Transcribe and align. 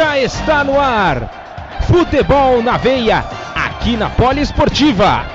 já 0.00 0.18
está 0.18 0.64
no 0.64 0.80
ar. 0.80 1.78
Futebol 1.86 2.62
na 2.62 2.78
veia, 2.78 3.18
aqui 3.54 3.98
na 3.98 4.08
Poliesportiva. 4.08 5.26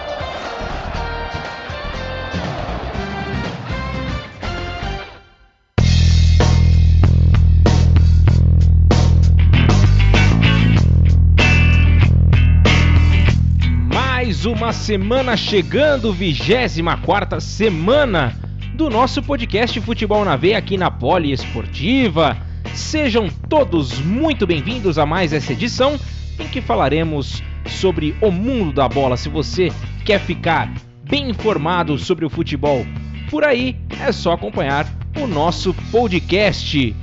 Mais 13.93 14.47
uma 14.47 14.73
semana 14.73 15.37
chegando, 15.37 16.11
24 16.11 17.39
semana 17.39 18.33
do 18.73 18.89
nosso 18.89 19.21
podcast 19.21 19.79
Futebol 19.79 20.25
na 20.25 20.35
Veia 20.35 20.57
aqui 20.57 20.75
na 20.75 20.89
Poliesportiva. 20.89 22.44
Sejam 22.75 23.29
todos 23.47 23.99
muito 24.01 24.45
bem-vindos 24.45 24.97
a 24.97 25.05
mais 25.05 25.31
essa 25.31 25.53
edição 25.53 25.97
em 26.37 26.45
que 26.45 26.61
falaremos 26.61 27.41
sobre 27.65 28.13
o 28.19 28.29
mundo 28.29 28.73
da 28.73 28.89
bola. 28.89 29.15
Se 29.15 29.29
você 29.29 29.71
quer 30.03 30.19
ficar 30.19 30.69
bem 31.09 31.29
informado 31.29 31.97
sobre 31.97 32.25
o 32.25 32.29
futebol 32.29 32.85
por 33.29 33.45
aí, 33.45 33.77
é 34.01 34.11
só 34.11 34.33
acompanhar 34.33 34.85
o 35.17 35.25
nosso 35.25 35.73
podcast. 35.89 36.93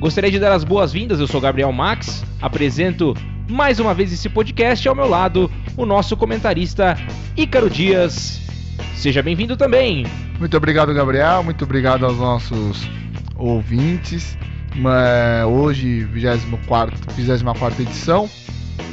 Gostaria 0.00 0.32
de 0.32 0.40
dar 0.40 0.52
as 0.52 0.64
boas-vindas, 0.64 1.20
eu 1.20 1.28
sou 1.28 1.40
Gabriel 1.40 1.70
Max, 1.70 2.24
apresento 2.42 3.14
mais 3.48 3.78
uma 3.78 3.94
vez 3.94 4.12
esse 4.12 4.28
podcast 4.28 4.88
ao 4.88 4.96
meu 4.96 5.08
lado, 5.08 5.48
o 5.76 5.86
nosso 5.86 6.16
comentarista 6.16 6.98
Ícaro 7.36 7.70
Dias. 7.70 8.40
Seja 8.96 9.22
bem-vindo 9.22 9.56
também. 9.56 10.06
Muito 10.40 10.56
obrigado, 10.56 10.92
Gabriel. 10.92 11.44
Muito 11.44 11.62
obrigado 11.62 12.04
aos 12.04 12.18
nossos 12.18 12.90
ouvintes 13.36 14.36
hoje, 15.48 16.04
24, 16.04 16.96
24 17.16 17.82
edição. 17.82 18.28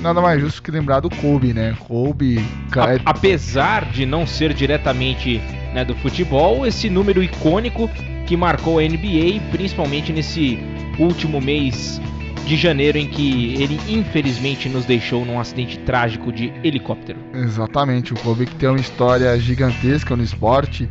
Nada 0.01 0.19
mais 0.19 0.41
justo 0.41 0.63
que 0.63 0.71
lembrar 0.71 0.99
do 0.99 1.09
Kobe, 1.09 1.53
né? 1.53 1.75
Kobe. 1.79 2.43
A, 2.75 3.11
apesar 3.11 3.85
de 3.91 4.05
não 4.05 4.25
ser 4.25 4.53
diretamente 4.53 5.39
né, 5.73 5.85
do 5.85 5.95
futebol, 5.95 6.65
esse 6.65 6.89
número 6.89 7.21
icônico 7.21 7.87
que 8.25 8.35
marcou 8.35 8.79
a 8.79 8.81
NBA, 8.81 9.39
principalmente 9.52 10.11
nesse 10.11 10.59
último 10.97 11.39
mês 11.39 12.02
de 12.45 12.55
janeiro 12.55 12.97
em 12.97 13.07
que 13.07 13.61
ele 13.61 13.79
infelizmente 13.87 14.67
nos 14.67 14.85
deixou 14.85 15.23
num 15.23 15.39
acidente 15.39 15.77
trágico 15.79 16.31
de 16.31 16.52
helicóptero. 16.63 17.19
Exatamente, 17.33 18.13
o 18.13 18.15
Kobe 18.17 18.45
que 18.45 18.55
tem 18.55 18.69
uma 18.69 18.79
história 18.79 19.37
gigantesca 19.39 20.15
no 20.15 20.23
esporte, 20.23 20.89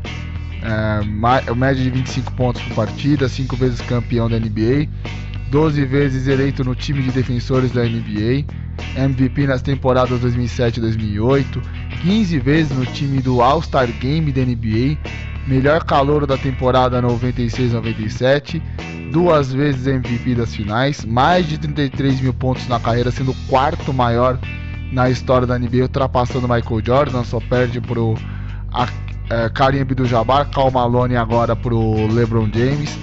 é, 0.62 1.55
média 1.55 1.83
de 1.83 1.91
25 1.91 2.33
pontos 2.33 2.62
por 2.62 2.75
partida, 2.75 3.28
5 3.28 3.56
vezes 3.56 3.80
campeão 3.83 4.28
da 4.28 4.39
NBA, 4.39 4.89
12 5.50 5.84
vezes 5.84 6.28
eleito 6.28 6.62
no 6.62 6.75
time 6.75 7.02
de 7.02 7.11
defensores 7.11 7.72
da 7.72 7.83
NBA, 7.83 8.44
MVP 8.97 9.47
nas 9.47 9.62
temporadas 9.62 10.20
2007 10.20 10.78
e 10.78 10.80
2008, 10.80 11.62
15 12.02 12.39
vezes 12.39 12.77
no 12.77 12.86
time 12.86 13.20
do 13.20 13.42
All-Star 13.42 13.86
Game 13.98 14.30
da 14.33 14.42
NBA, 14.42 14.98
melhor 15.47 15.84
calor 15.84 16.27
da 16.27 16.36
temporada 16.36 17.02
96-97, 17.02 18.62
duas 19.12 19.52
vezes 19.52 19.86
MVP 19.86 20.35
das 20.36 20.55
finais, 20.55 21.05
mais 21.05 21.48
de 21.48 21.58
33 21.58 22.20
mil 22.20 22.33
pontos 22.33 22.67
na 22.68 22.79
carreira, 22.79 23.11
sendo 23.11 23.33
o 23.33 23.36
quarto 23.48 23.92
maior 23.92 24.39
na 24.92 25.11
história 25.11 25.46
da 25.46 25.58
NBA, 25.58 25.83
ultrapassando 25.83 26.48
Michael 26.48 26.85
Jordan, 26.85 27.24
só 27.24 27.40
perde 27.40 27.80
pro 27.80 28.17
é, 29.30 29.48
Karim 29.48 29.80
Abdul-Jabbar, 29.80 30.51
Cal 30.51 30.70
Malone 30.70 31.17
agora 31.17 31.55
pro 31.55 32.07
LeBron 32.08 32.51
James. 32.52 32.98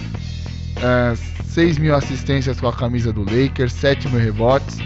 É, 0.76 1.16
6 1.46 1.80
mil 1.80 1.96
assistências 1.96 2.60
com 2.60 2.68
a 2.68 2.74
camisa 2.74 3.12
do 3.12 3.22
Lakers, 3.22 3.74
7 3.74 4.10
mil 4.10 4.20
rebotes. 4.20 4.78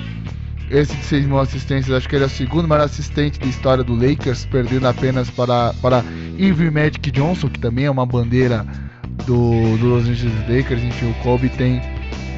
Esse 0.69 0.95
de 0.95 1.03
6 1.03 1.25
mil 1.25 1.37
assistências, 1.39 1.93
acho 1.93 2.07
que 2.07 2.15
ele 2.15 2.23
é 2.23 2.27
o 2.27 2.29
segundo 2.29 2.65
maior 2.65 2.85
assistente 2.85 3.37
da 3.37 3.47
história 3.47 3.83
do 3.83 3.93
Lakers, 3.93 4.45
perdendo 4.45 4.87
apenas 4.87 5.29
para, 5.29 5.73
para 5.81 6.01
Irving 6.37 6.69
Magic 6.69 7.11
Johnson, 7.11 7.49
que 7.49 7.59
também 7.59 7.85
é 7.85 7.91
uma 7.91 8.05
bandeira 8.05 8.65
do, 9.25 9.77
do 9.77 9.87
Los 9.87 10.07
Angeles 10.07 10.39
Lakers. 10.47 10.81
Enfim, 10.81 11.11
o 11.11 11.13
Kobe 11.15 11.49
tem 11.49 11.81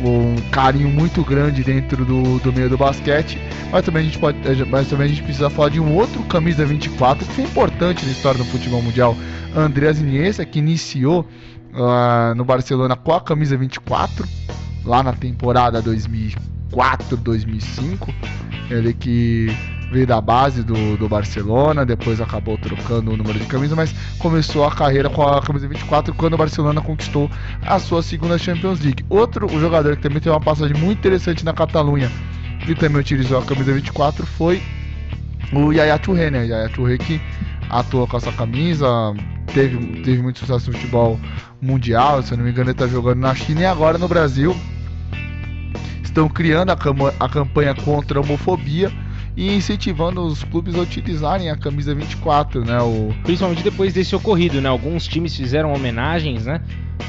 um 0.09 0.35
carinho 0.51 0.89
muito 0.89 1.23
grande 1.23 1.63
dentro 1.63 2.03
do, 2.05 2.37
do 2.39 2.51
meio 2.51 2.69
do 2.69 2.77
basquete. 2.77 3.39
Mas 3.71 3.85
também 3.85 4.01
a 4.01 4.05
gente 4.05 4.19
pode, 4.19 4.37
mas 4.65 4.89
também 4.89 5.05
a 5.05 5.09
gente 5.09 5.23
precisa 5.23 5.49
falar 5.49 5.69
de 5.69 5.79
um 5.79 5.95
outro 5.95 6.21
camisa 6.23 6.65
24 6.65 7.25
que 7.25 7.33
foi 7.33 7.45
importante 7.45 8.05
na 8.05 8.11
história 8.11 8.37
do 8.37 8.43
futebol 8.45 8.81
mundial, 8.81 9.15
Andreas 9.55 9.99
Iniesta, 9.99 10.45
que 10.45 10.59
iniciou 10.59 11.25
uh, 11.73 12.35
no 12.35 12.45
Barcelona 12.45 12.95
com 12.95 13.13
a 13.13 13.21
camisa 13.21 13.57
24 13.57 14.27
lá 14.85 15.01
na 15.01 15.13
temporada 15.13 15.81
2004-2005. 15.81 18.13
Ele 18.69 18.93
que 18.93 19.47
veio 19.93 20.07
da 20.07 20.19
base 20.19 20.63
do, 20.63 20.97
do 20.97 21.07
Barcelona, 21.07 21.85
depois 21.85 22.19
acabou 22.19 22.57
trocando 22.57 23.11
o 23.11 23.17
número 23.17 23.39
de 23.39 23.45
camisa, 23.45 23.75
mas 23.75 23.93
começou 24.17 24.65
a 24.65 24.71
carreira 24.71 25.07
com 25.09 25.21
a 25.21 25.39
camisa 25.41 25.67
24 25.67 26.13
quando 26.15 26.33
o 26.33 26.37
Barcelona 26.37 26.81
conquistou 26.81 27.29
a 27.61 27.77
sua 27.77 28.01
segunda 28.01 28.37
Champions 28.37 28.79
League. 28.81 29.05
Outro 29.07 29.47
jogador 29.59 29.95
que 29.95 30.01
também 30.01 30.19
teve 30.19 30.31
uma 30.31 30.41
passagem 30.41 30.75
muito 30.75 30.97
interessante 30.97 31.45
na 31.45 31.53
Catalunha 31.53 32.11
e 32.67 32.73
também 32.73 32.99
utilizou 32.99 33.37
a 33.37 33.45
camisa 33.45 33.71
24 33.71 34.25
foi 34.25 34.61
o 35.53 35.71
Yaya 35.71 35.99
Touré, 35.99 36.31
né? 36.31 36.47
Yaya 36.47 36.69
Touré 36.69 36.97
que 36.97 37.21
atuou 37.69 38.07
com 38.07 38.17
essa 38.17 38.31
camisa, 38.31 38.87
teve, 39.53 39.77
teve 40.01 40.21
muito 40.23 40.39
sucesso 40.39 40.71
no 40.71 40.77
futebol 40.77 41.19
mundial, 41.61 42.23
se 42.23 42.35
não 42.35 42.43
me 42.43 42.49
engano 42.49 42.69
ele 42.69 42.71
está 42.71 42.87
jogando 42.87 43.19
na 43.19 43.35
China 43.35 43.61
e 43.61 43.65
agora 43.65 43.99
no 43.99 44.07
Brasil 44.07 44.55
estão 46.03 46.27
criando 46.27 46.71
a, 46.71 46.77
a 47.19 47.29
campanha 47.29 47.75
contra 47.75 48.17
a 48.17 48.21
homofobia 48.21 48.91
e 49.35 49.53
incentivando 49.53 50.21
os 50.21 50.43
clubes 50.43 50.75
a 50.75 50.79
utilizarem 50.79 51.49
a 51.49 51.57
camisa 51.57 51.93
24, 51.93 52.63
né? 52.63 52.79
O... 52.81 53.13
Principalmente 53.23 53.63
depois 53.63 53.93
desse 53.93 54.15
ocorrido, 54.15 54.61
né? 54.61 54.69
Alguns 54.69 55.07
times 55.07 55.35
fizeram 55.35 55.73
homenagens, 55.73 56.45
né? 56.45 56.61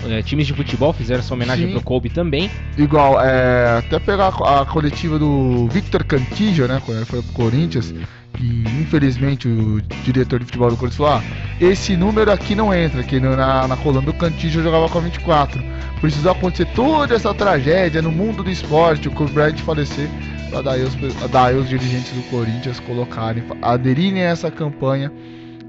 É, 0.09 0.23
times 0.23 0.47
de 0.47 0.55
futebol 0.55 0.93
fizeram 0.93 1.21
essa 1.21 1.33
homenagem 1.33 1.67
Sim. 1.69 1.73
pro 1.73 1.83
Kobe 1.83 2.09
também. 2.09 2.51
Igual, 2.77 3.21
é, 3.21 3.79
até 3.79 3.99
pegar 3.99 4.29
a 4.29 4.65
coletiva 4.65 5.19
do 5.19 5.69
Victor 5.69 6.05
Cantillo, 6.05 6.67
né? 6.67 6.81
Quando 6.85 6.99
ele 6.99 7.07
foi 7.07 7.23
pro 7.23 7.33
Corinthians, 7.33 7.95
infelizmente 8.41 9.49
o 9.49 9.81
diretor 10.05 10.41
de 10.41 10.47
futebol 10.47 10.71
do 10.71 10.77
Corinthians 10.77 10.97
falou: 10.97 11.12
ah, 11.15 11.22
esse 11.61 11.97
número 11.97 12.31
aqui 12.31 12.55
não 12.55 12.75
entra, 12.75 13.03
que 13.03 13.21
na, 13.21 13.69
na 13.69 13.77
coluna 13.77 14.05
do 14.05 14.12
Cantillo 14.12 14.62
jogava 14.62 14.89
com 14.89 14.99
a 14.99 15.03
24. 15.03 15.62
Precisou 16.00 16.33
acontecer 16.33 16.67
toda 16.75 17.15
essa 17.15 17.33
tragédia 17.33 18.03
no 18.03 18.12
mundo 18.12 18.43
do 18.43 18.50
esporte, 18.50 19.09
o 19.09 19.12
Bryant 19.28 19.59
falecer 19.59 20.09
para 20.50 20.62
daí 20.62 20.83
os, 20.83 20.94
daí 21.31 21.56
os 21.56 21.69
dirigentes 21.69 22.12
do 22.12 22.23
Corinthians 22.31 22.78
colocarem, 22.81 23.43
aderirem 23.62 24.23
a 24.23 24.27
essa 24.27 24.50
campanha 24.50 25.11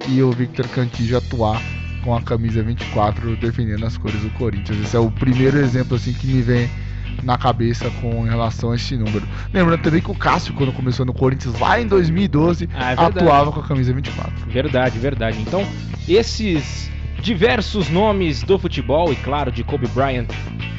e 0.08 0.22
o 0.22 0.32
Victor 0.32 0.68
Cantillo 0.68 1.18
atuar 1.18 1.62
com 2.04 2.16
a 2.16 2.22
camisa 2.22 2.62
24 2.62 3.36
defendendo 3.38 3.84
as 3.86 3.98
cores 3.98 4.22
do 4.22 4.30
Corinthians. 4.32 4.80
Esse 4.80 4.96
é 4.96 5.00
o 5.00 5.10
primeiro 5.10 5.58
exemplo 5.58 5.96
assim 5.96 6.14
que 6.14 6.28
me 6.28 6.42
vem 6.42 6.70
na 7.24 7.38
cabeça 7.38 7.90
com 8.02 8.24
relação 8.24 8.72
a 8.72 8.76
esse 8.76 8.96
número. 8.96 9.28
Lembrando 9.54 9.82
também 9.82 10.02
que 10.02 10.12
o 10.12 10.16
Cássio, 10.16 10.54
quando 10.54 10.72
começou 10.72 11.06
no 11.06 11.14
Corinthians 11.14 11.60
lá 11.60 11.80
em 11.80 11.88
2012, 11.88 12.70
ah, 12.74 12.92
é 12.92 12.94
atuava 12.94 13.52
com 13.52 13.60
a 13.60 13.64
camisa 13.64 13.94
24. 13.94 14.46
Verdade, 14.48 15.00
verdade. 15.00 15.40
Então, 15.42 15.66
esses 16.08 16.92
diversos 17.22 17.90
nomes 17.90 18.44
do 18.44 18.60
futebol 18.60 19.12
e, 19.12 19.16
claro, 19.16 19.52
de 19.52 19.64
Kobe 19.64 19.88
Bryant 19.88 20.28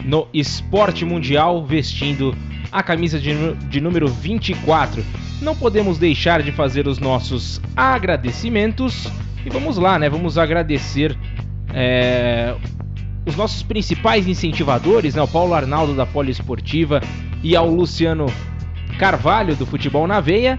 no 0.05 0.29
esporte 0.33 1.05
mundial 1.05 1.65
vestindo 1.65 2.37
a 2.71 2.83
camisa 2.83 3.19
de, 3.19 3.55
de 3.55 3.81
número 3.81 4.07
24. 4.07 5.05
Não 5.43 5.57
podemos 5.57 5.99
deixar 5.99 6.43
de 6.43 6.53
fazer 6.53 6.87
os 6.87 6.99
nossos 6.99 7.61
agradecimentos 7.77 9.09
e 9.45 9.51
vamos 9.51 9.77
lá, 9.77 9.99
né? 9.99 10.09
Vamos 10.09 10.39
agradecer 10.39 11.17
é, 11.73 12.55
os 13.27 13.37
nossos 13.37 13.63
principais 13.63 14.27
incentivadores, 14.29 15.15
né? 15.15 15.23
O 15.23 15.29
Paulo 15.29 15.53
Arnaldo 15.53 15.95
da 15.95 16.07
Poliesportiva 16.07 17.03
e 17.43 17.57
ao 17.57 17.69
Luciano 17.69 18.27
Carvalho 18.99 19.57
do 19.57 19.67
Futebol 19.67 20.07
na 20.07 20.21
Veia. 20.21 20.59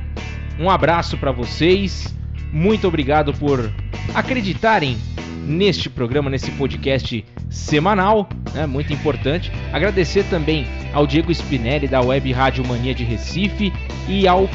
Um 0.59 0.69
abraço 0.69 1.17
para 1.17 1.31
vocês. 1.31 2.13
Muito 2.51 2.87
obrigado 2.87 3.33
por 3.33 3.71
acreditarem 4.13 4.97
neste 5.45 5.89
programa, 5.89 6.29
nesse 6.29 6.51
podcast 6.51 7.23
semanal, 7.49 8.27
né? 8.53 8.65
muito 8.65 8.91
importante. 8.91 9.51
Agradecer 9.71 10.23
também 10.25 10.67
ao 10.93 11.07
Diego 11.07 11.31
Spinelli 11.31 11.87
da 11.87 12.01
Web 12.01 12.31
Rádio 12.33 12.67
Mania 12.67 12.93
de 12.93 13.03
Recife 13.03 13.71
e 14.09 14.27
ao 14.27 14.49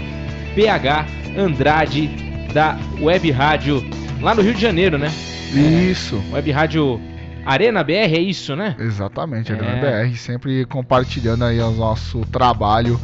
PH 0.54 1.06
Andrade 1.36 2.08
da 2.52 2.78
Web 3.00 3.30
Rádio 3.30 3.82
lá 4.20 4.34
no 4.34 4.42
Rio 4.42 4.54
de 4.54 4.60
Janeiro, 4.60 4.98
né? 4.98 5.10
Isso. 5.54 6.22
É, 6.30 6.34
Web 6.34 6.50
Rádio 6.50 7.00
Arena 7.44 7.82
BR, 7.82 7.92
é 8.14 8.20
isso, 8.20 8.54
né? 8.54 8.76
Exatamente, 8.78 9.52
Arena 9.52 9.86
é. 9.86 10.04
BR, 10.06 10.16
sempre 10.16 10.64
compartilhando 10.64 11.44
aí 11.44 11.60
o 11.60 11.70
nosso 11.72 12.20
trabalho 12.26 13.00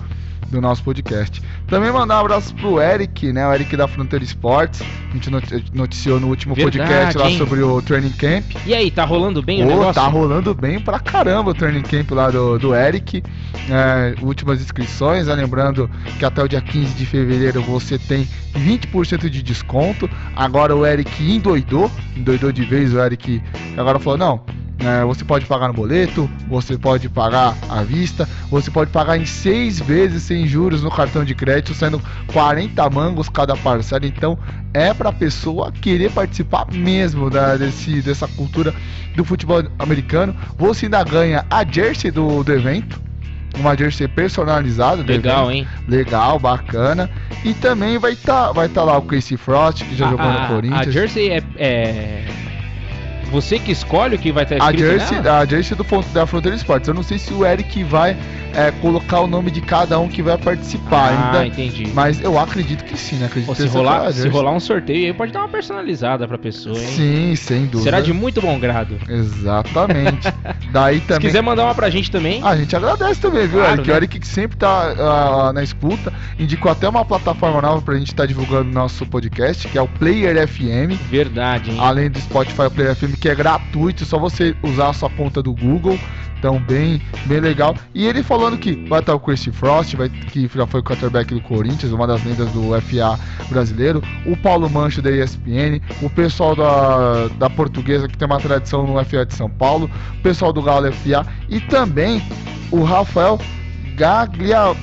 do 0.50 0.60
nosso 0.60 0.82
podcast. 0.82 1.42
Também 1.66 1.90
mandar 1.90 2.16
um 2.16 2.20
abraço 2.20 2.54
pro 2.54 2.80
Eric, 2.80 3.32
né? 3.32 3.46
O 3.46 3.52
Eric 3.52 3.76
da 3.76 3.86
Fronteira 3.86 4.24
Esportes. 4.24 4.82
A 4.82 5.12
gente 5.12 5.30
noticiou 5.72 6.20
no 6.20 6.28
último 6.28 6.54
Verdade, 6.54 6.78
podcast 6.78 7.18
lá 7.18 7.30
hein? 7.30 7.38
sobre 7.38 7.62
o 7.62 7.80
Training 7.82 8.10
Camp. 8.10 8.44
E 8.66 8.74
aí, 8.74 8.90
tá 8.90 9.04
rolando 9.04 9.42
bem 9.42 9.62
o 9.62 9.66
negócio? 9.66 9.94
Tá 9.94 10.06
rolando 10.06 10.54
bem 10.54 10.80
pra 10.80 10.98
caramba 10.98 11.50
o 11.50 11.54
Training 11.54 11.82
Camp 11.82 12.10
lá 12.10 12.30
do, 12.30 12.58
do 12.58 12.74
Eric. 12.74 13.22
É, 13.70 14.14
últimas 14.22 14.60
inscrições, 14.60 15.26
né? 15.26 15.34
lembrando 15.34 15.90
que 16.18 16.24
até 16.24 16.42
o 16.42 16.48
dia 16.48 16.60
15 16.60 16.94
de 16.94 17.06
fevereiro 17.06 17.62
você 17.62 17.98
tem 17.98 18.28
20% 18.54 19.28
de 19.28 19.42
desconto. 19.42 20.08
Agora 20.34 20.74
o 20.74 20.86
Eric 20.86 21.10
endoidou, 21.22 21.90
endoidou 22.16 22.52
de 22.52 22.64
vez 22.64 22.94
o 22.94 23.00
Eric. 23.00 23.42
Agora 23.76 23.98
falou: 23.98 24.18
não, 24.18 24.40
é, 24.78 25.04
você 25.04 25.24
pode 25.24 25.44
pagar 25.44 25.68
no 25.68 25.74
boleto, 25.74 26.30
você 26.48 26.78
pode 26.78 27.08
pagar 27.08 27.56
à 27.68 27.82
vista, 27.82 28.28
você 28.48 28.70
pode 28.70 28.90
pagar 28.90 29.16
em 29.16 29.26
seis 29.26 29.80
vezes 29.80 30.22
sem 30.22 30.46
juros 30.46 30.82
no 30.82 30.90
cartão 30.90 31.24
de 31.24 31.34
crédito, 31.34 31.74
sendo 31.74 32.00
40 32.32 32.88
mangos 32.90 33.28
cada 33.28 33.56
parcela. 33.56 34.06
Então 34.06 34.38
é 34.72 34.94
para 34.94 35.08
a 35.08 35.12
pessoa 35.12 35.72
querer 35.72 36.12
participar 36.12 36.66
mesmo 36.72 37.28
da, 37.28 37.56
desse, 37.56 38.00
dessa 38.00 38.28
cultura 38.28 38.72
do 39.16 39.24
futebol 39.24 39.64
americano. 39.78 40.34
Você 40.56 40.86
ainda 40.86 41.02
ganha 41.02 41.44
a 41.50 41.64
jersey 41.64 42.10
do, 42.10 42.44
do 42.44 42.52
evento 42.52 43.08
uma 43.56 43.76
jersey 43.76 44.06
personalizada. 44.06 45.02
Legal, 45.02 45.50
hein? 45.50 45.66
Legal, 45.86 46.38
bacana. 46.38 47.10
E 47.44 47.54
também 47.54 47.98
vai 47.98 48.12
estar 48.12 48.46
tá, 48.46 48.52
vai 48.52 48.68
tá 48.68 48.84
lá 48.84 48.98
o 48.98 49.02
Casey 49.02 49.36
Frost, 49.36 49.84
que 49.84 49.96
já 49.96 50.06
a, 50.06 50.10
jogou 50.10 50.26
no 50.26 50.46
Corinthians. 50.48 50.86
A 50.86 50.90
jersey 50.90 51.30
é, 51.30 51.42
é, 51.56 52.17
você 53.30 53.58
que 53.58 53.72
escolhe 53.72 54.16
o 54.16 54.18
que 54.18 54.32
vai 54.32 54.44
estar 54.44 54.56
escrito 54.56 54.84
a 54.84 54.88
jersey, 54.88 55.20
nela? 55.20 55.38
A 55.38 55.46
jersey 55.46 55.76
do, 55.76 55.84
da 56.12 56.26
Fronteira 56.26 56.56
Esportes. 56.56 56.88
Eu 56.88 56.94
não 56.94 57.02
sei 57.02 57.18
se 57.18 57.32
o 57.32 57.44
Eric 57.44 57.84
vai 57.84 58.16
é, 58.58 58.72
colocar 58.72 59.20
o 59.20 59.28
nome 59.28 59.52
de 59.52 59.60
cada 59.60 60.00
um 60.00 60.08
que 60.08 60.20
vai 60.20 60.36
participar 60.36 61.12
ah, 61.12 61.40
ainda. 61.40 61.46
entendi. 61.46 61.86
Mas 61.94 62.20
eu 62.20 62.36
acredito 62.36 62.84
que 62.84 62.98
sim, 62.98 63.16
né? 63.16 63.26
Acredito 63.26 63.54
se, 63.54 63.66
rolar, 63.68 64.12
se 64.12 64.28
rolar 64.28 64.50
um 64.50 64.58
sorteio 64.58 65.06
aí, 65.06 65.12
pode 65.12 65.32
dar 65.32 65.40
uma 65.40 65.48
personalizada 65.48 66.26
pra 66.26 66.36
pessoa, 66.36 66.76
hein? 66.76 66.86
Sim, 66.86 67.36
sem 67.36 67.66
dúvida. 67.66 67.82
Será 67.82 68.00
de 68.00 68.12
muito 68.12 68.40
bom 68.40 68.58
grado. 68.58 68.98
Exatamente. 69.08 70.26
Daí 70.72 71.00
também... 71.00 71.20
Se 71.20 71.26
quiser 71.28 71.40
mandar 71.40 71.66
uma 71.66 71.74
pra 71.74 71.88
gente 71.88 72.10
também. 72.10 72.42
A 72.42 72.56
gente 72.56 72.74
agradece 72.74 73.20
também, 73.20 73.46
viu, 73.46 73.60
claro, 73.60 73.74
Eric? 73.74 73.88
Né? 73.88 73.94
O 73.94 73.96
Eric 73.96 74.18
que 74.18 74.26
sempre 74.26 74.56
tá 74.56 75.50
uh, 75.50 75.52
na 75.52 75.62
escuta. 75.62 76.12
Indicou 76.36 76.72
até 76.72 76.88
uma 76.88 77.04
plataforma 77.04 77.62
nova 77.62 77.80
pra 77.80 77.94
gente 77.94 78.08
estar 78.08 78.24
tá 78.24 78.26
divulgando 78.26 78.70
nosso 78.70 79.06
podcast, 79.06 79.68
que 79.68 79.78
é 79.78 79.82
o 79.82 79.86
Player 79.86 80.48
FM. 80.48 80.98
Verdade, 81.08 81.70
hein? 81.70 81.76
Além 81.78 82.10
do 82.10 82.18
Spotify, 82.18 82.62
o 82.62 82.70
Player 82.72 82.96
FM, 82.96 83.14
que 83.20 83.28
é 83.28 83.34
gratuito, 83.36 84.04
só 84.04 84.18
você 84.18 84.56
usar 84.64 84.88
a 84.88 84.92
sua 84.92 85.10
conta 85.10 85.40
do 85.40 85.54
Google. 85.54 85.96
Então, 86.38 86.60
bem, 86.60 87.02
bem 87.26 87.40
legal. 87.40 87.74
E 87.94 88.06
ele 88.06 88.22
falando 88.22 88.56
que 88.56 88.72
vai 88.88 89.00
estar 89.00 89.14
o 89.14 89.20
Chris 89.20 89.44
Frost, 89.46 89.94
vai, 89.96 90.08
que 90.08 90.48
já 90.54 90.66
foi 90.66 90.80
o 90.80 90.82
quarterback 90.82 91.34
do 91.34 91.40
Corinthians, 91.40 91.92
uma 91.92 92.06
das 92.06 92.22
lendas 92.24 92.50
do 92.52 92.80
FA 92.80 93.18
brasileiro, 93.48 94.02
o 94.24 94.36
Paulo 94.36 94.70
Mancho 94.70 95.02
da 95.02 95.10
ESPN, 95.10 95.80
o 96.00 96.08
pessoal 96.08 96.54
da, 96.54 97.28
da 97.38 97.50
Portuguesa, 97.50 98.06
que 98.06 98.16
tem 98.16 98.26
uma 98.26 98.38
tradição 98.38 98.86
no 98.86 99.04
FA 99.04 99.26
de 99.26 99.34
São 99.34 99.50
Paulo, 99.50 99.90
o 100.18 100.22
pessoal 100.22 100.52
do 100.52 100.62
Galo 100.62 100.92
FA 100.92 101.26
e 101.48 101.60
também 101.60 102.22
o 102.70 102.84
Rafael 102.84 103.38
Gaglia, 103.96 104.76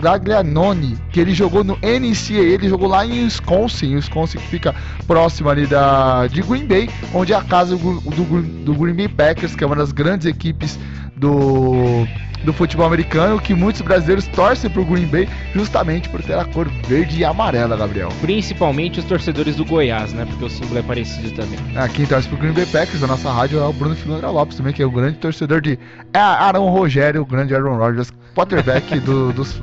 Gaglianoni, 0.00 0.96
que 1.10 1.20
ele 1.20 1.34
jogou 1.34 1.62
no 1.62 1.76
NCAA, 1.76 2.40
ele 2.40 2.68
jogou 2.68 2.88
lá 2.88 3.04
em 3.04 3.24
Wisconsin, 3.24 3.96
Wisconsin 3.96 4.38
que 4.38 4.46
fica 4.46 4.74
próximo 5.06 5.48
ali 5.48 5.66
da, 5.66 6.26
de 6.26 6.40
Green 6.42 6.66
Bay, 6.66 6.88
onde 7.12 7.32
é 7.32 7.36
a 7.36 7.42
casa 7.42 7.76
do, 7.76 8.00
do, 8.00 8.42
do 8.64 8.74
Green 8.74 8.94
Bay 8.94 9.08
Packers, 9.08 9.54
que 9.54 9.62
é 9.62 9.66
uma 9.66 9.76
das 9.76 9.92
grandes 9.92 10.26
equipes 10.26 10.78
do, 11.20 12.06
do 12.42 12.52
futebol 12.52 12.86
americano 12.86 13.38
que 13.38 13.54
muitos 13.54 13.82
brasileiros 13.82 14.26
torcem 14.28 14.70
pro 14.70 14.84
Green 14.84 15.06
Bay 15.06 15.28
justamente 15.54 16.08
por 16.08 16.22
ter 16.22 16.38
a 16.38 16.44
cor 16.44 16.66
verde 16.88 17.20
e 17.20 17.24
amarela, 17.24 17.76
Gabriel. 17.76 18.08
Principalmente 18.20 18.98
os 18.98 19.04
torcedores 19.04 19.54
do 19.56 19.64
Goiás, 19.64 20.12
né? 20.14 20.24
Porque 20.24 20.46
o 20.46 20.50
símbolo 20.50 20.78
é 20.78 20.82
parecido 20.82 21.30
também. 21.32 21.58
Ah, 21.76 21.88
quem 21.88 22.06
torce 22.06 22.26
pro 22.26 22.38
Green 22.38 22.52
Bay 22.52 22.66
Packers 22.66 23.00
da 23.00 23.06
nossa 23.06 23.30
rádio 23.30 23.60
é 23.60 23.64
o 23.64 23.72
Bruno 23.72 23.94
Filandra 23.94 24.30
Lopes 24.30 24.56
também, 24.56 24.72
que 24.72 24.82
é 24.82 24.86
o 24.86 24.90
grande 24.90 25.18
torcedor 25.18 25.60
de 25.60 25.78
é 26.12 26.18
Aaron 26.18 26.70
Rogério, 26.70 27.20
o 27.20 27.26
grande 27.26 27.54
Aaron 27.54 27.76
Rodgers, 27.76 28.10
quarterback 28.34 28.98
do, 29.00 29.32
dos, 29.32 29.60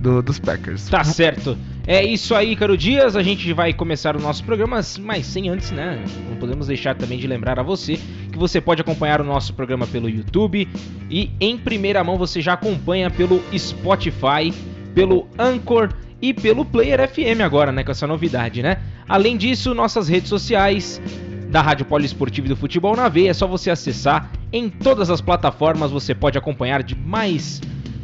do, 0.00 0.22
dos 0.22 0.38
Packers. 0.38 0.88
Tá 0.88 1.04
certo. 1.04 1.56
É 1.86 2.04
isso 2.04 2.34
aí, 2.34 2.54
Caro 2.54 2.76
Dias. 2.76 3.16
A 3.16 3.22
gente 3.22 3.52
vai 3.52 3.72
começar 3.72 4.14
o 4.16 4.20
nosso 4.20 4.44
programa, 4.44 4.80
mas 5.00 5.26
sem 5.26 5.48
antes, 5.48 5.72
né? 5.72 6.02
Não 6.28 6.36
podemos 6.36 6.68
deixar 6.68 6.94
também 6.94 7.18
de 7.18 7.26
lembrar 7.26 7.58
a 7.58 7.62
você 7.62 7.98
que 8.30 8.38
você 8.38 8.60
pode 8.60 8.80
acompanhar 8.80 9.20
o 9.20 9.24
nosso 9.24 9.52
programa 9.52 9.86
pelo 9.86 10.08
YouTube 10.08 10.68
e 11.10 11.30
em 11.40 11.58
primeira 11.58 12.02
mão 12.04 12.16
você 12.16 12.40
já 12.40 12.52
acompanha 12.52 13.10
pelo 13.10 13.42
Spotify, 13.56 14.54
pelo 14.94 15.26
Anchor 15.36 15.92
e 16.20 16.32
pelo 16.32 16.64
Player 16.64 17.08
FM 17.08 17.40
agora, 17.44 17.72
né? 17.72 17.82
Com 17.82 17.90
essa 17.90 18.06
novidade, 18.06 18.62
né? 18.62 18.78
Além 19.08 19.36
disso, 19.36 19.74
nossas 19.74 20.08
redes 20.08 20.28
sociais 20.28 21.02
da 21.50 21.60
Rádio 21.60 21.84
Poliesportiva 21.84 22.46
e 22.46 22.48
do 22.48 22.56
Futebol 22.56 22.94
na 22.94 23.08
Veia, 23.08 23.30
é 23.30 23.34
só 23.34 23.46
você 23.46 23.70
acessar. 23.70 24.30
Em 24.52 24.70
todas 24.70 25.10
as 25.10 25.20
plataformas 25.20 25.90
você 25.90 26.14
pode 26.14 26.38
acompanhar 26.38 26.82
de 26.82 26.94
mais 26.94 27.60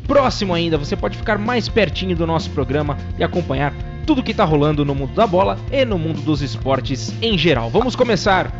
próximo 0.08 0.52
ainda, 0.54 0.78
você 0.78 0.96
pode 0.96 1.16
ficar 1.16 1.38
mais 1.38 1.68
pertinho 1.68 2.16
do 2.16 2.26
nosso 2.26 2.50
programa 2.50 2.96
e 3.18 3.22
acompanhar 3.22 3.72
tudo 4.06 4.22
que 4.22 4.30
está 4.30 4.44
rolando 4.44 4.82
no 4.84 4.94
mundo 4.94 5.12
da 5.14 5.26
bola 5.26 5.58
e 5.70 5.84
no 5.84 5.98
mundo 5.98 6.22
dos 6.22 6.40
esportes 6.40 7.12
em 7.20 7.36
geral. 7.36 7.68
Vamos 7.68 7.94
começar. 7.94 8.50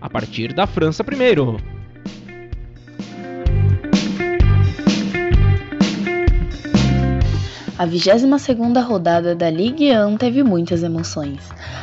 a 0.00 0.10
partir 0.10 0.52
da 0.52 0.66
França 0.66 1.02
primeiro. 1.02 1.56
A 7.76 7.86
22ª 7.86 8.84
rodada 8.84 9.34
da 9.34 9.50
Ligue 9.50 9.90
1 9.90 10.16
teve 10.16 10.44
muitas 10.44 10.84
emoções. 10.84 11.40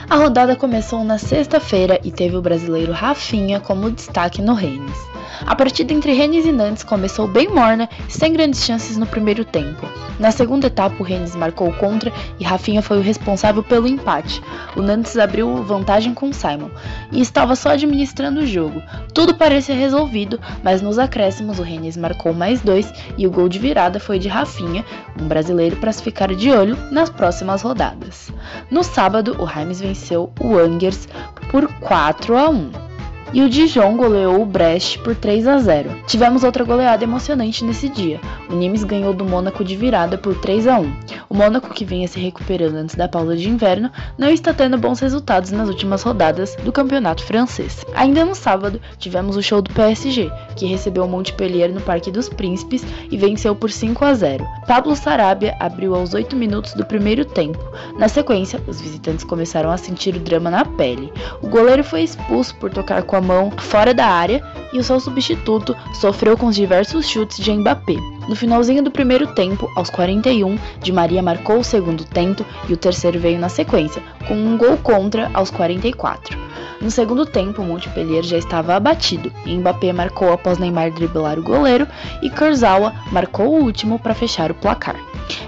A 0.10 0.16
rodada 0.16 0.56
começou 0.56 1.04
na 1.04 1.18
sexta-feira 1.18 2.00
e 2.04 2.12
teve 2.12 2.38
o 2.38 2.42
brasileiro 2.42 2.94
Rafinha 2.94 3.60
como 3.60 3.92
destaque 3.92 4.42
no 4.42 4.54
Rennes. 4.54 5.11
A 5.46 5.56
partida 5.56 5.94
entre 5.94 6.14
Rennes 6.14 6.46
e 6.46 6.52
Nantes 6.52 6.84
começou 6.84 7.28
bem 7.28 7.48
morna, 7.48 7.90
sem 8.08 8.34
grandes 8.34 8.64
chances 8.64 8.98
no 8.98 9.06
primeiro 9.06 9.44
tempo. 9.44 9.88
Na 10.20 10.32
segunda 10.32 10.68
etapa, 10.68 10.96
o 11.00 11.04
Rennes 11.04 11.36
marcou 11.36 11.72
contra 11.74 12.12
e 12.40 12.44
Rafinha 12.44 12.82
foi 12.82 12.98
o 12.98 13.02
responsável 13.02 13.64
pelo 13.64 13.88
empate. 13.88 14.42
O 14.76 14.82
Nantes 14.82 15.18
abriu 15.18 15.64
vantagem 15.64 16.14
com 16.14 16.32
Simon 16.32 16.70
e 17.12 17.22
estava 17.22 17.56
só 17.56 17.70
administrando 17.70 18.42
o 18.42 18.46
jogo. 18.46 18.82
Tudo 19.14 19.36
parecia 19.36 19.76
resolvido, 19.76 20.40
mas 20.64 20.82
nos 20.82 21.00
acréscimos 21.00 21.60
o 21.60 21.64
Rennes 21.64 21.98
marcou 21.98 22.34
mais 22.34 22.62
dois 22.62 22.94
e 23.18 23.26
o 23.26 23.32
gol 23.32 23.50
de 23.50 23.60
virada 23.60 24.00
foi 24.00 24.20
de 24.20 24.28
Rafinha, 24.28 24.86
um 25.20 25.28
brasileiro 25.28 25.78
para 25.78 25.92
se 25.92 26.04
ficar 26.04 26.34
de 26.36 26.52
olho 26.52 26.78
nas 26.92 27.10
próximas 27.10 27.62
rodadas. 27.62 28.32
No 28.70 28.84
sábado, 28.84 29.36
o 29.40 29.44
Reims 29.44 29.82
venceu 29.82 30.32
o 30.40 30.58
Angers 30.58 31.08
por 31.50 31.68
4 31.80 32.38
a 32.38 32.50
1 32.50 32.91
e 33.34 33.42
o 33.42 33.50
Dijon 33.50 33.96
goleou 33.96 34.42
o 34.42 34.46
Brest 34.46 35.00
por 35.00 35.16
3 35.16 35.48
a 35.48 35.58
0. 35.58 36.04
Tivemos 36.06 36.44
outra 36.44 36.64
goleada 36.64 37.04
emocionante 37.04 37.64
nesse 37.64 37.88
dia. 37.88 38.20
O 38.50 38.56
Nimes 38.56 38.84
ganhou 38.84 39.14
do 39.14 39.24
Mônaco 39.24 39.64
de 39.64 39.76
virada 39.76 40.18
por 40.18 40.36
3 40.36 40.68
a 40.68 40.80
1. 40.80 40.94
O 41.30 41.36
Mônaco, 41.36 41.74
que 41.74 41.86
vinha 41.86 42.08
se 42.08 42.20
recuperando 42.20 42.76
antes 42.76 42.96
da 42.96 43.08
pausa 43.08 43.38
de 43.38 43.48
inverno, 43.48 43.90
não 44.18 44.30
está 44.30 44.54
tendo 44.54 44.78
bons 44.78 45.00
resultados 45.00 45.52
nas 45.52 45.70
últimas 45.70 46.04
rodadas 46.04 46.56
do 46.58 46.72
campeonato 46.72 47.24
francês. 47.24 47.86
Ainda 47.96 48.26
no 48.26 48.36
sábado, 48.36 48.82
tivemos 48.98 49.38
o 49.38 49.42
show 49.42 49.62
do 49.62 49.74
PSG, 49.74 50.30
que 50.56 50.66
recebeu 50.66 51.06
o 51.06 51.08
Montpellier 51.08 51.74
no 51.74 51.80
Parque 51.80 52.12
dos 52.12 52.28
Príncipes 52.28 52.84
e 53.10 53.16
venceu 53.16 53.56
por 53.56 53.72
5 53.72 54.04
a 54.04 54.14
0. 54.14 54.46
Pablo 54.68 54.96
Sarabia 54.96 55.56
abriu 55.60 55.96
aos 55.96 56.14
8 56.14 56.36
minutos 56.36 56.74
do 56.74 56.86
primeiro 56.86 57.24
tempo. 57.24 57.60
Na 57.98 58.10
sequência, 58.10 58.62
os 58.68 58.82
visitantes 58.82 59.24
começaram 59.24 59.72
a 59.72 59.78
sentir 59.78 60.16
o 60.16 60.20
drama 60.20 60.50
na 60.50 60.66
pele. 60.66 61.14
O 61.42 61.48
goleiro 61.48 61.84
foi 61.84 62.04
expulso 62.04 62.54
por 62.56 62.70
tocar 62.70 63.04
com 63.04 63.16
a 63.16 63.21
mão 63.22 63.52
fora 63.52 63.94
da 63.94 64.08
área 64.08 64.44
e 64.74 64.80
o 64.80 64.84
seu 64.84 65.00
substituto 65.00 65.76
sofreu 65.94 66.38
com 66.38 66.48
os 66.48 66.56
diversos 66.56 67.08
chutes 67.08 67.38
de 67.38 67.52
Mbappé. 67.52 67.96
No 68.32 68.36
finalzinho 68.38 68.82
do 68.82 68.90
primeiro 68.90 69.28
tempo, 69.36 69.70
aos 69.76 69.90
41, 69.90 70.58
Di 70.80 70.94
Maria 70.94 71.22
marcou 71.22 71.60
o 71.60 71.64
segundo 71.66 72.06
tento 72.06 72.46
e 72.70 72.72
o 72.72 72.78
terceiro 72.78 73.20
veio 73.20 73.38
na 73.38 73.50
sequência, 73.50 74.02
com 74.26 74.36
um 74.36 74.58
gol 74.58 74.78
contra 74.78 75.30
aos 75.34 75.52
44. 75.52 76.40
No 76.80 76.90
segundo 76.90 77.26
tempo, 77.26 77.62
Montpellier 77.62 78.24
já 78.24 78.38
estava 78.38 78.74
abatido 78.74 79.30
e 79.46 79.54
Mbappé 79.58 79.92
marcou 79.92 80.32
após 80.32 80.58
Neymar 80.58 80.92
driblar 80.92 81.38
o 81.38 81.44
goleiro 81.44 81.86
e 82.22 82.30
Kurzawa 82.30 82.94
marcou 83.12 83.48
o 83.48 83.64
último 83.64 84.00
para 84.00 84.16
fechar 84.16 84.50
o 84.50 84.56
placar. 84.56 84.96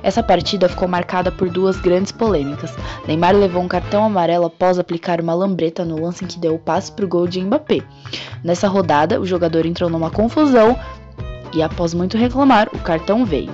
Essa 0.04 0.22
partida 0.22 0.68
ficou 0.68 0.88
marcada 0.88 1.32
por 1.32 1.50
duas 1.50 1.80
grandes 1.80 2.12
polêmicas. 2.12 2.76
Neymar 3.08 3.34
levou 3.34 3.64
um 3.64 3.68
cartão 3.68 4.04
amarelo 4.04 4.46
após 4.46 4.78
aplicar 4.78 5.22
uma 5.22 5.34
lambreta 5.34 5.86
no 5.86 6.04
lance 6.04 6.26
em 6.26 6.28
que 6.28 6.38
deu 6.38 6.56
o 6.56 6.60
passe 6.60 6.92
para 6.92 7.06
o 7.06 7.08
gol 7.08 7.28
de 7.28 7.42
Mbappé. 7.42 7.82
Nessa 8.44 8.68
rodada, 8.68 9.22
o 9.22 9.26
jogador 9.26 9.66
entrou 9.66 9.90
numa 9.90 10.12
confusão 10.12 10.78
e 11.54 11.62
após 11.62 11.94
muito 11.94 12.18
reclamar, 12.18 12.70
o 12.74 12.80
cartão 12.80 13.26
veio. 13.26 13.52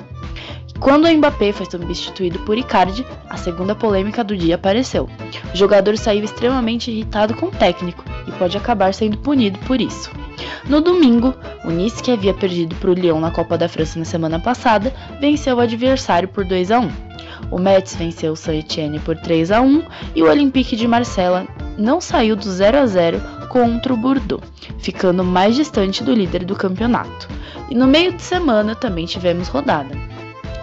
Quando 0.79 1.05
o 1.05 1.13
Mbappé 1.13 1.51
foi 1.51 1.65
substituído 1.69 2.39
por 2.39 2.57
Icardi, 2.57 3.05
a 3.29 3.35
segunda 3.35 3.75
polêmica 3.75 4.23
do 4.23 4.35
dia 4.35 4.55
apareceu. 4.55 5.09
O 5.53 5.57
jogador 5.57 5.97
saiu 5.97 6.23
extremamente 6.23 6.89
irritado 6.89 7.33
com 7.33 7.47
o 7.47 7.51
técnico 7.51 8.03
e 8.25 8.31
pode 8.31 8.55
acabar 8.57 8.93
sendo 8.93 9.17
punido 9.17 9.59
por 9.59 9.81
isso. 9.81 10.09
No 10.69 10.79
domingo, 10.79 11.33
o 11.65 11.69
Nice, 11.69 12.01
que 12.01 12.11
havia 12.11 12.33
perdido 12.33 12.75
para 12.75 12.91
o 12.91 12.93
Lyon 12.93 13.19
na 13.19 13.29
Copa 13.29 13.57
da 13.57 13.67
França 13.67 13.99
na 13.99 14.05
semana 14.05 14.39
passada, 14.39 14.93
venceu 15.19 15.57
o 15.57 15.59
adversário 15.59 16.29
por 16.29 16.45
2 16.45 16.71
a 16.71 16.79
1. 16.79 16.91
O 17.51 17.57
Metz 17.57 17.95
venceu 17.95 18.33
o 18.33 18.37
Saint-Étienne 18.37 18.99
por 18.99 19.17
3 19.17 19.51
a 19.51 19.61
1 19.61 19.83
e 20.15 20.23
o 20.23 20.29
Olympique 20.29 20.75
de 20.75 20.87
Marseille 20.87 21.47
não 21.77 21.99
saiu 21.99 22.35
do 22.35 22.49
0 22.49 22.77
a 22.77 22.85
0 22.85 23.21
contra 23.49 23.93
o 23.93 23.97
Bordeaux, 23.97 24.43
ficando 24.77 25.23
mais 25.23 25.55
distante 25.55 26.03
do 26.03 26.13
líder 26.13 26.45
do 26.45 26.55
campeonato. 26.55 27.27
E 27.69 27.75
no 27.75 27.87
meio 27.87 28.13
de 28.13 28.21
semana 28.21 28.75
também 28.75 29.05
tivemos 29.05 29.47
rodada. 29.47 29.95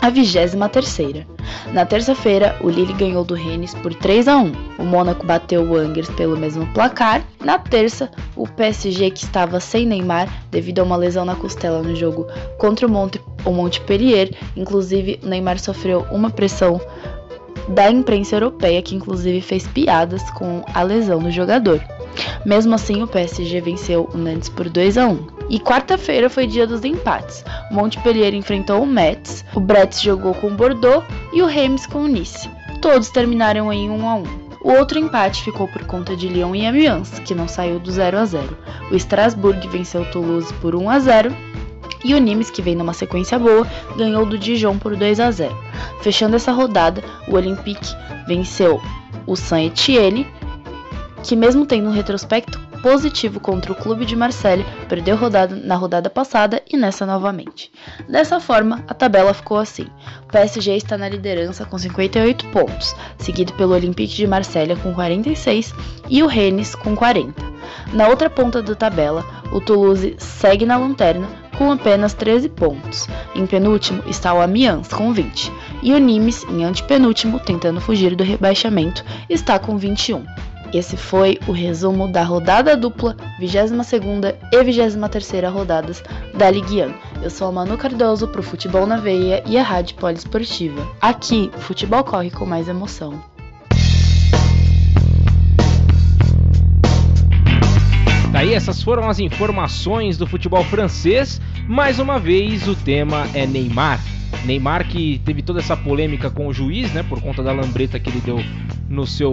A 0.00 0.10
23 0.10 1.26
Na 1.72 1.84
terça-feira, 1.84 2.56
o 2.60 2.68
Lille 2.68 2.92
ganhou 2.92 3.24
do 3.24 3.34
Rennes 3.34 3.74
por 3.74 3.92
3 3.92 4.28
a 4.28 4.36
1. 4.36 4.52
O 4.78 4.84
Mônaco 4.84 5.26
bateu 5.26 5.62
o 5.62 5.76
Angers 5.76 6.08
pelo 6.10 6.36
mesmo 6.36 6.66
placar. 6.72 7.24
Na 7.44 7.58
terça, 7.58 8.10
o 8.36 8.46
PSG, 8.46 9.10
que 9.10 9.24
estava 9.24 9.58
sem 9.58 9.84
Neymar 9.84 10.28
devido 10.50 10.78
a 10.78 10.84
uma 10.84 10.96
lesão 10.96 11.24
na 11.24 11.34
costela 11.34 11.82
no 11.82 11.96
jogo 11.96 12.26
contra 12.58 12.86
o, 12.86 12.90
Monte, 12.90 13.20
o 13.44 13.50
Montpellier, 13.50 14.30
inclusive 14.56 15.18
o 15.24 15.26
Neymar 15.26 15.58
sofreu 15.58 16.06
uma 16.12 16.30
pressão 16.30 16.80
da 17.68 17.90
imprensa 17.90 18.36
europeia, 18.36 18.82
que 18.82 18.94
inclusive 18.94 19.40
fez 19.40 19.66
piadas 19.66 20.22
com 20.30 20.62
a 20.72 20.82
lesão 20.82 21.18
do 21.18 21.30
jogador. 21.30 21.80
Mesmo 22.44 22.74
assim, 22.74 23.02
o 23.02 23.06
PSG 23.06 23.60
venceu 23.60 24.08
o 24.12 24.16
Nantes 24.16 24.48
por 24.48 24.68
2 24.68 24.98
a 24.98 25.06
1. 25.06 25.26
E 25.48 25.60
quarta-feira 25.60 26.28
foi 26.28 26.46
dia 26.46 26.66
dos 26.66 26.84
empates. 26.84 27.44
Montpellier 27.70 28.34
enfrentou 28.34 28.82
o 28.82 28.86
Metz, 28.86 29.44
o 29.54 29.60
Brest 29.60 30.02
jogou 30.02 30.34
com 30.34 30.48
o 30.48 30.54
Bordeaux 30.54 31.04
e 31.32 31.42
o 31.42 31.46
Reims 31.46 31.86
com 31.86 32.00
o 32.00 32.08
Nice. 32.08 32.48
Todos 32.80 33.10
terminaram 33.10 33.72
em 33.72 33.90
1 33.90 34.08
a 34.08 34.14
1. 34.16 34.22
O 34.62 34.72
outro 34.72 34.98
empate 34.98 35.44
ficou 35.44 35.68
por 35.68 35.84
conta 35.84 36.16
de 36.16 36.28
Lyon 36.28 36.54
e 36.54 36.66
Amiens, 36.66 37.20
que 37.20 37.34
não 37.34 37.46
saiu 37.46 37.78
do 37.78 37.90
0 37.90 38.18
a 38.18 38.24
0. 38.24 38.56
O 38.90 38.96
Strasbourg 38.96 39.66
venceu 39.68 40.02
o 40.02 40.10
Toulouse 40.10 40.52
por 40.54 40.74
1 40.74 40.90
a 40.90 40.98
0 40.98 41.36
e 42.04 42.14
o 42.14 42.18
Nimes, 42.18 42.50
que 42.50 42.62
vem 42.62 42.76
numa 42.76 42.92
sequência 42.92 43.38
boa, 43.38 43.66
ganhou 43.96 44.24
do 44.24 44.38
Dijon 44.38 44.78
por 44.78 44.94
2 44.96 45.18
a 45.18 45.30
0. 45.30 45.56
Fechando 46.02 46.36
essa 46.36 46.52
rodada, 46.52 47.02
o 47.26 47.34
Olympique 47.34 47.88
venceu 48.26 48.80
o 49.26 49.34
Saint-Étienne, 49.34 50.26
que 51.26 51.34
mesmo 51.34 51.66
tendo 51.66 51.88
um 51.88 51.92
retrospecto 51.92 52.60
positivo 52.80 53.40
contra 53.40 53.72
o 53.72 53.74
clube 53.74 54.06
de 54.06 54.14
Marseille, 54.14 54.64
perdeu 54.88 55.16
rodada 55.16 55.56
na 55.56 55.74
rodada 55.74 56.08
passada 56.08 56.62
e 56.70 56.76
nessa 56.76 57.04
novamente. 57.04 57.72
Dessa 58.08 58.38
forma, 58.38 58.84
a 58.86 58.94
tabela 58.94 59.34
ficou 59.34 59.58
assim. 59.58 59.88
O 60.22 60.26
PSG 60.30 60.76
está 60.76 60.96
na 60.96 61.08
liderança 61.08 61.64
com 61.64 61.76
58 61.76 62.46
pontos, 62.50 62.94
seguido 63.18 63.52
pelo 63.54 63.74
Olympique 63.74 64.14
de 64.14 64.26
Marselha 64.26 64.76
com 64.76 64.94
46 64.94 65.74
e 66.08 66.22
o 66.22 66.28
Rennes 66.28 66.76
com 66.76 66.94
40. 66.94 67.42
Na 67.92 68.06
outra 68.06 68.30
ponta 68.30 68.62
da 68.62 68.76
tabela, 68.76 69.24
o 69.50 69.60
Toulouse 69.60 70.14
segue 70.18 70.64
na 70.64 70.76
lanterna 70.76 71.26
com 71.58 71.72
apenas 71.72 72.14
13 72.14 72.50
pontos. 72.50 73.08
Em 73.34 73.46
penúltimo 73.46 74.00
está 74.06 74.32
o 74.32 74.40
Amiens 74.40 74.88
com 74.88 75.12
20 75.12 75.52
e 75.82 75.92
o 75.92 75.98
Nimes, 75.98 76.44
em 76.44 76.64
antepenúltimo, 76.64 77.40
tentando 77.40 77.80
fugir 77.80 78.14
do 78.14 78.22
rebaixamento, 78.22 79.04
está 79.28 79.58
com 79.58 79.76
21. 79.76 80.24
Esse 80.72 80.96
foi 80.96 81.38
o 81.46 81.52
resumo 81.52 82.08
da 82.08 82.22
rodada 82.22 82.76
dupla, 82.76 83.16
22ª 83.40 84.34
e 84.52 84.56
23ª 84.56 85.50
rodadas 85.50 86.02
da 86.34 86.50
Ligue 86.50 86.82
1. 86.82 87.22
Eu 87.22 87.30
sou 87.30 87.48
a 87.48 87.52
Manu 87.52 87.78
Cardoso 87.78 88.28
pro 88.28 88.42
Futebol 88.42 88.86
na 88.86 88.96
Veia 88.96 89.42
e 89.46 89.56
a 89.56 89.62
Rádio 89.62 89.96
Poliesportiva. 89.96 90.86
Aqui, 91.00 91.50
o 91.56 91.60
futebol 91.60 92.02
corre 92.04 92.30
com 92.30 92.44
mais 92.44 92.68
emoção. 92.68 93.22
Daí 98.32 98.50
tá 98.50 98.54
essas 98.54 98.82
foram 98.82 99.08
as 99.08 99.18
informações 99.18 100.18
do 100.18 100.26
futebol 100.26 100.62
francês. 100.64 101.40
Mais 101.66 101.98
uma 101.98 102.18
vez 102.18 102.68
o 102.68 102.74
tema 102.74 103.26
é 103.32 103.46
Neymar. 103.46 104.15
Neymar 104.44 104.86
que 104.88 105.20
teve 105.24 105.42
toda 105.42 105.60
essa 105.60 105.76
polêmica 105.76 106.30
com 106.30 106.46
o 106.46 106.52
juiz, 106.52 106.92
né, 106.92 107.02
por 107.02 107.20
conta 107.20 107.42
da 107.42 107.52
lambreta 107.52 107.98
que 107.98 108.10
ele 108.10 108.20
deu 108.20 108.38
no 108.88 109.06
seu 109.06 109.30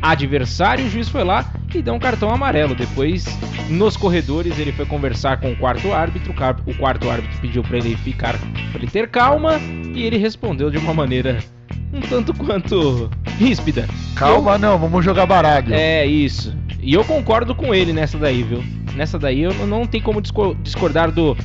adversário, 0.00 0.84
o 0.84 0.90
juiz 0.90 1.08
foi 1.08 1.24
lá 1.24 1.50
e 1.74 1.82
deu 1.82 1.94
um 1.94 1.98
cartão 1.98 2.30
amarelo. 2.30 2.74
Depois, 2.74 3.26
nos 3.68 3.96
corredores, 3.96 4.58
ele 4.58 4.72
foi 4.72 4.86
conversar 4.86 5.38
com 5.38 5.52
o 5.52 5.56
quarto 5.56 5.92
árbitro. 5.92 6.34
O 6.66 6.74
quarto 6.74 7.10
árbitro 7.10 7.38
pediu 7.40 7.62
para 7.62 7.78
ele 7.78 7.96
ficar, 7.96 8.38
para 8.38 8.78
ele 8.78 8.86
ter 8.86 9.08
calma, 9.08 9.58
e 9.94 10.02
ele 10.02 10.16
respondeu 10.16 10.70
de 10.70 10.78
uma 10.78 10.92
maneira 10.92 11.38
um 11.92 12.00
tanto 12.00 12.34
quanto 12.34 13.10
ríspida. 13.38 13.86
Calma, 14.14 14.52
eu... 14.54 14.58
não, 14.58 14.78
vamos 14.78 15.04
jogar 15.04 15.26
baralho. 15.26 15.72
É 15.72 16.04
isso. 16.04 16.54
E 16.82 16.92
eu 16.92 17.04
concordo 17.04 17.54
com 17.54 17.74
ele 17.74 17.92
nessa 17.92 18.18
daí, 18.18 18.42
viu? 18.42 18.62
Nessa 18.94 19.18
daí 19.18 19.42
eu 19.42 19.66
não 19.66 19.86
tem 19.86 20.00
como 20.00 20.20
discordar 20.20 21.10
do 21.10 21.36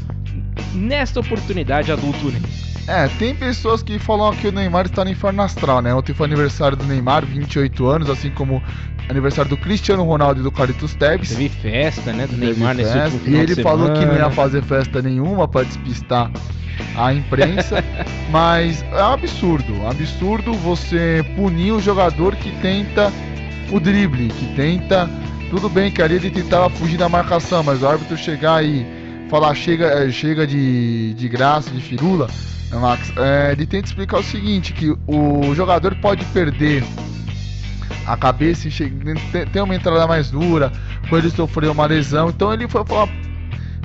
nesta 0.74 1.20
oportunidade 1.20 1.92
adulto 1.92 2.30
Ney. 2.30 2.42
É, 2.90 3.08
tem 3.20 3.36
pessoas 3.36 3.84
que 3.84 4.00
falam 4.00 4.34
que 4.34 4.48
o 4.48 4.52
Neymar 4.52 4.88
está 4.88 5.06
no 5.06 5.12
inferno 5.12 5.44
astral, 5.44 5.80
né? 5.80 5.94
Ontem 5.94 6.12
foi 6.12 6.26
aniversário 6.26 6.76
do 6.76 6.84
Neymar, 6.86 7.24
28 7.24 7.86
anos, 7.86 8.10
assim 8.10 8.32
como 8.32 8.64
aniversário 9.08 9.48
do 9.48 9.58
Cristiano 9.58 10.04
Ronaldo 10.04 10.40
e 10.40 10.44
do 10.44 10.52
Carlitos 10.52 10.96
Tevez. 10.96 11.30
Teve 11.30 11.50
festa, 11.50 12.12
né, 12.12 12.26
do 12.26 12.34
Teve 12.34 12.48
Neymar 12.48 12.76
festa, 12.76 13.04
nesse 13.04 13.16
último 13.16 13.36
E 13.36 13.40
ele 13.40 13.56
falou 13.62 13.94
que 13.94 14.04
não 14.04 14.16
ia 14.16 14.32
fazer 14.32 14.64
festa 14.64 15.04
nenhuma 15.04 15.48
para 15.48 15.66
despistar 15.66 16.32
a 16.96 17.14
imprensa, 17.14 17.84
mas 18.32 18.84
é 18.92 19.04
um 19.04 19.14
absurdo, 19.14 19.72
um 19.74 19.88
absurdo 19.88 20.54
você 20.54 21.24
punir 21.36 21.74
o 21.74 21.80
jogador 21.80 22.36
que 22.36 22.52
tenta 22.60 23.14
o 23.72 23.80
drible, 23.80 24.30
que 24.30 24.56
tenta. 24.56 25.08
Tudo 25.52 25.70
bem 25.70 25.92
que 25.92 26.02
ali 26.02 26.16
ele 26.16 26.32
tentava 26.32 26.70
fugir 26.72 26.98
da 26.98 27.10
marcação, 27.10 27.64
mas 27.64 27.84
o 27.84 27.88
árbitro 27.88 28.18
chegar 28.18 28.64
e 28.64 28.86
falar 29.30 29.54
chega, 29.54 29.86
é, 29.88 30.12
chega 30.12 30.46
de, 30.46 31.14
de 31.14 31.28
graça, 31.28 31.70
de 31.72 31.82
firula, 31.82 32.28
Max, 32.72 33.12
é, 33.18 33.52
ele 33.52 33.66
tenta 33.66 33.88
explicar 33.88 34.20
o 34.20 34.24
seguinte, 34.24 34.74
que 34.74 34.96
o 35.08 35.54
jogador 35.56 35.96
pode 35.96 36.24
perder 36.26 36.84
a 38.06 38.16
cabeça 38.18 38.68
e 38.68 39.46
ter 39.52 39.62
uma 39.62 39.76
entrada 39.76 40.06
mais 40.08 40.32
dura, 40.32 40.72
quando 41.10 41.26
ele 41.26 41.36
sofreu 41.36 41.72
uma 41.72 41.86
lesão, 41.86 42.30
então 42.30 42.54
ele 42.54 42.68
foi 42.68 42.86
falar 42.86 43.10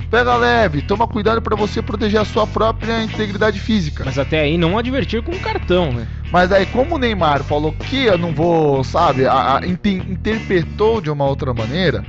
Pega 0.09 0.35
leve, 0.35 0.81
toma 0.81 1.07
cuidado 1.07 1.41
para 1.41 1.55
você 1.55 1.81
proteger 1.81 2.21
a 2.21 2.25
sua 2.25 2.45
própria 2.45 3.03
integridade 3.03 3.59
física. 3.59 4.03
Mas 4.05 4.17
até 4.17 4.41
aí 4.41 4.57
não 4.57 4.77
advertir 4.77 5.21
com 5.23 5.37
cartão, 5.39 5.91
né? 5.91 6.07
Mas 6.31 6.51
aí, 6.51 6.65
como 6.67 6.95
o 6.95 6.97
Neymar 6.97 7.43
falou 7.43 7.71
que 7.71 8.05
eu 8.05 8.17
não 8.17 8.33
vou, 8.33 8.83
sabe, 8.83 9.25
a, 9.25 9.57
a, 9.57 9.61
interpretou 9.65 11.01
de 11.01 11.09
uma 11.09 11.25
outra 11.25 11.53
maneira, 11.53 12.05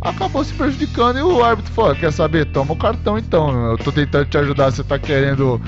acabou 0.00 0.42
se 0.42 0.54
prejudicando 0.54 1.18
e 1.18 1.22
o 1.22 1.44
árbitro 1.44 1.72
falou: 1.72 1.94
quer 1.94 2.12
saber? 2.12 2.46
Toma 2.46 2.72
o 2.72 2.76
cartão 2.76 3.18
então. 3.18 3.70
Eu 3.72 3.78
tô 3.78 3.92
tentando 3.92 4.26
te 4.26 4.38
ajudar, 4.38 4.70
você 4.70 4.82
tá 4.82 4.98
querendo. 4.98 5.60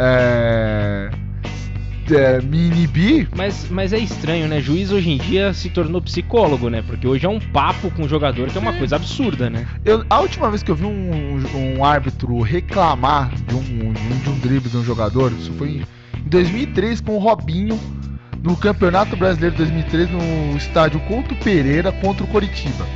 É, 0.00 1.10
é, 2.14 2.40
me 2.40 2.68
inibir. 2.68 3.28
Mas, 3.36 3.68
mas 3.68 3.92
é 3.92 3.98
estranho, 3.98 4.46
né? 4.46 4.60
Juiz 4.60 4.92
hoje 4.92 5.10
em 5.10 5.18
dia 5.18 5.52
se 5.52 5.68
tornou 5.68 6.00
psicólogo, 6.00 6.70
né? 6.70 6.82
Porque 6.86 7.06
hoje 7.06 7.26
é 7.26 7.28
um 7.28 7.40
papo 7.40 7.90
com 7.90 8.04
o 8.04 8.08
jogador 8.08 8.48
que 8.48 8.56
é 8.56 8.60
uma 8.60 8.72
coisa 8.72 8.96
absurda, 8.96 9.50
né? 9.50 9.66
Eu, 9.84 10.04
a 10.08 10.20
última 10.20 10.48
vez 10.50 10.62
que 10.62 10.70
eu 10.70 10.74
vi 10.76 10.84
um, 10.84 11.76
um 11.76 11.84
árbitro 11.84 12.40
reclamar 12.40 13.30
de 13.34 13.54
um, 13.54 13.92
de 13.92 14.30
um 14.30 14.38
drible 14.38 14.70
de 14.70 14.76
um 14.76 14.84
jogador, 14.84 15.32
isso 15.32 15.52
foi 15.54 15.82
em 16.24 16.28
2003 16.28 17.00
com 17.00 17.16
o 17.16 17.18
Robinho 17.18 17.78
no 18.42 18.56
Campeonato 18.56 19.16
Brasileiro 19.16 19.56
de 19.56 19.64
2003 19.64 20.10
no 20.10 20.56
estádio 20.56 21.00
Couto 21.00 21.34
Pereira 21.36 21.90
contra 21.92 22.24
o 22.24 22.28
Coritiba. 22.28 22.86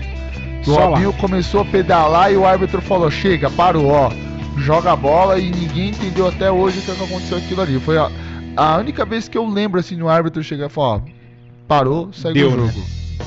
O 0.66 0.73
Robinho 0.73 1.12
começou 1.14 1.62
a 1.62 1.64
pedalar 1.64 2.32
e 2.32 2.37
o 2.37 2.47
árbitro 2.47 2.80
falou: 2.80 3.11
chega, 3.11 3.50
parou, 3.50 3.88
ó. 3.88 4.32
Joga 4.56 4.92
a 4.92 4.97
bola 4.97 5.38
e 5.38 5.50
ninguém 5.50 5.90
entendeu 5.90 6.28
até 6.28 6.50
hoje 6.50 6.78
o 6.78 6.82
que 6.82 6.90
aconteceu 6.90 7.38
aquilo 7.38 7.62
ali. 7.62 7.80
Foi 7.80 7.99
a, 7.99 8.11
a 8.56 8.76
única 8.76 9.04
vez 9.04 9.28
que 9.28 9.37
eu 9.37 9.47
lembro 9.49 9.80
assim 9.80 9.97
no 9.97 10.09
árbitro 10.09 10.42
chegar 10.42 10.66
e 10.66 10.68
falar: 10.68 10.97
ó, 10.97 11.00
parou, 11.66 12.12
segue 12.12 12.40
Deu, 12.40 12.50
o 12.50 12.56
né? 12.56 12.66
jogo. 12.73 12.87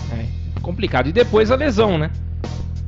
Né? 0.09 0.27
É, 0.57 0.59
complicado. 0.61 1.07
E 1.07 1.11
depois 1.11 1.51
a 1.51 1.55
lesão, 1.55 1.97
né? 1.97 2.11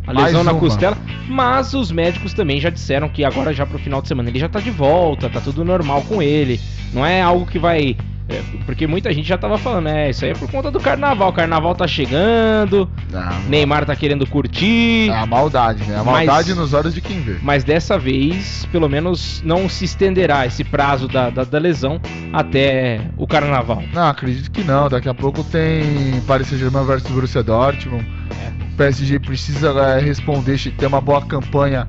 A 0.05 0.11
lesão 0.13 0.43
na 0.43 0.53
costela. 0.53 0.97
Mas 1.27 1.73
os 1.73 1.91
médicos 1.91 2.33
também 2.33 2.61
já 2.61 2.69
disseram 2.69 3.09
que 3.09 3.25
agora, 3.25 3.53
já 3.53 3.65
pro 3.65 3.77
final 3.77 4.01
de 4.01 4.07
semana, 4.07 4.29
ele 4.29 4.39
já 4.39 4.47
tá 4.47 4.59
de 4.61 4.71
volta, 4.71 5.29
tá 5.29 5.41
tudo 5.41 5.65
normal 5.65 6.01
com 6.03 6.21
ele. 6.21 6.59
Não 6.93 7.05
é 7.05 7.21
algo 7.21 7.45
que 7.45 7.59
vai 7.59 7.97
é, 8.29 8.41
porque 8.65 8.85
muita 8.85 9.13
gente 9.13 9.27
já 9.27 9.37
tava 9.37 9.57
falando, 9.57 9.87
é, 9.87 10.09
isso 10.09 10.25
aí 10.25 10.31
é 10.31 10.33
por 10.33 10.51
conta 10.51 10.69
do 10.69 10.79
carnaval. 10.79 11.29
O 11.29 11.33
carnaval 11.33 11.73
tá 11.73 11.87
chegando, 11.87 12.89
não, 13.09 13.43
Neymar 13.43 13.85
tá 13.85 13.95
querendo 13.95 14.27
curtir. 14.27 15.09
É 15.09 15.17
a 15.17 15.25
maldade, 15.25 15.83
né? 15.85 15.97
A 15.97 16.03
maldade 16.03 16.49
mas, 16.49 16.57
nos 16.57 16.73
olhos 16.73 16.93
de 16.93 16.99
quem 16.99 17.21
vê. 17.21 17.37
Mas 17.41 17.63
dessa 17.63 17.97
vez, 17.97 18.67
pelo 18.69 18.89
menos, 18.89 19.41
não 19.45 19.69
se 19.69 19.85
estenderá 19.85 20.45
esse 20.45 20.63
prazo 20.63 21.07
da, 21.07 21.29
da, 21.29 21.45
da 21.45 21.57
lesão 21.57 22.01
até 22.33 22.99
o 23.15 23.25
carnaval. 23.25 23.81
Não, 23.93 24.07
acredito 24.07 24.51
que 24.51 24.63
não. 24.63 24.89
Daqui 24.89 25.07
a 25.07 25.13
pouco 25.13 25.41
tem 25.45 26.19
Paris 26.27 26.47
Saint-Germain 26.47 26.85
versus 26.85 27.09
Borussia 27.09 27.41
Dortmund. 27.41 28.05
É. 28.31 28.73
O 28.73 28.77
PSG 28.77 29.19
precisa 29.19 29.69
é, 29.69 29.99
responder, 30.01 30.59
ter 30.77 30.85
uma 30.85 30.99
boa 30.99 31.25
campanha 31.25 31.87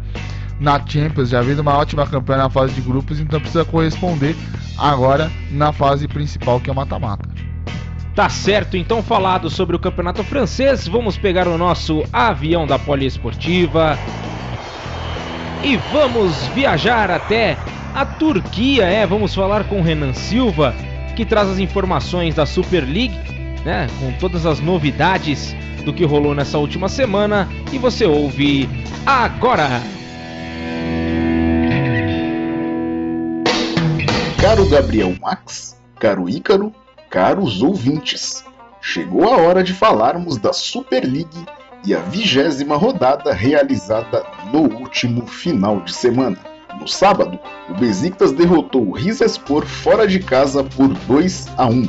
na 0.61 0.81
Champions, 0.85 1.29
já 1.29 1.41
vindo 1.41 1.61
uma 1.61 1.77
ótima 1.77 2.07
campanha 2.07 2.43
na 2.43 2.51
fase 2.51 2.75
de 2.75 2.81
grupos, 2.81 3.21
então 3.21 3.41
precisa 3.41 3.65
corresponder 3.65 4.37
agora 4.77 5.31
na 5.51 5.73
fase 5.73 6.09
principal 6.09 6.61
que 6.61 6.69
é 6.69 6.73
o 6.73 6.77
mata-mata. 6.77 7.29
Tá 8.15 8.29
certo, 8.29 8.77
então 8.77 9.03
falado 9.03 9.49
sobre 9.49 9.77
o 9.77 9.79
campeonato 9.79 10.25
francês, 10.25 10.89
vamos 10.89 11.17
pegar 11.17 11.47
o 11.47 11.57
nosso 11.57 12.05
avião 12.13 12.67
da 12.67 12.79
poliesportiva 12.79 13.97
e 15.63 15.77
vamos 15.93 16.35
viajar 16.49 17.11
até 17.11 17.57
a 17.95 18.05
Turquia, 18.05 18.85
é, 18.85 19.07
vamos 19.07 19.35
falar 19.35 19.65
com 19.65 19.83
Renan 19.83 20.13
Silva, 20.13 20.75
que 21.15 21.25
traz 21.25 21.49
as 21.49 21.59
informações 21.59 22.35
da 22.35 22.45
Super 22.45 22.81
League, 22.83 23.17
né, 23.65 23.87
com 24.01 24.13
todas 24.13 24.47
as 24.47 24.61
novidades 24.61 25.55
do 25.85 25.93
que 25.93 26.05
rolou 26.05 26.35
nessa 26.35 26.59
última 26.59 26.89
semana 26.89 27.49
e 27.73 27.79
você 27.79 28.05
ouve 28.05 28.69
agora. 29.07 29.81
Caro 34.41 34.67
Gabriel 34.69 35.17
Max, 35.21 35.77
caro 35.99 36.29
Ícaro, 36.29 36.73
caros 37.11 37.61
ouvintes, 37.61 38.45
chegou 38.81 39.25
a 39.25 39.37
hora 39.37 39.65
de 39.65 39.75
falarmos 39.75 40.37
da 40.39 40.53
Super 40.53 41.05
League 41.05 41.45
e 41.85 41.93
a 41.93 41.99
vigésima 41.99 42.77
rodada 42.77 43.33
realizada 43.33 44.25
no 44.53 44.61
último 44.61 45.27
final 45.27 45.81
de 45.81 45.93
semana. 45.93 46.39
No 46.81 46.87
sábado, 46.87 47.37
o 47.69 47.75
Besiktas 47.75 48.31
derrotou 48.31 48.89
o 48.89 48.93
Rizespor 48.93 49.67
fora 49.67 50.07
de 50.07 50.21
casa 50.21 50.63
por 50.63 50.89
2 50.89 51.49
a 51.57 51.67
1. 51.67 51.89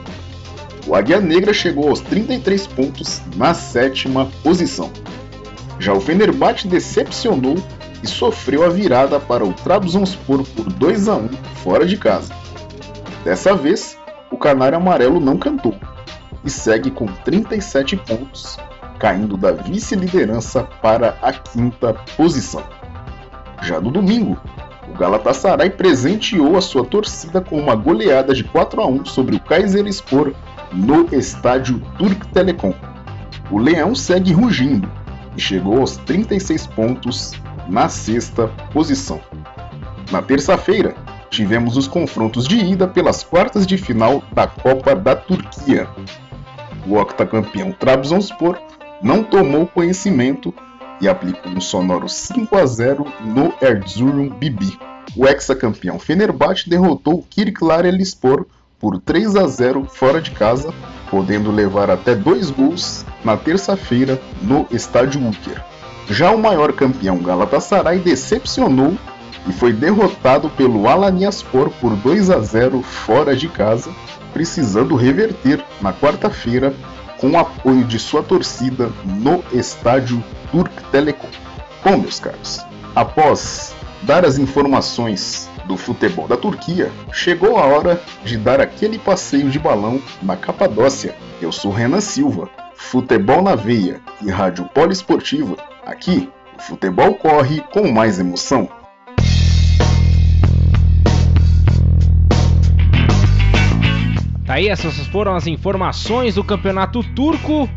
O 0.88 0.96
Águia 0.96 1.22
Negra 1.22 1.54
chegou 1.54 1.90
aos 1.90 2.02
33 2.02 2.66
pontos 2.66 3.22
na 3.36 3.54
sétima 3.54 4.28
posição. 4.42 4.92
Já 5.78 5.94
o 5.94 6.02
Fenerbahçe 6.02 6.68
decepcionou 6.68 7.58
e 8.04 8.08
sofreu 8.08 8.66
a 8.66 8.70
virada 8.70 9.20
para 9.20 9.46
o 9.46 9.54
Trabzonspor 9.54 10.44
por 10.56 10.72
2 10.72 11.08
a 11.08 11.16
1 11.16 11.30
fora 11.64 11.86
de 11.86 11.98
casa. 11.98 12.34
Dessa 13.24 13.56
vez, 13.56 13.98
o 14.32 14.38
Canário 14.38 14.78
Amarelo 14.78 15.20
não 15.20 15.38
cantou 15.38 15.76
e 16.44 16.50
segue 16.50 16.90
com 16.90 17.06
37 17.06 17.98
pontos, 17.98 18.58
caindo 18.98 19.36
da 19.36 19.52
vice-liderança 19.52 20.64
para 20.82 21.18
a 21.22 21.34
quinta 21.34 21.94
posição. 22.16 22.64
Já 23.62 23.80
no 23.82 23.92
domingo, 23.92 24.40
o 24.88 24.98
Galatasaray 24.98 25.70
presenteou 25.70 26.58
a 26.58 26.62
sua 26.62 26.86
torcida 26.86 27.42
com 27.42 27.60
uma 27.60 27.76
goleada 27.76 28.34
de 28.34 28.44
4 28.44 28.82
a 28.82 28.88
1 28.88 29.06
sobre 29.06 29.36
o 29.36 29.40
Kayserispor 29.40 30.34
no 30.72 31.14
estádio 31.14 31.82
Turk 31.98 32.28
Telecom. 32.30 32.74
O 33.52 33.58
Leão 33.58 33.94
segue 33.94 34.32
rugindo 34.32 34.90
e 35.36 35.42
chegou 35.42 35.80
aos 35.80 35.98
36 35.98 36.68
pontos 36.68 37.34
na 37.70 37.88
sexta 37.88 38.48
posição. 38.74 39.22
Na 40.12 40.22
terça-feira, 40.22 40.96
tivemos 41.30 41.78
os 41.78 41.88
confrontos 41.88 42.48
de 42.48 42.58
ida 42.58 42.88
pelas 42.88 43.24
quartas 43.24 43.66
de 43.68 43.78
final 43.78 44.24
da 44.34 44.48
Copa 44.48 44.96
da 44.96 45.16
Turquia. 45.16 45.88
O 46.88 46.96
octacampeão 46.96 47.72
Trabzonspor 47.72 48.58
não 49.02 49.24
tomou 49.24 49.68
conhecimento 49.68 50.54
e 51.00 51.08
aplicou 51.08 51.52
um 51.52 51.62
sonoro 51.62 52.10
5 52.10 52.58
a 52.58 52.66
0 52.66 53.06
no 53.24 53.54
Erzurum 53.62 54.30
Bibi. 54.30 54.78
O 55.16 55.28
hexacampeão 55.28 56.00
Fenerbahçe 56.00 56.70
derrotou 56.70 57.20
o 57.20 57.24
Kirklarelispor 57.24 58.46
por 58.80 59.00
3 59.00 59.36
a 59.36 59.48
0 59.48 59.86
fora 59.86 60.22
de 60.22 60.32
casa, 60.32 60.74
podendo 61.10 61.52
levar 61.52 61.90
até 61.90 62.16
dois 62.16 62.50
gols 62.50 63.06
na 63.24 63.38
terça-feira 63.38 64.20
no 64.42 64.66
estádio 64.72 65.22
Uker. 65.28 65.64
Já 66.10 66.32
o 66.32 66.40
maior 66.40 66.74
campeão 66.74 67.20
Galatasaray 67.20 68.00
decepcionou 68.00 68.98
e 69.48 69.54
foi 69.54 69.72
derrotado 69.72 70.50
pelo 70.50 70.88
Alaniaspor 70.88 71.70
por 71.80 71.96
2 71.96 72.32
a 72.32 72.40
0 72.40 72.82
fora 72.82 73.36
de 73.36 73.48
casa, 73.48 73.92
precisando 74.34 74.96
reverter 74.96 75.64
na 75.80 75.94
quarta-feira 75.94 76.74
com 77.20 77.30
o 77.32 77.38
apoio 77.38 77.84
de 77.84 78.00
sua 78.00 78.24
torcida 78.24 78.92
no 79.06 79.44
estádio 79.54 80.24
Turk 80.52 80.72
Telecom. 80.92 81.30
Bom, 81.84 81.98
meus 81.98 82.20
caros, 82.20 82.66
após 82.96 83.76
dar 84.02 84.26
as 84.26 84.40
informações 84.40 85.48
do 85.66 85.78
futebol 85.78 86.28
da 86.28 86.36
Turquia, 86.36 86.92
chegou 87.12 87.58
a 87.58 87.66
hora 87.66 88.02
de 88.26 88.36
dar 88.36 88.60
aquele 88.60 88.98
passeio 88.98 89.50
de 89.50 89.60
balão 89.60 90.02
na 90.24 90.36
Capadócia. 90.36 91.16
Eu 91.40 91.52
sou 91.52 91.72
Renan 91.72 92.02
Silva, 92.02 92.50
futebol 92.76 93.44
na 93.44 93.54
veia 93.54 94.02
e 94.22 94.30
rádio 94.30 94.66
poliesportiva. 94.74 95.56
Aqui, 95.90 96.30
o 96.56 96.62
futebol 96.62 97.16
corre 97.16 97.62
com 97.74 97.92
mais 97.92 98.20
emoção. 98.20 98.70
Tá 104.46 104.54
aí, 104.54 104.68
essas 104.68 104.96
foram 105.08 105.36
as 105.36 105.48
informações 105.48 106.36
do 106.36 106.44
campeonato 106.44 107.04
turco 107.16 107.68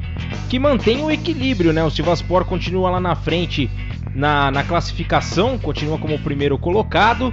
que 0.50 0.58
mantém 0.58 1.02
o 1.02 1.10
equilíbrio, 1.10 1.72
né? 1.72 1.82
O 1.82 1.90
Sivaspor 1.90 2.44
continua 2.44 2.90
lá 2.90 3.00
na 3.00 3.16
frente 3.16 3.70
na, 4.14 4.50
na 4.50 4.62
classificação, 4.62 5.58
continua 5.58 5.96
como 5.96 6.16
o 6.16 6.18
primeiro 6.18 6.58
colocado 6.58 7.32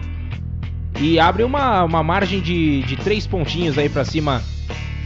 e 0.97 1.19
abre 1.19 1.43
uma, 1.43 1.83
uma 1.83 2.01
margem 2.01 2.39
de, 2.39 2.83
de 2.83 2.95
três 2.95 3.27
pontinhos 3.27 3.77
aí 3.77 3.89
para 3.89 4.05
cima 4.05 4.41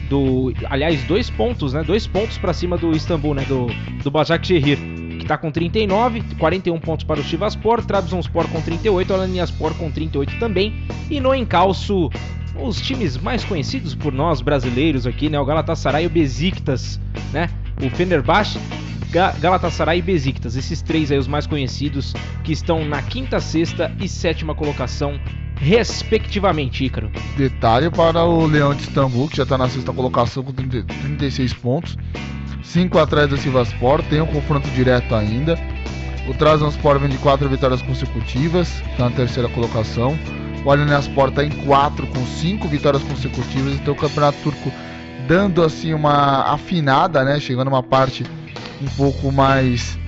do. 0.08 0.54
Aliás, 0.70 1.04
dois 1.06 1.32
pontos, 1.32 1.74
né? 1.74 1.84
Dois 1.84 2.06
pontos 2.06 2.38
para 2.38 2.54
cima 2.54 2.78
do 2.78 2.92
Istambul, 2.92 3.34
né? 3.34 3.44
Do, 3.46 3.66
do 4.04 4.12
Başakşehir, 4.12 4.78
que 5.24 5.30
tá 5.30 5.38
com 5.38 5.50
39, 5.50 6.22
41 6.38 6.80
pontos 6.80 7.06
para 7.06 7.20
o 7.20 7.24
Sivaspor, 7.24 7.84
Trabzonspor 7.84 8.48
com 8.50 8.62
38, 8.62 9.14
Alanyaspor 9.14 9.74
com 9.76 9.90
38 9.90 10.38
também. 10.38 10.86
E 11.10 11.20
no 11.20 11.34
encalço, 11.34 12.10
os 12.60 12.82
times 12.82 13.18
mais 13.18 13.44
conhecidos 13.44 13.96
por 13.96 14.14
nós 14.14 14.42
brasileiros 14.42 15.08
aqui, 15.08 15.30
né? 15.30 15.40
O 15.40 15.46
Galatasaray 15.46 16.04
e 16.04 16.08
o 16.08 16.10
Besiktas, 16.10 17.00
né? 17.32 17.50
O 17.82 17.90
Fenerbahçe, 17.90 18.60
Galatasaray 19.40 20.00
e 20.00 20.02
Besiktas, 20.02 20.56
esses 20.56 20.82
três 20.82 21.12
aí 21.12 21.18
os 21.18 21.28
mais 21.28 21.48
conhecidos 21.48 22.14
que 22.44 22.52
estão 22.52 22.84
na 22.86 23.02
quinta, 23.02 23.40
sexta 23.40 23.92
e 24.00 24.08
sétima 24.08 24.54
colocação 24.54 25.20
respectivamente, 25.56 26.84
Ícaro. 26.84 27.10
Detalhe 27.38 27.90
para 27.90 28.26
o 28.26 28.46
Leão 28.46 28.76
de 28.76 28.84
Istambul, 28.84 29.30
que 29.30 29.38
já 29.38 29.44
está 29.44 29.58
na 29.58 29.70
sexta 29.70 29.94
colocação 29.94 30.44
com 30.44 30.52
30, 30.52 30.84
36 30.84 31.54
pontos. 31.54 31.98
5 32.64 32.98
atrás 32.98 33.30
do 33.30 33.38
Sivaspor, 33.38 34.02
tem 34.04 34.22
um 34.22 34.26
confronto 34.26 34.68
direto 34.70 35.14
ainda. 35.14 35.58
O 36.28 36.34
Trabzonspor 36.34 36.98
vem 37.00 37.10
de 37.10 37.18
4 37.18 37.48
vitórias 37.50 37.82
consecutivas, 37.82 38.82
está 38.92 39.10
na 39.10 39.12
terceira 39.12 39.50
colocação. 39.50 40.18
O 40.66 40.72
Alinaspor 40.72 41.30
está 41.30 41.44
em 41.44 41.50
4 41.50 42.08
com 42.08 42.26
5 42.26 42.68
vitórias 42.70 43.04
consecutivas. 43.04 43.74
Então 43.74 43.94
o 43.94 43.98
Campeonato 43.98 44.38
Turco 44.42 44.72
dando 45.28 45.62
assim 45.62 45.94
uma 45.94 46.54
afinada, 46.54 47.24
né? 47.24 47.40
Chegando 47.40 47.68
uma 47.68 47.84
parte 47.84 48.26
um 48.82 48.88
pouco 48.96 49.32
mais 49.32 50.00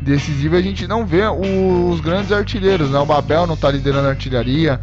decisiva. 0.00 0.56
A 0.56 0.62
gente 0.62 0.86
não 0.86 1.04
vê 1.04 1.26
os 1.26 2.00
grandes 2.00 2.30
artilheiros, 2.30 2.90
né? 2.90 2.98
O 3.00 3.06
Babel 3.06 3.46
não 3.46 3.54
está 3.54 3.70
liderando 3.70 4.06
a 4.06 4.10
artilharia. 4.10 4.80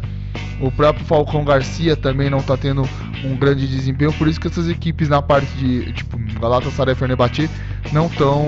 O 0.60 0.70
próprio 0.70 1.04
Falcão 1.06 1.44
Garcia 1.44 1.96
também 1.96 2.28
não 2.28 2.38
está 2.38 2.56
tendo 2.56 2.86
um 3.24 3.36
grande 3.36 3.66
desempenho, 3.66 4.12
por 4.12 4.28
isso 4.28 4.40
que 4.40 4.46
essas 4.46 4.68
equipes 4.68 5.08
na 5.08 5.22
parte 5.22 5.50
de 5.56 5.92
tipo 5.92 6.18
Galatasaray 6.40 6.94
e 6.94 6.96
Fenerbahçe 6.96 7.50
não 7.92 8.06
estão, 8.06 8.46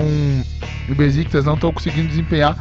Besiktas 0.89 1.45
não 1.45 1.55
estão 1.55 1.71
conseguindo 1.71 2.07
desempenhar 2.07 2.55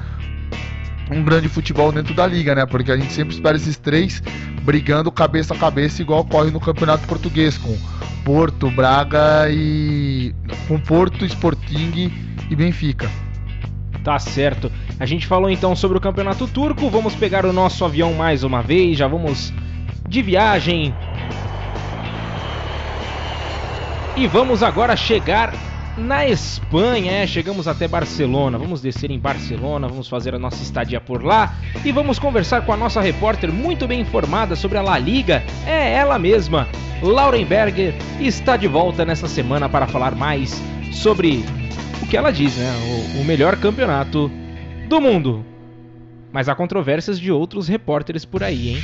um 1.10 1.22
grande 1.22 1.48
futebol 1.48 1.92
dentro 1.92 2.14
da 2.14 2.26
liga, 2.26 2.54
né? 2.54 2.66
Porque 2.66 2.90
a 2.90 2.96
gente 2.96 3.12
sempre 3.12 3.34
espera 3.34 3.56
esses 3.56 3.76
três 3.76 4.22
brigando 4.62 5.12
cabeça 5.12 5.54
a 5.54 5.56
cabeça, 5.56 6.02
igual 6.02 6.20
ocorre 6.20 6.50
no 6.50 6.58
Campeonato 6.58 7.06
Português, 7.06 7.56
com 7.56 7.76
Porto, 8.24 8.68
Braga 8.70 9.48
e. 9.48 10.34
com 10.66 10.80
Porto, 10.80 11.24
Sporting 11.24 12.10
e 12.50 12.56
Benfica. 12.56 13.08
Tá 14.02 14.18
certo. 14.18 14.70
A 14.98 15.06
gente 15.06 15.26
falou 15.26 15.48
então 15.48 15.76
sobre 15.76 15.98
o 15.98 16.00
campeonato 16.00 16.46
turco. 16.48 16.90
Vamos 16.90 17.14
pegar 17.14 17.44
o 17.46 17.52
nosso 17.52 17.84
avião 17.84 18.12
mais 18.14 18.42
uma 18.42 18.62
vez. 18.62 18.98
Já 18.98 19.06
vamos 19.06 19.52
de 20.08 20.22
viagem. 20.22 20.92
E 24.16 24.26
vamos 24.26 24.62
agora 24.62 24.96
chegar 24.96 25.52
na 25.96 26.26
Espanha, 26.26 27.12
é, 27.12 27.26
chegamos 27.26 27.68
até 27.68 27.86
Barcelona. 27.86 28.56
Vamos 28.56 28.80
descer 28.80 29.10
em 29.10 29.18
Barcelona, 29.18 29.88
vamos 29.88 30.08
fazer 30.08 30.34
a 30.34 30.38
nossa 30.38 30.62
estadia 30.62 30.98
por 30.98 31.22
lá 31.22 31.54
e 31.84 31.92
vamos 31.92 32.18
conversar 32.18 32.64
com 32.64 32.72
a 32.72 32.76
nossa 32.78 32.98
repórter 33.00 33.52
muito 33.52 33.86
bem 33.86 34.00
informada 34.00 34.56
sobre 34.56 34.78
a 34.78 34.82
La 34.82 34.98
Liga. 34.98 35.44
É 35.66 35.92
ela 35.92 36.18
mesma, 36.18 36.66
Lauren 37.02 37.44
Berger, 37.44 37.94
está 38.18 38.56
de 38.56 38.66
volta 38.66 39.04
nessa 39.04 39.28
semana 39.28 39.68
para 39.68 39.86
falar 39.86 40.14
mais 40.14 40.62
sobre 40.92 41.44
o 42.02 42.06
que 42.06 42.16
ela 42.16 42.30
diz, 42.30 42.56
né? 42.56 42.72
O, 43.16 43.20
o 43.20 43.24
melhor 43.24 43.56
campeonato 43.56 44.30
do 44.88 44.98
mundo. 44.98 45.44
Mas 46.32 46.48
há 46.48 46.54
controvérsias 46.54 47.20
de 47.20 47.30
outros 47.30 47.68
repórteres 47.68 48.24
por 48.24 48.42
aí, 48.42 48.70
hein? 48.70 48.82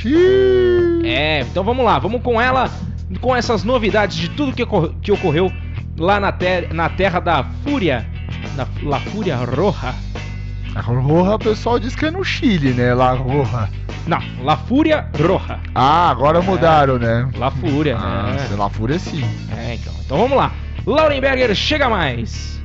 É, 1.03 1.41
então 1.41 1.63
vamos 1.63 1.83
lá, 1.83 1.97
vamos 1.99 2.21
com 2.21 2.39
ela, 2.39 2.71
com 3.19 3.35
essas 3.35 3.63
novidades 3.63 4.17
de 4.17 4.29
tudo 4.29 4.53
que, 4.53 4.63
ocor 4.63 4.93
que 5.01 5.11
ocorreu 5.11 5.51
lá 5.97 6.19
na, 6.19 6.31
ter 6.31 6.73
na 6.73 6.89
terra 6.89 7.19
da 7.19 7.43
Fúria, 7.63 8.07
da 8.55 8.67
La 8.83 8.99
Fúria 8.99 9.37
Roja. 9.37 9.93
A 10.75 10.81
Roja 10.81 11.35
o 11.35 11.39
pessoal 11.39 11.79
diz 11.79 11.95
que 11.95 12.05
é 12.05 12.11
no 12.11 12.23
Chile, 12.23 12.73
né? 12.73 12.93
La 12.93 13.13
Roja. 13.13 13.69
Não, 14.07 14.19
La 14.41 14.57
Fúria 14.57 15.07
Roja. 15.17 15.59
Ah, 15.75 16.09
agora 16.09 16.39
é. 16.39 16.41
mudaram, 16.41 16.97
né? 16.97 17.29
La 17.37 17.51
Fúria. 17.51 17.97
Ah, 17.97 18.35
é. 18.51 18.55
La 18.55 18.69
Fúria 18.69 18.99
sim. 18.99 19.23
É, 19.55 19.75
então. 19.75 19.93
Então 20.03 20.17
vamos 20.17 20.37
lá. 20.37 20.51
Laurenberger, 20.85 21.53
chega 21.55 21.89
mais. 21.89 22.61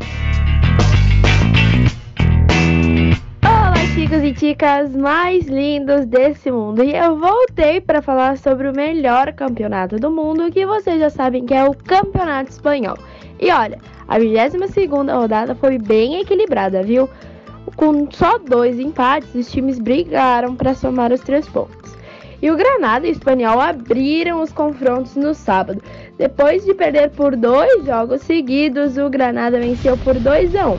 Chicos 3.94 4.22
e 4.22 4.34
chicas 4.34 4.94
mais 4.94 5.46
lindos 5.46 6.06
desse 6.06 6.50
mundo. 6.50 6.82
E 6.82 6.94
eu 6.94 7.16
voltei 7.16 7.80
para 7.80 8.00
falar 8.02 8.36
sobre 8.38 8.68
o 8.68 8.74
melhor 8.74 9.32
campeonato 9.32 9.96
do 9.96 10.10
mundo, 10.10 10.50
que 10.50 10.66
vocês 10.66 10.98
já 10.98 11.10
sabem 11.10 11.44
que 11.44 11.54
é 11.54 11.64
o 11.64 11.74
Campeonato 11.74 12.50
Espanhol. 12.50 12.96
E 13.40 13.50
olha, 13.50 13.78
a 14.06 14.18
22 14.18 15.08
rodada 15.08 15.54
foi 15.54 15.78
bem 15.78 16.20
equilibrada, 16.20 16.82
viu? 16.82 17.08
Com 17.76 18.10
só 18.10 18.38
dois 18.38 18.80
empates, 18.80 19.34
os 19.34 19.50
times 19.50 19.78
brigaram 19.78 20.56
para 20.56 20.74
somar 20.74 21.12
os 21.12 21.20
três 21.20 21.48
pontos. 21.48 21.96
E 22.40 22.50
o 22.50 22.56
Granada 22.56 23.06
e 23.06 23.10
o 23.10 23.12
Espanhol 23.12 23.60
abriram 23.60 24.40
os 24.40 24.52
confrontos 24.52 25.16
no 25.16 25.34
sábado. 25.34 25.82
Depois 26.16 26.64
de 26.64 26.72
perder 26.72 27.10
por 27.10 27.36
dois 27.36 27.84
jogos 27.84 28.22
seguidos, 28.22 28.96
o 28.96 29.08
Granada 29.10 29.58
venceu 29.58 29.96
por 29.98 30.14
2 30.14 30.54
a 30.56 30.68
1. 30.68 30.78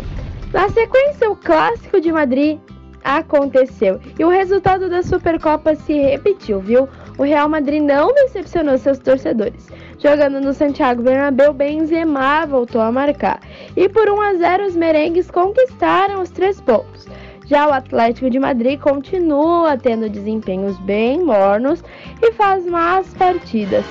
Na 0.53 0.69
sequência, 0.69 1.29
o 1.29 1.35
Clássico 1.35 2.01
de 2.01 2.11
Madrid 2.11 2.59
aconteceu 3.03 3.99
e 4.17 4.23
o 4.23 4.29
resultado 4.29 4.89
da 4.89 5.01
Supercopa 5.01 5.75
se 5.75 5.93
repetiu, 5.93 6.59
viu? 6.59 6.87
O 7.17 7.23
Real 7.23 7.49
Madrid 7.49 7.81
não 7.81 8.13
decepcionou 8.13 8.77
seus 8.77 8.97
torcedores. 8.99 9.67
Jogando 9.99 10.39
no 10.39 10.53
Santiago 10.53 11.01
Bernabéu, 11.01 11.51
Benzema 11.53 12.45
voltou 12.45 12.79
a 12.81 12.91
marcar. 12.91 13.41
E 13.75 13.89
por 13.89 14.09
1 14.09 14.21
a 14.21 14.33
0 14.35 14.67
os 14.67 14.75
merengues 14.75 15.29
conquistaram 15.29 16.21
os 16.21 16.29
três 16.29 16.61
pontos. 16.61 17.07
Já 17.45 17.67
o 17.67 17.73
Atlético 17.73 18.29
de 18.29 18.39
Madrid 18.39 18.79
continua 18.79 19.75
tendo 19.75 20.09
desempenhos 20.09 20.79
bem 20.79 21.23
mornos 21.23 21.83
e 22.21 22.31
faz 22.33 22.65
más 22.65 23.11
partidas. 23.15 23.83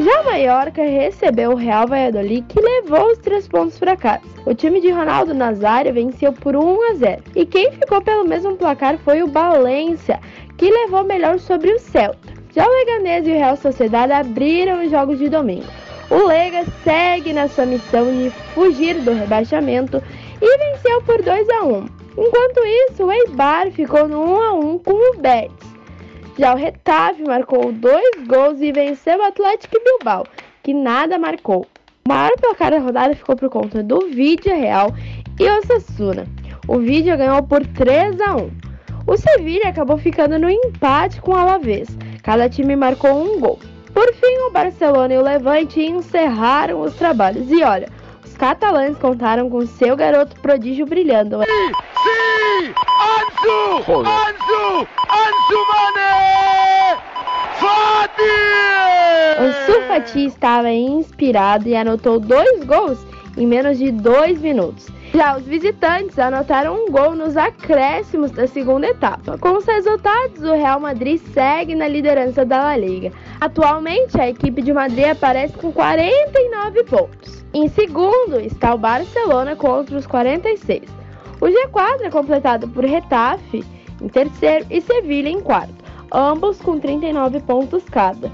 Já 0.00 0.22
Mallorca 0.22 0.80
recebeu 0.80 1.50
o 1.50 1.56
Real 1.56 1.88
Valladolid, 1.88 2.46
que 2.48 2.60
levou 2.60 3.10
os 3.10 3.18
três 3.18 3.48
pontos 3.48 3.76
para 3.80 3.96
casa. 3.96 4.22
O 4.46 4.54
time 4.54 4.80
de 4.80 4.90
Ronaldo 4.90 5.34
Nazário 5.34 5.92
venceu 5.92 6.32
por 6.32 6.54
1 6.54 6.90
a 6.90 6.94
0. 6.94 7.22
E 7.34 7.44
quem 7.44 7.72
ficou 7.72 8.00
pelo 8.00 8.24
mesmo 8.24 8.56
placar 8.56 8.96
foi 8.98 9.24
o 9.24 9.26
Valência, 9.26 10.20
que 10.56 10.70
levou 10.70 11.02
melhor 11.02 11.40
sobre 11.40 11.72
o 11.72 11.80
Celta. 11.80 12.32
Já 12.54 12.64
o 12.64 12.70
Leganés 12.70 13.26
e 13.26 13.32
o 13.32 13.34
Real 13.34 13.56
Sociedade 13.56 14.12
abriram 14.12 14.84
os 14.84 14.90
jogos 14.90 15.18
de 15.18 15.28
domingo. 15.28 15.66
O 16.08 16.26
Lega 16.28 16.64
segue 16.84 17.32
na 17.32 17.48
sua 17.48 17.66
missão 17.66 18.06
de 18.06 18.30
fugir 18.54 18.94
do 19.00 19.12
rebaixamento 19.12 20.00
e 20.40 20.58
venceu 20.58 21.02
por 21.02 21.20
2 21.20 21.48
a 21.48 21.64
1. 21.64 21.86
Enquanto 22.16 22.60
isso, 22.64 23.04
o 23.04 23.10
Eibar 23.10 23.72
ficou 23.72 24.06
no 24.06 24.22
1 24.22 24.42
a 24.42 24.52
1 24.54 24.78
com 24.78 24.92
o 24.94 25.18
Betis. 25.18 25.77
Já 26.38 26.54
o 26.54 26.56
Retafe 26.56 27.24
marcou 27.24 27.72
dois 27.72 28.24
gols 28.28 28.60
e 28.60 28.70
venceu 28.70 29.18
o 29.18 29.22
Atlético 29.22 29.74
Bilbao, 29.82 30.24
que 30.62 30.72
nada 30.72 31.18
marcou. 31.18 31.66
O 32.06 32.08
maior 32.08 32.30
placar 32.40 32.70
da 32.70 32.78
rodada 32.78 33.16
ficou 33.16 33.34
por 33.34 33.50
conta 33.50 33.82
do 33.82 34.08
Vídeo 34.08 34.54
Real 34.54 34.94
e 35.40 35.50
o 35.50 35.66
Sassuna. 35.66 36.28
O 36.68 36.78
Vídeo 36.78 37.16
ganhou 37.16 37.42
por 37.42 37.66
3 37.66 38.20
a 38.20 38.36
1. 38.36 38.50
O 39.04 39.16
Sevilha 39.16 39.68
acabou 39.68 39.98
ficando 39.98 40.38
no 40.38 40.48
empate 40.48 41.20
com 41.20 41.32
o 41.32 41.36
Alavés. 41.36 41.88
Cada 42.22 42.48
time 42.48 42.76
marcou 42.76 43.20
um 43.20 43.40
gol. 43.40 43.58
Por 43.92 44.14
fim, 44.14 44.38
o 44.46 44.52
Barcelona 44.52 45.14
e 45.14 45.18
o 45.18 45.22
Levante 45.22 45.80
encerraram 45.80 46.82
os 46.82 46.94
trabalhos. 46.94 47.50
E 47.50 47.64
olha, 47.64 47.88
catalães 48.38 48.96
contaram 48.96 49.50
com 49.50 49.66
seu 49.66 49.96
garoto 49.96 50.40
prodígio 50.40 50.86
brilhando. 50.86 51.40
Sim! 51.44 51.72
sim! 52.02 52.74
Ansu! 53.18 53.92
Ansu! 53.92 54.88
Ansu 55.10 55.58
Mané! 55.72 56.96
Fati! 57.58 58.22
O 59.40 59.88
Fati 59.88 60.24
estava 60.26 60.70
inspirado 60.70 61.68
e 61.68 61.74
anotou 61.74 62.20
dois 62.20 62.64
gols 62.64 63.04
em 63.36 63.46
menos 63.46 63.76
de 63.78 63.90
dois 63.90 64.40
minutos. 64.40 64.86
Já 65.14 65.36
os 65.36 65.44
visitantes 65.44 66.18
anotaram 66.18 66.84
um 66.84 66.90
gol 66.90 67.14
nos 67.14 67.36
acréscimos 67.36 68.30
da 68.30 68.46
segunda 68.46 68.88
etapa. 68.88 69.38
Com 69.38 69.56
os 69.56 69.64
resultados, 69.64 70.42
o 70.42 70.52
Real 70.52 70.78
Madrid 70.78 71.20
segue 71.32 71.74
na 71.74 71.88
liderança 71.88 72.44
da 72.44 72.62
La 72.62 72.76
Liga. 72.76 73.10
Atualmente, 73.40 74.20
a 74.20 74.28
equipe 74.28 74.60
de 74.60 74.72
Madrid 74.72 75.08
aparece 75.08 75.54
com 75.54 75.72
49 75.72 76.84
pontos. 76.84 77.44
Em 77.54 77.68
segundo 77.68 78.38
está 78.38 78.74
o 78.74 78.78
Barcelona 78.78 79.56
com 79.56 79.68
outros 79.68 80.06
46. 80.06 80.82
O 81.40 81.46
G4 81.46 82.02
é 82.02 82.10
completado 82.10 82.68
por 82.68 82.84
Retafe 82.84 83.64
em 84.02 84.08
terceiro 84.08 84.66
e 84.70 84.80
Sevilha 84.80 85.28
em 85.28 85.40
quarto, 85.40 85.74
ambos 86.12 86.60
com 86.60 86.78
39 86.78 87.40
pontos 87.40 87.82
cada. 87.84 88.30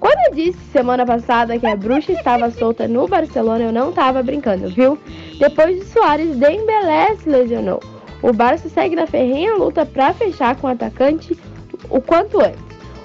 Quando 0.00 0.18
eu 0.28 0.34
disse 0.34 0.58
semana 0.72 1.04
passada 1.04 1.58
que 1.58 1.66
a 1.66 1.74
bruxa 1.74 2.12
estava 2.12 2.50
solta 2.50 2.86
no 2.86 3.08
Barcelona, 3.08 3.64
eu 3.64 3.72
não 3.72 3.90
estava 3.90 4.22
brincando, 4.22 4.68
viu? 4.68 4.98
Depois 5.38 5.76
de 5.76 5.84
Soares, 5.86 6.36
Dembélé 6.36 7.16
se 7.16 7.28
lesionou. 7.28 7.80
O 8.22 8.32
Barça 8.32 8.68
segue 8.68 8.96
na 8.96 9.06
ferrenha 9.06 9.54
luta 9.54 9.86
para 9.86 10.12
fechar 10.12 10.56
com 10.56 10.66
o 10.66 10.70
atacante 10.70 11.36
o 11.88 12.00
quanto 12.00 12.40
antes. 12.40 12.60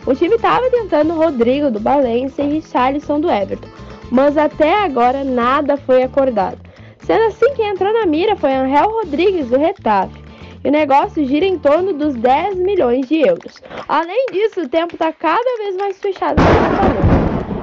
O 0.05 0.13
time 0.13 0.35
estava 0.35 0.69
tentando 0.69 1.13
Rodrigo 1.13 1.71
do 1.71 1.79
Valência 1.79 2.43
e 2.43 2.53
Richarlison 2.53 3.19
do 3.19 3.29
Everton, 3.29 3.69
mas 4.11 4.37
até 4.37 4.83
agora 4.83 5.23
nada 5.23 5.77
foi 5.77 6.03
acordado. 6.03 6.57
Sendo 6.99 7.23
assim, 7.25 7.53
quem 7.55 7.69
entrou 7.69 7.93
na 7.93 8.05
mira 8.05 8.35
foi 8.35 8.53
Angel 8.53 8.89
Rodrigues 8.89 9.47
do 9.49 9.57
Retafe. 9.57 10.22
E 10.63 10.69
o 10.69 10.71
negócio 10.71 11.25
gira 11.25 11.45
em 11.45 11.59
torno 11.59 11.91
dos 11.91 12.15
10 12.15 12.55
milhões 12.55 13.07
de 13.07 13.19
euros. 13.19 13.61
Além 13.87 14.27
disso, 14.31 14.61
o 14.61 14.69
tempo 14.69 14.95
está 14.95 15.11
cada 15.11 15.57
vez 15.57 15.75
mais 15.75 15.99
fechado. 15.99 16.41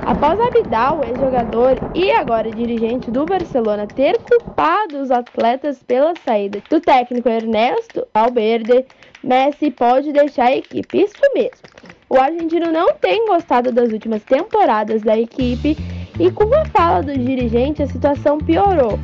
Após 0.04 0.38
Abidal, 0.40 1.00
ex-jogador 1.04 1.78
e 1.94 2.10
agora 2.10 2.50
dirigente 2.50 3.10
do 3.10 3.24
Barcelona, 3.24 3.86
ter 3.86 4.18
culpado 4.18 5.00
os 5.00 5.10
atletas 5.10 5.82
pela 5.82 6.14
saída 6.24 6.62
do 6.68 6.80
técnico 6.80 7.28
Ernesto 7.28 8.06
Valverde, 8.12 8.84
Messi 9.22 9.70
pode 9.70 10.12
deixar 10.12 10.46
a 10.46 10.56
equipe. 10.56 11.04
Isso 11.04 11.22
mesmo. 11.34 11.60
O 12.08 12.16
argentino 12.18 12.72
não 12.72 12.92
tem 12.94 13.26
gostado 13.26 13.70
das 13.70 13.92
últimas 13.92 14.22
temporadas 14.24 15.00
da 15.00 15.16
equipe 15.18 15.76
e 16.18 16.30
com 16.30 16.52
a 16.54 16.64
fala 16.66 17.02
do 17.02 17.16
dirigente 17.16 17.82
a 17.82 17.86
situação 17.86 18.38
piorou. 18.38 18.98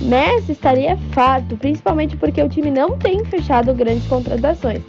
Messi 0.00 0.52
estaria 0.52 0.96
farto, 1.12 1.56
principalmente 1.56 2.16
porque 2.16 2.42
o 2.42 2.48
time 2.48 2.70
não 2.70 2.96
tem 2.96 3.24
fechado 3.24 3.74
grandes 3.74 4.06
contratações, 4.06 4.82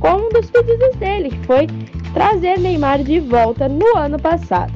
como 0.00 0.26
um 0.26 0.28
dos 0.28 0.50
pedidos 0.50 0.96
dele, 0.96 1.30
que 1.30 1.46
foi 1.46 1.66
trazer 2.12 2.58
Neymar 2.58 3.02
de 3.02 3.20
volta 3.20 3.68
no 3.68 3.96
ano 3.96 4.18
passado. 4.18 4.72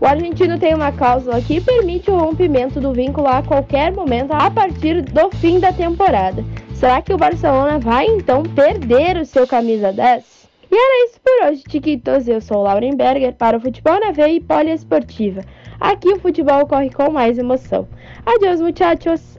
O 0.00 0.06
argentino 0.06 0.58
tem 0.58 0.74
uma 0.74 0.92
cláusula 0.92 1.40
que 1.40 1.60
permite 1.60 2.10
o 2.10 2.18
rompimento 2.18 2.80
do 2.80 2.92
vínculo 2.92 3.28
a 3.28 3.42
qualquer 3.42 3.92
momento 3.92 4.32
a 4.32 4.50
partir 4.50 5.02
do 5.02 5.30
fim 5.36 5.60
da 5.60 5.72
temporada. 5.72 6.44
Será 6.74 7.00
que 7.00 7.14
o 7.14 7.16
Barcelona 7.16 7.78
vai 7.78 8.06
então 8.06 8.42
perder 8.42 9.16
o 9.16 9.24
seu 9.24 9.46
camisa 9.46 9.92
10? 9.92 10.48
E 10.70 10.74
era 10.74 11.06
isso 11.06 11.20
por 11.20 11.46
hoje, 11.46 11.62
Chiquitos. 11.70 12.26
Eu 12.26 12.40
sou 12.40 12.62
Lauren 12.62 12.96
Berger 12.96 13.34
para 13.34 13.56
o 13.56 13.60
Futebol 13.60 14.00
na 14.00 14.10
Veia 14.10 14.34
e 14.34 14.40
Poliesportiva. 14.40 15.42
Aqui 15.78 16.08
o 16.08 16.18
futebol 16.18 16.66
corre 16.66 16.90
com 16.90 17.10
mais 17.10 17.38
emoção. 17.38 17.86
Adeus, 18.24 18.60
muchachos! 18.60 19.31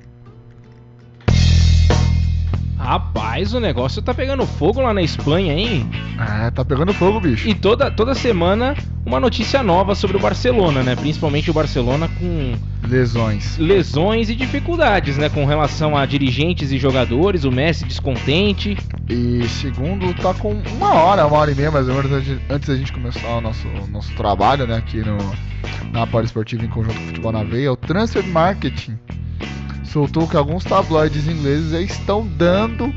Rapaz, 2.83 3.53
o 3.53 3.61
negócio 3.61 4.01
tá 4.01 4.13
pegando 4.13 4.45
fogo 4.45 4.81
lá 4.81 4.93
na 4.93 5.01
Espanha, 5.01 5.53
hein? 5.53 5.89
É, 6.19 6.51
tá 6.51 6.65
pegando 6.65 6.93
fogo, 6.93 7.17
bicho. 7.21 7.47
E 7.47 7.55
toda, 7.55 7.89
toda 7.89 8.13
semana 8.13 8.75
uma 9.05 9.21
notícia 9.21 9.63
nova 9.63 9.95
sobre 9.95 10.17
o 10.17 10.19
Barcelona, 10.19 10.83
né? 10.83 10.93
Principalmente 10.93 11.49
o 11.49 11.53
Barcelona 11.53 12.09
com 12.19 12.53
Lesões. 12.85 13.57
lesões 13.57 14.29
e 14.29 14.35
dificuldades, 14.35 15.17
né? 15.17 15.29
Com 15.29 15.45
relação 15.45 15.95
a 15.95 16.05
dirigentes 16.05 16.73
e 16.73 16.77
jogadores, 16.77 17.45
o 17.45 17.51
Messi 17.51 17.85
descontente. 17.85 18.77
E 19.09 19.47
segundo, 19.47 20.13
tá 20.15 20.33
com 20.33 20.51
uma 20.75 20.93
hora, 20.93 21.25
uma 21.25 21.37
hora 21.37 21.51
e 21.51 21.55
meia 21.55 21.71
mais 21.71 21.87
ou 21.87 21.95
menos 21.95 22.11
antes- 22.49 22.67
da 22.67 22.75
gente 22.75 22.91
começar 22.91 23.29
o 23.29 23.39
nosso, 23.41 23.67
nosso 23.91 24.13
trabalho, 24.15 24.67
né? 24.67 24.75
Aqui 24.75 24.97
no, 24.97 25.17
na 25.93 26.05
Poli 26.05 26.25
Esportiva 26.25 26.65
em 26.65 26.69
conjunto 26.69 26.95
com 26.95 27.03
o 27.03 27.07
Futebol 27.07 27.31
na 27.31 27.43
Veia. 27.43 27.71
O 27.71 27.77
Transfer 27.77 28.25
Marketing 28.27 28.99
soltou 29.83 30.27
que 30.27 30.37
alguns 30.37 30.63
tabloides 30.63 31.27
ingleses 31.27 31.71
já 31.71 31.81
estão 31.81 32.25
dando 32.25 32.93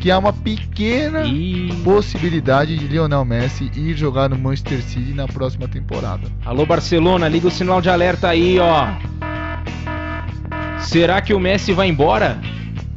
que 0.00 0.10
há 0.10 0.18
uma 0.18 0.34
pequena 0.34 1.24
E. 1.24 1.72
possibilidade 1.82 2.76
de 2.76 2.86
Lionel 2.86 3.24
Messi 3.24 3.70
ir 3.74 3.96
jogar 3.96 4.28
no 4.28 4.36
Manchester 4.36 4.82
City 4.82 5.14
na 5.14 5.26
próxima 5.26 5.66
temporada. 5.66 6.28
Alô, 6.44 6.66
Barcelona, 6.66 7.26
liga 7.26 7.48
o 7.48 7.50
sinal 7.50 7.80
de 7.80 7.88
alerta 7.88 8.28
aí, 8.28 8.58
ó. 8.58 8.88
Será 10.78 11.22
que 11.22 11.32
o 11.32 11.40
Messi 11.40 11.72
vai 11.72 11.88
embora? 11.88 12.38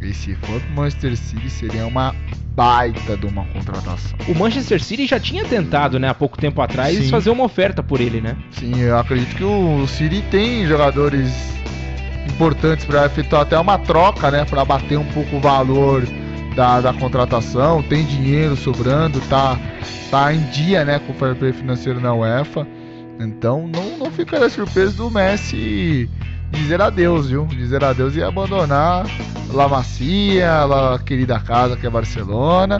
E 0.01 0.13
se 0.13 0.35
for 0.35 0.59
pro 0.59 0.73
Manchester 0.73 1.15
City, 1.15 1.49
seria 1.49 1.87
uma 1.87 2.13
baita 2.53 3.15
de 3.15 3.25
uma 3.25 3.45
contratação. 3.45 4.17
O 4.27 4.35
Manchester 4.37 4.83
City 4.83 5.07
já 5.07 5.17
tinha 5.17 5.45
tentado, 5.45 5.97
né, 5.97 6.09
há 6.09 6.13
pouco 6.13 6.37
tempo 6.37 6.61
atrás, 6.61 6.97
Sim. 6.97 7.09
fazer 7.09 7.29
uma 7.29 7.45
oferta 7.45 7.81
por 7.81 8.01
ele, 8.01 8.19
né? 8.19 8.35
Sim, 8.51 8.81
eu 8.81 8.97
acredito 8.97 9.33
que 9.33 9.43
o 9.45 9.87
City 9.87 10.21
tem 10.29 10.67
jogadores 10.67 11.55
importantes 12.37 12.85
para 12.85 13.07
efetuar 13.07 13.41
até 13.41 13.57
uma 13.57 13.79
troca, 13.79 14.29
né, 14.29 14.45
para 14.45 14.63
bater 14.63 14.97
um 14.97 15.05
pouco 15.05 15.37
o 15.37 15.39
valor 15.39 16.07
da, 16.55 16.79
da 16.79 16.93
contratação. 16.93 17.81
Tem 17.81 18.05
dinheiro 18.05 18.55
sobrando, 18.55 19.19
tá, 19.21 19.59
tá 20.11 20.31
em 20.31 20.41
dia, 20.51 20.85
né, 20.85 20.99
com 20.99 21.13
o 21.13 21.15
fair 21.15 21.35
play 21.35 21.51
financeiro 21.51 21.99
na 21.99 22.13
UEFA. 22.13 22.67
Então 23.19 23.67
não, 23.67 23.97
não 23.97 24.11
ficaria 24.11 24.47
surpreso 24.49 24.97
do 24.97 25.09
Messi 25.09 26.07
dizer 26.51 26.79
adeus, 26.79 27.31
viu? 27.31 27.47
Dizer 27.47 27.83
adeus 27.83 28.15
e 28.15 28.21
abandonar 28.21 29.07
La 29.51 29.67
Macia, 29.67 30.63
La 30.65 30.99
querida 30.99 31.39
casa 31.39 31.75
que 31.75 31.87
é 31.87 31.89
Barcelona 31.89 32.77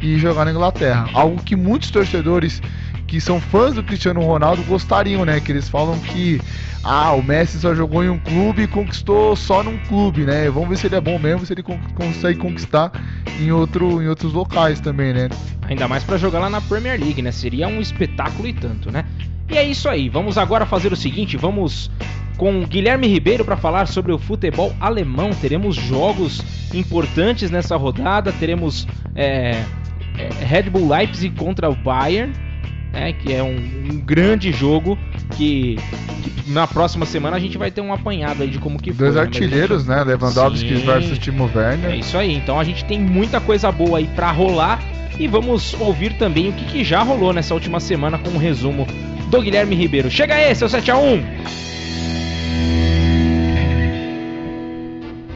e 0.00 0.18
jogar 0.18 0.44
na 0.44 0.52
Inglaterra. 0.52 1.08
Algo 1.12 1.42
que 1.42 1.56
muitos 1.56 1.90
torcedores 1.90 2.62
que 3.10 3.20
são 3.20 3.40
fãs 3.40 3.74
do 3.74 3.82
Cristiano 3.82 4.20
Ronaldo 4.20 4.62
gostariam, 4.62 5.24
né? 5.24 5.40
Que 5.40 5.50
eles 5.50 5.68
falam 5.68 5.98
que 5.98 6.40
ah, 6.84 7.10
o 7.12 7.20
Messi 7.20 7.58
só 7.58 7.74
jogou 7.74 8.04
em 8.04 8.08
um 8.08 8.18
clube 8.20 8.62
e 8.62 8.66
conquistou 8.68 9.34
só 9.34 9.64
num 9.64 9.76
clube, 9.88 10.24
né? 10.24 10.48
Vamos 10.48 10.68
ver 10.68 10.76
se 10.76 10.86
ele 10.86 10.94
é 10.94 11.00
bom 11.00 11.18
mesmo, 11.18 11.44
se 11.44 11.52
ele 11.52 11.62
con- 11.64 11.80
consegue 11.96 12.38
conquistar 12.38 12.92
em, 13.40 13.50
outro, 13.50 14.00
em 14.00 14.06
outros 14.06 14.32
locais 14.32 14.78
também, 14.78 15.12
né? 15.12 15.28
Ainda 15.62 15.88
mais 15.88 16.04
pra 16.04 16.16
jogar 16.18 16.38
lá 16.38 16.48
na 16.48 16.60
Premier 16.60 17.00
League, 17.00 17.20
né? 17.20 17.32
Seria 17.32 17.66
um 17.66 17.80
espetáculo 17.80 18.46
e 18.46 18.52
tanto, 18.52 18.92
né? 18.92 19.04
E 19.50 19.58
é 19.58 19.64
isso 19.64 19.88
aí. 19.88 20.08
Vamos 20.08 20.38
agora 20.38 20.64
fazer 20.64 20.92
o 20.92 20.96
seguinte, 20.96 21.36
vamos 21.36 21.90
com 22.36 22.62
Guilherme 22.64 23.08
Ribeiro 23.08 23.44
para 23.44 23.56
falar 23.56 23.88
sobre 23.88 24.12
o 24.12 24.18
futebol 24.18 24.72
alemão. 24.78 25.30
Teremos 25.30 25.74
jogos 25.74 26.40
importantes 26.72 27.50
nessa 27.50 27.76
rodada. 27.76 28.32
Teremos 28.32 28.86
é, 29.16 29.64
é, 30.16 30.28
Red 30.44 30.70
Bull 30.70 30.88
Leipzig 30.88 31.34
contra 31.34 31.68
o 31.68 31.74
Bayern, 31.74 32.32
né? 32.92 33.12
Que 33.12 33.32
é 33.32 33.42
um, 33.42 33.56
um 33.92 34.00
grande 34.00 34.52
jogo 34.52 34.98
que, 35.36 35.76
que 36.44 36.50
na 36.50 36.66
próxima 36.66 37.06
semana 37.06 37.36
a 37.36 37.40
gente 37.40 37.56
vai 37.58 37.70
ter 37.70 37.80
um 37.80 37.92
apanhado 37.92 38.42
aí 38.42 38.48
de 38.50 38.58
como 38.58 38.78
que 38.78 38.92
foi. 38.92 38.98
Dois 39.06 39.14
né? 39.14 39.20
Mas 39.20 39.28
a 39.30 39.32
gente- 39.32 39.44
artilheiros, 39.44 39.86
né? 39.86 40.02
Lewandowski 40.04 40.68
Sim. 40.76 40.84
versus 40.86 41.18
Timo 41.18 41.50
É 41.54 41.58
Werner. 41.58 41.94
isso 41.98 42.16
aí, 42.16 42.34
então 42.34 42.58
a 42.58 42.64
gente 42.64 42.84
tem 42.84 42.98
muita 43.00 43.40
coisa 43.40 43.70
boa 43.70 43.98
aí 43.98 44.08
pra 44.14 44.30
rolar 44.30 44.80
e 45.18 45.26
vamos 45.28 45.74
ouvir 45.80 46.14
também 46.14 46.48
o 46.48 46.52
que, 46.52 46.64
que 46.64 46.84
já 46.84 47.02
rolou 47.02 47.32
nessa 47.32 47.52
última 47.54 47.78
semana 47.80 48.18
com 48.18 48.30
um 48.30 48.38
resumo 48.38 48.86
do 49.28 49.40
Guilherme 49.42 49.74
Ribeiro. 49.76 50.10
Chega 50.10 50.34
aí, 50.34 50.54
seu 50.54 50.66
7x1! 50.68 51.22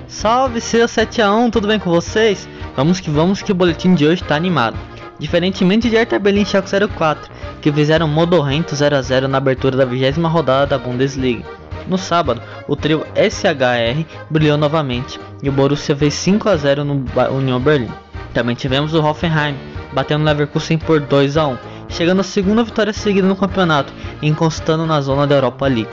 Salve 0.08 0.60
seu 0.60 0.86
7x1, 0.86 1.50
tudo 1.50 1.68
bem 1.68 1.78
com 1.78 1.90
vocês? 1.90 2.48
Vamos 2.76 2.98
que 3.00 3.10
vamos 3.10 3.42
que 3.42 3.52
o 3.52 3.54
boletim 3.54 3.94
de 3.94 4.06
hoje 4.06 4.24
tá 4.24 4.34
animado. 4.34 4.76
Diferentemente 5.18 5.88
de 5.88 5.96
Hertha 5.96 6.18
Berlin 6.18 6.42
e 6.42 6.46
Schalke 6.46 6.68
04, 6.88 7.30
que 7.60 7.72
fizeram 7.72 8.08
modorrento 8.08 8.74
0x0 8.74 9.26
na 9.26 9.38
abertura 9.38 9.76
da 9.76 9.84
vigésima 9.84 10.28
rodada 10.28 10.66
da 10.66 10.78
Bundesliga. 10.78 11.44
No 11.86 11.98
sábado, 11.98 12.40
o 12.66 12.74
trio 12.74 13.04
SHR 13.14 14.04
brilhou 14.30 14.56
novamente 14.56 15.20
e 15.42 15.48
o 15.48 15.52
Borussia 15.52 15.94
fez 15.94 16.14
5x0 16.14 16.78
no 16.78 16.94
Ba- 16.96 17.28
Union 17.30 17.60
Berlin. 17.60 17.90
Também 18.32 18.56
tivemos 18.56 18.94
o 18.94 19.02
Hoffenheim 19.04 19.54
batendo 19.92 20.22
o 20.22 20.24
Leverkusen 20.24 20.78
por 20.78 21.00
2x1, 21.00 21.58
chegando 21.88 22.20
à 22.20 22.24
segunda 22.24 22.64
vitória 22.64 22.92
seguida 22.92 23.28
no 23.28 23.36
campeonato 23.36 23.92
e 24.20 24.26
encostando 24.28 24.84
na 24.86 25.00
zona 25.00 25.26
da 25.26 25.36
Europa 25.36 25.66
League. 25.68 25.90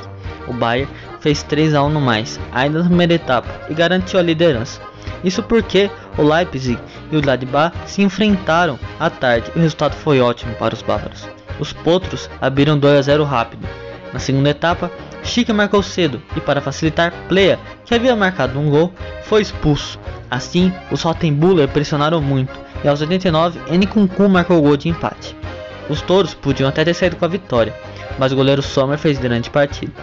O 0.47 0.53
Bayern 0.53 0.89
fez 1.19 1.43
3 1.43 1.75
a 1.75 1.83
1 1.83 1.89
no 1.89 2.01
mais, 2.01 2.39
ainda 2.51 2.79
na 2.79 2.85
primeira 2.85 3.13
etapa, 3.13 3.47
e 3.69 3.73
garantiu 3.75 4.19
a 4.19 4.23
liderança. 4.23 4.81
Isso 5.23 5.43
porque 5.43 5.91
o 6.17 6.23
Leipzig 6.23 6.79
e 7.11 7.17
o 7.17 7.21
Gladbach 7.21 7.75
se 7.85 8.01
enfrentaram 8.01 8.79
à 8.99 9.09
tarde 9.09 9.51
e 9.55 9.59
o 9.59 9.61
resultado 9.61 9.95
foi 9.95 10.19
ótimo 10.19 10.53
para 10.55 10.73
os 10.73 10.81
bávaros. 10.81 11.27
Os 11.59 11.73
potros 11.73 12.29
abriram 12.39 12.77
2 12.77 12.97
a 12.97 13.01
0 13.01 13.23
rápido. 13.23 13.67
Na 14.13 14.19
segunda 14.19 14.49
etapa, 14.49 14.91
Schick 15.23 15.51
marcou 15.53 15.81
cedo 15.83 16.21
e 16.35 16.41
para 16.41 16.61
facilitar, 16.61 17.13
Plea, 17.29 17.59
que 17.85 17.93
havia 17.93 18.15
marcado 18.15 18.59
um 18.59 18.69
gol, 18.69 18.93
foi 19.23 19.41
expulso. 19.41 19.99
Assim, 20.29 20.73
os 20.91 21.03
Rottenbuller 21.03 21.67
pressionaram 21.67 22.21
muito 22.21 22.59
e 22.83 22.87
aos 22.87 23.01
89, 23.01 23.59
Nkunku 23.77 24.27
marcou 24.27 24.57
o 24.57 24.61
gol 24.61 24.77
de 24.77 24.89
empate. 24.89 25.35
Os 25.89 26.01
touros 26.01 26.33
podiam 26.33 26.69
até 26.69 26.83
ter 26.83 26.93
saído 26.93 27.15
com 27.15 27.25
a 27.25 27.27
vitória, 27.27 27.75
mas 28.17 28.31
o 28.31 28.35
goleiro 28.35 28.61
Sommer 28.61 28.97
fez 28.97 29.19
grande 29.19 29.49
partida. 29.49 29.93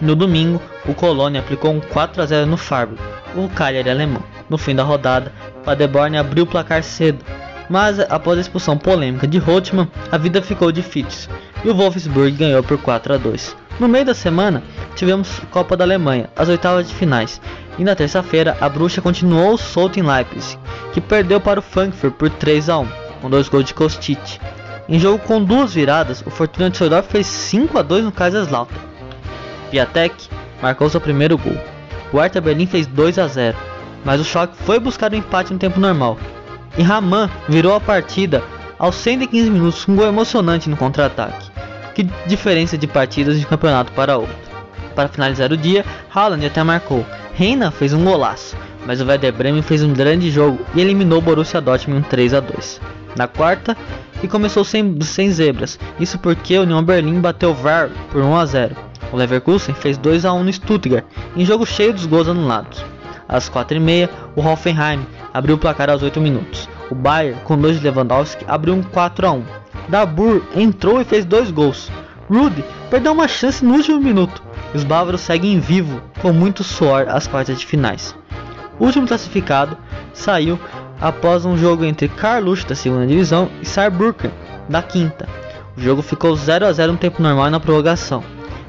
No 0.00 0.16
domingo, 0.16 0.60
o 0.86 0.94
Colônia 0.94 1.40
aplicou 1.40 1.70
um 1.70 1.80
4 1.80 2.22
a 2.22 2.26
0 2.26 2.46
no 2.46 2.56
Freiburg, 2.56 3.00
o 3.36 3.48
Cagliari 3.48 3.90
alemão. 3.90 4.22
No 4.48 4.58
fim 4.58 4.74
da 4.74 4.82
rodada, 4.82 5.32
Paderborn 5.64 6.16
abriu 6.16 6.44
o 6.44 6.46
placar 6.46 6.82
cedo, 6.82 7.24
mas 7.68 7.98
após 7.98 8.38
a 8.38 8.40
expulsão 8.40 8.76
polêmica 8.76 9.26
de 9.26 9.38
Holtmann, 9.38 9.88
a 10.12 10.18
vida 10.18 10.42
ficou 10.42 10.70
difícil 10.70 11.30
e 11.64 11.68
o 11.70 11.74
Wolfsburg 11.74 12.32
ganhou 12.32 12.62
por 12.62 12.78
4 12.78 13.14
a 13.14 13.16
2. 13.16 13.56
No 13.80 13.88
meio 13.88 14.04
da 14.04 14.14
semana, 14.14 14.62
tivemos 14.94 15.40
Copa 15.50 15.76
da 15.76 15.84
Alemanha, 15.84 16.28
as 16.36 16.48
oitavas 16.48 16.88
de 16.88 16.94
finais, 16.94 17.40
e 17.78 17.82
na 17.82 17.96
terça-feira 17.96 18.56
a 18.60 18.68
bruxa 18.68 19.00
continuou 19.00 19.56
solta 19.56 19.98
em 19.98 20.02
Leipzig, 20.02 20.58
que 20.92 21.00
perdeu 21.00 21.40
para 21.40 21.58
o 21.58 21.62
Frankfurt 21.62 22.14
por 22.14 22.30
3 22.30 22.68
a 22.68 22.78
1, 22.78 22.88
com 23.20 23.30
dois 23.30 23.48
gols 23.48 23.64
de 23.64 23.74
Kostic. 23.74 24.38
Em 24.88 24.98
jogo 24.98 25.18
com 25.18 25.42
duas 25.42 25.74
viradas, 25.74 26.22
o 26.24 26.30
Fortuna 26.30 26.70
Düsseldorf 26.70 27.08
fez 27.10 27.26
5 27.26 27.78
a 27.78 27.82
2 27.82 28.04
no 28.04 28.12
Kaiserslautern. 28.12 28.80
Piatek 29.70 30.14
marcou 30.62 30.88
seu 30.88 31.00
primeiro 31.00 31.38
gol. 31.38 31.56
O 32.12 32.18
Hertha 32.18 32.40
Berlim 32.40 32.66
fez 32.66 32.86
2 32.86 33.18
a 33.18 33.26
0, 33.26 33.56
mas 34.04 34.20
o 34.20 34.24
choque 34.24 34.56
foi 34.64 34.78
buscar 34.78 35.12
o 35.12 35.16
empate 35.16 35.52
no 35.52 35.58
tempo 35.58 35.80
normal. 35.80 36.18
E 36.76 36.82
Raman 36.82 37.30
virou 37.48 37.74
a 37.74 37.80
partida 37.80 38.42
aos 38.78 38.96
115 38.96 39.50
minutos 39.50 39.84
com 39.84 39.92
um 39.92 39.96
gol 39.96 40.06
emocionante 40.06 40.68
no 40.68 40.76
contra-ataque. 40.76 41.50
Que 41.94 42.02
diferença 42.26 42.76
de 42.76 42.86
partidas 42.86 43.38
de 43.38 43.46
um 43.46 43.48
campeonato 43.48 43.92
para 43.92 44.18
outro. 44.18 44.34
Para 44.94 45.08
finalizar 45.08 45.52
o 45.52 45.56
dia, 45.56 45.84
Haaland 46.12 46.46
até 46.46 46.62
marcou. 46.62 47.04
Reina 47.34 47.70
fez 47.70 47.92
um 47.92 48.04
golaço, 48.04 48.56
mas 48.86 49.00
o 49.00 49.06
Werder 49.06 49.32
Bremen 49.32 49.62
fez 49.62 49.82
um 49.82 49.92
grande 49.92 50.30
jogo 50.30 50.64
e 50.74 50.80
eliminou 50.80 51.18
o 51.18 51.22
Borussia 51.22 51.60
Dortmund 51.60 52.06
em 52.06 52.08
3 52.08 52.34
a 52.34 52.40
2. 52.40 52.80
Na 53.16 53.28
quarta, 53.28 53.76
e 54.22 54.28
começou 54.28 54.64
sem, 54.64 55.00
sem 55.02 55.30
zebras, 55.30 55.78
isso 56.00 56.18
porque 56.18 56.58
o 56.58 56.62
Union 56.62 56.82
Berlim 56.82 57.20
bateu 57.20 57.50
o 57.50 57.54
VAR 57.54 57.90
por 58.10 58.22
1 58.22 58.36
a 58.36 58.46
0. 58.46 58.76
O 59.12 59.16
Leverkusen 59.16 59.74
fez 59.74 59.98
2 59.98 60.24
a 60.24 60.32
1 60.32 60.44
no 60.44 60.52
Stuttgart, 60.52 61.04
em 61.36 61.44
jogo 61.44 61.66
cheio 61.66 61.92
dos 61.92 62.06
gols 62.06 62.28
anulados. 62.28 62.84
Às 63.28 63.48
4h30, 63.48 64.08
o 64.36 64.40
Hoffenheim 64.40 65.06
abriu 65.32 65.56
o 65.56 65.58
placar 65.58 65.90
aos 65.90 66.02
8 66.02 66.20
minutos. 66.20 66.68
O 66.90 66.94
Bayern, 66.94 67.40
com 67.44 67.58
dois 67.58 67.78
de 67.78 67.84
Lewandowski, 67.84 68.44
abriu 68.46 68.74
um 68.74 68.82
4 68.82 69.26
a 69.26 69.32
1. 69.32 69.44
Dabur 69.88 70.42
entrou 70.54 71.00
e 71.00 71.04
fez 71.04 71.24
dois 71.24 71.50
gols. 71.50 71.90
Rude 72.28 72.64
perdeu 72.90 73.12
uma 73.12 73.28
chance 73.28 73.64
no 73.64 73.74
último 73.74 74.00
minuto. 74.00 74.42
Os 74.74 74.84
bávaros 74.84 75.20
seguem 75.20 75.60
vivo, 75.60 76.02
com 76.20 76.32
muito 76.32 76.64
suor, 76.64 77.06
às 77.08 77.26
quartas 77.26 77.58
de 77.58 77.66
finais. 77.66 78.14
O 78.78 78.86
último 78.86 79.06
classificado 79.06 79.76
saiu 80.12 80.58
após 81.00 81.44
um 81.44 81.56
jogo 81.56 81.84
entre 81.84 82.08
Karlsruhe 82.08 82.68
da 82.68 82.74
segunda 82.74 83.06
divisão 83.06 83.48
e 83.60 83.66
Saarbrücken 83.66 84.30
da 84.68 84.82
quinta. 84.82 85.28
O 85.76 85.80
jogo 85.80 86.02
ficou 86.02 86.34
0 86.34 86.66
a 86.66 86.72
0 86.72 86.92
no 86.92 86.98
tempo 86.98 87.22
normal 87.22 87.48
e 87.48 87.50
na 87.50 87.60
prorrogação, 87.60 88.22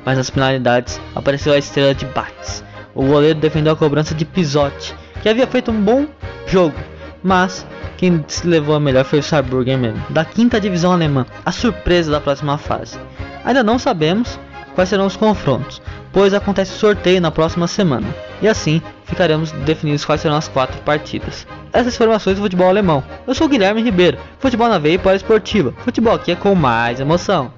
mas 0.04 0.18
nas 0.18 0.30
penalidades 0.30 1.00
apareceu 1.16 1.54
a 1.54 1.58
estrela 1.58 1.94
de 1.94 2.06
Bates. 2.06 2.64
O 2.96 3.04
goleiro 3.04 3.38
defendeu 3.38 3.74
a 3.74 3.76
cobrança 3.76 4.16
de 4.16 4.24
Pisotti, 4.24 4.96
que 5.22 5.28
havia 5.28 5.46
feito 5.46 5.70
um 5.70 5.82
bom 5.82 6.08
jogo, 6.48 6.76
mas 7.22 7.68
quem 7.98 8.24
se 8.28 8.48
levou 8.48 8.74
a 8.74 8.80
melhor 8.80 9.04
foi 9.04 9.20
o 9.20 9.24
Saarbrücken 9.24 9.78
mesmo, 9.78 10.02
da 10.10 10.24
quinta 10.24 10.62
divisão 10.62 10.94
alemã, 10.94 11.26
a 11.46 11.52
surpresa 11.52 12.10
da 12.10 12.22
próxima 12.22 12.58
fase. 12.58 12.98
Ainda 13.44 13.64
não 13.64 13.78
sabemos 13.78 14.40
quais 14.74 14.90
serão 14.90 15.06
os 15.06 15.18
confrontos, 15.18 15.82
pois 16.14 16.34
acontece 16.34 16.74
o 16.74 16.80
sorteio 16.80 17.20
na 17.20 17.32
próxima 17.32 17.68
semana. 17.68 18.08
E 18.42 18.48
assim, 18.48 18.82
ficaremos 19.06 19.52
definidos 19.52 20.06
quais 20.06 20.22
serão 20.22 20.36
as 20.38 20.48
quatro 20.48 20.80
partidas. 20.82 21.46
Essas 21.74 21.96
informações 21.96 22.38
do 22.38 22.44
futebol 22.44 22.70
alemão. 22.70 23.04
Eu 23.28 23.36
sou 23.36 23.50
Guilherme 23.50 23.82
Ribeiro, 23.82 24.18
futebol 24.40 24.70
na 24.70 24.78
veia 24.78 24.96
e 24.96 24.98
poliesportiva. 24.98 25.74
Futebol 25.80 26.14
aqui 26.14 26.32
é 26.32 26.36
com 26.36 26.56
mais 26.56 27.00
emoção. 27.00 27.52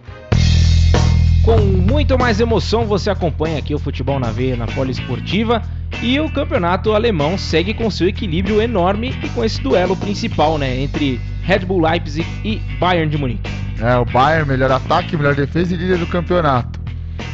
Com 1.48 1.62
muito 1.62 2.20
mais 2.20 2.42
emoção 2.42 2.86
você 2.86 3.10
acompanha 3.10 3.58
aqui 3.58 3.74
o 3.74 3.80
futebol 3.80 4.20
na 4.20 4.30
veia 4.32 4.58
na 4.58 4.66
poliesportiva 4.68 5.62
e 6.04 6.20
o 6.20 6.30
campeonato 6.30 6.92
alemão 6.92 7.38
segue 7.38 7.74
com 7.74 7.90
seu 7.90 8.06
equilíbrio 8.10 8.62
enorme 8.62 9.18
e 9.24 9.30
com 9.30 9.46
esse 9.46 9.62
duelo 9.62 9.96
principal, 9.96 10.58
né, 10.58 10.78
entre 10.78 11.22
Red 11.44 11.60
Bull 11.60 11.80
Leipzig 11.80 12.28
e 12.44 12.58
Bayern 12.78 13.10
de 13.10 13.18
Munique. 13.18 13.50
É, 13.80 13.96
o 13.96 14.04
Bayern 14.04 14.46
melhor 14.46 14.70
ataque, 14.74 15.16
melhor 15.16 15.36
defesa 15.36 15.74
e 15.74 15.78
líder 15.78 16.00
do 16.00 16.08
campeonato. 16.08 16.82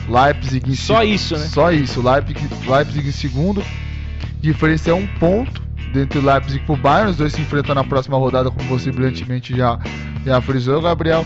Leipzig 0.07 0.69
em 0.69 0.75
Só 0.75 1.03
isso, 1.03 1.35
né? 1.35 1.47
Só 1.47 1.71
isso. 1.71 1.99
Leipzig, 1.99 2.39
Leipzig 2.67 3.07
em 3.07 3.11
segundo. 3.11 3.63
Diferença 4.39 4.91
é 4.91 4.93
um 4.93 5.07
ponto 5.19 5.59
dentro 5.91 6.21
do 6.21 6.27
Leipzig 6.27 6.63
pro 6.65 6.77
Bayern. 6.77 7.09
Os 7.09 7.17
dois 7.17 7.33
se 7.33 7.41
enfrentam 7.41 7.73
na 7.73 7.83
próxima 7.83 8.15
rodada, 8.15 8.51
como 8.51 8.69
você 8.69 8.91
brilhantemente 8.91 9.57
já, 9.57 9.79
já 10.23 10.39
frisou, 10.39 10.83
Gabriel. 10.83 11.25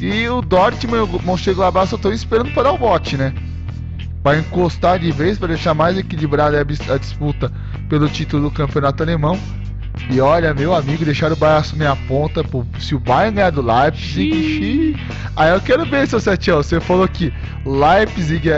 E 0.00 0.28
o 0.28 0.42
Dortmund 0.42 1.12
e 1.12 1.16
o 1.16 1.22
Mönchengladbach 1.22 1.88
só 1.88 1.96
estão 1.96 2.12
esperando 2.12 2.52
para 2.52 2.64
dar 2.64 2.72
o 2.72 2.78
bote, 2.78 3.16
né? 3.16 3.32
Para 4.22 4.38
encostar 4.38 4.98
de 4.98 5.10
vez, 5.12 5.38
para 5.38 5.48
deixar 5.48 5.74
mais 5.74 5.96
equilibrada 5.96 6.58
a 6.60 6.98
disputa 6.98 7.52
pelo 7.88 8.08
título 8.08 8.44
do 8.44 8.50
campeonato 8.50 9.02
alemão. 9.02 9.38
E 10.10 10.20
olha, 10.20 10.52
meu 10.52 10.74
amigo, 10.74 11.04
deixaram 11.04 11.34
o 11.34 11.38
Bayern 11.38 11.60
assumir 11.60 11.86
a 11.86 11.94
ponta. 11.94 12.42
Pô, 12.42 12.64
se 12.80 12.94
o 12.94 12.98
Bayern 12.98 13.36
ganhar 13.36 13.50
do 13.50 13.62
Leipzig. 13.62 14.96
Aí 15.36 15.50
eu 15.52 15.60
quero 15.60 15.84
ver, 15.84 16.06
seu 16.08 16.18
Setião. 16.18 16.56
Você 16.62 16.80
falou 16.80 17.06
que 17.06 17.32
Leipzig 17.64 18.48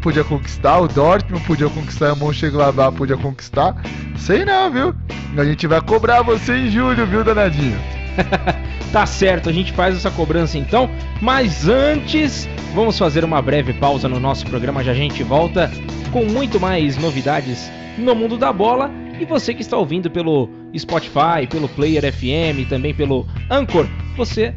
podia 0.00 0.24
conquistar, 0.24 0.78
o 0.78 0.88
Dortmund 0.88 1.44
podia 1.44 1.68
conquistar, 1.68 2.14
o 2.14 2.16
Mönchengladbach 2.16 2.96
podia 2.96 3.16
conquistar. 3.16 3.76
Sei 4.16 4.44
não, 4.44 4.70
viu? 4.70 4.94
A 5.36 5.44
gente 5.44 5.66
vai 5.66 5.80
cobrar 5.80 6.22
você 6.22 6.56
em 6.56 6.70
julho, 6.70 7.06
viu, 7.06 7.22
danadinho? 7.22 7.78
tá 8.92 9.06
certo, 9.06 9.48
a 9.48 9.52
gente 9.52 9.72
faz 9.72 9.96
essa 9.96 10.10
cobrança 10.10 10.58
então. 10.58 10.90
Mas 11.20 11.68
antes, 11.68 12.48
vamos 12.74 12.98
fazer 12.98 13.24
uma 13.24 13.40
breve 13.40 13.72
pausa 13.72 14.08
no 14.08 14.20
nosso 14.20 14.46
programa. 14.46 14.82
Já 14.82 14.92
a 14.92 14.94
gente 14.94 15.22
volta 15.22 15.70
com 16.10 16.24
muito 16.24 16.60
mais 16.60 16.96
novidades 16.96 17.70
no 17.98 18.14
mundo 18.14 18.36
da 18.36 18.52
bola. 18.52 18.90
E 19.20 19.24
você 19.24 19.54
que 19.54 19.62
está 19.62 19.76
ouvindo 19.76 20.10
pelo 20.10 20.48
Spotify, 20.76 21.46
pelo 21.48 21.68
Player 21.68 22.12
FM, 22.12 22.68
também 22.68 22.92
pelo 22.94 23.26
Anchor, 23.50 23.86
você 24.16 24.54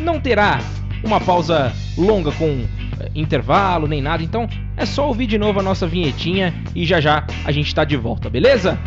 não 0.00 0.20
terá 0.20 0.60
uma 1.04 1.20
pausa 1.20 1.72
longa 1.96 2.32
com 2.32 2.64
eh, 3.00 3.10
intervalo 3.14 3.86
nem 3.86 4.00
nada. 4.00 4.22
Então 4.22 4.48
é 4.76 4.86
só 4.86 5.08
ouvir 5.08 5.26
de 5.26 5.38
novo 5.38 5.60
a 5.60 5.62
nossa 5.62 5.86
vinhetinha 5.86 6.54
e 6.74 6.84
já 6.84 7.00
já 7.00 7.26
a 7.44 7.52
gente 7.52 7.66
está 7.66 7.84
de 7.84 7.96
volta, 7.96 8.30
beleza? 8.30 8.78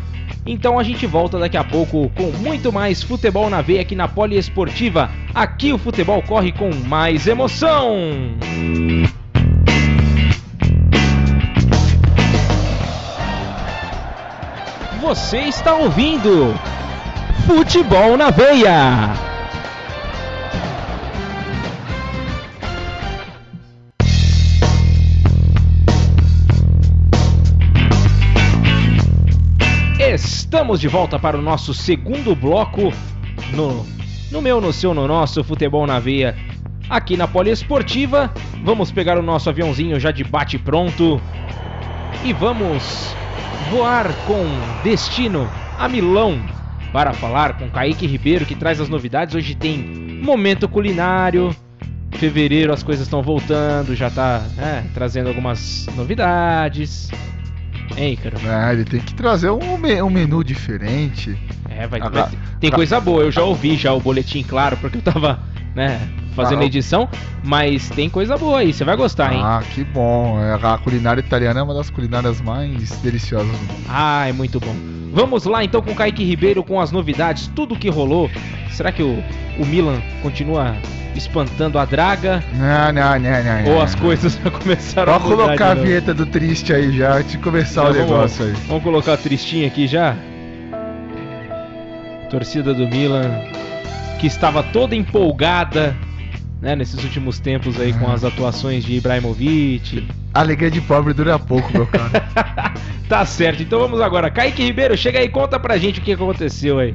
Então 0.45 0.79
a 0.79 0.83
gente 0.83 1.05
volta 1.05 1.37
daqui 1.37 1.57
a 1.57 1.63
pouco 1.63 2.09
com 2.15 2.31
muito 2.39 2.71
mais 2.71 3.03
futebol 3.03 3.49
na 3.49 3.61
veia 3.61 3.81
aqui 3.81 3.95
na 3.95 4.07
Poliesportiva. 4.07 5.09
Aqui 5.33 5.71
o 5.71 5.77
futebol 5.77 6.21
corre 6.21 6.51
com 6.51 6.69
mais 6.87 7.27
emoção. 7.27 7.95
Você 15.01 15.39
está 15.39 15.73
ouvindo 15.73 16.53
Futebol 17.47 18.15
na 18.15 18.29
Veia. 18.29 19.30
Estamos 30.23 30.79
de 30.79 30.87
volta 30.87 31.17
para 31.17 31.37
o 31.37 31.41
nosso 31.41 31.73
segundo 31.73 32.35
bloco 32.35 32.93
no, 33.53 33.85
no 34.31 34.41
meu, 34.41 34.61
no 34.61 34.71
seu, 34.71 34.93
no 34.93 35.07
nosso 35.07 35.43
Futebol 35.43 35.87
na 35.87 35.99
Veia 35.99 36.35
aqui 36.89 37.17
na 37.17 37.27
Poliesportiva. 37.27 38.31
Vamos 38.63 38.91
pegar 38.91 39.17
o 39.17 39.23
nosso 39.23 39.49
aviãozinho 39.49 39.99
já 39.99 40.11
de 40.11 40.23
bate 40.23 40.59
pronto 40.59 41.19
e 42.23 42.33
vamos 42.33 43.15
voar 43.71 44.13
com 44.27 44.45
destino 44.83 45.49
a 45.79 45.87
Milão 45.87 46.39
para 46.93 47.13
falar 47.13 47.57
com 47.57 47.69
Kaique 47.69 48.05
Ribeiro 48.05 48.45
que 48.45 48.55
traz 48.55 48.79
as 48.79 48.89
novidades. 48.89 49.33
Hoje 49.33 49.55
tem 49.55 49.77
momento 50.21 50.69
culinário. 50.69 51.55
Fevereiro 52.11 52.71
as 52.71 52.83
coisas 52.83 53.07
estão 53.07 53.23
voltando, 53.23 53.95
já 53.95 54.07
está 54.07 54.43
é, 54.59 54.83
trazendo 54.93 55.29
algumas 55.29 55.87
novidades. 55.95 57.09
Hein, 57.97 58.17
cara? 58.17 58.69
É, 58.69 58.73
ele 58.73 58.85
tem 58.85 58.99
que 58.99 59.13
trazer 59.13 59.49
um, 59.49 59.59
um 59.59 60.09
menu 60.09 60.43
diferente. 60.43 61.37
É, 61.69 61.87
vai, 61.87 61.99
vai 61.99 62.29
tem 62.59 62.69
coisa 62.71 62.99
boa. 62.99 63.23
Eu 63.23 63.31
já 63.31 63.43
ouvi 63.43 63.75
já 63.75 63.93
o 63.93 63.99
boletim, 63.99 64.43
claro, 64.43 64.77
porque 64.77 64.97
eu 64.97 65.01
tava, 65.01 65.39
né, 65.75 66.01
fazendo 66.35 66.63
edição, 66.63 67.09
mas 67.43 67.89
tem 67.89 68.09
coisa 68.09 68.37
boa 68.37 68.59
aí, 68.59 68.73
você 68.73 68.83
vai 68.83 68.95
gostar, 68.95 69.33
hein? 69.33 69.41
Ah, 69.43 69.61
que 69.73 69.83
bom. 69.83 70.39
É, 70.39 70.53
a 70.53 70.77
culinária 70.77 71.21
italiana 71.21 71.59
é 71.59 71.63
uma 71.63 71.73
das 71.73 71.89
culinárias 71.89 72.41
mais 72.41 72.91
deliciosas. 72.97 73.55
Ah, 73.87 74.27
é 74.27 74.33
muito 74.33 74.59
bom. 74.59 74.75
Vamos 75.13 75.45
lá 75.45 75.63
então 75.63 75.81
com 75.81 75.91
o 75.91 75.95
Kaique 75.95 76.23
Ribeiro 76.23 76.63
com 76.63 76.79
as 76.79 76.91
novidades, 76.91 77.47
tudo 77.47 77.75
que 77.75 77.89
rolou. 77.89 78.29
Será 78.71 78.91
que 78.91 79.03
o, 79.03 79.21
o 79.59 79.65
Milan 79.65 80.01
continua 80.21 80.75
espantando 81.15 81.77
a 81.77 81.83
draga? 81.83 82.43
Não, 82.53 82.93
não, 82.93 83.19
não, 83.19 83.43
não. 83.43 83.73
Ou 83.73 83.81
as 83.81 83.93
coisas 83.95 84.39
já 84.41 84.49
começaram 84.49 85.13
Pode 85.13 85.25
a 85.25 85.27
Pode 85.27 85.41
colocar 85.41 85.71
a 85.71 85.73
vinheta 85.75 86.13
do 86.13 86.25
triste 86.25 86.73
aí 86.73 86.97
já, 86.97 87.15
antes 87.17 87.31
de 87.31 87.37
começar 87.39 87.89
o 87.89 87.93
negócio 87.93 88.45
vamos, 88.45 88.59
aí. 88.59 88.67
Vamos 88.67 88.83
colocar 88.83 89.13
a 89.13 89.17
tristinha 89.17 89.67
aqui 89.67 89.87
já? 89.87 90.15
Torcida 92.29 92.73
do 92.73 92.87
Milan, 92.87 93.29
que 94.21 94.27
estava 94.27 94.61
toda 94.61 94.95
empolgada 94.95 95.97
né, 96.61 96.75
nesses 96.75 97.03
últimos 97.03 97.39
tempos 97.39 97.79
aí 97.79 97.91
com 97.91 98.07
as 98.07 98.23
atuações 98.23 98.85
de 98.85 98.93
Ibrahimovic. 98.93 100.07
Alegria 100.31 100.69
de 100.69 100.79
pobre 100.79 101.11
dura 101.11 101.39
pouco, 101.39 101.73
meu 101.73 101.87
cara. 101.87 102.23
tá 103.09 103.25
certo, 103.25 103.63
então 103.63 103.79
vamos 103.79 103.99
agora. 103.99 104.29
Kaique 104.29 104.63
Ribeiro, 104.63 104.95
chega 104.95 105.17
aí, 105.17 105.27
conta 105.27 105.59
pra 105.59 105.75
gente 105.79 105.99
o 105.99 106.03
que 106.03 106.11
aconteceu 106.11 106.77
aí. 106.77 106.93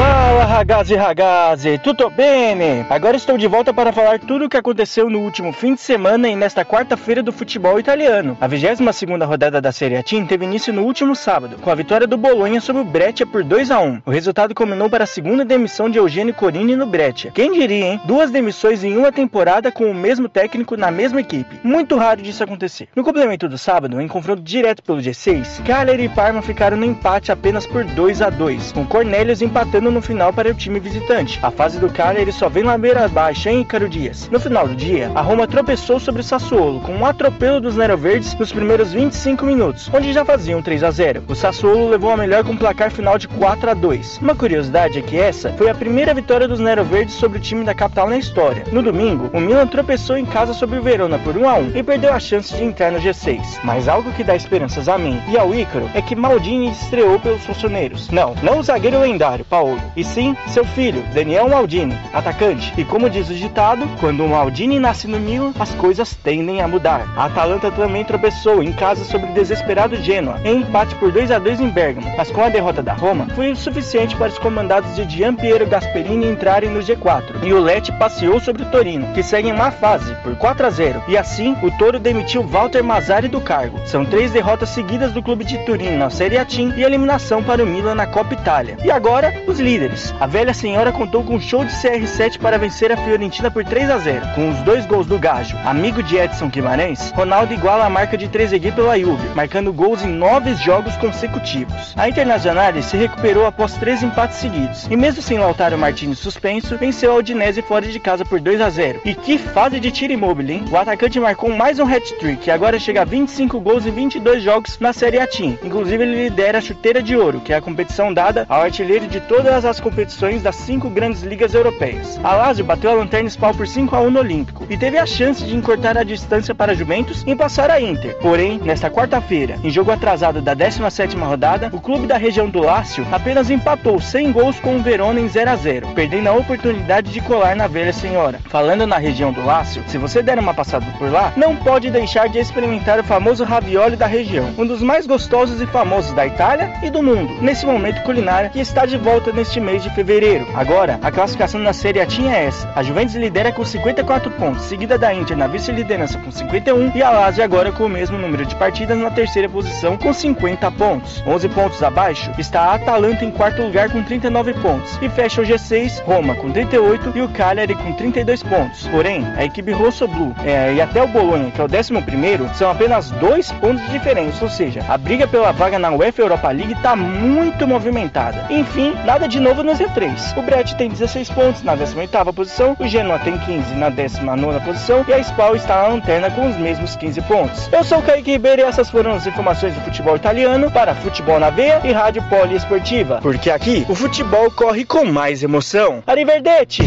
Fala 0.00 0.46
ragazzi 0.46 0.94
ragazzi, 0.94 1.76
tudo 1.76 2.08
bem? 2.08 2.86
Agora 2.88 3.18
estou 3.18 3.36
de 3.36 3.46
volta 3.46 3.74
para 3.74 3.92
falar 3.92 4.18
tudo 4.18 4.46
o 4.46 4.48
que 4.48 4.56
aconteceu 4.56 5.10
no 5.10 5.18
último 5.20 5.52
fim 5.52 5.74
de 5.74 5.82
semana 5.82 6.26
e 6.26 6.34
nesta 6.34 6.64
quarta-feira 6.64 7.22
do 7.22 7.30
futebol 7.30 7.78
italiano. 7.78 8.34
A 8.40 8.48
22ª 8.48 9.26
rodada 9.26 9.60
da 9.60 9.70
Serie 9.70 9.98
A 9.98 10.02
Team 10.02 10.24
teve 10.24 10.46
início 10.46 10.72
no 10.72 10.84
último 10.84 11.14
sábado, 11.14 11.56
com 11.60 11.70
a 11.70 11.74
vitória 11.74 12.06
do 12.06 12.16
Bolonha 12.16 12.62
sobre 12.62 12.80
o 12.80 12.84
Breccia 12.86 13.26
por 13.26 13.44
2 13.44 13.70
a 13.70 13.78
1. 13.80 14.00
O 14.06 14.10
resultado 14.10 14.54
culminou 14.54 14.88
para 14.88 15.04
a 15.04 15.06
segunda 15.06 15.44
demissão 15.44 15.90
de 15.90 15.98
Eugênio 15.98 16.32
Corini 16.32 16.74
no 16.74 16.86
Breccia. 16.86 17.30
Quem 17.32 17.52
diria, 17.52 17.84
hein? 17.84 18.00
Duas 18.06 18.30
demissões 18.30 18.82
em 18.82 18.96
uma 18.96 19.12
temporada 19.12 19.70
com 19.70 19.84
o 19.84 19.94
mesmo 19.94 20.30
técnico 20.30 20.78
na 20.78 20.90
mesma 20.90 21.20
equipe. 21.20 21.60
Muito 21.62 21.98
raro 21.98 22.22
disso 22.22 22.42
acontecer. 22.42 22.88
No 22.96 23.04
complemento 23.04 23.50
do 23.50 23.58
sábado, 23.58 24.00
em 24.00 24.08
confronto 24.08 24.40
direto 24.40 24.82
pelo 24.82 25.00
G6, 25.00 25.62
Cagliari 25.62 26.04
e 26.04 26.08
Parma 26.08 26.40
ficaram 26.40 26.78
no 26.78 26.86
empate 26.86 27.30
apenas 27.30 27.66
por 27.66 27.84
2 27.84 28.22
a 28.22 28.30
2, 28.30 28.72
com 28.72 28.86
Cornelius 28.86 29.42
empatando 29.42 29.89
no 29.90 30.02
final 30.02 30.32
para 30.32 30.50
o 30.50 30.54
time 30.54 30.80
visitante. 30.80 31.38
A 31.42 31.50
fase 31.50 31.78
do 31.78 31.90
ele 32.16 32.32
só 32.32 32.48
vem 32.48 32.62
ladeira 32.62 33.04
abaixo, 33.04 33.48
hein, 33.48 33.60
Ícaro 33.60 33.88
Dias? 33.88 34.28
No 34.30 34.40
final 34.40 34.66
do 34.66 34.74
dia, 34.74 35.10
a 35.14 35.20
Roma 35.20 35.46
tropeçou 35.46 36.00
sobre 36.00 36.22
o 36.22 36.24
Sassuolo 36.24 36.80
com 36.80 36.92
um 36.92 37.04
atropelo 37.04 37.60
dos 37.60 37.76
Neroverdes 37.76 38.34
nos 38.34 38.52
primeiros 38.52 38.92
25 38.92 39.44
minutos, 39.44 39.90
onde 39.92 40.12
já 40.12 40.24
faziam 40.24 40.62
3 40.62 40.82
a 40.82 40.90
0. 40.90 41.24
O 41.28 41.34
Sassuolo 41.34 41.88
levou 41.88 42.10
a 42.10 42.16
melhor 42.16 42.44
com 42.44 42.52
um 42.52 42.56
placar 42.56 42.90
final 42.90 43.18
de 43.18 43.28
4 43.28 43.70
a 43.70 43.74
2. 43.74 44.18
Uma 44.22 44.34
curiosidade 44.34 44.98
é 44.98 45.02
que 45.02 45.18
essa 45.18 45.52
foi 45.52 45.68
a 45.68 45.74
primeira 45.74 46.14
vitória 46.14 46.48
dos 46.48 46.60
Neroverdes 46.60 47.14
sobre 47.14 47.38
o 47.38 47.40
time 47.40 47.64
da 47.64 47.74
capital 47.74 48.08
na 48.08 48.16
história. 48.16 48.64
No 48.72 48.82
domingo, 48.82 49.30
o 49.32 49.40
Milan 49.40 49.66
tropeçou 49.66 50.16
em 50.16 50.24
casa 50.24 50.54
sobre 50.54 50.78
o 50.78 50.82
Verona 50.82 51.18
por 51.18 51.36
1 51.36 51.48
a 51.48 51.54
1 51.54 51.76
e 51.76 51.82
perdeu 51.82 52.12
a 52.12 52.20
chance 52.20 52.54
de 52.54 52.64
entrar 52.64 52.92
no 52.92 53.00
G6. 53.00 53.60
Mas 53.64 53.88
algo 53.88 54.12
que 54.12 54.24
dá 54.24 54.36
esperanças 54.36 54.88
a 54.88 54.96
mim 54.96 55.20
e 55.28 55.36
ao 55.36 55.54
Ícaro 55.54 55.90
é 55.94 56.02
que 56.02 56.16
Maldini 56.16 56.70
estreou 56.70 57.18
pelos 57.18 57.44
funcioneiros. 57.44 58.08
Não, 58.10 58.34
não 58.42 58.58
o 58.58 58.62
zagueiro 58.62 59.00
lendário, 59.00 59.44
Paulo, 59.44 59.79
e 59.96 60.04
sim 60.04 60.36
seu 60.48 60.64
filho, 60.64 61.02
Daniel 61.14 61.48
Maldini, 61.48 61.96
atacante. 62.12 62.72
E 62.76 62.84
como 62.84 63.10
diz 63.10 63.28
o 63.28 63.34
ditado, 63.34 63.88
quando 63.98 64.24
o 64.24 64.28
Maldini 64.28 64.78
nasce 64.78 65.06
no 65.06 65.18
Milan, 65.18 65.52
as 65.58 65.74
coisas 65.74 66.14
tendem 66.14 66.60
a 66.60 66.68
mudar. 66.68 67.06
A 67.16 67.26
Atalanta 67.26 67.70
também 67.70 68.04
tropeçou 68.04 68.62
em 68.62 68.72
casa 68.72 69.04
sobre 69.04 69.30
o 69.30 69.34
desesperado 69.34 69.96
Genoa, 69.96 70.40
em 70.44 70.58
empate 70.58 70.94
por 70.96 71.12
2 71.12 71.30
a 71.30 71.38
2 71.38 71.60
em 71.60 71.68
Bergamo, 71.68 72.12
mas 72.16 72.30
com 72.30 72.42
a 72.42 72.48
derrota 72.48 72.82
da 72.82 72.92
Roma, 72.92 73.26
foi 73.34 73.50
o 73.50 73.56
suficiente 73.56 74.16
para 74.16 74.28
os 74.28 74.38
comandados 74.38 74.96
de 74.96 75.08
Giampiero 75.08 75.66
Gasperini 75.66 76.26
entrarem 76.26 76.70
no 76.70 76.80
G4. 76.80 77.42
E 77.42 77.52
o 77.52 77.60
Lecce 77.60 77.92
passeou 77.92 78.40
sobre 78.40 78.62
o 78.62 78.70
Torino, 78.70 79.12
que 79.12 79.22
segue 79.22 79.48
em 79.48 79.52
má 79.52 79.70
fase, 79.70 80.14
por 80.22 80.34
4 80.36 80.66
a 80.66 80.70
0. 80.70 81.02
E 81.08 81.16
assim, 81.16 81.56
o 81.62 81.70
Toro 81.72 81.98
demitiu 81.98 82.42
Walter 82.42 82.82
Mazzari 82.82 83.28
do 83.28 83.40
cargo. 83.40 83.78
São 83.86 84.04
três 84.04 84.32
derrotas 84.32 84.70
seguidas 84.70 85.12
do 85.12 85.22
clube 85.22 85.44
de 85.44 85.58
Turim 85.64 85.96
na 85.96 86.10
Serie 86.10 86.38
A 86.38 86.44
Team 86.44 86.72
e 86.76 86.82
eliminação 86.82 87.42
para 87.42 87.62
o 87.62 87.66
Milan 87.66 87.94
na 87.94 88.06
Copa 88.06 88.34
Itália. 88.34 88.76
E 88.84 88.90
agora, 88.90 89.32
os 89.46 89.59
líderes. 89.60 90.14
A 90.20 90.26
velha 90.26 90.52
senhora 90.52 90.92
contou 90.92 91.22
com 91.22 91.36
um 91.36 91.40
show 91.40 91.64
de 91.64 91.72
CR7 91.72 92.38
para 92.38 92.58
vencer 92.58 92.90
a 92.92 92.96
Fiorentina 92.96 93.50
por 93.50 93.64
3 93.64 93.90
a 93.90 93.98
0. 93.98 94.26
Com 94.34 94.50
os 94.50 94.58
dois 94.62 94.86
gols 94.86 95.06
do 95.06 95.18
Gajo, 95.18 95.56
amigo 95.64 96.02
de 96.02 96.16
Edson 96.16 96.48
Guimarães, 96.48 97.10
Ronaldo 97.12 97.52
iguala 97.52 97.84
a 97.84 97.90
marca 97.90 98.16
de 98.16 98.28
Trezeguet 98.28 98.74
pela 98.74 98.98
Juve, 98.98 99.28
marcando 99.34 99.72
gols 99.72 100.02
em 100.02 100.08
nove 100.08 100.54
jogos 100.54 100.96
consecutivos. 100.96 101.94
A 101.96 102.08
Internacional 102.08 102.60
se 102.82 102.96
recuperou 102.96 103.46
após 103.46 103.74
três 103.74 104.02
empates 104.02 104.38
seguidos, 104.38 104.86
e 104.90 104.96
mesmo 104.96 105.22
sem 105.22 105.38
Lautaro 105.38 105.78
Martins 105.78 106.18
suspenso, 106.18 106.76
venceu 106.76 107.12
a 107.12 107.16
Udinese 107.16 107.62
fora 107.62 107.86
de 107.86 107.98
casa 107.98 108.24
por 108.24 108.40
2 108.40 108.60
a 108.60 108.68
0. 108.68 109.00
E 109.04 109.14
que 109.14 109.38
fase 109.38 109.80
de 109.80 109.90
tiro 109.90 110.12
imóvel, 110.12 110.50
hein? 110.50 110.64
O 110.70 110.76
atacante 110.76 111.18
marcou 111.18 111.50
mais 111.50 111.78
um 111.78 111.84
hat-trick 111.84 112.46
e 112.46 112.50
agora 112.50 112.78
chega 112.78 113.02
a 113.02 113.04
25 113.04 113.58
gols 113.60 113.86
em 113.86 113.90
22 113.90 114.42
jogos 114.42 114.78
na 114.78 114.92
Série 114.92 115.18
A 115.18 115.26
Team. 115.26 115.58
Inclusive 115.62 116.02
ele 116.02 116.24
lidera 116.24 116.58
a 116.58 116.60
chuteira 116.60 117.02
de 117.02 117.16
ouro, 117.16 117.40
que 117.40 117.52
é 117.52 117.56
a 117.56 117.62
competição 117.62 118.12
dada 118.12 118.46
ao 118.48 118.62
artilheiro 118.62 119.06
de 119.06 119.20
todas 119.50 119.64
as 119.64 119.80
competições 119.80 120.44
das 120.44 120.54
cinco 120.54 120.88
grandes 120.88 121.22
ligas 121.22 121.54
europeias. 121.54 122.20
A 122.22 122.36
Lazio 122.36 122.64
bateu 122.64 122.88
a 122.88 122.94
Lanterna 122.94 123.28
Spal 123.28 123.52
por 123.52 123.66
5 123.66 123.96
a 123.96 124.00
1 124.00 124.08
no 124.08 124.20
Olímpico 124.20 124.64
e 124.70 124.76
teve 124.78 124.96
a 124.96 125.04
chance 125.04 125.44
de 125.44 125.56
encurtar 125.56 125.98
a 125.98 126.04
distância 126.04 126.54
para 126.54 126.72
Juventus 126.72 127.24
e 127.26 127.34
passar 127.34 127.68
a 127.68 127.80
Inter. 127.80 128.16
Porém, 128.18 128.60
nesta 128.62 128.88
quarta-feira, 128.88 129.58
em 129.64 129.68
jogo 129.68 129.90
atrasado 129.90 130.40
da 130.40 130.54
17ª 130.54 131.18
rodada, 131.26 131.68
o 131.72 131.80
clube 131.80 132.06
da 132.06 132.16
região 132.16 132.48
do 132.48 132.60
Lácio 132.60 133.04
apenas 133.10 133.50
empatou 133.50 134.00
100 134.00 134.30
gols 134.30 134.60
com 134.60 134.76
o 134.76 134.82
Verona 134.82 135.18
em 135.18 135.28
0 135.28 135.50
a 135.50 135.56
0, 135.56 135.88
perdendo 135.96 136.28
a 136.28 136.32
oportunidade 136.32 137.10
de 137.10 137.20
colar 137.20 137.56
na 137.56 137.66
velha 137.66 137.92
senhora. 137.92 138.38
Falando 138.48 138.86
na 138.86 138.98
região 138.98 139.32
do 139.32 139.44
Lácio, 139.44 139.82
se 139.88 139.98
você 139.98 140.22
der 140.22 140.38
uma 140.38 140.54
passada 140.54 140.86
por 140.96 141.10
lá, 141.10 141.32
não 141.36 141.56
pode 141.56 141.90
deixar 141.90 142.28
de 142.28 142.38
experimentar 142.38 143.00
o 143.00 143.04
famoso 143.04 143.42
ravioli 143.42 143.96
da 143.96 144.06
região, 144.06 144.54
um 144.56 144.64
dos 144.64 144.80
mais 144.80 145.08
gostosos 145.08 145.60
e 145.60 145.66
famosos 145.66 146.12
da 146.12 146.24
Itália 146.24 146.72
e 146.84 146.88
do 146.90 147.02
mundo, 147.02 147.42
nesse 147.42 147.66
momento 147.66 148.04
culinário 148.04 148.50
que 148.50 148.60
está 148.60 148.86
de 148.86 148.96
volta 148.96 149.39
neste 149.40 149.58
mês 149.58 149.82
de 149.82 149.88
fevereiro. 149.94 150.46
Agora, 150.54 150.98
a 151.02 151.10
classificação 151.10 151.58
na 151.62 151.72
Série 151.72 151.98
A 151.98 152.04
tinha 152.04 152.36
essa. 152.36 152.70
A 152.76 152.82
Juventus 152.82 153.14
lidera 153.14 153.50
com 153.50 153.64
54 153.64 154.30
pontos, 154.32 154.64
seguida 154.64 154.98
da 154.98 155.14
Inter 155.14 155.34
na 155.34 155.46
vice-liderança 155.46 156.18
com 156.18 156.30
51 156.30 156.92
e 156.94 157.02
a 157.02 157.08
Lazio 157.08 157.42
agora 157.42 157.72
com 157.72 157.86
o 157.86 157.88
mesmo 157.88 158.18
número 158.18 158.44
de 158.44 158.54
partidas 158.56 158.98
na 158.98 159.10
terceira 159.10 159.48
posição 159.48 159.96
com 159.96 160.12
50 160.12 160.70
pontos. 160.72 161.24
11 161.26 161.48
pontos 161.48 161.82
abaixo 161.82 162.30
está 162.38 162.60
a 162.60 162.74
Atalanta 162.74 163.24
em 163.24 163.30
quarto 163.30 163.62
lugar 163.62 163.90
com 163.90 164.02
39 164.02 164.52
pontos 164.54 164.98
e 165.00 165.08
fecha 165.08 165.40
o 165.40 165.44
G6 165.44 166.04
Roma 166.04 166.34
com 166.34 166.50
38 166.50 167.12
e 167.16 167.22
o 167.22 167.28
Cagliari 167.30 167.74
com 167.74 167.94
32 167.94 168.42
pontos. 168.42 168.86
Porém, 168.88 169.24
a 169.38 169.44
equipe 169.46 169.72
Rosso-Blu 169.72 170.34
é, 170.44 170.74
e 170.74 170.82
até 170.82 171.02
o 171.02 171.08
Bolonha, 171.08 171.50
que 171.50 171.62
é 171.62 171.64
o 171.64 171.66
11 171.66 172.02
primeiro, 172.02 172.46
são 172.52 172.70
apenas 172.70 173.10
dois 173.12 173.50
pontos 173.52 173.82
de 173.86 173.92
diferença, 173.92 174.44
ou 174.44 174.50
seja, 174.50 174.84
a 174.86 174.98
briga 174.98 175.26
pela 175.26 175.50
vaga 175.50 175.78
na 175.78 175.90
UEFA 175.90 176.20
Europa 176.20 176.50
League 176.50 176.74
está 176.74 176.94
muito 176.94 177.66
movimentada. 177.66 178.44
Enfim, 178.50 178.92
nada 179.06 179.29
de 179.30 179.38
novo 179.38 179.62
no 179.62 179.72
Z3. 179.72 180.36
O 180.36 180.42
Brett 180.42 180.74
tem 180.74 180.90
16 180.90 181.30
pontos 181.30 181.62
na 181.62 181.76
18ª 181.76 182.32
posição, 182.34 182.76
o 182.78 182.86
Genoa 182.86 183.18
tem 183.20 183.38
15 183.38 183.74
na 183.76 183.90
19ª 183.90 184.62
posição 184.64 185.04
e 185.06 185.12
a 185.12 185.18
Spal 185.20 185.54
está 185.54 185.82
na 185.82 185.88
lanterna 185.88 186.30
com 186.32 186.48
os 186.48 186.56
mesmos 186.56 186.96
15 186.96 187.22
pontos. 187.22 187.68
Eu 187.72 187.84
sou 187.84 187.98
o 187.98 188.02
Kaique 188.02 188.32
Ribeiro 188.32 188.62
e 188.62 188.64
essas 188.64 188.90
foram 188.90 189.12
as 189.12 189.26
informações 189.26 189.72
do 189.72 189.80
futebol 189.82 190.16
italiano 190.16 190.70
para 190.70 190.96
Futebol 190.96 191.38
na 191.38 191.48
Veia 191.48 191.80
e 191.84 191.92
Rádio 191.92 192.22
Poliesportiva, 192.24 193.20
porque 193.22 193.50
aqui 193.50 193.86
o 193.88 193.94
futebol 193.94 194.50
corre 194.50 194.84
com 194.84 195.04
mais 195.04 195.44
emoção. 195.44 196.02
Arrivederci! 196.06 196.82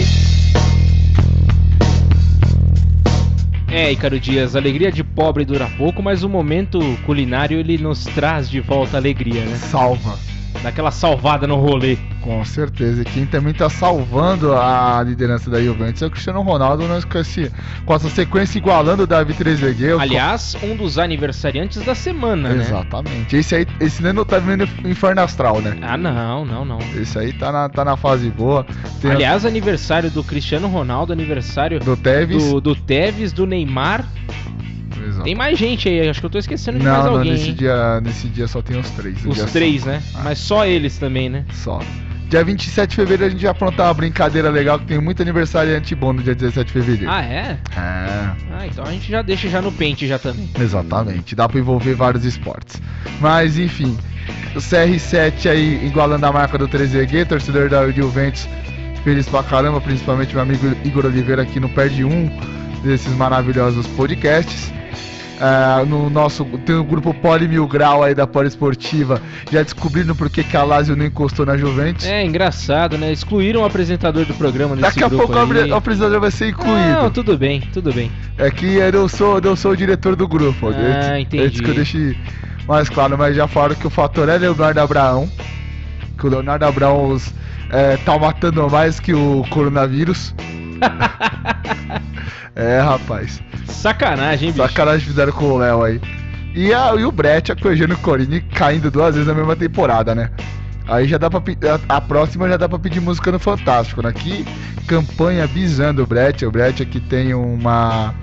É, 3.72 3.92
Icaro 3.92 4.20
Dias, 4.20 4.56
alegria 4.56 4.92
de 4.92 5.04
pobre 5.04 5.46
dura 5.46 5.68
pouco, 5.78 6.04
mas 6.04 6.24
o 6.24 6.30
momento 6.30 6.80
culinário 7.06 7.58
ele 7.58 7.78
nos 7.78 8.04
traz 8.04 8.48
de 8.50 8.60
volta 8.60 8.98
a 8.98 9.00
alegria, 9.00 9.42
né? 9.46 9.56
Salva. 9.56 10.33
Daquela 10.64 10.92
salvada 10.92 11.46
no 11.46 11.58
rolê. 11.58 11.98
Com 12.22 12.44
certeza. 12.46 13.02
E 13.02 13.06
quem 13.06 13.26
também 13.26 13.54
tá 13.54 13.70
salvando 13.70 14.54
a 14.54 15.04
liderança 15.06 15.50
da 15.50 15.62
Juventus 15.62 16.02
é 16.02 16.06
o 16.06 16.10
Cristiano 16.10 16.42
Ronaldo 16.42 16.88
né, 16.88 17.02
com, 17.02 17.18
esse, 17.18 17.52
com 17.86 17.94
essa 17.94 18.10
sequência 18.10 18.58
igualando 18.58 19.04
o 19.04 19.08
Davi 19.08 19.34
Trezeguet. 19.34 20.00
Aliás, 20.00 20.56
um 20.64 20.76
dos 20.76 20.98
aniversariantes 20.98 21.84
da 21.84 21.94
semana, 21.94 22.50
né? 22.50 22.64
Exatamente. 22.64 23.36
Esse 23.36 23.56
aí, 23.56 23.68
esse 23.82 24.02
não 24.02 24.24
tá 24.24 24.40
vendo 24.40 24.64
inferno 24.86 25.22
astral, 25.22 25.60
né? 25.62 25.78
Ah, 25.82 25.98
não, 25.98 26.46
não, 26.46 26.64
não. 26.64 26.80
Esse 26.96 27.20
aí 27.20 27.34
tá 27.34 27.52
na, 27.52 27.68
tá 27.68 27.84
na 27.84 27.98
fase 27.98 28.30
boa. 28.30 28.66
Tem 29.02 29.12
Aliás, 29.12 29.46
a... 29.46 29.50
aniversário 29.50 30.10
do 30.10 30.24
Cristiano 30.24 30.70
Ronaldo, 30.70 31.12
aniversário 31.12 31.80
do 31.82 31.98
Tevez, 31.98 32.52
do, 32.52 32.62
do 32.62 32.76
Tevez, 32.76 33.34
do 33.34 33.46
Neymar. 33.46 34.06
Exato. 35.08 35.24
Tem 35.24 35.36
mais 35.36 35.58
gente 35.58 35.90
aí, 35.90 36.08
acho 36.08 36.20
que 36.20 36.26
eu 36.26 36.30
tô 36.30 36.38
esquecendo 36.38 36.80
de 36.80 36.86
não, 36.86 36.92
mais 36.92 37.06
não, 37.06 37.14
alguém. 37.18 37.32
Nesse 37.34 37.52
dia, 37.52 38.02
nesse 38.02 38.28
dia 38.28 38.48
só 38.48 38.62
tem 38.62 38.80
os 38.80 38.90
três. 38.92 39.26
Os 39.26 39.42
três, 39.52 39.82
só. 39.82 39.88
né? 39.88 40.04
Ah. 40.16 40.22
Mas 40.24 40.40
só 40.40 40.66
eles 40.66 40.98
também, 40.98 41.30
né? 41.30 41.46
Só. 41.54 41.80
Dia 42.30 42.44
27 42.44 42.90
de 42.90 42.96
fevereiro 42.96 43.26
a 43.26 43.30
gente 43.30 43.42
vai 43.42 43.52
aprontar 43.52 43.88
uma 43.88 43.94
brincadeira 43.94 44.50
legal 44.50 44.80
que 44.80 44.86
tem 44.86 45.00
muito 45.00 45.22
aniversariante 45.22 45.94
bom 45.94 46.14
no 46.14 46.24
dia 46.24 46.34
17 46.34 46.66
de 46.66 46.74
fevereiro. 46.74 47.12
Ah, 47.12 47.24
é? 47.24 47.60
É. 47.76 47.78
Ah, 47.78 48.66
então 48.66 48.84
a 48.84 48.92
gente 48.92 49.08
já 49.12 49.22
deixa 49.22 49.48
já 49.50 49.62
no 49.62 49.72
pente 49.72 50.08
já 50.08 50.18
também. 50.18 50.50
Exatamente. 50.60 51.36
Dá 51.36 51.48
pra 51.48 51.60
envolver 51.60 51.94
vários 51.94 52.26
esportes. 52.26 52.82
Mas 53.20 53.60
enfim, 53.60 53.96
o 54.56 54.58
CR7 54.58 55.48
aí 55.48 55.86
igualando 55.86 56.26
a 56.26 56.32
marca 56.32 56.58
do 56.58 56.68
3EG, 56.68 57.28
torcedor 57.28 57.70
da 57.70 57.88
Juventus, 57.92 58.48
feliz 59.04 59.28
pra 59.28 59.44
caramba, 59.44 59.80
principalmente 59.80 60.34
meu 60.34 60.42
amigo 60.42 60.76
Igor 60.84 61.06
Oliveira 61.06 61.44
aqui 61.44 61.60
no 61.60 61.70
Perde 61.70 62.04
Um 62.04 62.32
desses 62.84 63.14
maravilhosos 63.16 63.86
podcasts. 63.88 64.74
Uh, 65.34 65.86
no 65.86 66.10
nosso 66.12 66.46
tem 66.66 66.76
o 66.76 66.84
grupo 66.84 67.14
Poli 67.14 67.48
Mil 67.48 67.68
Grau 67.68 68.04
aí 68.04 68.14
da 68.14 68.28
Poliesportiva 68.28 69.20
já 69.52 69.64
descobrindo 69.64 70.16
por 70.16 70.30
que, 70.30 70.46
Lazio 70.56 70.96
não 70.96 71.06
encostou 71.06 71.46
na 71.46 71.58
Juventus. 71.58 72.06
É 72.06 72.24
engraçado, 72.24 72.98
né? 72.98 73.12
Excluíram 73.12 73.62
o 73.62 73.66
apresentador 73.66 74.26
do 74.26 74.34
programa 74.36 74.76
nesse 74.76 74.88
Daqui 74.88 75.04
a 75.04 75.10
pouco 75.10 75.34
aí. 75.38 75.72
o 75.72 75.76
apresentador 75.76 76.20
vai 76.20 76.32
ser 76.32 76.50
incluído. 76.50 76.88
Não, 76.88 77.10
tudo 77.10 77.38
bem, 77.38 77.62
tudo 77.74 77.92
bem. 77.92 78.12
É 78.38 78.50
que 78.52 78.76
eu 78.76 79.10
sou, 79.10 79.40
eu 79.40 79.56
sou 79.56 79.72
o 79.72 79.78
diretor 79.78 80.16
do 80.16 80.28
grupo. 80.28 80.70
Ah, 80.70 81.20
entendi. 81.20 81.44
Antes 81.44 81.62
que 81.62 81.70
eu 81.70 81.76
deixe 81.76 82.18
mais 82.68 82.88
claro, 82.90 83.18
mas 83.18 83.36
já 83.36 83.48
falaram 83.48 83.76
que 83.76 83.88
o 83.88 83.90
fator 83.90 84.30
é 84.30 84.38
Leonardo 84.38 84.80
Abraão. 84.80 85.30
Que 86.18 86.28
o 86.28 86.30
Leonardo 86.30 86.66
Abraão 86.66 87.18
é, 87.70 87.98
tá 87.98 88.18
matando 88.18 88.70
mais 88.70 89.00
que 89.00 89.14
o 89.14 89.44
coronavírus. 89.50 90.34
É, 92.56 92.80
rapaz. 92.80 93.42
Sacanagem, 93.68 94.52
bicho. 94.52 94.68
Sacanagem 94.68 95.08
fizeram 95.08 95.32
com 95.32 95.46
o 95.46 95.58
Léo 95.58 95.84
aí. 95.84 96.02
E, 96.56 96.74
a, 96.74 96.94
e 96.96 97.04
o 97.04 97.12
Brett 97.12 97.52
acompanhando 97.52 97.94
o 97.94 97.98
Corini 97.98 98.42
caindo 98.42 98.92
duas 98.92 99.16
vezes 99.16 99.28
na 99.28 99.34
mesma 99.34 99.56
temporada, 99.56 100.14
né? 100.14 100.30
Aí 100.88 101.08
já 101.08 101.18
dá 101.18 101.30
pra 101.30 101.40
a, 101.40 101.98
a 101.98 102.02
próxima 102.02 102.48
já 102.48 102.58
dá 102.58 102.68
pra 102.68 102.78
pedir 102.78 103.00
música 103.00 103.32
no 103.32 103.40
Fantástico, 103.40 104.02
né? 104.02 104.12
Que 104.12 104.46
campanha 104.86 105.48
bisando 105.48 106.04
o 106.04 106.06
Brett. 106.06 106.46
O 106.46 106.52
Brett 106.52 106.84
aqui 106.84 107.00
tem 107.00 107.34
uma, 107.34 108.14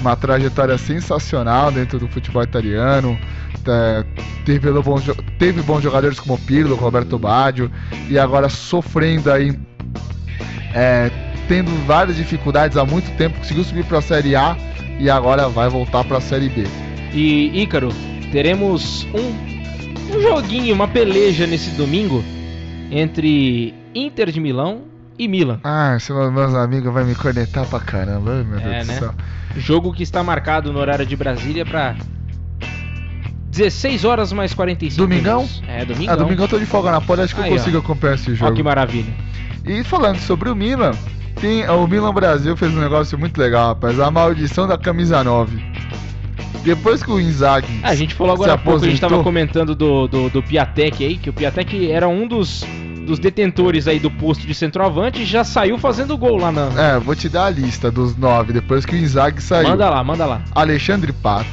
uma 0.00 0.16
trajetória 0.16 0.76
sensacional 0.76 1.70
dentro 1.70 1.98
do 1.98 2.08
futebol 2.08 2.42
italiano. 2.42 3.18
É, 3.66 4.04
teve, 4.44 4.70
bons, 4.82 5.04
teve 5.38 5.62
bons 5.62 5.82
jogadores 5.82 6.18
como 6.18 6.38
Pirlo, 6.38 6.74
Roberto 6.74 7.18
Baggio, 7.18 7.70
e 8.08 8.18
agora 8.18 8.48
sofrendo 8.48 9.30
aí. 9.30 9.58
É, 10.74 11.10
tendo 11.50 11.72
várias 11.84 12.16
dificuldades 12.16 12.76
há 12.76 12.86
muito 12.86 13.10
tempo, 13.16 13.36
conseguiu 13.38 13.64
subir 13.64 13.84
para 13.84 13.98
a 13.98 14.02
Série 14.02 14.36
A 14.36 14.56
e 15.00 15.10
agora 15.10 15.48
vai 15.48 15.68
voltar 15.68 16.04
para 16.04 16.18
a 16.18 16.20
Série 16.20 16.48
B. 16.48 16.62
E 17.12 17.60
Ícaro, 17.60 17.88
teremos 18.30 19.04
um, 19.12 20.16
um 20.16 20.22
joguinho, 20.22 20.72
uma 20.72 20.86
peleja 20.86 21.48
nesse 21.48 21.70
domingo 21.70 22.22
entre 22.88 23.74
Inter 23.92 24.30
de 24.30 24.38
Milão 24.38 24.82
e 25.18 25.26
Milan. 25.26 25.58
Ah, 25.64 25.98
se 25.98 26.12
meus 26.12 26.54
amigos 26.54 26.94
vai 26.94 27.02
me 27.02 27.16
cornetar 27.16 27.66
pra 27.66 27.80
caramba, 27.80 28.44
meu 28.44 28.60
Deus 28.60 28.72
é, 28.72 28.80
do 28.82 28.86
né? 28.86 28.98
céu. 29.00 29.14
Jogo 29.56 29.92
que 29.92 30.04
está 30.04 30.22
marcado 30.22 30.72
no 30.72 30.78
horário 30.78 31.04
de 31.04 31.16
Brasília 31.16 31.66
para 31.66 31.96
16 33.48 34.04
horas 34.04 34.32
mais 34.32 34.54
45 34.54 34.96
Domingão? 34.96 35.38
Minutos. 35.38 35.62
É, 35.66 35.84
domingão. 35.84 36.14
Ah, 36.14 36.16
domingão 36.16 36.44
eu 36.44 36.48
tô 36.48 36.60
de 36.60 36.66
folga 36.66 36.92
na 36.92 37.00
pole, 37.00 37.22
acho 37.22 37.34
que 37.34 37.42
Aí, 37.42 37.50
eu 37.50 37.56
consigo 37.56 37.76
ó. 37.78 37.80
acompanhar 37.80 38.14
esse 38.14 38.36
jogo. 38.36 38.54
Que 38.54 38.62
maravilha. 38.62 39.12
E 39.66 39.82
falando 39.82 40.18
sobre 40.20 40.48
o 40.48 40.54
Milan, 40.54 40.92
tem, 41.40 41.68
o 41.68 41.86
Milan 41.86 42.12
Brasil 42.12 42.56
fez 42.56 42.72
um 42.74 42.80
negócio 42.80 43.18
muito 43.18 43.38
legal, 43.38 43.68
rapaz. 43.68 43.98
A 43.98 44.10
maldição 44.10 44.66
da 44.66 44.76
camisa 44.78 45.22
9. 45.24 45.60
Depois 46.62 47.02
que 47.02 47.10
o 47.10 47.18
Inzaghi. 47.18 47.80
Ah, 47.82 47.88
a 47.90 47.94
gente 47.94 48.14
falou 48.14 48.34
agora 48.34 48.52
há 48.54 48.58
pouco, 48.58 48.84
a 48.84 48.88
gente 48.88 49.00
tava 49.00 49.14
aposentou- 49.14 49.24
comentando 49.24 49.74
do, 49.74 50.06
do, 50.06 50.28
do 50.28 50.42
Piatek 50.42 51.04
aí, 51.04 51.16
que 51.16 51.30
o 51.30 51.32
Piatek 51.32 51.90
era 51.90 52.06
um 52.06 52.28
dos, 52.28 52.62
dos 53.06 53.18
detentores 53.18 53.88
aí 53.88 53.98
do 53.98 54.10
posto 54.10 54.46
de 54.46 54.54
centroavante 54.54 55.22
e 55.22 55.24
já 55.24 55.42
saiu 55.42 55.78
fazendo 55.78 56.16
gol 56.18 56.36
lá 56.36 56.52
na. 56.52 56.68
É, 56.76 56.98
vou 56.98 57.16
te 57.16 57.28
dar 57.30 57.46
a 57.46 57.50
lista 57.50 57.90
dos 57.90 58.14
nove, 58.14 58.52
depois 58.52 58.84
que 58.84 58.94
o 58.94 58.98
Inzaghi 58.98 59.40
saiu. 59.40 59.70
Manda 59.70 59.88
lá, 59.88 60.04
manda 60.04 60.26
lá. 60.26 60.42
Alexandre 60.54 61.12
Pato. 61.14 61.48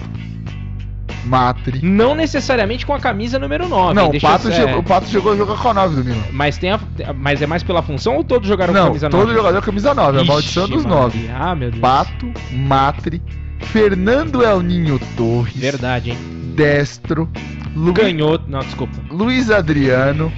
Matri. 1.26 1.80
Não 1.84 2.16
necessariamente 2.16 2.86
com 2.86 2.94
a 2.94 3.00
camisa 3.00 3.38
número 3.40 3.68
9. 3.68 3.94
Não, 3.94 4.10
o 4.10 4.20
Pato, 4.22 4.48
eu- 4.48 4.54
chegou, 4.54 4.70
é, 4.70 4.76
o 4.78 4.84
Pato 4.84 5.08
chegou 5.08 5.34
a 5.34 5.36
jogar 5.36 5.56
com 5.58 5.70
a 5.70 5.74
9 5.74 5.96
do 5.98 6.04
Milan. 6.06 6.24
mas, 6.32 6.58
tem 6.58 6.72
a, 6.72 6.80
mas 7.16 7.42
é 7.42 7.48
mais 7.48 7.64
pela 7.64 7.82
função 7.82 8.16
ou 8.18 8.24
todos 8.24 8.48
jogaram 8.48 8.74
com 8.74 8.80
a 8.80 8.82
Não, 8.82 8.88
camisa 8.90 9.10
todo 9.10 9.22
9? 9.28 9.34
jogador 9.36 9.62
camisa 9.62 9.94
9, 9.94 10.18
a 10.18 10.22
Ixi, 10.22 10.28
maldição 10.32 10.70
dos 10.70 10.84
Maria. 10.86 10.98
9. 11.00 11.30
Ah, 11.34 11.56
meu 11.56 11.70
Deus. 11.72 11.82
Pato, 11.82 12.32
Matri, 12.52 13.22
Fernando 13.60 14.42
El 14.44 14.62
Ninho 14.62 15.00
Torres, 15.18 15.56
Verdade, 15.56 16.12
hein? 16.12 16.18
Destro, 16.56 17.30
Lu... 17.76 17.94
Ganhou. 17.94 18.40
Não, 18.48 18.60
desculpa. 18.60 18.94
Luiz 19.12 19.52
Adriano, 19.52 20.32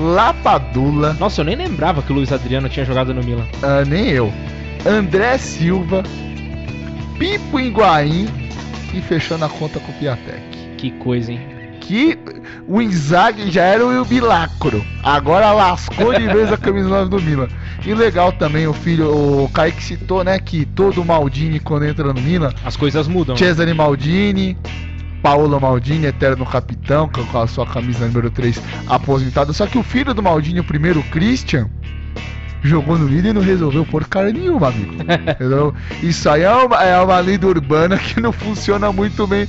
Lapadula. 0.00 1.14
Nossa, 1.18 1.40
eu 1.40 1.44
nem 1.44 1.56
lembrava 1.56 2.02
que 2.02 2.12
o 2.12 2.14
Luiz 2.14 2.32
Adriano 2.32 2.68
tinha 2.68 2.84
jogado 2.86 3.12
no 3.12 3.22
Milan. 3.22 3.44
Ah, 3.62 3.84
nem 3.86 4.08
eu. 4.08 4.32
André 4.86 5.36
Silva, 5.38 6.02
Pipo 7.18 7.58
Higuaín 7.58 8.28
e 8.94 9.00
fechando 9.00 9.44
a 9.44 9.48
conta 9.48 9.78
com 9.80 9.92
o 9.92 9.94
Piatek. 9.94 10.76
Que 10.76 10.90
coisa, 10.92 11.32
hein? 11.32 11.40
Que 11.80 12.18
o 12.66 12.82
Inzaghi 12.82 13.50
já 13.50 13.62
era 13.62 13.84
o 13.86 14.04
Bilacro. 14.04 14.84
Agora 15.02 15.52
lascou 15.52 16.12
de 16.12 16.26
vez 16.26 16.52
a 16.52 16.56
camisa 16.56 16.88
9 16.88 17.10
do 17.10 17.20
Milan. 17.20 17.48
E 17.86 17.94
legal 17.94 18.32
também 18.32 18.66
o 18.66 18.72
filho, 18.74 19.10
o 19.44 19.48
Kaique 19.48 19.82
citou, 19.82 20.22
né, 20.22 20.38
que 20.38 20.66
todo 20.66 21.04
Maldini 21.04 21.58
quando 21.60 21.86
entra 21.86 22.12
no 22.12 22.20
Milan, 22.20 22.52
As 22.64 22.76
coisas 22.76 23.08
mudam. 23.08 23.34
né? 23.34 23.38
Cesare 23.38 23.72
Maldini, 23.72 24.56
Paolo 25.22 25.58
Maldini, 25.60 26.06
eterno 26.06 26.44
capitão, 26.44 27.08
com 27.08 27.38
a 27.38 27.46
sua 27.46 27.66
camisa 27.66 28.06
número 28.06 28.30
3 28.30 28.60
aposentado. 28.86 29.52
Só 29.54 29.66
que 29.66 29.78
o 29.78 29.82
filho 29.82 30.12
do 30.12 30.22
Maldini, 30.22 30.60
o 30.60 30.64
primeiro 30.64 31.02
Christian, 31.04 31.68
jogou 32.62 32.98
no 32.98 33.06
Milan 33.08 33.30
e 33.30 33.32
não 33.32 33.42
resolveu 33.42 33.84
porcaria 33.86 34.32
nenhuma, 34.32 34.68
amigo. 34.68 34.94
Entendeu? 35.02 35.74
Isso 36.02 36.28
aí 36.28 36.42
é 36.42 36.52
uma, 36.52 36.82
é 36.82 37.00
uma 37.00 37.18
lenda 37.20 37.46
urbana 37.46 37.96
que 37.98 38.20
não 38.20 38.32
funciona 38.32 38.92
muito 38.92 39.26
bem 39.26 39.46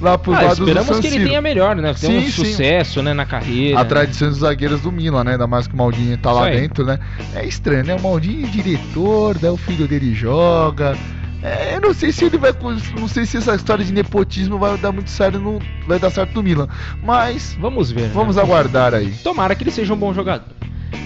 lá 0.00 0.16
pros 0.16 0.36
Ah, 0.36 0.42
lados 0.42 0.58
do 0.58 0.64
esperamos 0.68 0.98
que 1.00 1.06
ele 1.06 1.26
tenha 1.26 1.40
melhor, 1.42 1.76
né? 1.76 1.92
Tem 1.94 2.18
um 2.18 2.22
Sim, 2.22 2.30
sucesso, 2.30 3.02
né, 3.02 3.12
na 3.12 3.26
carreira. 3.26 3.80
A 3.80 3.84
tradição 3.84 4.28
dos 4.28 4.38
zagueiros 4.38 4.80
do 4.80 4.90
Milan, 4.90 5.24
né? 5.24 5.32
Ainda 5.32 5.46
mais 5.46 5.66
que 5.66 5.74
o 5.74 5.76
Maldini 5.76 6.16
tá 6.16 6.32
lá 6.32 6.48
Isso 6.48 6.56
aí. 6.56 6.60
dentro, 6.62 6.84
né? 6.84 6.98
É 7.34 7.44
estranho, 7.44 7.84
né? 7.84 7.94
O 7.96 8.00
Maldini 8.02 8.44
é 8.44 8.46
diretor, 8.46 9.36
daí 9.38 9.50
o 9.50 9.56
filho 9.56 9.86
dele 9.86 10.14
joga. 10.14 10.96
É, 11.42 11.74
eu 11.76 11.80
não 11.80 11.94
sei 11.94 12.12
se 12.12 12.26
ele 12.26 12.36
vai. 12.36 12.54
Não 12.98 13.08
sei 13.08 13.24
se 13.24 13.38
essa 13.38 13.54
história 13.54 13.82
de 13.82 13.92
nepotismo 13.92 14.58
vai 14.58 14.76
dar 14.76 14.92
muito 14.92 15.08
certo, 15.08 15.38
não 15.38 15.58
vai 15.86 15.98
dar 15.98 16.10
certo 16.10 16.34
no 16.34 16.42
Milan. 16.42 16.68
Mas 17.02 17.56
Vamos 17.58 17.90
ver. 17.90 18.02
né? 18.02 18.10
vamos 18.12 18.36
aguardar 18.36 18.92
aí. 18.94 19.10
Tomara 19.24 19.54
que 19.54 19.62
ele 19.64 19.70
seja 19.70 19.94
um 19.94 19.96
bom 19.96 20.12
jogador. 20.12 20.44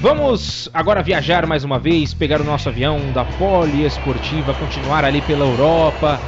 Vamos 0.01 0.69
agora 0.73 1.03
viajar 1.03 1.47
mais 1.47 1.65
uma 1.65 1.79
vez, 1.79 2.13
pegar 2.13 2.41
o 2.41 2.45
nosso 2.45 2.69
avião 2.69 3.13
da 3.13 3.25
Poliesportiva, 3.25 4.55
continuar 4.55 5.05
ali 5.05 5.21
pela 5.23 5.45
Europa, 5.45 6.21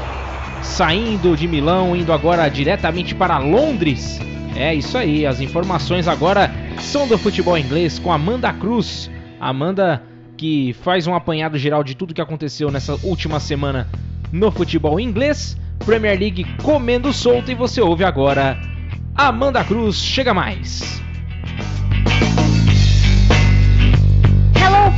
saindo 0.62 1.36
de 1.36 1.46
Milão, 1.46 1.94
indo 1.94 2.12
agora 2.12 2.48
diretamente 2.48 3.14
para 3.14 3.38
Londres. 3.38 4.20
É 4.54 4.74
isso 4.74 4.96
aí, 4.96 5.26
as 5.26 5.40
informações 5.40 6.08
agora 6.08 6.50
são 6.80 7.06
do 7.06 7.18
futebol 7.18 7.58
inglês 7.58 7.98
com 7.98 8.12
Amanda 8.12 8.52
Cruz. 8.52 9.10
Amanda 9.38 10.02
que 10.36 10.74
faz 10.82 11.06
um 11.06 11.14
apanhado 11.14 11.58
geral 11.58 11.82
de 11.82 11.94
tudo 11.94 12.14
que 12.14 12.20
aconteceu 12.20 12.70
nessa 12.70 12.94
última 13.02 13.40
semana 13.40 13.88
no 14.32 14.50
futebol 14.50 14.98
inglês. 15.00 15.56
Premier 15.84 16.18
League 16.18 16.46
comendo 16.62 17.12
solto 17.12 17.50
e 17.50 17.54
você 17.54 17.80
ouve 17.80 18.04
agora 18.04 18.58
Amanda 19.14 19.62
Cruz, 19.64 19.96
chega 19.96 20.34
mais. 20.34 21.02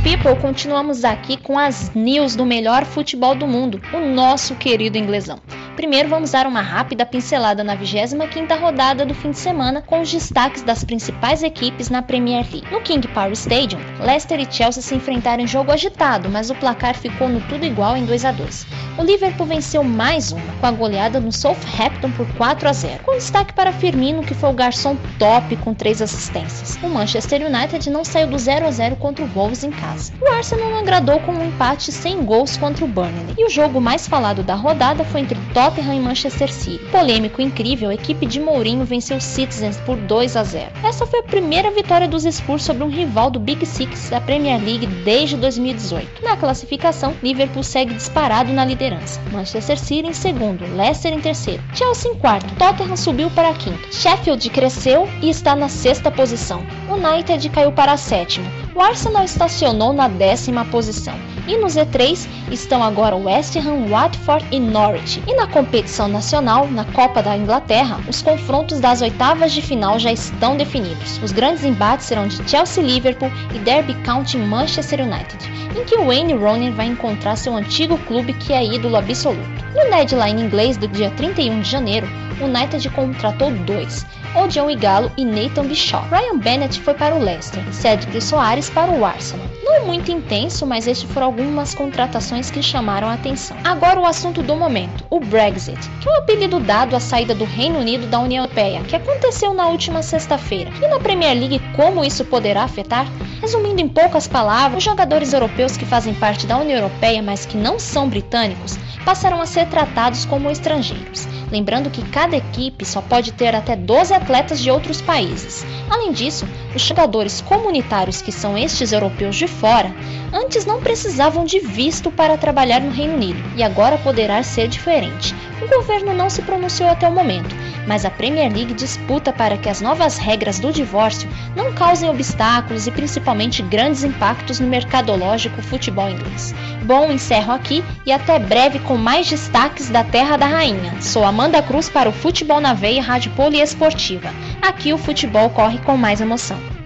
People, 0.03 0.35
continuamos 0.39 1.03
aqui 1.03 1.35
com 1.35 1.57
as 1.57 1.91
news 1.93 2.35
do 2.35 2.45
melhor 2.45 2.85
futebol 2.85 3.35
do 3.35 3.45
mundo, 3.45 3.81
o 3.93 3.99
nosso 3.99 4.55
querido 4.55 4.97
inglesão. 4.97 5.39
Primeiro 5.75 6.09
vamos 6.09 6.31
dar 6.31 6.45
uma 6.45 6.61
rápida 6.61 7.05
pincelada 7.05 7.63
na 7.63 7.75
25ª 7.77 8.59
rodada 8.59 9.05
do 9.05 9.13
fim 9.13 9.31
de 9.31 9.37
semana 9.37 9.81
com 9.81 10.01
os 10.01 10.11
destaques 10.11 10.61
das 10.61 10.83
principais 10.83 11.41
equipes 11.41 11.89
na 11.89 12.01
Premier 12.01 12.45
League. 12.51 12.69
No 12.69 12.81
King 12.81 13.07
Power 13.07 13.31
Stadium, 13.31 13.79
Leicester 14.01 14.39
e 14.41 14.51
Chelsea 14.51 14.83
se 14.83 14.93
enfrentaram 14.93 15.41
em 15.41 15.47
jogo 15.47 15.71
agitado, 15.71 16.29
mas 16.29 16.49
o 16.49 16.55
placar 16.55 16.95
ficou 16.95 17.29
no 17.29 17.39
tudo 17.47 17.65
igual 17.65 17.95
em 17.95 18.05
2 18.05 18.25
a 18.25 18.31
2. 18.33 18.67
O 18.97 19.03
Liverpool 19.03 19.47
venceu 19.47 19.81
mais 19.81 20.33
uma, 20.33 20.53
com 20.59 20.65
a 20.65 20.71
goleada 20.71 21.21
no 21.21 21.31
Southampton 21.31 22.11
por 22.11 22.27
4 22.33 22.67
a 22.67 22.73
0, 22.73 23.03
com 23.05 23.13
destaque 23.13 23.53
para 23.53 23.71
Firmino, 23.71 24.21
que 24.21 24.33
foi 24.33 24.49
o 24.49 24.53
garçom 24.53 24.97
top 25.17 25.55
com 25.57 25.73
3 25.73 26.01
assistências. 26.01 26.77
O 26.83 26.89
Manchester 26.89 27.41
United 27.45 27.89
não 27.89 28.03
saiu 28.03 28.27
do 28.27 28.37
0 28.37 28.67
a 28.67 28.71
0 28.71 28.97
contra 28.97 29.23
o 29.23 29.27
Wolves 29.29 29.63
em 29.63 29.71
casa. 29.71 29.88
O 30.21 30.31
Arsenal 30.31 30.69
não 30.69 30.79
agradou 30.79 31.19
com 31.21 31.31
um 31.31 31.45
empate 31.45 31.91
sem 31.91 32.23
gols 32.23 32.57
contra 32.57 32.85
o 32.85 32.87
Burnley. 32.87 33.35
E 33.37 33.45
o 33.45 33.49
jogo 33.49 33.81
mais 33.81 34.07
falado 34.07 34.43
da 34.43 34.55
rodada 34.55 35.03
foi 35.03 35.21
entre 35.21 35.39
Tottenham 35.53 35.95
e 35.95 35.99
Manchester 35.99 36.51
City. 36.51 36.83
Polêmico 36.91 37.41
incrível, 37.41 37.89
a 37.89 37.93
equipe 37.93 38.25
de 38.25 38.39
Mourinho 38.39 38.85
venceu 38.85 39.17
os 39.17 39.23
Citizens 39.23 39.77
por 39.85 39.97
2 39.97 40.35
a 40.35 40.43
0. 40.43 40.71
Essa 40.83 41.05
foi 41.05 41.19
a 41.19 41.23
primeira 41.23 41.71
vitória 41.71 42.07
dos 42.07 42.23
Spurs 42.23 42.63
sobre 42.63 42.83
um 42.83 42.89
rival 42.89 43.29
do 43.31 43.39
Big 43.39 43.65
Six 43.65 44.09
da 44.09 44.21
Premier 44.21 44.61
League 44.61 44.85
desde 45.03 45.37
2018. 45.37 46.23
Na 46.23 46.35
classificação, 46.37 47.13
Liverpool 47.23 47.63
segue 47.63 47.93
disparado 47.93 48.51
na 48.51 48.65
liderança. 48.65 49.19
Manchester 49.31 49.79
City 49.79 50.07
em 50.07 50.13
segundo, 50.13 50.65
Leicester 50.75 51.13
em 51.13 51.21
terceiro, 51.21 51.63
Chelsea 51.73 52.11
em 52.11 52.15
quarto, 52.15 52.53
Tottenham 52.55 52.97
subiu 52.97 53.29
para 53.31 53.53
quinto, 53.53 53.93
Sheffield 53.93 54.49
cresceu 54.49 55.07
e 55.21 55.29
está 55.29 55.55
na 55.55 55.69
sexta 55.69 56.11
posição. 56.11 56.61
United 56.89 57.47
caiu 57.49 57.71
para 57.71 57.93
a 57.93 57.97
sétima. 57.97 58.49
O 58.75 58.81
Arsenal 58.81 59.23
estacionou 59.23 59.78
na 59.93 60.07
décima 60.07 60.65
posição. 60.65 61.15
E 61.47 61.57
no 61.57 61.65
Z3 61.65 62.27
estão 62.51 62.83
agora 62.83 63.15
West 63.15 63.55
Ham, 63.55 63.87
Watford 63.89 64.45
e 64.51 64.59
Norwich. 64.59 65.23
E 65.25 65.33
na 65.33 65.47
competição 65.47 66.07
nacional, 66.07 66.67
na 66.67 66.85
Copa 66.85 67.23
da 67.23 67.35
Inglaterra, 67.35 67.99
os 68.07 68.21
confrontos 68.21 68.79
das 68.79 69.01
oitavas 69.01 69.51
de 69.51 69.61
final 69.61 69.97
já 69.97 70.11
estão 70.11 70.55
definidos. 70.55 71.19
Os 71.23 71.31
grandes 71.31 71.63
embates 71.63 72.05
serão 72.05 72.27
de 72.27 72.37
Chelsea 72.47 72.83
Liverpool 72.83 73.31
e 73.55 73.59
Derby 73.59 73.95
County 74.03 74.37
Manchester 74.37 75.01
United, 75.01 75.37
em 75.75 75.83
que 75.85 75.97
Wayne 75.97 76.33
Rooney 76.33 76.71
vai 76.71 76.85
encontrar 76.87 77.35
seu 77.35 77.55
antigo 77.55 77.97
clube 77.99 78.33
que 78.33 78.53
é 78.53 78.63
ídolo 78.63 78.97
absoluto. 78.97 79.39
No 79.73 79.89
deadline 79.89 80.43
inglês 80.43 80.77
do 80.77 80.87
dia 80.87 81.09
31 81.11 81.61
de 81.61 81.69
janeiro, 81.69 82.07
o 82.39 82.45
United 82.45 82.87
contratou 82.91 83.51
dois, 83.51 84.05
Odion 84.35 84.69
Igalo 84.69 85.11
e 85.17 85.25
Nathan 85.25 85.65
Bishop. 85.65 86.07
Ryan 86.09 86.37
Bennett 86.37 86.79
foi 86.81 86.93
para 86.93 87.15
o 87.15 87.19
Leicester 87.19 87.63
Cedric 87.73 88.21
Soares 88.21 88.69
para 88.69 88.91
o 88.91 89.03
Arsenal. 89.03 89.45
Não 89.63 89.75
é 89.75 89.79
muito 89.81 90.11
intenso, 90.11 90.65
mas 90.65 90.87
estes 90.87 91.09
foram 91.11 91.27
algumas 91.27 91.73
contratações 91.73 92.49
que 92.51 92.61
chamaram 92.61 93.07
a 93.07 93.13
atenção. 93.13 93.57
Agora 93.63 93.99
o 93.99 94.05
assunto 94.05 94.41
do 94.41 94.55
momento, 94.55 95.03
o 95.09 95.19
Brexit, 95.19 95.79
que 96.01 96.09
é 96.09 96.11
o 96.11 96.17
apelido 96.17 96.59
dado 96.59 96.95
à 96.95 96.99
saída 96.99 97.33
do 97.35 97.45
Reino 97.45 97.79
Unido 97.79 98.07
da 98.07 98.19
União 98.19 98.43
Europeia, 98.43 98.81
que 98.83 98.95
aconteceu 98.95 99.53
na 99.53 99.67
última 99.67 100.01
sexta-feira. 100.01 100.71
E 100.81 100.87
na 100.87 100.99
Premier 100.99 101.37
League, 101.37 101.61
como 101.75 102.03
isso 102.03 102.25
poderá 102.25 102.63
afetar? 102.63 103.07
Resumindo 103.41 103.81
em 103.81 103.87
poucas 103.87 104.27
palavras, 104.27 104.79
os 104.79 104.83
jogadores 104.83 105.33
europeus 105.33 105.77
que 105.77 105.85
fazem 105.85 106.13
parte 106.13 106.45
da 106.45 106.57
União 106.57 106.77
Europeia, 106.77 107.21
mas 107.21 107.45
que 107.45 107.57
não 107.57 107.79
são 107.79 108.09
britânicos, 108.09 108.77
passarão 109.05 109.41
a 109.41 109.45
ser 109.45 109.67
tratados 109.67 110.25
como 110.25 110.49
estrangeiros. 110.49 111.27
Lembrando 111.51 111.89
que 111.89 112.07
cada 112.09 112.37
equipe 112.37 112.85
só 112.85 113.01
pode 113.01 113.31
ter 113.31 113.55
até 113.55 113.75
12 113.75 114.13
atletas 114.19 114.59
de 114.59 114.69
outros 114.69 115.01
países. 115.01 115.65
Além 115.89 116.11
disso, 116.11 116.47
os 116.75 116.81
jogadores 116.81 117.41
comunitários 117.41 118.21
que 118.21 118.31
são 118.31 118.57
estes 118.57 118.91
europeus 118.91 119.35
de 119.35 119.47
fora, 119.47 119.93
antes 120.31 120.65
não 120.65 120.81
precisavam 120.81 121.45
de 121.45 121.59
visto 121.59 122.11
para 122.11 122.37
trabalhar 122.37 122.81
no 122.81 122.91
Reino 122.91 123.15
Unido 123.15 123.41
e 123.55 123.63
agora 123.63 123.97
poderá 123.97 124.41
ser 124.43 124.67
diferente. 124.67 125.35
O 125.61 125.67
governo 125.67 126.13
não 126.13 126.29
se 126.29 126.41
pronunciou 126.41 126.89
até 126.89 127.07
o 127.07 127.11
momento, 127.11 127.55
mas 127.85 128.05
a 128.05 128.09
Premier 128.09 128.51
League 128.51 128.73
disputa 128.73 129.33
para 129.33 129.57
que 129.57 129.69
as 129.69 129.81
novas 129.81 130.17
regras 130.17 130.59
do 130.59 130.71
divórcio 130.71 131.29
não 131.55 131.73
causem 131.73 132.09
obstáculos 132.09 132.87
e 132.87 132.91
principalmente 132.91 133.61
grandes 133.61 134.03
impactos 134.03 134.59
no 134.59 134.67
mercadológico 134.67 135.61
futebol 135.61 136.09
inglês. 136.09 136.53
Bom, 136.83 137.11
encerro 137.11 137.51
aqui 137.51 137.83
e 138.05 138.11
até 138.11 138.39
breve 138.39 138.79
com 138.79 138.97
mais 138.97 139.27
destaques 139.27 139.89
da 139.89 140.03
Terra 140.03 140.37
da 140.37 140.45
Rainha. 140.45 141.01
Sou 141.01 141.23
Amanda 141.23 141.61
Cruz 141.61 141.89
para 141.89 142.09
o 142.09 142.13
Futebol 142.13 142.59
na 142.59 142.73
Veia 142.73 143.01
Rádio 143.01 143.31
Poliesportiva. 143.31 144.29
Aqui 144.61 144.93
o 144.93 144.97
futebol 144.97 145.49
corre 145.49 145.77
com 145.79 145.97
mais 145.97 146.21
emoção. 146.21 146.78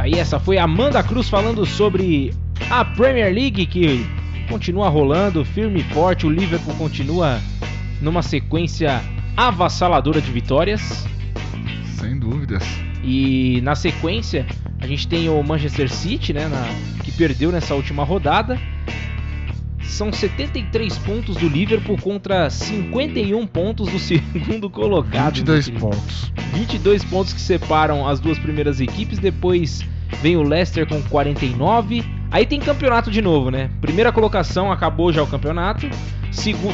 Tá 0.00 0.04
aí, 0.04 0.14
essa 0.14 0.40
foi 0.40 0.56
a 0.56 0.64
Amanda 0.64 1.02
Cruz 1.02 1.28
falando 1.28 1.66
sobre 1.66 2.32
a 2.70 2.82
Premier 2.82 3.34
League 3.34 3.66
que 3.66 4.06
continua 4.48 4.88
rolando 4.88 5.44
firme 5.44 5.80
e 5.80 5.84
forte. 5.92 6.26
O 6.26 6.30
Liverpool 6.30 6.74
continua 6.76 7.38
numa 8.00 8.22
sequência 8.22 9.02
avassaladora 9.36 10.18
de 10.18 10.32
vitórias. 10.32 11.06
Sem 11.98 12.18
dúvidas. 12.18 12.62
E 13.04 13.60
na 13.62 13.74
sequência, 13.74 14.46
a 14.80 14.86
gente 14.86 15.06
tem 15.06 15.28
o 15.28 15.42
Manchester 15.42 15.90
City, 15.92 16.32
né, 16.32 16.48
na- 16.48 17.02
que 17.04 17.12
perdeu 17.12 17.52
nessa 17.52 17.74
última 17.74 18.02
rodada. 18.02 18.58
São 19.90 20.12
73 20.12 20.96
pontos 20.98 21.36
do 21.36 21.48
Liverpool 21.48 21.98
contra 21.98 22.48
51 22.48 23.46
pontos 23.46 23.90
do 23.90 23.98
segundo 24.00 24.70
colocado. 24.70 25.34
22 25.36 25.68
meu 25.68 25.78
querido. 25.80 25.96
pontos. 25.96 26.32
22 26.54 27.04
pontos 27.04 27.32
que 27.32 27.40
separam 27.40 28.08
as 28.08 28.20
duas 28.20 28.38
primeiras 28.38 28.80
equipes. 28.80 29.18
Depois 29.18 29.84
vem 30.22 30.36
o 30.36 30.42
Leicester 30.42 30.86
com 30.86 31.02
49. 31.02 32.04
Aí 32.30 32.46
tem 32.46 32.60
campeonato 32.60 33.10
de 33.10 33.20
novo, 33.20 33.50
né? 33.50 33.68
Primeira 33.80 34.12
colocação, 34.12 34.70
acabou 34.70 35.12
já 35.12 35.22
o 35.22 35.26
campeonato. 35.26 35.88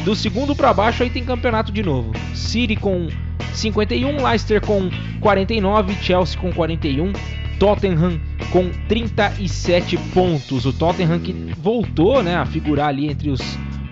Do 0.05 0.15
segundo 0.15 0.55
pra 0.55 0.71
baixo, 0.71 1.01
aí 1.01 1.09
tem 1.09 1.25
campeonato 1.25 1.71
de 1.71 1.81
novo. 1.81 2.11
City 2.35 2.75
com 2.75 3.07
51, 3.53 4.23
Leicester 4.23 4.61
com 4.61 4.89
49, 5.19 5.95
Chelsea 5.95 6.39
com 6.39 6.53
41, 6.53 7.11
Tottenham 7.59 8.19
com 8.51 8.69
37 8.87 9.97
pontos. 10.13 10.65
O 10.65 10.73
Tottenham 10.73 11.19
que 11.19 11.33
voltou 11.57 12.23
né, 12.23 12.35
a 12.35 12.45
figurar 12.45 12.89
ali 12.89 13.09
entre 13.09 13.29
os, 13.29 13.41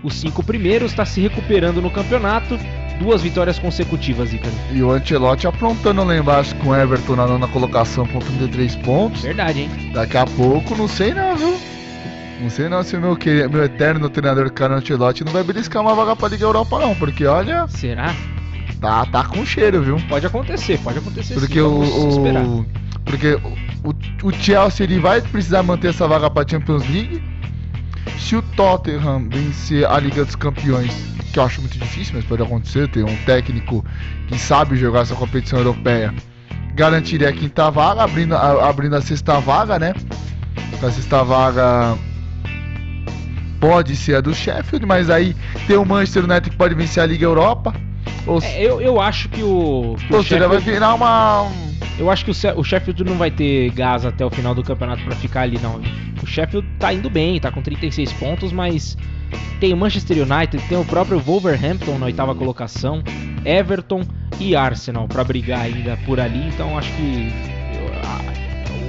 os 0.03 0.13
cinco 0.15 0.43
primeiros, 0.43 0.91
está 0.91 1.05
se 1.05 1.21
recuperando 1.21 1.81
no 1.81 1.89
campeonato. 1.89 2.57
duas 2.99 3.21
vitórias 3.21 3.59
consecutivas, 3.59 4.33
Ícaro. 4.33 4.53
E 4.71 4.81
o 4.81 4.91
Ancelotti 4.91 5.47
aprontando 5.47 6.03
lá 6.03 6.15
embaixo 6.15 6.55
com 6.57 6.69
o 6.69 6.75
Everton 6.75 7.15
na 7.15 7.27
nona 7.27 7.47
colocação 7.47 8.05
com 8.07 8.19
33 8.19 8.75
pontos. 8.77 9.21
Verdade, 9.21 9.61
hein? 9.61 9.69
Daqui 9.93 10.17
a 10.17 10.25
pouco, 10.25 10.75
não 10.75 10.87
sei 10.87 11.13
não, 11.13 11.35
viu? 11.35 11.55
Não 12.41 12.49
sei 12.49 12.67
não 12.69 12.83
se 12.83 12.95
o 12.95 13.01
meu, 13.01 13.17
meu 13.49 13.63
eterno 13.63 14.09
treinador 14.09 14.51
Carlo 14.51 14.75
Ancelotti 14.75 15.23
não 15.23 15.31
vai 15.31 15.43
beliscar 15.43 15.81
uma 15.81 15.95
vaga 15.95 16.15
pra 16.15 16.27
Liga 16.27 16.43
Europa 16.43 16.79
não, 16.79 16.93
porque 16.95 17.25
olha, 17.25 17.65
Será? 17.67 18.13
tá, 18.79 19.05
tá 19.05 19.23
com 19.23 19.45
cheiro, 19.45 19.81
viu? 19.81 19.97
Pode 20.09 20.25
acontecer, 20.25 20.77
pode 20.79 20.99
acontecer 20.99 21.33
Porque 21.33 21.53
sim. 21.53 21.61
o 21.61 22.11
porque 23.05 23.35
o, 23.83 24.27
o, 24.27 24.31
Chelsea 24.33 24.85
ele 24.85 24.99
vai 24.99 25.21
precisar 25.21 25.63
manter 25.63 25.89
essa 25.89 26.07
vaga 26.07 26.29
para 26.29 26.47
Champions 26.47 26.87
League. 26.89 27.23
Se 28.19 28.35
o 28.35 28.41
Tottenham 28.41 29.29
vencer 29.29 29.85
a 29.85 29.99
Liga 29.99 30.25
dos 30.25 30.35
Campeões, 30.35 30.91
que 31.31 31.39
eu 31.39 31.43
acho 31.43 31.61
muito 31.61 31.77
difícil, 31.77 32.15
mas 32.15 32.25
pode 32.25 32.41
acontecer, 32.41 32.87
ter 32.89 33.03
um 33.03 33.15
técnico 33.25 33.85
que 34.27 34.37
sabe 34.37 34.75
jogar 34.75 35.01
essa 35.01 35.15
competição 35.15 35.59
europeia, 35.59 36.13
garantiria 36.73 37.29
a 37.29 37.33
quinta 37.33 37.69
vaga, 37.69 38.03
abrindo 38.03 38.35
a, 38.35 38.67
abrindo 38.69 38.95
a 38.95 39.01
sexta 39.01 39.39
vaga, 39.39 39.77
né? 39.77 39.93
A 40.81 40.91
sexta 40.91 41.23
vaga 41.23 41.97
pode 43.59 43.95
ser 43.95 44.15
a 44.15 44.21
do 44.21 44.33
Sheffield, 44.33 44.85
mas 44.85 45.09
aí 45.09 45.35
tem 45.67 45.77
o 45.77 45.85
Manchester 45.85 46.23
United 46.23 46.49
que 46.49 46.55
pode 46.55 46.75
vencer 46.75 47.01
a 47.01 47.05
Liga 47.05 47.25
Europa. 47.25 47.73
Ou, 48.25 48.39
É, 48.41 48.61
eu, 48.61 48.81
eu 48.81 48.99
acho 48.99 49.29
que 49.29 49.43
o. 49.43 49.95
que 50.07 50.13
o 50.13 50.17
ou 50.17 50.23
seja, 50.23 50.47
vai 50.47 50.59
virar 50.59 50.93
uma. 50.93 51.51
Eu 51.97 52.09
acho 52.09 52.25
que 52.25 52.31
o, 52.31 52.59
o 52.59 52.63
Sheffield 52.63 53.03
não 53.03 53.15
vai 53.15 53.31
ter 53.31 53.71
gás 53.71 54.05
até 54.05 54.25
o 54.25 54.29
final 54.29 54.53
do 54.53 54.63
campeonato 54.63 55.03
pra 55.03 55.15
ficar 55.15 55.41
ali, 55.41 55.59
não. 55.61 55.81
O 56.21 56.27
Sheffield 56.27 56.67
tá 56.79 56.91
indo 56.91 57.09
bem, 57.09 57.39
tá 57.39 57.51
com 57.51 57.61
36 57.61 58.11
pontos, 58.13 58.51
mas 58.51 58.97
tem 59.59 59.73
o 59.73 59.77
Manchester 59.77 60.17
United, 60.17 60.61
tem 60.67 60.77
o 60.77 60.85
próprio 60.85 61.19
Wolverhampton 61.19 61.97
na 61.97 62.07
oitava 62.07 62.33
colocação, 62.33 63.03
Everton 63.45 64.03
e 64.39 64.55
Arsenal 64.55 65.07
pra 65.07 65.23
brigar 65.23 65.61
ainda 65.61 65.97
por 66.05 66.19
ali, 66.19 66.47
então 66.47 66.77
acho 66.77 66.91
que 66.93 67.31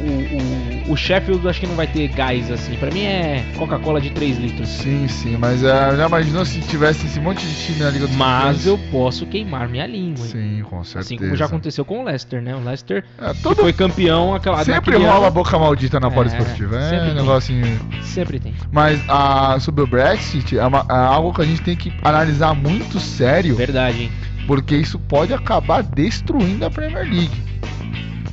o, 0.09 0.91
o, 0.91 0.93
o 0.93 0.97
Sheffield 0.97 1.47
acho 1.49 1.61
que 1.61 1.67
não 1.67 1.75
vai 1.75 1.87
ter 1.87 2.09
gás 2.09 2.51
assim. 2.51 2.75
Pra 2.77 2.91
mim 2.91 3.03
é 3.05 3.45
Coca-Cola 3.57 4.01
de 4.01 4.11
3 4.11 4.39
litros. 4.39 4.69
Sim, 4.69 5.07
sim, 5.09 5.37
mas 5.39 5.63
é, 5.63 5.97
já 5.97 6.07
imaginou 6.07 6.45
se 6.45 6.61
tivesse 6.61 7.07
esse 7.07 7.19
monte 7.21 7.47
de 7.47 7.55
time 7.65 7.81
na 7.81 7.91
Liga 7.91 8.07
dos 8.07 8.17
Mas 8.17 8.57
Campeões? 8.65 8.67
eu 8.67 8.79
posso 8.91 9.27
queimar 9.27 9.69
minha 9.69 9.87
língua. 9.87 10.25
Sim, 10.27 10.63
com 10.69 10.83
certeza. 10.85 10.99
Assim 11.01 11.17
como 11.19 11.37
já 11.37 11.47
aconteceu 11.47 11.85
com 11.85 12.01
o 12.01 12.05
Leicester, 12.05 12.41
né? 12.43 12.55
O 12.55 12.61
Leicester 12.61 13.05
É, 13.21 13.33
todo... 13.43 13.63
foi 13.63 13.73
campeão 13.73 14.35
aquela 14.35 14.59
Sempre 14.59 14.93
naquele 14.93 15.07
rola 15.07 15.27
a 15.29 15.31
boca 15.31 15.59
maldita 15.59 15.99
na 16.01 16.09
É, 16.09 16.11
poliesportiva. 16.11 16.77
É, 16.79 16.89
sempre 16.91 17.21
um 17.21 17.41
tem. 17.41 18.03
Sempre 18.03 18.39
tem. 18.41 18.55
Mas 18.71 19.01
ah, 19.09 19.59
sobre 19.61 19.83
o 19.83 19.87
Brexit, 19.87 20.59
é, 20.59 20.65
uma- 20.67 20.87
é 20.89 20.95
algo 20.95 21.33
que 21.33 21.43
a 21.43 21.45
gente 21.45 21.63
tem 21.63 21.77
que 21.77 21.93
analisar 22.03 22.55
muito 22.55 22.99
sério, 23.01 23.55
Verdade, 23.57 24.03
hein? 24.05 24.13
porque 24.47 24.77
isso 24.77 24.99
pode 24.99 25.35
acabar 25.35 25.83
destruindo 25.83 26.65
a 26.65 26.71
Premier 26.71 27.05
League. 27.05 27.31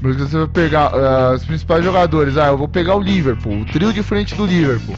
Porque 0.04 0.22
você 0.22 0.38
vai 0.38 0.48
pegar 0.48 0.92
ah, 0.94 1.34
os 1.34 1.46
principais 1.46 1.82
jogadores, 1.82 2.38
ah, 2.38 2.48
eu 2.48 2.58
vou 2.58 2.68
pegar 2.68 2.94
o 2.98 3.00
Liverpool, 3.00 3.62
o 3.62 3.66
trio 3.66 3.94
de 3.94 4.04
frente 4.04 4.36
do 4.36 4.46
Liverpool. 4.46 4.98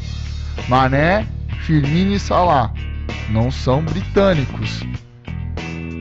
Mané, 0.68 1.28
Firmino 1.60 2.12
e 2.12 2.20
Salah. 2.20 2.74
Não 3.30 3.52
são 3.52 3.84
britânicos. 3.84 4.82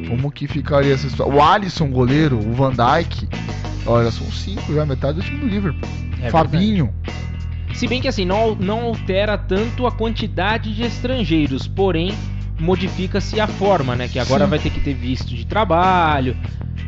Como 0.09 0.33
que 0.33 0.49
ficaria 0.49 0.95
essa 0.95 1.07
situação? 1.07 1.37
O 1.37 1.43
Alisson, 1.43 1.91
goleiro, 1.91 2.39
o 2.39 2.55
Van 2.55 2.71
Dijk. 2.71 3.29
Olha, 3.85 4.11
são 4.11 4.27
cinco 4.33 4.75
já, 4.75 4.87
metade 4.87 5.19
do 5.19 5.23
time 5.23 5.41
do 5.41 5.49
Liverpool. 5.49 5.89
É 6.23 6.31
Fabinho. 6.31 6.87
verdade. 7.05 7.79
Se 7.79 7.87
bem 7.87 8.01
que 8.01 8.09
assim, 8.09 8.25
não, 8.25 8.55
não 8.55 8.81
altera 8.85 9.37
tanto 9.37 9.87
a 9.87 9.93
quantidade 9.93 10.75
de 10.75 10.83
estrangeiros, 10.83 11.69
porém 11.69 12.15
modifica-se 12.59 13.39
a 13.39 13.47
forma, 13.47 13.95
né? 13.95 14.09
Que 14.09 14.19
agora 14.19 14.45
Sim. 14.45 14.51
vai 14.51 14.59
ter 14.59 14.71
que 14.71 14.81
ter 14.81 14.95
visto 14.95 15.35
de 15.35 15.45
trabalho. 15.45 16.35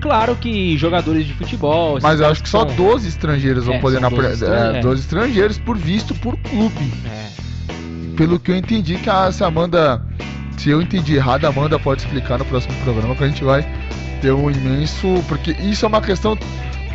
Claro 0.01 0.37
que 0.37 0.77
jogadores 0.79 1.27
de 1.27 1.35
futebol. 1.35 1.99
Mas 2.03 2.21
eu 2.21 2.27
acho 2.29 2.43
que 2.43 2.49
só 2.49 2.67
são- 2.67 2.77
12 2.77 3.09
estrangeiros 3.09 3.65
vão 3.65 3.75
É, 3.75 3.79
poder 3.79 4.01
na 4.01 4.09
12 4.09 4.23
pre- 4.23 4.33
estran- 4.35 4.75
é, 4.75 4.79
é. 4.79 4.81
12 4.81 5.01
estrangeiros 5.03 5.59
por 5.59 5.77
visto 5.77 6.15
por 6.17 6.37
clube. 6.39 6.93
É, 7.07 7.27
Pelo 8.17 8.39
que 8.39 8.51
eu 8.51 8.57
entendi 8.57 8.97
que 8.97 9.11
a, 9.11 9.29
Amanda. 9.45 10.01
Se 10.57 10.71
eu 10.71 10.81
entendi 10.81 11.17
errado, 11.17 11.45
a 11.45 11.49
Amanda 11.49 11.79
pode 11.79 12.01
explicar 12.03 12.39
no 12.39 12.45
próximo 12.47 12.75
programa 12.83 13.15
que 13.15 13.25
a 13.25 13.29
gente 13.29 13.45
vai 13.45 13.67
ter 14.23 14.33
um 14.33 14.51
imenso. 14.51 15.23
Porque 15.29 15.51
isso 15.53 15.85
é 15.85 15.89
uma 15.89 16.01
questão 16.01 16.37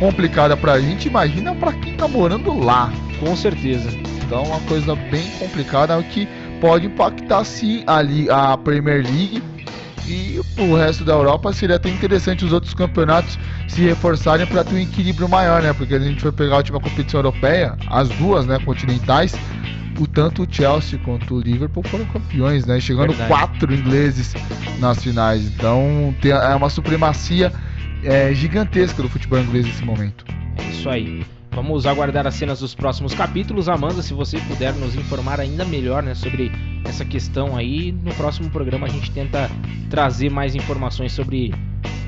complicada 0.00 0.56
pra 0.56 0.80
gente, 0.80 1.06
imagina 1.06 1.54
pra 1.54 1.72
quem 1.72 1.94
tá 1.94 2.08
morando 2.08 2.52
lá. 2.58 2.92
com 3.20 3.36
certeza. 3.36 3.88
Então 4.26 4.42
é 4.42 4.46
uma 4.48 4.60
coisa 4.62 4.96
bem 4.96 5.30
complicada 5.38 6.02
que 6.02 6.26
pode 6.60 6.86
impactar 6.86 7.44
sim 7.44 7.84
ali 7.86 8.28
a 8.28 8.56
Premier 8.58 9.04
League. 9.04 9.40
E 10.06 10.40
o 10.58 10.76
resto 10.76 11.04
da 11.04 11.12
Europa 11.12 11.52
seria 11.52 11.76
até 11.76 11.88
interessante 11.88 12.44
os 12.44 12.52
outros 12.52 12.74
campeonatos 12.74 13.38
se 13.68 13.82
reforçarem 13.82 14.46
para 14.46 14.64
ter 14.64 14.74
um 14.74 14.78
equilíbrio 14.78 15.28
maior, 15.28 15.62
né? 15.62 15.72
Porque 15.72 15.94
a 15.94 15.98
gente 15.98 16.20
foi 16.20 16.32
pegar 16.32 16.54
a 16.54 16.58
última 16.58 16.80
competição 16.80 17.20
europeia, 17.20 17.76
as 17.88 18.08
duas, 18.08 18.44
né, 18.44 18.58
continentais, 18.64 19.34
o 19.98 20.06
tanto 20.06 20.42
o 20.42 20.46
Chelsea 20.50 20.98
quanto 21.04 21.36
o 21.36 21.40
Liverpool 21.40 21.82
foram 21.84 22.04
campeões, 22.06 22.66
né? 22.66 22.80
Chegando 22.80 23.08
Verdade. 23.08 23.28
quatro 23.28 23.72
ingleses 23.72 24.34
nas 24.78 25.02
finais. 25.02 25.44
Então 25.46 26.14
tem, 26.20 26.32
é 26.32 26.54
uma 26.54 26.70
supremacia 26.70 27.52
é, 28.02 28.34
gigantesca 28.34 29.02
do 29.02 29.08
futebol 29.08 29.38
inglês 29.38 29.66
nesse 29.66 29.84
momento. 29.84 30.24
É 30.58 30.70
isso 30.70 30.88
aí. 30.88 31.24
Vamos 31.54 31.86
aguardar 31.86 32.26
as 32.26 32.34
cenas 32.34 32.60
dos 32.60 32.74
próximos 32.74 33.14
capítulos. 33.14 33.68
Amanda, 33.68 34.02
se 34.02 34.14
você 34.14 34.38
puder 34.38 34.72
nos 34.74 34.94
informar 34.94 35.38
ainda 35.38 35.64
melhor 35.66 36.02
né, 36.02 36.14
sobre 36.14 36.50
essa 36.84 37.04
questão 37.04 37.56
aí, 37.56 37.92
no 37.92 38.12
próximo 38.14 38.48
programa 38.48 38.86
a 38.86 38.90
gente 38.90 39.10
tenta 39.10 39.50
trazer 39.90 40.30
mais 40.30 40.54
informações 40.54 41.12
sobre 41.12 41.54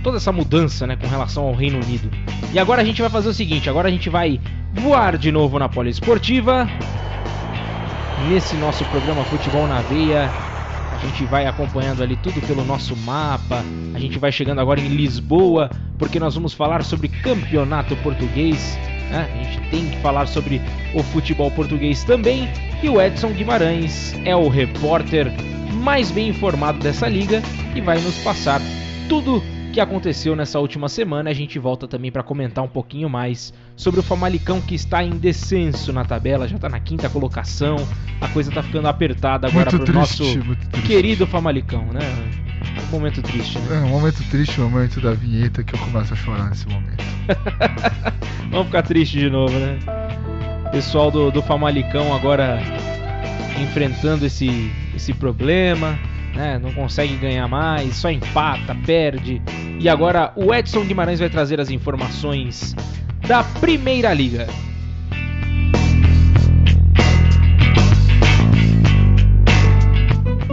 toda 0.03 0.17
essa 0.17 0.33
mudança 0.33 0.87
né, 0.87 0.97
com 0.97 1.07
relação 1.07 1.45
ao 1.45 1.55
Reino 1.55 1.79
Unido. 1.79 2.11
E 2.53 2.59
agora 2.59 2.81
a 2.81 2.85
gente 2.85 3.03
vai 3.03 3.11
fazer 3.11 3.29
o 3.29 3.35
seguinte: 3.35 3.69
agora 3.69 3.89
a 3.89 3.91
gente 3.91 4.09
vai 4.09 4.41
voar 4.73 5.19
de 5.19 5.31
novo 5.31 5.59
na 5.59 5.69
poliesportiva. 5.69 6.67
Nesse 8.29 8.57
nosso 8.57 8.83
programa 8.87 9.23
Futebol 9.25 9.67
na 9.67 9.83
Veia, 9.83 10.31
a 10.91 10.99
gente 11.07 11.25
vai 11.25 11.47
acompanhando 11.47 12.03
ali 12.03 12.17
tudo 12.17 12.41
pelo 12.47 12.65
nosso 12.65 12.97
mapa. 12.97 13.63
A 13.93 13.99
gente 13.99 14.19
vai 14.19 14.33
chegando 14.33 14.63
agora 14.63 14.81
em 14.81 14.89
Lisboa, 14.89 15.69
porque 15.99 16.19
nós 16.19 16.35
vamos 16.35 16.55
falar 16.55 16.83
sobre 16.83 17.09
campeonato 17.09 17.95
português. 17.97 18.79
Né? 19.11 19.29
A 19.33 19.43
gente 19.43 19.71
tem 19.71 19.89
que 19.89 19.97
falar 19.99 20.27
sobre 20.27 20.61
o 20.95 21.03
futebol 21.03 21.51
português 21.51 22.05
também. 22.05 22.49
E 22.83 22.89
o 22.89 23.01
Edson 23.01 23.31
Guimarães 23.31 24.15
é 24.25 24.35
o 24.35 24.49
repórter 24.49 25.33
mais 25.73 26.11
bem 26.11 26.29
informado 26.29 26.79
dessa 26.79 27.09
liga 27.09 27.43
e 27.75 27.81
vai 27.81 28.01
nos 28.01 28.17
passar 28.19 28.61
tudo 29.09 29.43
que 29.73 29.81
aconteceu 29.81 30.37
nessa 30.37 30.61
última 30.61 30.89
semana. 30.89 31.31
A 31.31 31.35
gente 31.35 31.59
volta 31.59 31.89
também 31.89 32.11
para 32.11 32.23
comentar 32.23 32.65
um 32.65 32.69
pouquinho 32.69 33.11
mais 33.11 33.53
sobre 33.77 33.99
o 33.99 34.03
Famalicão 34.03 34.61
que 34.61 34.75
está 34.75 35.03
em 35.03 35.11
descenso 35.11 35.93
na 35.93 36.05
tabela, 36.05 36.47
já 36.47 36.57
está 36.57 36.69
na 36.69 36.79
quinta 36.79 37.11
colocação. 37.11 37.77
A 38.21 38.29
coisa 38.29 38.51
está 38.51 38.63
ficando 38.63 38.87
apertada 38.87 39.49
agora 39.49 39.71
para 39.71 39.91
o 39.91 39.93
nosso 39.93 40.23
querido 40.87 41.27
Famalicão, 41.27 41.87
né? 41.87 42.01
Um 42.89 42.91
momento 42.93 43.23
triste, 43.23 43.59
né? 43.59 43.77
É 43.77 43.81
um 43.81 43.89
momento 43.89 44.23
triste, 44.31 44.61
o 44.61 44.69
momento 44.69 45.01
da 45.01 45.13
vinheta 45.13 45.63
que 45.63 45.75
eu 45.75 45.79
começo 45.79 46.13
a 46.13 46.17
chorar 46.17 46.51
nesse 46.51 46.67
momento. 46.69 47.05
Vamos 48.51 48.67
ficar 48.67 48.83
triste 48.83 49.19
de 49.19 49.31
novo, 49.31 49.59
né? 49.59 49.79
Pessoal 50.71 51.11
do, 51.11 51.31
do 51.31 51.43
Famalicão 51.43 52.15
agora 52.15 52.59
enfrentando 53.61 54.27
esse, 54.27 54.73
esse 54.95 55.13
problema, 55.13 55.99
né? 56.35 56.59
Não 56.59 56.73
consegue 56.73 57.17
ganhar 57.17 57.49
mais, 57.49 57.97
só 57.97 58.11
empata, 58.11 58.75
perde. 58.87 59.41
E 59.79 59.89
agora 59.89 60.33
o 60.37 60.55
Edson 60.55 60.85
Guimarães 60.85 61.21
vai 61.21 61.29
trazer 61.31 61.61
as 61.61 61.71
informações 61.71 62.75
da 63.27 63.43
Primeira 63.43 64.13
Liga. 64.13 64.47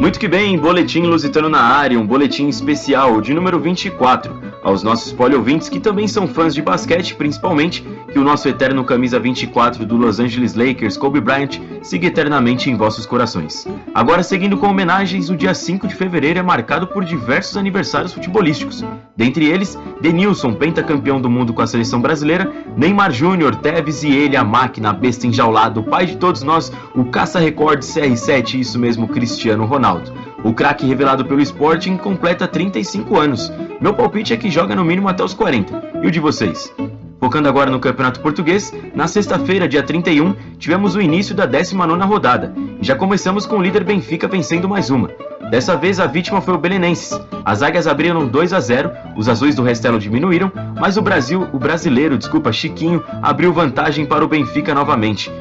Muito 0.01 0.19
que 0.19 0.27
bem, 0.27 0.57
boletim 0.57 1.03
lusitano 1.03 1.47
na 1.47 1.61
área, 1.61 1.99
um 1.99 2.07
boletim 2.07 2.47
especial 2.47 3.21
de 3.21 3.35
número 3.35 3.59
24. 3.59 4.40
Aos 4.63 4.83
nossos 4.83 5.11
poliouvintes 5.11 5.69
que 5.69 5.79
também 5.79 6.07
são 6.07 6.27
fãs 6.27 6.53
de 6.53 6.61
basquete, 6.61 7.15
principalmente, 7.15 7.83
que 8.11 8.19
o 8.19 8.23
nosso 8.23 8.47
eterno 8.47 8.83
camisa 8.83 9.19
24 9.19 9.85
do 9.85 9.97
Los 9.97 10.19
Angeles 10.19 10.53
Lakers, 10.53 10.97
Kobe 10.97 11.19
Bryant, 11.19 11.59
siga 11.81 12.07
eternamente 12.07 12.69
em 12.69 12.75
vossos 12.75 13.05
corações. 13.07 13.67
Agora, 13.93 14.21
seguindo 14.21 14.57
com 14.57 14.67
homenagens, 14.67 15.29
o 15.29 15.35
dia 15.35 15.53
5 15.53 15.87
de 15.87 15.95
fevereiro 15.95 16.39
é 16.39 16.43
marcado 16.43 16.85
por 16.87 17.03
diversos 17.03 17.57
aniversários 17.57 18.13
futebolísticos. 18.13 18.83
Dentre 19.15 19.45
eles, 19.45 19.77
Denilson, 19.99 20.53
pentacampeão 20.53 21.19
do 21.19 21.29
mundo 21.29 21.53
com 21.53 21.61
a 21.61 21.67
seleção 21.67 21.99
brasileira, 21.99 22.51
Neymar 22.77 23.11
Júnior, 23.11 23.55
Tevez 23.55 24.03
e 24.03 24.11
ele, 24.11 24.37
a 24.37 24.43
máquina, 24.43 24.89
a 24.89 24.93
besta 24.93 25.25
enjaulada, 25.25 25.79
o 25.79 25.83
pai 25.83 26.05
de 26.05 26.17
todos 26.17 26.43
nós, 26.43 26.71
o 26.95 27.05
caça-recorde 27.05 27.85
CR7, 27.85 28.59
isso 28.59 28.77
mesmo, 28.77 29.07
Cristiano 29.07 29.65
Ronaldo. 29.65 30.11
O 30.43 30.53
craque 30.53 30.87
revelado 30.87 31.23
pelo 31.23 31.41
Sporting 31.41 31.97
completa 31.97 32.47
35 32.47 33.19
anos. 33.19 33.51
Meu 33.79 33.93
palpite 33.93 34.33
é 34.33 34.37
que 34.37 34.49
joga 34.49 34.75
no 34.75 34.83
mínimo 34.83 35.07
até 35.07 35.23
os 35.23 35.33
40. 35.33 35.99
E 36.01 36.07
o 36.07 36.11
de 36.11 36.19
vocês? 36.19 36.73
Focando 37.19 37.47
agora 37.47 37.69
no 37.69 37.79
Campeonato 37.79 38.19
Português, 38.19 38.73
na 38.95 39.07
sexta-feira, 39.07 39.67
dia 39.67 39.83
31, 39.83 40.33
tivemos 40.57 40.95
o 40.95 41.01
início 41.01 41.35
da 41.35 41.47
19ª 41.47 42.03
rodada. 42.07 42.51
Já 42.81 42.95
começamos 42.95 43.45
com 43.45 43.57
o 43.57 43.61
líder 43.61 43.83
Benfica 43.83 44.27
vencendo 44.27 44.67
mais 44.67 44.89
uma. 44.89 45.11
Dessa 45.51 45.77
vez 45.77 45.99
a 45.99 46.07
vítima 46.07 46.41
foi 46.41 46.55
o 46.55 46.57
Belenenses. 46.57 47.19
As 47.45 47.61
águias 47.61 47.85
abriram 47.85 48.27
2 48.27 48.53
a 48.53 48.59
0, 48.59 48.91
os 49.15 49.29
azuis 49.29 49.53
do 49.53 49.61
Restelo 49.61 49.99
diminuíram, 49.99 50.51
mas 50.79 50.97
o 50.97 51.01
Brasil, 51.03 51.47
o 51.53 51.59
brasileiro, 51.59 52.17
desculpa, 52.17 52.51
Chiquinho, 52.51 53.03
abriu 53.21 53.53
vantagem 53.53 54.07
para 54.07 54.25
o 54.25 54.27
Benfica 54.27 54.73
novamente. 54.73 55.31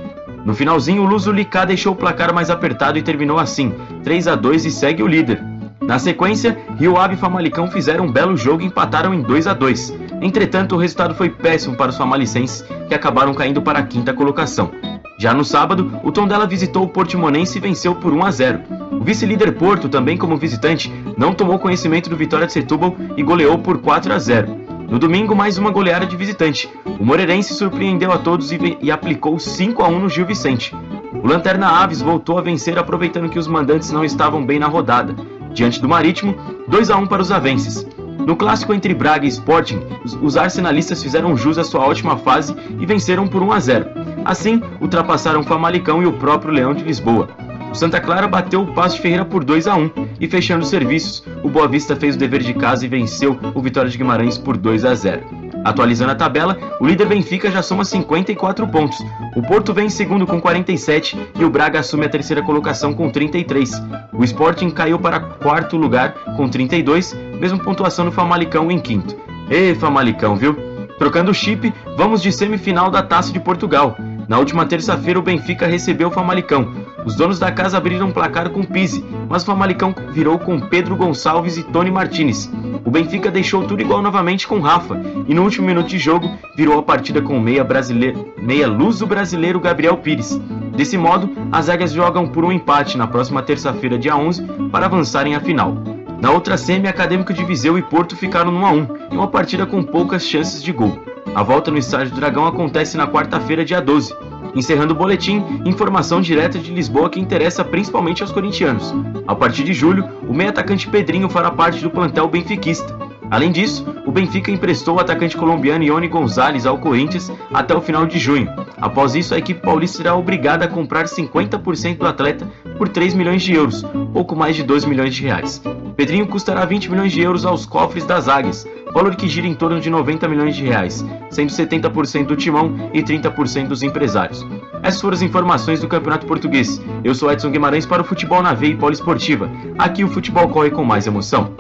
No 0.45 0.55
finalzinho, 0.55 1.03
o 1.03 1.07
Luso 1.07 1.31
Licá 1.31 1.65
deixou 1.65 1.93
o 1.93 1.97
placar 1.97 2.33
mais 2.35 2.51
apertado 2.51 2.99
e 2.99 3.03
terminou 3.03 3.39
assim, 3.39 3.75
3 4.03 4.29
a 4.29 4.35
2 4.35 4.65
e 4.65 4.71
segue 4.71 5.03
o 5.03 5.07
líder. 5.07 5.43
Na 5.81 5.99
sequência, 5.99 6.59
Rio 6.79 6.97
Ave 6.97 7.15
e 7.15 7.17
Famalicão 7.17 7.71
fizeram 7.71 8.05
um 8.05 8.13
belo 8.13 8.37
jogo 8.37 8.63
e 8.63 8.67
empataram 8.67 9.13
em 9.13 9.23
2 9.23 9.47
a 9.47 9.53
2. 9.53 9.95
Entretanto, 10.23 10.75
o 10.75 10.79
resultado 10.79 11.15
foi 11.15 11.29
péssimo 11.29 11.77
para 11.77 11.91
os 11.91 11.97
famalicenses, 11.97 12.65
que 12.89 12.95
acabaram 12.95 13.35
caindo 13.35 13.61
para 13.61 13.79
a 13.79 13.83
quinta 13.83 14.13
colocação. 14.13 14.71
Já 15.19 15.35
no 15.35 15.45
sábado, 15.45 16.01
o 16.03 16.11
Tondela 16.11 16.47
visitou 16.47 16.85
o 16.85 16.89
Portimonense 16.89 17.59
e 17.59 17.61
venceu 17.61 17.95
por 17.95 18.13
1 18.13 18.25
a 18.25 18.31
0. 18.31 18.61
O 18.93 19.05
vice-líder 19.05 19.53
Porto, 19.53 19.89
também 19.89 20.17
como 20.17 20.37
visitante, 20.37 20.91
não 21.17 21.35
tomou 21.35 21.59
conhecimento 21.59 22.09
do 22.09 22.17
Vitória 22.17 22.47
de 22.47 22.53
Setúbal 22.53 22.97
e 23.17 23.23
goleou 23.23 23.59
por 23.59 23.79
4 23.79 24.13
a 24.13 24.19
0. 24.19 24.70
No 24.91 24.99
domingo, 24.99 25.37
mais 25.37 25.57
uma 25.57 25.71
goleada 25.71 26.05
de 26.05 26.17
visitante. 26.17 26.69
O 26.99 27.05
Moreirense 27.05 27.55
surpreendeu 27.55 28.11
a 28.11 28.19
todos 28.19 28.51
e, 28.51 28.59
e 28.83 28.91
aplicou 28.91 29.39
5 29.39 29.85
a 29.85 29.89
1 29.89 30.01
no 30.01 30.09
Gil 30.09 30.27
Vicente. 30.27 30.75
O 31.23 31.29
Lanterna 31.29 31.69
Aves 31.69 32.03
voltou 32.03 32.37
a 32.37 32.43
vencer 32.43 32.77
aproveitando 32.77 33.29
que 33.29 33.39
os 33.39 33.47
mandantes 33.47 33.93
não 33.93 34.05
estavam 34.05 34.45
bem 34.45 34.59
na 34.59 34.67
rodada. 34.67 35.15
Diante 35.55 35.81
do 35.81 35.89
Marítimo, 35.89 36.35
2 36.67 36.91
a 36.91 36.97
1 36.97 37.07
para 37.07 37.23
os 37.23 37.31
avenses. 37.31 37.87
No 38.27 38.35
clássico 38.35 38.75
entre 38.75 38.93
Braga 38.93 39.25
e 39.25 39.29
Sporting, 39.29 39.81
os 40.21 40.37
arsenalistas 40.37 41.01
fizeram 41.01 41.37
jus 41.37 41.57
à 41.57 41.63
sua 41.63 41.87
ótima 41.87 42.17
fase 42.17 42.53
e 42.81 42.85
venceram 42.85 43.29
por 43.29 43.45
1 43.45 43.53
a 43.53 43.61
0. 43.61 43.87
Assim, 44.25 44.61
ultrapassaram 44.81 45.45
Famalicão 45.45 46.03
e 46.03 46.07
o 46.07 46.15
próprio 46.15 46.53
Leão 46.53 46.75
de 46.75 46.83
Lisboa. 46.83 47.29
O 47.71 47.75
Santa 47.75 48.01
Clara 48.01 48.27
bateu 48.27 48.63
o 48.63 48.75
Passo 48.75 48.97
de 48.97 49.03
Ferreira 49.03 49.25
por 49.25 49.45
2 49.45 49.69
a 49.69 49.77
1 49.77 49.91
e 50.21 50.27
fechando 50.27 50.63
os 50.63 50.69
serviços, 50.69 51.23
o 51.43 51.49
Boa 51.49 51.69
Vista 51.69 51.95
fez 51.95 52.17
o 52.17 52.19
dever 52.19 52.43
de 52.43 52.53
casa 52.53 52.85
e 52.85 52.89
venceu 52.89 53.39
o 53.55 53.63
Vitória 53.63 53.89
de 53.89 53.97
Guimarães 53.97 54.37
por 54.37 54.57
2 54.57 54.85
a 54.85 54.95
0. 54.95 55.51
Atualizando 55.65 56.11
a 56.11 56.15
tabela, 56.15 56.59
o 56.81 56.87
líder 56.87 57.07
Benfica 57.07 57.51
já 57.51 57.63
soma 57.63 57.85
54 57.85 58.67
pontos. 58.69 58.99
O 59.37 59.43
Porto 59.43 59.73
vem 59.73 59.87
em 59.87 59.91
segundo 59.91 60.27
com 60.27 60.41
47 60.41 61.17
e 61.39 61.45
o 61.45 61.51
Braga 61.51 61.79
assume 61.79 62.07
a 62.07 62.09
terceira 62.09 62.43
colocação 62.43 62.93
com 62.93 63.09
33. 63.09 63.81
O 64.13 64.25
Sporting 64.25 64.71
caiu 64.71 64.99
para 64.99 65.21
quarto 65.21 65.77
lugar 65.77 66.15
com 66.37 66.49
32, 66.49 67.15
mesma 67.39 67.59
pontuação 67.59 68.05
no 68.05 68.13
Famalicão 68.13 68.71
em 68.71 68.79
quinto. 68.79 69.17
Ê, 69.49 69.75
Famalicão, 69.75 70.35
viu? 70.35 70.57
Trocando 70.99 71.31
o 71.31 71.35
chip, 71.35 71.73
vamos 71.97 72.21
de 72.21 72.33
semifinal 72.33 72.91
da 72.91 73.03
Taça 73.03 73.33
de 73.33 73.41
Portugal. 73.41 73.97
Na 74.31 74.39
última 74.39 74.65
terça-feira, 74.65 75.19
o 75.19 75.23
Benfica 75.23 75.67
recebeu 75.67 76.07
o 76.07 76.11
Famalicão. 76.13 76.73
Os 77.05 77.17
donos 77.17 77.41
da 77.41 77.51
casa 77.51 77.77
abriram 77.77 78.07
um 78.07 78.13
placar 78.13 78.49
com 78.51 78.63
Pise, 78.63 79.05
mas 79.29 79.43
o 79.43 79.47
Famalicão 79.47 79.93
virou 80.13 80.39
com 80.39 80.61
Pedro 80.61 80.95
Gonçalves 80.95 81.57
e 81.57 81.65
Tony 81.65 81.91
Martinez. 81.91 82.49
O 82.85 82.93
Benfica 82.93 83.29
deixou 83.29 83.65
tudo 83.65 83.83
igual 83.83 84.01
novamente 84.01 84.47
com 84.47 84.61
Rafa 84.61 85.03
e 85.27 85.35
no 85.35 85.43
último 85.43 85.67
minuto 85.67 85.89
de 85.89 85.99
jogo 85.99 86.31
virou 86.57 86.79
a 86.79 86.83
partida 86.85 87.21
com 87.21 87.37
o 87.37 87.41
meia, 87.41 87.65
brasileiro, 87.65 88.33
meia 88.39 88.69
luso 88.69 89.05
brasileiro 89.05 89.59
Gabriel 89.59 89.97
Pires. 89.97 90.41
Desse 90.77 90.97
modo, 90.97 91.29
as 91.51 91.69
águias 91.69 91.91
jogam 91.91 92.29
por 92.29 92.45
um 92.45 92.53
empate 92.53 92.97
na 92.97 93.09
próxima 93.09 93.43
terça-feira, 93.43 93.99
dia 93.99 94.15
11, 94.15 94.45
para 94.71 94.87
avançarem 94.87 95.35
à 95.35 95.41
final. 95.41 96.00
Na 96.21 96.31
outra 96.31 96.59
semi, 96.59 96.87
Acadêmico 96.87 97.33
de 97.33 97.45
Viseu 97.45 97.79
e 97.79 97.83
Porto 97.83 98.15
ficaram 98.15 98.51
no 98.51 98.59
1 98.59 98.67
a 98.67 98.73
1, 98.73 98.89
em 99.13 99.17
uma 99.17 99.29
partida 99.29 99.65
com 99.65 99.83
poucas 99.83 100.23
chances 100.27 100.63
de 100.63 100.71
gol. 100.71 101.01
A 101.35 101.43
volta 101.43 101.71
no 101.71 101.79
Estádio 101.79 102.13
do 102.13 102.21
Dragão 102.21 102.47
acontece 102.47 102.97
na 102.97 103.07
quarta-feira, 103.07 103.65
dia 103.65 103.81
12. 103.81 104.15
Encerrando 104.55 104.93
o 104.93 104.97
boletim, 104.97 105.43
informação 105.65 106.21
direta 106.21 106.59
de 106.59 106.75
Lisboa 106.75 107.09
que 107.09 107.21
interessa 107.21 107.65
principalmente 107.65 108.23
aos 108.23 108.33
corintianos. 108.33 108.93
A 109.27 109.35
partir 109.35 109.63
de 109.63 109.73
julho, 109.73 110.09
o 110.29 110.35
meio 110.35 110.51
atacante 110.51 110.89
Pedrinho 110.89 111.29
fará 111.31 111.51
parte 111.51 111.83
do 111.83 111.91
plantel 111.91 112.29
benfiquista. 112.29 112.95
Além 113.31 113.53
disso, 113.53 113.87
o 114.05 114.11
Benfica 114.11 114.51
emprestou 114.51 114.97
o 114.97 115.01
atacante 115.01 115.37
colombiano 115.37 115.85
Ione 115.85 116.09
Gonzalez 116.09 116.67
ao 116.67 116.79
Corinthians 116.79 117.33
até 117.55 117.73
o 117.73 117.81
final 117.81 118.05
de 118.05 118.19
junho. 118.19 118.53
Após 118.77 119.15
isso, 119.15 119.33
a 119.33 119.39
equipe 119.39 119.61
paulista 119.61 119.99
será 119.99 120.17
obrigada 120.17 120.65
a 120.65 120.69
comprar 120.69 121.05
50% 121.05 121.99
do 121.99 122.07
atleta 122.07 122.51
por 122.77 122.89
3 122.89 123.15
milhões 123.15 123.43
de 123.43 123.55
euros, 123.55 123.87
pouco 124.13 124.35
mais 124.35 124.57
de 124.57 124.65
2 124.65 124.85
milhões 124.85 125.15
de 125.15 125.23
reais. 125.23 125.63
Pedrinho 126.01 126.27
custará 126.27 126.65
20 126.65 126.91
milhões 126.91 127.13
de 127.13 127.21
euros 127.21 127.45
aos 127.45 127.67
cofres 127.67 128.07
das 128.07 128.27
águias, 128.27 128.67
valor 128.95 129.15
que 129.15 129.29
gira 129.29 129.47
em 129.47 129.53
torno 129.53 129.79
de 129.79 129.91
90 129.91 130.27
milhões 130.29 130.57
de 130.57 130.65
reais, 130.65 131.05
sendo 131.29 131.53
70% 131.53 132.25
do 132.25 132.35
timão 132.35 132.91
e 132.95 133.03
30% 133.03 133.69
dos 133.69 133.83
empresários. 133.83 134.43
Essas 134.83 134.99
foram 134.99 135.15
as 135.15 135.21
informações 135.21 135.79
do 135.79 135.87
Campeonato 135.87 136.25
Português. 136.25 136.81
Eu 137.05 137.15
sou 137.15 137.31
Edson 137.31 137.51
Guimarães 137.51 137.85
para 137.85 138.01
o 138.01 138.05
Futebol 138.07 138.43
na 138.43 138.55
Veia 138.55 138.73
e 138.73 138.77
Poliesportiva. 138.79 139.51
Aqui 139.77 140.03
o 140.03 140.09
futebol 140.09 140.49
corre 140.49 140.71
com 140.71 140.83
mais 140.83 141.07
emoção. 141.07 141.53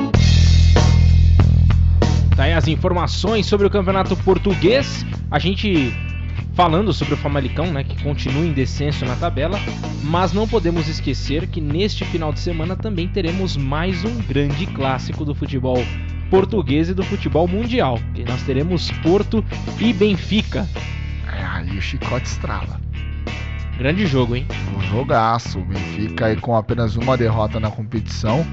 Tá 2.34 2.44
aí 2.44 2.54
as 2.54 2.66
informações 2.66 3.44
sobre 3.44 3.66
o 3.66 3.70
Campeonato 3.70 4.16
Português. 4.16 5.04
A 5.30 5.38
gente 5.38 5.94
falando 6.60 6.92
sobre 6.92 7.14
o 7.14 7.16
Famalicão, 7.16 7.72
né, 7.72 7.82
que 7.82 8.02
continua 8.02 8.44
em 8.44 8.52
descenso 8.52 9.06
na 9.06 9.16
tabela, 9.16 9.58
mas 10.04 10.34
não 10.34 10.46
podemos 10.46 10.88
esquecer 10.88 11.46
que 11.46 11.58
neste 11.58 12.04
final 12.04 12.34
de 12.34 12.38
semana 12.38 12.76
também 12.76 13.08
teremos 13.08 13.56
mais 13.56 14.04
um 14.04 14.18
grande 14.24 14.66
clássico 14.66 15.24
do 15.24 15.34
futebol 15.34 15.82
português 16.28 16.90
e 16.90 16.94
do 16.94 17.02
futebol 17.02 17.48
mundial. 17.48 17.98
E 18.14 18.24
nós 18.24 18.42
teremos 18.42 18.90
Porto 19.02 19.42
e 19.78 19.90
Benfica. 19.94 20.68
É, 21.32 21.42
aí 21.42 21.78
o 21.78 21.80
chicote 21.80 22.26
estrala. 22.26 22.78
Grande 23.78 24.04
jogo, 24.04 24.36
hein? 24.36 24.46
Um 24.76 24.82
jogaço. 24.82 25.60
O 25.60 25.64
Benfica 25.64 26.26
aí 26.26 26.36
com 26.36 26.54
apenas 26.54 26.94
uma 26.94 27.16
derrota 27.16 27.58
na 27.58 27.70
competição. 27.70 28.46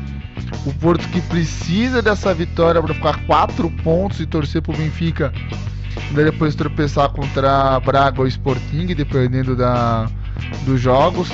O 0.65 0.73
Porto 0.75 1.05
que 1.09 1.19
precisa 1.23 2.01
dessa 2.01 2.33
vitória 2.33 2.81
para 2.81 2.93
ficar 2.93 3.25
quatro 3.25 3.69
pontos 3.69 4.21
e 4.21 4.25
torcer 4.25 4.61
pro 4.61 4.71
Benfica. 4.71 5.33
Daí 6.11 6.25
depois 6.25 6.55
tropeçar 6.55 7.09
contra 7.09 7.79
Braga 7.79 8.21
ou 8.21 8.27
Sporting, 8.27 8.87
dependendo 8.87 9.55
da, 9.55 10.09
dos 10.65 10.79
jogos. 10.79 11.29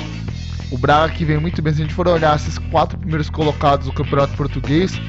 O 0.70 0.78
Braga 0.78 1.12
que 1.12 1.24
vem 1.24 1.38
muito 1.38 1.60
bem, 1.62 1.72
se 1.72 1.82
a 1.82 1.84
gente 1.84 1.94
for 1.94 2.08
olhar 2.08 2.34
esses 2.36 2.58
quatro 2.58 2.98
primeiros 2.98 3.30
colocados 3.30 3.86
do 3.86 3.92
Campeonato 3.92 4.34
Português, 4.34 5.00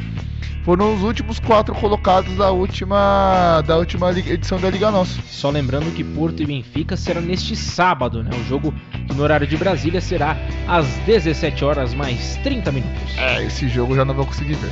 foram 0.66 0.96
os 0.96 1.04
últimos 1.04 1.40
quatro 1.40 1.76
colocados 1.76 2.36
da 2.38 2.50
última, 2.50 3.62
da 3.68 3.78
última 3.78 4.12
edição 4.12 4.60
da 4.60 4.68
Liga 4.70 4.90
Nossa. 4.90 5.22
Só 5.28 5.52
lembrando 5.52 5.94
que 5.94 6.04
Porto 6.04 6.42
e 6.42 6.46
Benfica 6.46 6.98
será 6.98 7.22
neste 7.22 7.56
sábado, 7.56 8.24
né? 8.24 8.32
O 8.34 8.44
jogo 8.46 8.74
no 9.16 9.22
horário 9.22 9.46
de 9.46 9.56
Brasília 9.56 10.02
será 10.02 10.36
às 10.68 10.88
17 11.06 11.64
horas 11.64 11.94
mais 11.94 12.38
30 12.38 12.72
minutos. 12.72 13.16
É, 13.16 13.46
esse 13.46 13.70
jogo 13.70 13.94
eu 13.94 13.98
já 13.98 14.06
não 14.06 14.16
vou 14.16 14.26
conseguir 14.26 14.56
ver. 14.56 14.72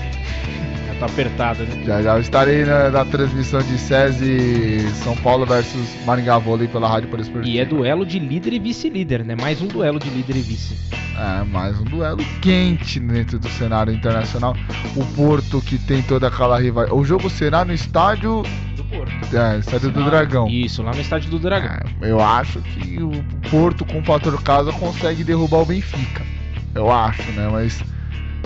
Tá 1.03 1.07
apertado, 1.07 1.63
né? 1.65 1.83
Já 1.85 2.01
já 2.01 2.19
estarei 2.19 2.63
na, 2.63 2.89
na 2.89 3.03
transmissão 3.03 3.61
de 3.61 3.77
SESI 3.77 4.89
São 5.03 5.17
Paulo 5.17 5.45
versus 5.45 5.89
Maringá 6.05 6.37
Vôlei 6.37 6.65
pela 6.65 6.87
Rádio 6.87 7.09
Poliesportiva. 7.09 7.53
E 7.53 7.59
é 7.59 7.65
duelo 7.65 8.05
de 8.05 8.19
líder 8.19 8.53
e 8.53 8.59
vice-líder, 8.59 9.25
né? 9.25 9.35
Mais 9.35 9.61
um 9.61 9.67
duelo 9.67 9.99
de 9.99 10.09
líder 10.09 10.37
e 10.37 10.41
vice. 10.41 10.77
É, 11.17 11.43
mais 11.43 11.77
um 11.77 11.83
duelo 11.83 12.23
quente 12.41 13.01
dentro 13.01 13.37
do 13.37 13.49
cenário 13.49 13.93
internacional. 13.93 14.55
O 14.95 15.05
Porto 15.13 15.61
que 15.61 15.77
tem 15.77 16.01
toda 16.01 16.27
aquela 16.27 16.57
rivalidade. 16.57 16.97
O 16.97 17.03
jogo 17.03 17.29
será 17.29 17.65
no 17.65 17.73
estádio 17.73 18.41
do 18.77 18.83
Porto. 18.85 19.35
É, 19.35 19.59
estádio 19.59 19.91
do 19.91 20.05
Dragão. 20.05 20.47
Isso, 20.47 20.81
lá 20.81 20.93
no 20.93 21.01
estádio 21.01 21.29
do 21.29 21.37
Dragão. 21.37 21.85
É, 22.01 22.09
eu 22.09 22.21
acho 22.21 22.61
que 22.61 23.03
o 23.03 23.11
Porto 23.51 23.83
com 23.83 23.99
o 23.99 24.03
fator 24.05 24.41
casa 24.41 24.71
consegue 24.71 25.25
derrubar 25.25 25.63
o 25.63 25.65
Benfica. 25.65 26.23
Eu 26.73 26.89
acho, 26.89 27.29
né? 27.33 27.49
Mas 27.51 27.83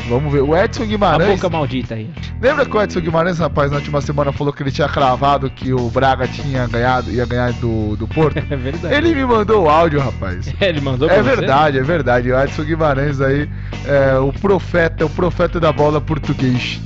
vamos 0.09 0.31
ver. 0.31 0.41
O 0.41 0.55
Edson 0.55 0.85
Guimarães. 0.85 1.29
A 1.31 1.35
boca 1.35 1.49
maldita 1.49 1.95
aí. 1.95 2.09
Lembra 2.41 2.65
que 2.65 2.75
o 2.75 2.81
Edson 2.81 2.99
Guimarães, 3.01 3.39
rapaz, 3.39 3.71
na 3.71 3.77
última 3.77 3.99
semana 4.01 4.31
falou 4.31 4.53
que 4.53 4.63
ele 4.63 4.71
tinha 4.71 4.87
cravado 4.87 5.49
que 5.49 5.73
o 5.73 5.89
Braga 5.89 6.27
tinha 6.27 6.67
ganhado, 6.67 7.11
ia 7.11 7.25
ganhar 7.25 7.51
do, 7.53 7.95
do 7.95 8.07
Porto? 8.07 8.37
É 8.49 8.55
verdade. 8.55 8.93
Ele 8.95 9.13
me 9.15 9.25
mandou 9.25 9.63
o 9.65 9.69
áudio, 9.69 9.99
rapaz. 9.99 10.53
ele 10.61 10.79
mandou 10.81 11.09
É 11.09 11.15
pra 11.15 11.23
você? 11.23 11.35
verdade, 11.35 11.79
é 11.79 11.83
verdade. 11.83 12.31
O 12.31 12.39
Edson 12.39 12.63
Guimarães 12.63 13.19
aí, 13.21 13.49
é, 13.85 14.17
o 14.19 14.31
profeta, 14.31 15.05
o 15.05 15.09
profeta 15.09 15.59
da 15.59 15.71
bola 15.71 15.99
português. 15.99 16.79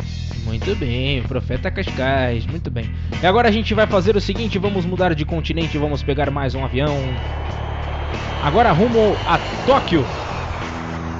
Muito 0.43 0.75
bem, 0.75 1.21
o 1.21 1.23
Profeta 1.23 1.71
Cascais, 1.71 2.45
muito 2.45 2.69
bem. 2.69 2.91
E 3.21 3.25
agora 3.25 3.47
a 3.47 3.51
gente 3.51 3.73
vai 3.73 3.87
fazer 3.87 4.17
o 4.17 4.21
seguinte, 4.21 4.57
vamos 4.59 4.85
mudar 4.85 5.15
de 5.15 5.23
continente, 5.23 5.77
vamos 5.77 6.03
pegar 6.03 6.29
mais 6.29 6.53
um 6.55 6.65
avião. 6.65 6.97
Agora 8.43 8.71
rumo 8.71 9.15
a 9.27 9.37
Tóquio. 9.65 10.05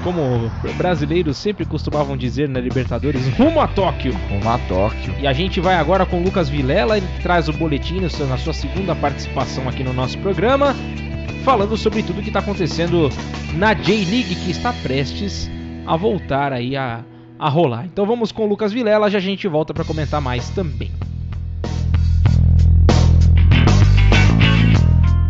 Como 0.04 0.52
brasileiros 0.78 1.38
sempre 1.38 1.66
costumavam 1.66 2.18
dizer 2.18 2.50
na 2.50 2.60
Libertadores, 2.60 3.28
rumo 3.38 3.62
a 3.62 3.68
Tóquio. 3.68 4.14
Rumo 4.30 4.50
a 4.50 4.58
Tóquio. 4.60 5.14
E 5.20 5.28
a 5.28 5.34
gente 5.34 5.60
vai 5.60 5.76
agora 5.76 6.06
com 6.06 6.20
o 6.20 6.24
Lucas 6.24 6.50
Vilela, 6.50 6.98
ele 6.98 7.08
traz 7.22 7.48
o 7.48 7.54
boletim 7.54 8.00
na 8.00 8.38
sua 8.38 8.54
segunda 8.54 8.96
participação 8.96 9.70
aqui 9.70 9.84
no 9.84 9.94
nosso 9.94 10.18
programa, 10.18 10.76
falando 11.44 11.78
sobre 11.78 12.02
tudo 12.02 12.22
que 12.22 12.30
está 12.30 12.40
acontecendo 12.40 13.10
na 13.54 13.74
J-League, 13.74 14.36
que 14.36 14.52
está 14.52 14.74
prestes 14.74 15.50
a 15.86 15.96
voltar 15.96 16.54
aí 16.54 16.76
a, 16.76 17.04
a 17.38 17.50
rolar. 17.50 17.86
Então 17.86 18.06
vamos 18.06 18.32
com 18.32 18.46
o 18.46 18.48
Lucas 18.48 18.74
Vilela, 18.74 19.10
já 19.10 19.20
a 19.20 19.22
gente 19.22 19.48
volta 19.48 19.74
para 19.74 19.84
comentar 19.84 20.22
mais 20.22 20.50
também. 20.50 20.92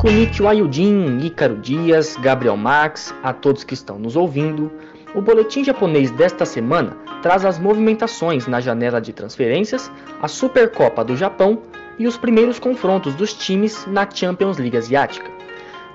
Konnichiwa 0.02 0.54
Yudin, 0.54 1.20
Ícaro 1.20 1.58
Dias, 1.58 2.18
Gabriel 2.20 2.58
Max, 2.58 3.14
a 3.22 3.32
todos 3.32 3.64
que 3.64 3.76
estão 3.76 3.99
nos 3.99 4.16
ouvindo. 4.16 4.72
O 5.14 5.22
boletim 5.22 5.64
japonês 5.64 6.10
desta 6.10 6.43
semana 6.43 6.97
traz 7.22 7.45
as 7.45 7.60
movimentações 7.60 8.47
na 8.47 8.60
janela 8.60 8.99
de 8.99 9.14
transferências, 9.14 9.91
a 10.20 10.28
Supercopa 10.28 11.04
do 11.04 11.16
Japão 11.16 11.62
e 11.99 12.08
os 12.08 12.18
primeiros 12.18 12.58
confrontos 12.58 13.14
dos 13.14 13.32
times 13.36 13.86
na 13.86 14.10
Champions 14.10 14.58
League 14.58 14.76
Asiática. 14.76 15.30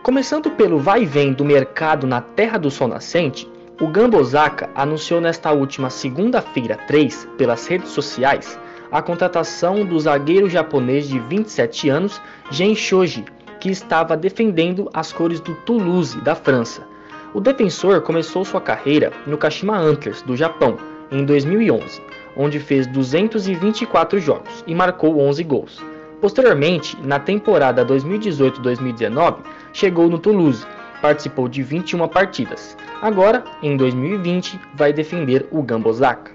Começando 0.04 0.52
pelo 0.52 0.78
vai 0.78 1.02
e 1.02 1.04
vem 1.04 1.32
do 1.32 1.44
mercado 1.44 2.06
na 2.06 2.20
Terra 2.20 2.58
do 2.58 2.70
Sol 2.70 2.86
Nascente, 2.86 3.50
o 3.80 3.88
Gamba 3.88 4.18
Osaka 4.18 4.70
anunciou 4.76 5.20
nesta 5.20 5.50
última 5.50 5.90
segunda-feira 5.90 6.78
3, 6.86 7.26
pelas 7.36 7.66
redes 7.66 7.88
sociais, 7.90 8.56
a 8.92 9.02
contratação 9.02 9.84
do 9.84 9.98
zagueiro 9.98 10.48
japonês 10.48 11.08
de 11.08 11.18
27 11.18 11.88
anos, 11.88 12.22
Gen 12.52 12.72
Shoji, 12.76 13.24
que 13.66 13.72
estava 13.72 14.16
defendendo 14.16 14.88
as 14.94 15.12
cores 15.12 15.40
do 15.40 15.52
Toulouse, 15.52 16.20
da 16.20 16.36
França. 16.36 16.86
O 17.34 17.40
defensor 17.40 18.00
começou 18.00 18.44
sua 18.44 18.60
carreira 18.60 19.12
no 19.26 19.36
Kashima 19.36 19.76
Antlers, 19.76 20.22
do 20.22 20.36
Japão, 20.36 20.76
em 21.10 21.24
2011, 21.24 22.00
onde 22.36 22.60
fez 22.60 22.86
224 22.86 24.20
jogos 24.20 24.62
e 24.68 24.72
marcou 24.72 25.18
11 25.18 25.42
gols. 25.42 25.82
Posteriormente, 26.20 26.96
na 27.02 27.18
temporada 27.18 27.84
2018-2019, 27.84 29.38
chegou 29.72 30.08
no 30.08 30.20
Toulouse, 30.20 30.64
participou 31.02 31.48
de 31.48 31.64
21 31.64 32.06
partidas. 32.06 32.76
Agora, 33.02 33.42
em 33.64 33.76
2020, 33.76 34.60
vai 34.74 34.92
defender 34.92 35.44
o 35.50 35.60
Gamba 35.60 35.88
Osaka. 35.88 36.30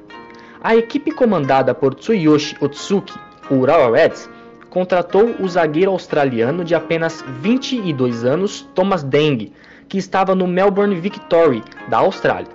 A 0.62 0.76
equipe 0.76 1.14
comandada 1.14 1.74
por 1.74 1.96
Tsuyoshi 1.96 2.58
Otsuki, 2.60 3.18
o 3.50 3.56
Urawa 3.56 3.96
Reds, 3.96 4.30
contratou 4.72 5.36
o 5.38 5.48
zagueiro 5.50 5.92
australiano 5.92 6.64
de 6.64 6.74
apenas 6.74 7.24
22 7.42 8.24
anos, 8.24 8.62
Thomas 8.74 9.04
Deng, 9.04 9.52
que 9.88 9.98
estava 9.98 10.34
no 10.34 10.48
Melbourne 10.48 10.96
Victory, 10.96 11.62
da 11.90 11.98
Austrália. 11.98 12.48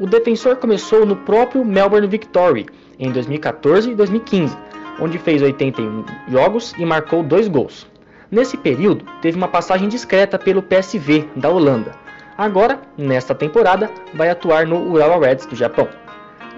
O 0.00 0.06
defensor 0.06 0.56
começou 0.56 1.04
no 1.04 1.14
próprio 1.14 1.62
Melbourne 1.64 2.08
Victory 2.08 2.66
em 2.98 3.12
2014 3.12 3.90
e 3.90 3.94
2015, 3.94 4.56
onde 4.98 5.18
fez 5.18 5.42
81 5.42 6.06
jogos 6.28 6.72
e 6.78 6.86
marcou 6.86 7.22
dois 7.22 7.46
gols. 7.48 7.86
Nesse 8.30 8.56
período, 8.56 9.04
teve 9.20 9.36
uma 9.36 9.48
passagem 9.48 9.88
discreta 9.88 10.38
pelo 10.38 10.62
PSV 10.62 11.28
da 11.36 11.50
Holanda. 11.50 11.92
Agora, 12.36 12.80
nesta 12.96 13.34
temporada, 13.34 13.90
vai 14.14 14.30
atuar 14.30 14.66
no 14.66 14.90
Urawa 14.90 15.26
Reds 15.26 15.44
do 15.44 15.54
Japão. 15.54 15.86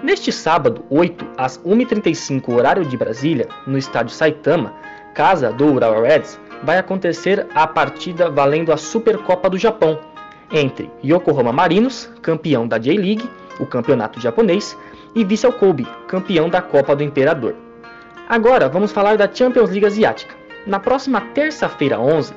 Neste 0.01 0.31
sábado, 0.31 0.85
8 0.89 1.27
às 1.37 1.59
1h35 1.59 2.53
horário 2.53 2.85
de 2.85 2.95
Brasília, 2.95 3.47
no 3.67 3.77
estádio 3.77 4.15
Saitama, 4.15 4.73
casa 5.13 5.51
do 5.51 5.73
Urawa 5.73 6.07
Reds, 6.07 6.39
vai 6.63 6.77
acontecer 6.77 7.47
a 7.53 7.65
partida 7.67 8.29
valendo 8.29 8.71
a 8.71 8.77
Supercopa 8.77 9.49
do 9.49 9.57
Japão 9.57 9.99
entre 10.51 10.91
Yokohama 11.03 11.53
Marinos, 11.53 12.09
campeão 12.21 12.67
da 12.67 12.77
J-League, 12.77 13.29
o 13.59 13.65
campeonato 13.65 14.19
japonês, 14.19 14.77
e 15.15 15.23
Vissel 15.23 15.53
Kobe, 15.53 15.87
campeão 16.07 16.49
da 16.49 16.61
Copa 16.61 16.95
do 16.95 17.03
Imperador. 17.03 17.55
Agora 18.27 18.69
vamos 18.69 18.91
falar 18.91 19.17
da 19.17 19.29
Champions 19.31 19.69
League 19.69 19.85
Asiática. 19.85 20.35
Na 20.65 20.79
próxima 20.79 21.21
terça-feira 21.33 21.99
11, 21.99 22.33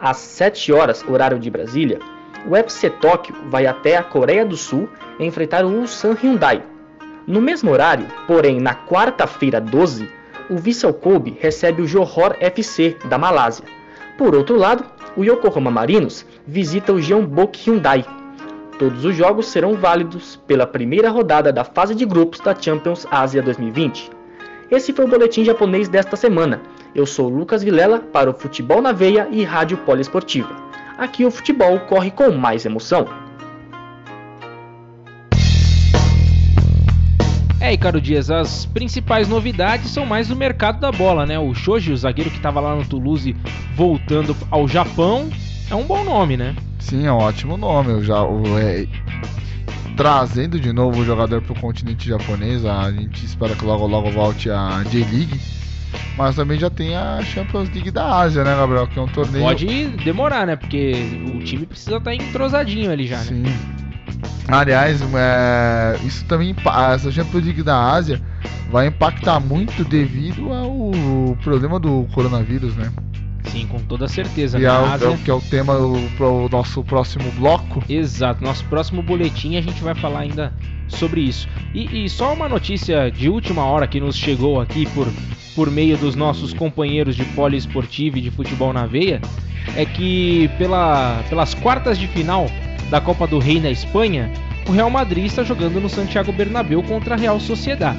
às 0.00 0.16
7 0.18 0.72
horas 0.72 1.04
horário 1.08 1.38
de 1.38 1.50
Brasília, 1.50 1.98
o 2.46 2.56
FC 2.56 2.90
Tóquio 2.90 3.34
vai 3.48 3.66
até 3.66 3.96
a 3.96 4.02
Coreia 4.02 4.44
do 4.44 4.56
Sul 4.56 4.88
enfrentar 5.18 5.64
o 5.64 5.70
Ulsan 5.70 6.14
Hyundai. 6.14 6.62
No 7.26 7.40
mesmo 7.40 7.70
horário, 7.70 8.06
porém 8.26 8.60
na 8.60 8.74
quarta-feira 8.74 9.60
12, 9.60 10.10
o 10.50 10.56
Vissel 10.56 10.94
Kobe 10.94 11.36
recebe 11.38 11.82
o 11.82 11.86
Johor 11.86 12.36
FC 12.40 12.96
da 13.08 13.18
Malásia. 13.18 13.64
Por 14.16 14.34
outro 14.34 14.56
lado, 14.56 14.84
o 15.16 15.22
Yokohama 15.22 15.70
Marinos 15.70 16.24
visita 16.46 16.92
o 16.92 17.00
Jeonbuk 17.00 17.58
Hyundai. 17.68 18.04
Todos 18.78 19.04
os 19.04 19.14
jogos 19.14 19.48
serão 19.48 19.74
válidos 19.74 20.36
pela 20.46 20.66
primeira 20.66 21.10
rodada 21.10 21.52
da 21.52 21.64
fase 21.64 21.94
de 21.94 22.04
grupos 22.04 22.40
da 22.40 22.54
Champions 22.54 23.06
Ásia 23.10 23.42
2020. 23.42 24.10
Esse 24.70 24.92
foi 24.92 25.04
o 25.04 25.08
boletim 25.08 25.44
japonês 25.44 25.88
desta 25.88 26.16
semana. 26.16 26.60
Eu 26.94 27.06
sou 27.06 27.28
Lucas 27.28 27.62
Vilela 27.62 28.00
para 28.00 28.30
o 28.30 28.34
Futebol 28.34 28.80
na 28.80 28.92
Veia 28.92 29.28
e 29.30 29.42
Rádio 29.42 29.78
Poliesportiva. 29.78 30.54
Aqui 30.96 31.24
o 31.24 31.30
futebol 31.30 31.78
corre 31.80 32.10
com 32.10 32.30
mais 32.32 32.64
emoção. 32.64 33.06
É, 37.68 37.74
Icaro 37.74 38.00
Dias, 38.00 38.30
as 38.30 38.64
principais 38.64 39.28
novidades 39.28 39.90
são 39.90 40.06
mais 40.06 40.28
do 40.28 40.34
mercado 40.34 40.80
da 40.80 40.90
bola, 40.90 41.26
né? 41.26 41.38
O 41.38 41.52
Shoji, 41.52 41.92
o 41.92 41.96
zagueiro 41.98 42.30
que 42.30 42.38
estava 42.38 42.60
lá 42.60 42.74
no 42.74 42.82
Toulouse, 42.82 43.36
voltando 43.76 44.34
ao 44.50 44.66
Japão, 44.66 45.28
é 45.70 45.74
um 45.74 45.84
bom 45.84 46.02
nome, 46.02 46.34
né? 46.34 46.56
Sim, 46.78 47.04
é 47.04 47.12
um 47.12 47.18
ótimo 47.18 47.58
nome. 47.58 47.90
Eu 47.90 48.02
já, 48.02 48.22
o, 48.22 48.58
é, 48.58 48.86
trazendo 49.98 50.58
de 50.58 50.72
novo 50.72 51.02
o 51.02 51.04
jogador 51.04 51.42
para 51.42 51.52
o 51.52 51.60
continente 51.60 52.08
japonês, 52.08 52.64
a 52.64 52.90
gente 52.90 53.26
espera 53.26 53.54
que 53.54 53.66
logo 53.66 53.86
logo 53.86 54.10
volte 54.12 54.48
a 54.48 54.82
J-League. 54.84 55.38
Mas 56.16 56.36
também 56.36 56.58
já 56.58 56.70
tem 56.70 56.96
a 56.96 57.20
Champions 57.22 57.68
League 57.68 57.90
da 57.90 58.16
Ásia, 58.16 58.44
né, 58.44 58.56
Gabriel? 58.56 58.86
Que 58.86 58.98
é 58.98 59.02
um 59.02 59.08
torneio. 59.08 59.44
Pode 59.44 59.88
demorar, 60.04 60.46
né? 60.46 60.56
Porque 60.56 60.94
o 61.34 61.40
time 61.40 61.66
precisa 61.66 61.98
estar 61.98 62.12
tá 62.12 62.14
entrosadinho 62.14 62.90
ali 62.90 63.06
já, 63.06 63.18
Sim. 63.18 63.42
né? 63.42 63.87
Aliás, 64.48 65.00
é, 65.14 65.98
isso 66.04 66.24
também 66.24 66.54
essa 66.94 67.10
Champions 67.10 67.44
League 67.44 67.62
da 67.62 67.92
Ásia 67.92 68.20
vai 68.70 68.86
impactar 68.86 69.40
muito 69.40 69.84
devido 69.84 70.52
ao 70.52 71.36
problema 71.42 71.78
do 71.78 72.06
coronavírus, 72.14 72.74
né? 72.76 72.90
Sim, 73.44 73.66
com 73.66 73.78
toda 73.78 74.08
certeza. 74.08 74.58
E 74.58 74.64
é, 74.64 74.68
Ásia... 74.68 75.16
que 75.24 75.30
é 75.30 75.34
o 75.34 75.40
tema 75.40 75.74
do 75.76 76.48
nosso 76.50 76.82
próximo 76.84 77.30
bloco. 77.32 77.82
Exato, 77.88 78.42
nosso 78.42 78.64
próximo 78.66 79.02
boletim 79.02 79.56
a 79.56 79.60
gente 79.60 79.82
vai 79.82 79.94
falar 79.94 80.20
ainda 80.20 80.52
sobre 80.88 81.20
isso. 81.20 81.48
E, 81.74 82.04
e, 82.04 82.08
só 82.08 82.32
uma 82.32 82.48
notícia 82.48 83.10
de 83.10 83.28
última 83.28 83.64
hora 83.64 83.86
que 83.86 84.00
nos 84.00 84.16
chegou 84.16 84.60
aqui 84.60 84.86
por, 84.90 85.06
por 85.54 85.70
meio 85.70 85.96
dos 85.96 86.14
nossos 86.14 86.52
companheiros 86.54 87.16
de 87.16 87.24
poliesportivo 87.26 88.18
e 88.18 88.20
de 88.20 88.30
futebol 88.30 88.72
na 88.72 88.86
veia 88.86 89.20
é 89.76 89.84
que 89.84 90.48
pela, 90.56 91.22
pelas 91.28 91.54
quartas 91.54 91.98
de 91.98 92.08
final 92.08 92.46
da 92.90 93.00
Copa 93.00 93.26
do 93.26 93.38
Rei 93.38 93.60
na 93.60 93.70
Espanha, 93.70 94.30
o 94.68 94.72
Real 94.72 94.90
Madrid 94.90 95.26
está 95.26 95.42
jogando 95.42 95.80
no 95.80 95.88
Santiago 95.88 96.32
Bernabéu 96.32 96.82
contra 96.82 97.14
a 97.14 97.18
Real 97.18 97.38
Sociedad. 97.40 97.96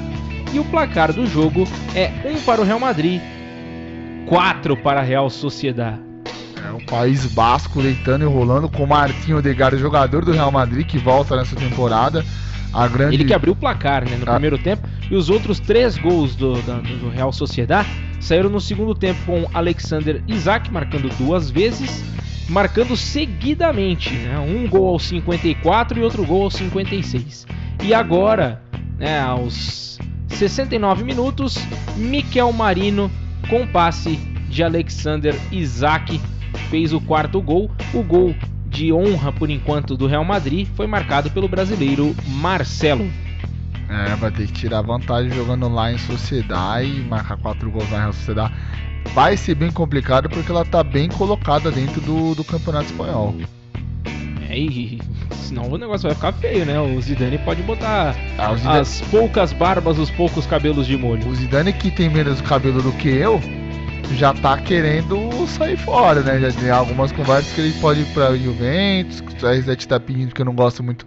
E 0.52 0.58
o 0.58 0.64
placar 0.64 1.12
do 1.12 1.26
jogo 1.26 1.66
é 1.94 2.10
1 2.24 2.42
para 2.42 2.60
o 2.60 2.64
Real 2.64 2.80
Madrid, 2.80 3.20
4 4.26 4.76
para 4.76 5.00
a 5.00 5.02
Real 5.02 5.30
Sociedad. 5.30 5.98
É, 6.64 6.72
o 6.72 6.84
País 6.86 7.26
Basco 7.26 7.80
deitando 7.80 8.22
e 8.22 8.26
rolando 8.26 8.68
com 8.68 8.84
o 8.84 8.86
Martinho 8.86 9.38
Odegaard, 9.38 9.78
jogador 9.78 10.24
do 10.24 10.32
Real 10.32 10.50
Madrid, 10.50 10.86
que 10.86 10.98
volta 10.98 11.36
nessa 11.36 11.54
temporada. 11.54 12.24
A 12.72 12.86
grande... 12.86 13.16
Ele 13.16 13.24
que 13.24 13.34
abriu 13.34 13.52
o 13.52 13.56
placar 13.56 14.08
né, 14.08 14.16
no 14.16 14.24
ah. 14.28 14.32
primeiro 14.32 14.58
tempo. 14.58 14.88
E 15.10 15.14
os 15.14 15.28
outros 15.28 15.58
três 15.58 15.96
gols 15.98 16.36
do, 16.36 16.54
do, 16.54 16.98
do 16.98 17.10
Real 17.10 17.32
Sociedad 17.32 17.84
saíram 18.20 18.50
no 18.50 18.60
segundo 18.60 18.94
tempo 18.94 19.20
com 19.24 19.48
Alexander 19.52 20.22
Isaac 20.28 20.70
marcando 20.70 21.08
duas 21.16 21.50
vezes 21.50 22.04
marcando 22.50 22.96
seguidamente, 22.96 24.12
né? 24.12 24.38
um 24.38 24.68
gol 24.68 24.88
aos 24.88 25.04
54 25.04 25.98
e 25.98 26.02
outro 26.02 26.26
gol 26.26 26.44
aos 26.44 26.54
56. 26.54 27.46
E 27.82 27.94
agora, 27.94 28.60
né, 28.98 29.20
aos 29.20 29.98
69 30.28 31.04
minutos, 31.04 31.56
Miquel 31.96 32.52
Marino 32.52 33.10
com 33.48 33.66
passe 33.66 34.16
de 34.48 34.64
Alexander 34.64 35.34
Isaac 35.52 36.20
fez 36.68 36.92
o 36.92 37.00
quarto 37.00 37.40
gol. 37.40 37.70
O 37.94 38.02
gol 38.02 38.34
de 38.66 38.92
honra 38.92 39.32
por 39.32 39.48
enquanto 39.48 39.96
do 39.96 40.06
Real 40.06 40.24
Madrid 40.24 40.66
foi 40.74 40.88
marcado 40.88 41.30
pelo 41.30 41.48
brasileiro 41.48 42.14
Marcelo. 42.26 43.08
É, 43.88 44.14
vai 44.16 44.30
ter 44.30 44.46
que 44.46 44.52
tirar 44.52 44.82
vantagem 44.82 45.30
jogando 45.32 45.68
lá 45.68 45.92
em 45.92 45.98
Sociedade 45.98 46.88
e 46.88 47.00
marcar 47.00 47.36
quatro 47.36 47.70
gols 47.70 47.90
na 47.90 47.98
Real 47.98 48.12
Sociedade 48.12 48.54
vai 49.14 49.36
ser 49.36 49.54
bem 49.54 49.70
complicado 49.70 50.28
porque 50.28 50.50
ela 50.50 50.64
tá 50.64 50.82
bem 50.82 51.08
colocada 51.08 51.70
dentro 51.70 52.00
do, 52.00 52.34
do 52.34 52.44
campeonato 52.44 52.86
espanhol. 52.86 53.34
É, 54.48 54.58
e 54.58 54.98
senão 55.32 55.70
o 55.70 55.78
negócio 55.78 56.08
vai 56.08 56.14
ficar 56.14 56.32
feio, 56.32 56.64
né? 56.64 56.80
O 56.80 57.00
Zidane 57.00 57.38
pode 57.38 57.62
botar 57.62 58.14
ah, 58.38 58.54
Zidane... 58.54 58.80
as 58.80 59.00
poucas 59.02 59.52
barbas, 59.52 59.98
os 59.98 60.10
poucos 60.10 60.46
cabelos 60.46 60.86
de 60.86 60.96
molho. 60.96 61.28
O 61.28 61.34
Zidane 61.34 61.72
que 61.72 61.90
tem 61.90 62.08
menos 62.08 62.40
cabelo 62.40 62.82
do 62.82 62.92
que 62.92 63.08
eu, 63.08 63.40
já 64.14 64.32
tá 64.34 64.58
querendo 64.58 65.46
sair 65.46 65.76
fora, 65.76 66.20
né? 66.22 66.40
Já 66.40 66.52
tem 66.52 66.70
algumas 66.70 67.12
conversas 67.12 67.52
que 67.52 67.60
ele 67.60 67.72
pode 67.80 68.00
ir 68.00 68.06
pra 68.06 68.36
Juventus, 68.36 69.20
o 69.20 69.22
R7 69.24 69.86
tá 69.86 70.00
pedindo 70.00 70.28
porque 70.28 70.42
eu 70.42 70.46
não 70.46 70.54
gosto 70.54 70.82
muito 70.82 71.06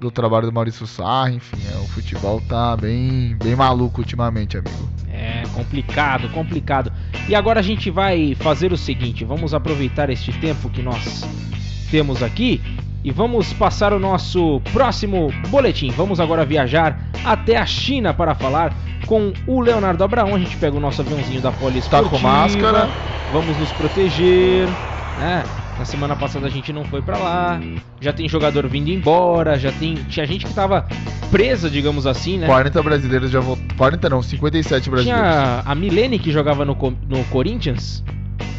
do 0.00 0.10
trabalho 0.10 0.46
do 0.46 0.52
Maurício 0.52 0.86
Sarri, 0.86 1.36
enfim, 1.36 1.58
é, 1.72 1.76
o 1.78 1.88
futebol 1.88 2.40
tá 2.48 2.76
bem, 2.76 3.36
bem 3.42 3.56
maluco 3.56 4.00
ultimamente, 4.00 4.56
amigo. 4.56 4.88
É 5.10 5.42
complicado, 5.54 6.28
complicado. 6.30 6.92
E 7.28 7.34
agora 7.34 7.60
a 7.60 7.62
gente 7.62 7.90
vai 7.90 8.34
fazer 8.36 8.72
o 8.72 8.76
seguinte: 8.76 9.24
vamos 9.24 9.52
aproveitar 9.52 10.08
este 10.10 10.32
tempo 10.38 10.70
que 10.70 10.82
nós 10.82 11.24
temos 11.90 12.22
aqui 12.22 12.60
e 13.02 13.10
vamos 13.10 13.52
passar 13.52 13.92
o 13.92 13.98
nosso 13.98 14.60
próximo 14.72 15.32
boletim. 15.48 15.90
Vamos 15.90 16.20
agora 16.20 16.44
viajar 16.44 16.98
até 17.24 17.56
a 17.56 17.66
China 17.66 18.14
para 18.14 18.34
falar 18.34 18.74
com 19.06 19.32
o 19.46 19.60
Leonardo 19.60 20.04
Abraão. 20.04 20.34
A 20.34 20.38
gente 20.38 20.56
pega 20.56 20.76
o 20.76 20.80
nosso 20.80 21.00
aviãozinho 21.00 21.40
da 21.40 21.50
Poliesportiva. 21.50 22.04
Tá 22.04 22.16
com 22.16 22.18
máscara. 22.18 22.88
Vamos 23.32 23.56
nos 23.58 23.70
proteger, 23.72 24.66
né? 25.18 25.44
Na 25.78 25.84
semana 25.84 26.16
passada 26.16 26.46
a 26.46 26.50
gente 26.50 26.72
não 26.72 26.84
foi 26.84 27.00
para 27.00 27.16
lá. 27.16 27.60
Já 28.00 28.12
tem 28.12 28.28
jogador 28.28 28.66
vindo 28.66 28.88
embora, 28.88 29.56
já 29.56 29.70
tem 29.70 29.94
tinha 29.94 30.26
gente 30.26 30.44
que 30.44 30.52
tava 30.52 30.86
presa, 31.30 31.70
digamos 31.70 32.04
assim, 32.04 32.36
né? 32.38 32.46
40 32.46 32.82
brasileiros 32.82 33.30
já 33.30 33.38
voltaram. 33.38 33.76
40 33.76 34.08
não, 34.10 34.22
57 34.22 34.90
brasileiros. 34.90 35.22
Tinha 35.22 35.62
a 35.64 35.74
Milene 35.76 36.18
que 36.18 36.32
jogava 36.32 36.64
no, 36.64 36.76
no 37.08 37.24
Corinthians. 37.30 38.02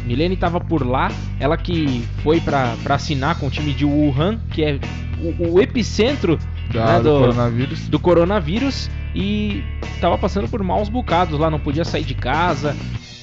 Milene 0.06 0.34
tava 0.34 0.58
por 0.60 0.86
lá, 0.86 1.12
ela 1.38 1.58
que 1.58 2.02
foi 2.22 2.40
para 2.40 2.74
assinar 2.88 3.38
com 3.38 3.48
o 3.48 3.50
time 3.50 3.74
de 3.74 3.84
Wuhan, 3.84 4.40
que 4.50 4.64
é 4.64 4.78
o, 5.20 5.52
o 5.54 5.60
epicentro 5.60 6.38
da, 6.72 6.86
né, 6.86 7.00
do, 7.00 7.02
do, 7.02 7.20
coronavírus. 7.20 7.88
do 7.88 7.98
coronavírus 7.98 8.90
e 9.14 9.62
tava 10.00 10.16
passando 10.16 10.48
por 10.48 10.62
maus 10.62 10.88
bocados 10.88 11.38
lá, 11.38 11.50
não 11.50 11.60
podia 11.60 11.84
sair 11.84 12.04
de 12.04 12.14
casa, 12.14 12.74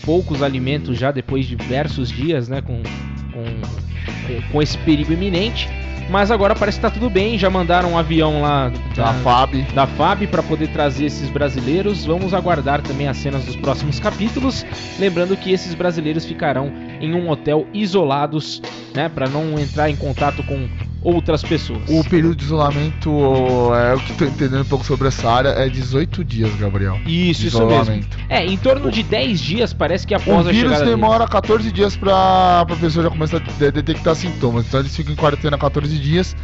poucos 0.05 0.43
alimentos 0.43 0.97
já 0.97 1.11
depois 1.11 1.45
de 1.45 1.55
diversos 1.55 2.09
dias, 2.09 2.47
né, 2.47 2.61
com, 2.61 2.81
com, 3.37 4.51
com 4.51 4.61
esse 4.61 4.77
perigo 4.79 5.13
iminente. 5.13 5.69
Mas 6.09 6.31
agora 6.31 6.55
parece 6.55 6.77
que 6.77 6.81
tá 6.83 6.89
tudo 6.89 7.09
bem, 7.09 7.37
já 7.37 7.49
mandaram 7.49 7.91
um 7.91 7.97
avião 7.97 8.41
lá 8.41 8.69
da, 8.95 9.11
da 9.11 9.13
FAB, 9.15 9.61
da 9.73 9.85
FAB 9.85 10.27
para 10.27 10.41
poder 10.41 10.69
trazer 10.69 11.05
esses 11.05 11.29
brasileiros. 11.29 12.05
Vamos 12.05 12.33
aguardar 12.33 12.81
também 12.81 13.09
as 13.09 13.17
cenas 13.17 13.43
dos 13.43 13.57
próximos 13.57 13.99
capítulos, 13.99 14.65
lembrando 14.97 15.35
que 15.35 15.51
esses 15.51 15.73
brasileiros 15.73 16.23
ficarão 16.23 16.71
em 17.01 17.13
um 17.13 17.29
hotel 17.29 17.67
isolados, 17.73 18.61
né, 18.95 19.09
para 19.09 19.27
não 19.27 19.59
entrar 19.59 19.89
em 19.89 19.97
contato 19.97 20.41
com 20.43 20.69
outras 21.07 21.41
pessoas. 21.41 21.79
O 21.87 22.03
período 22.03 22.35
de 22.35 22.43
isolamento, 22.43 23.09
é 23.73 23.93
o 23.95 23.99
que 23.99 24.11
estou 24.11 24.27
entendendo 24.27 24.61
um 24.61 24.65
pouco 24.65 24.83
sobre 24.83 25.07
essa 25.07 25.29
área, 25.29 25.49
é 25.49 25.69
18 25.69 26.21
dias, 26.23 26.53
Gabriel. 26.55 26.99
Isso, 27.05 27.47
isso 27.47 27.65
mesmo. 27.65 28.03
É, 28.27 28.45
em 28.45 28.57
torno 28.57 28.91
de 28.91 29.03
10 29.03 29.39
dias, 29.39 29.73
parece 29.73 30.05
que 30.05 30.13
após 30.13 30.45
o 30.45 30.49
a 30.49 30.53
chegada... 30.53 30.75
O 30.75 30.77
vírus 30.79 30.89
demora 30.89 31.19
dele. 31.19 31.31
14 31.31 31.71
dias 31.71 31.95
para 31.95 32.61
a 32.61 32.65
pessoa 32.65 33.03
já 33.03 33.09
começar 33.09 33.37
a 33.37 33.69
detectar 33.69 34.15
sintomas. 34.15 34.67
Então 34.67 34.81
eles 34.81 34.93
ficam 34.93 35.13
em 35.13 35.15
quarentena 35.15 35.57
14 35.57 35.97
dias 35.97 36.35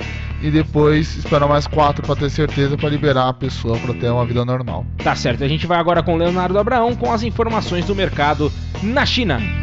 e 0.41 0.49
depois 0.49 1.18
esperam 1.18 1.49
mais 1.49 1.68
4 1.68 2.05
para 2.05 2.16
ter 2.16 2.30
certeza 2.30 2.78
para 2.78 2.88
liberar 2.88 3.28
a 3.28 3.34
pessoa 3.34 3.78
para 3.78 3.93
ter 3.93 4.09
uma 4.09 4.26
vida 4.26 4.45
normal. 4.45 4.86
Tá 5.03 5.16
certo, 5.16 5.43
a 5.43 5.47
gente 5.47 5.68
vai 5.68 5.78
agora 5.78 6.01
com 6.01 6.14
o 6.14 6.18
Leonardo 6.18 6.57
Abraão 6.57 6.95
com 6.95 7.11
as 7.11 7.24
informações 7.24 7.86
do 7.86 7.93
mercado 7.93 8.51
na 8.82 9.05
China. 9.05 9.62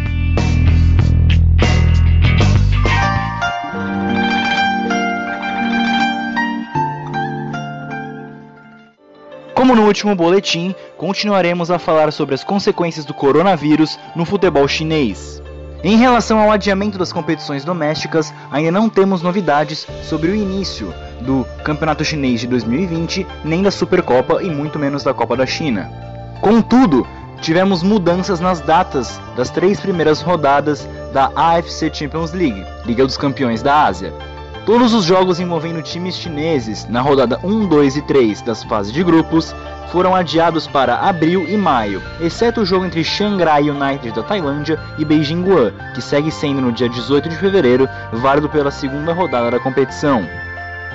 Como 9.71 9.83
no 9.83 9.87
último 9.87 10.17
boletim, 10.17 10.75
continuaremos 10.99 11.71
a 11.71 11.79
falar 11.79 12.13
sobre 12.13 12.35
as 12.35 12.43
consequências 12.43 13.05
do 13.05 13.15
coronavírus 13.15 13.97
no 14.17 14.25
futebol 14.25 14.67
chinês. 14.67 15.41
Em 15.85 15.97
relação 15.97 16.41
ao 16.41 16.51
adiamento 16.51 16.99
das 16.99 17.13
competições 17.13 17.65
domésticas, 17.65 18.35
ainda 18.51 18.73
não 18.73 18.89
temos 18.89 19.23
novidades 19.23 19.87
sobre 20.03 20.33
o 20.33 20.35
início 20.35 20.93
do 21.21 21.47
Campeonato 21.63 22.05
Chinês 22.05 22.41
de 22.41 22.49
2020, 22.49 23.25
nem 23.45 23.63
da 23.63 23.71
Supercopa 23.71 24.43
e 24.43 24.51
muito 24.51 24.77
menos 24.77 25.05
da 25.05 25.15
Copa 25.15 25.37
da 25.37 25.47
China. 25.47 25.89
Contudo, 26.41 27.07
tivemos 27.41 27.85
mudanças 27.85 28.41
nas 28.41 28.61
datas 28.61 29.21
das 29.37 29.51
três 29.51 29.79
primeiras 29.79 30.21
rodadas 30.21 30.85
da 31.13 31.31
AFC 31.37 31.95
Champions 31.95 32.33
League, 32.33 32.67
Liga 32.85 33.07
dos 33.07 33.17
Campeões 33.17 33.63
da 33.63 33.85
Ásia. 33.85 34.13
Todos 34.67 34.93
os 34.93 35.05
jogos 35.05 35.41
envolvendo 35.41 35.83
times 35.83 36.17
chineses 36.17 36.87
na 36.89 37.01
rodada 37.01 37.41
1, 37.43 37.67
2 37.67 37.97
e 37.97 38.03
3 38.03 38.43
das 38.43 38.63
fases 38.63 38.93
de 38.93 39.03
grupos 39.03 39.55
foram 39.91 40.15
adiados 40.15 40.67
para 40.67 40.97
abril 40.97 41.47
e 41.49 41.57
maio, 41.57 42.03
exceto 42.21 42.61
o 42.61 42.67
jogo 42.67 42.85
entre 42.85 43.03
Shanghai 43.03 43.69
United 43.69 44.15
da 44.15 44.23
Tailândia 44.23 44.79
e 44.99 45.05
Beijing 45.05 45.43
Guan, 45.43 45.73
que 45.95 46.03
segue 46.03 46.31
sendo 46.31 46.61
no 46.61 46.71
dia 46.71 46.89
18 46.89 47.29
de 47.29 47.37
fevereiro, 47.37 47.89
válido 48.13 48.49
pela 48.49 48.71
segunda 48.71 49.13
rodada 49.13 49.51
da 49.51 49.59
competição. 49.59 50.29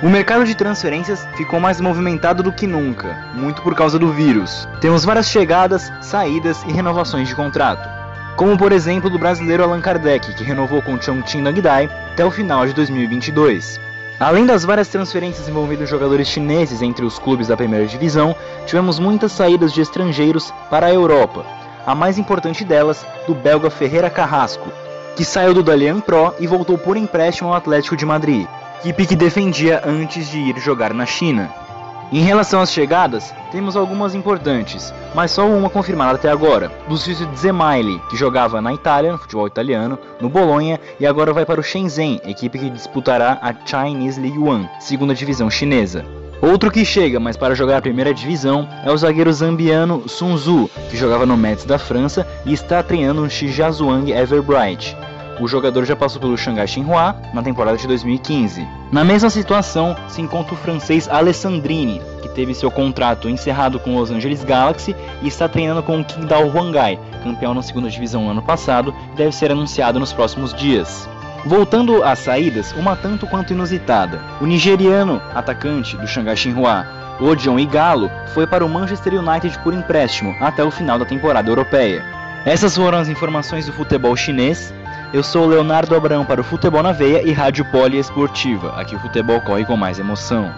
O 0.02 0.08
mercado 0.08 0.44
de 0.44 0.54
transferências 0.54 1.26
ficou 1.36 1.58
mais 1.58 1.80
movimentado 1.80 2.42
do 2.42 2.52
que 2.52 2.66
nunca, 2.66 3.16
muito 3.34 3.62
por 3.62 3.74
causa 3.74 3.98
do 3.98 4.12
vírus. 4.12 4.68
Temos 4.80 5.04
várias 5.04 5.28
chegadas, 5.28 5.90
saídas 6.02 6.62
e 6.64 6.72
renovações 6.72 7.28
de 7.28 7.34
contrato. 7.34 7.95
Como 8.36 8.58
por 8.58 8.70
exemplo 8.70 9.08
do 9.08 9.18
brasileiro 9.18 9.64
Allan 9.64 9.80
Kardec, 9.80 10.34
que 10.34 10.44
renovou 10.44 10.82
com 10.82 11.00
Chongqing 11.00 11.40
Nagdai 11.40 11.88
até 12.12 12.22
o 12.22 12.30
final 12.30 12.66
de 12.66 12.74
2022. 12.74 13.80
Além 14.20 14.44
das 14.44 14.62
várias 14.62 14.88
transferências 14.88 15.48
envolvendo 15.48 15.86
jogadores 15.86 16.28
chineses 16.28 16.82
entre 16.82 17.02
os 17.02 17.18
clubes 17.18 17.48
da 17.48 17.56
primeira 17.56 17.86
divisão, 17.86 18.36
tivemos 18.66 18.98
muitas 18.98 19.32
saídas 19.32 19.72
de 19.72 19.80
estrangeiros 19.80 20.52
para 20.68 20.86
a 20.86 20.92
Europa. 20.92 21.46
A 21.86 21.94
mais 21.94 22.18
importante 22.18 22.62
delas, 22.62 23.06
do 23.26 23.34
belga 23.34 23.70
Ferreira 23.70 24.10
Carrasco, 24.10 24.70
que 25.16 25.24
saiu 25.24 25.54
do 25.54 25.62
Dalian 25.62 26.00
Pro 26.00 26.34
e 26.38 26.46
voltou 26.46 26.76
por 26.76 26.98
empréstimo 26.98 27.48
ao 27.48 27.54
Atlético 27.54 27.96
de 27.96 28.04
Madrid, 28.04 28.46
equipe 28.80 29.06
que 29.06 29.16
defendia 29.16 29.82
antes 29.82 30.28
de 30.28 30.38
ir 30.38 30.58
jogar 30.58 30.92
na 30.92 31.06
China. 31.06 31.65
Em 32.12 32.20
relação 32.20 32.60
às 32.60 32.70
chegadas, 32.70 33.34
temos 33.50 33.76
algumas 33.76 34.14
importantes, 34.14 34.94
mas 35.12 35.32
só 35.32 35.44
uma 35.44 35.68
confirmada 35.68 36.12
até 36.12 36.30
agora. 36.30 36.70
Do 36.88 36.96
suíço 36.96 37.28
Zemaili, 37.36 38.00
que 38.08 38.16
jogava 38.16 38.60
na 38.60 38.72
Itália, 38.72 39.10
no 39.10 39.18
futebol 39.18 39.46
italiano, 39.46 39.98
no 40.20 40.28
Bolonha 40.28 40.78
e 41.00 41.06
agora 41.06 41.32
vai 41.32 41.44
para 41.44 41.60
o 41.60 41.64
Shenzhen, 41.64 42.20
equipe 42.24 42.60
que 42.60 42.70
disputará 42.70 43.38
a 43.42 43.52
Chinese 43.52 44.20
League 44.20 44.38
One, 44.38 44.68
segunda 44.78 45.14
divisão 45.14 45.50
chinesa. 45.50 46.04
Outro 46.40 46.70
que 46.70 46.84
chega, 46.84 47.18
mas 47.18 47.36
para 47.36 47.54
jogar 47.54 47.78
a 47.78 47.82
primeira 47.82 48.14
divisão, 48.14 48.68
é 48.84 48.92
o 48.92 48.96
zagueiro 48.96 49.32
zambiano 49.32 50.08
Sun 50.08 50.36
Tzu, 50.36 50.70
que 50.90 50.96
jogava 50.96 51.26
no 51.26 51.36
Mets 51.36 51.64
da 51.64 51.78
França 51.78 52.26
e 52.44 52.52
está 52.52 52.82
treinando 52.82 53.22
no 53.22 53.30
Shijiazhuang 53.30 54.12
Everbright. 54.12 54.96
O 55.38 55.46
jogador 55.46 55.84
já 55.84 55.94
passou 55.94 56.20
pelo 56.20 56.36
Shanghai 56.36 56.66
Shenhua 56.66 57.14
na 57.34 57.42
temporada 57.42 57.76
de 57.76 57.86
2015. 57.86 58.66
Na 58.90 59.04
mesma 59.04 59.28
situação 59.28 59.94
se 60.08 60.22
encontra 60.22 60.54
o 60.54 60.56
francês 60.56 61.08
Alessandrini, 61.08 62.00
que 62.22 62.28
teve 62.28 62.54
seu 62.54 62.70
contrato 62.70 63.28
encerrado 63.28 63.78
com 63.78 63.94
o 63.94 63.98
Los 63.98 64.10
Angeles 64.10 64.42
Galaxy 64.44 64.96
e 65.20 65.28
está 65.28 65.46
treinando 65.48 65.82
com 65.82 66.00
o 66.00 66.04
Qingdao 66.04 66.48
Huangai, 66.48 66.98
campeão 67.22 67.52
na 67.52 67.62
segunda 67.62 67.90
divisão 67.90 68.24
no 68.24 68.30
ano 68.30 68.42
passado, 68.42 68.94
e 69.12 69.16
deve 69.16 69.32
ser 69.32 69.52
anunciado 69.52 70.00
nos 70.00 70.12
próximos 70.12 70.54
dias. 70.54 71.06
Voltando 71.44 72.02
às 72.02 72.18
saídas, 72.20 72.72
uma 72.72 72.96
tanto 72.96 73.26
quanto 73.26 73.52
inusitada. 73.52 74.20
O 74.40 74.46
nigeriano 74.46 75.20
atacante 75.34 75.96
do 75.96 76.06
Shanghai 76.06 76.36
Shenhua, 76.36 76.86
Odion 77.20 77.58
Igalo, 77.58 78.10
foi 78.34 78.46
para 78.46 78.64
o 78.64 78.68
Manchester 78.68 79.14
United 79.14 79.58
por 79.60 79.74
empréstimo 79.74 80.34
até 80.40 80.64
o 80.64 80.70
final 80.70 80.98
da 80.98 81.04
temporada 81.04 81.48
europeia. 81.48 82.16
Essas 82.46 82.76
foram 82.76 82.98
as 82.98 83.08
informações 83.08 83.66
do 83.66 83.72
futebol 83.72 84.16
chinês. 84.16 84.72
Eu 85.16 85.22
sou 85.22 85.44
o 85.44 85.46
Leonardo 85.46 85.96
Abrão 85.96 86.26
para 86.26 86.42
o 86.42 86.44
Futebol 86.44 86.82
na 86.82 86.92
Veia 86.92 87.22
e 87.22 87.32
Rádio 87.32 87.64
Poliesportiva. 87.70 88.78
Aqui 88.78 88.94
o 88.94 88.98
futebol 88.98 89.40
corre 89.40 89.64
com 89.64 89.74
mais 89.74 89.98
emoção. 89.98 90.52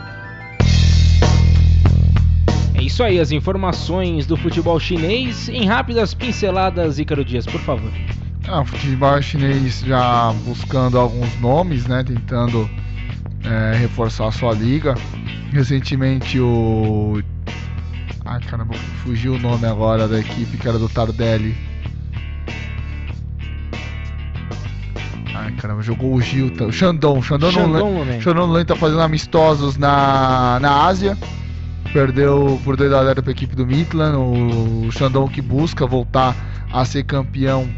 É 2.75 2.83
isso 2.83 3.05
aí, 3.05 3.21
as 3.21 3.31
informações 3.31 4.27
do 4.27 4.37
futebol 4.37 4.81
chinês 4.81 5.49
em 5.49 5.65
rápidas 5.65 6.13
pinceladas, 6.13 6.99
Ícaro 6.99 7.25
Dias, 7.25 7.47
por 7.47 7.61
favor. 7.61 7.89
Ah, 8.49 8.63
o 8.63 8.65
futebol 8.65 9.23
chinês 9.23 9.79
já 9.79 10.33
buscando 10.45 10.99
alguns 10.99 11.41
nomes, 11.41 11.87
né? 11.87 12.03
Tentando 12.03 12.69
é, 13.45 13.77
reforçar 13.77 14.27
a 14.27 14.33
sua 14.33 14.55
liga. 14.55 14.97
Recentemente 15.53 16.41
o. 16.41 17.23
Ai 18.25 18.41
caramba, 18.41 18.75
fugiu 19.05 19.35
o 19.35 19.39
nome 19.39 19.67
agora 19.69 20.09
da 20.09 20.19
equipe 20.19 20.57
que 20.57 20.67
era 20.67 20.81
do 20.81 20.89
Tardelli 20.89 21.69
Ai, 25.41 25.53
caramba, 25.53 25.83
jogou 25.83 26.15
o 26.15 26.21
Gil, 26.21 26.51
tá, 26.51 26.65
o 26.65 26.73
Xandão. 26.73 27.23
Xandão, 27.23 27.53
Xandão, 27.53 28.05
não, 28.05 28.21
Xandão 28.21 28.65
tá 28.65 28.75
fazendo 28.75 29.01
amistosos 29.01 29.77
na, 29.77 30.59
na 30.61 30.85
Ásia. 30.85 31.17
Perdeu 31.93 32.61
por 32.65 32.77
2x0 32.77 33.23
para 33.23 33.31
a 33.31 33.31
equipe 33.31 33.55
do 33.55 33.65
Midland. 33.65 34.17
O 34.17 34.91
Xandão 34.91 35.29
que 35.29 35.41
busca 35.41 35.87
voltar 35.87 36.35
a 36.73 36.85
ser 36.85 37.05
campeão 37.05 37.69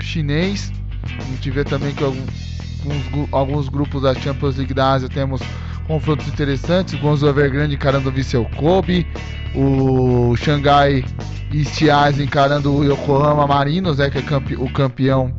chinês. 0.00 0.72
A 1.04 1.22
gente 1.22 1.50
vê 1.50 1.62
também 1.62 1.94
que 1.94 2.02
alguns, 2.02 3.28
alguns 3.30 3.68
grupos 3.68 4.02
da 4.02 4.14
Champions 4.14 4.56
League 4.56 4.74
da 4.74 4.92
Ásia 4.92 5.08
temos 5.08 5.40
confrontos 5.86 6.26
interessantes. 6.26 6.94
O 6.94 6.98
Gonzo 6.98 7.28
Evergrande 7.28 7.76
encarando 7.76 8.08
o 8.08 8.12
Vissel 8.12 8.44
Kobe. 8.56 9.06
O 9.54 10.36
Xangai 10.36 11.04
Asia 11.52 12.22
encarando 12.22 12.74
o 12.74 12.84
Yokohama 12.84 13.46
Marinos, 13.46 14.00
é, 14.00 14.10
que 14.10 14.18
é 14.18 14.22
campe, 14.22 14.56
o 14.56 14.70
campeão 14.72 15.32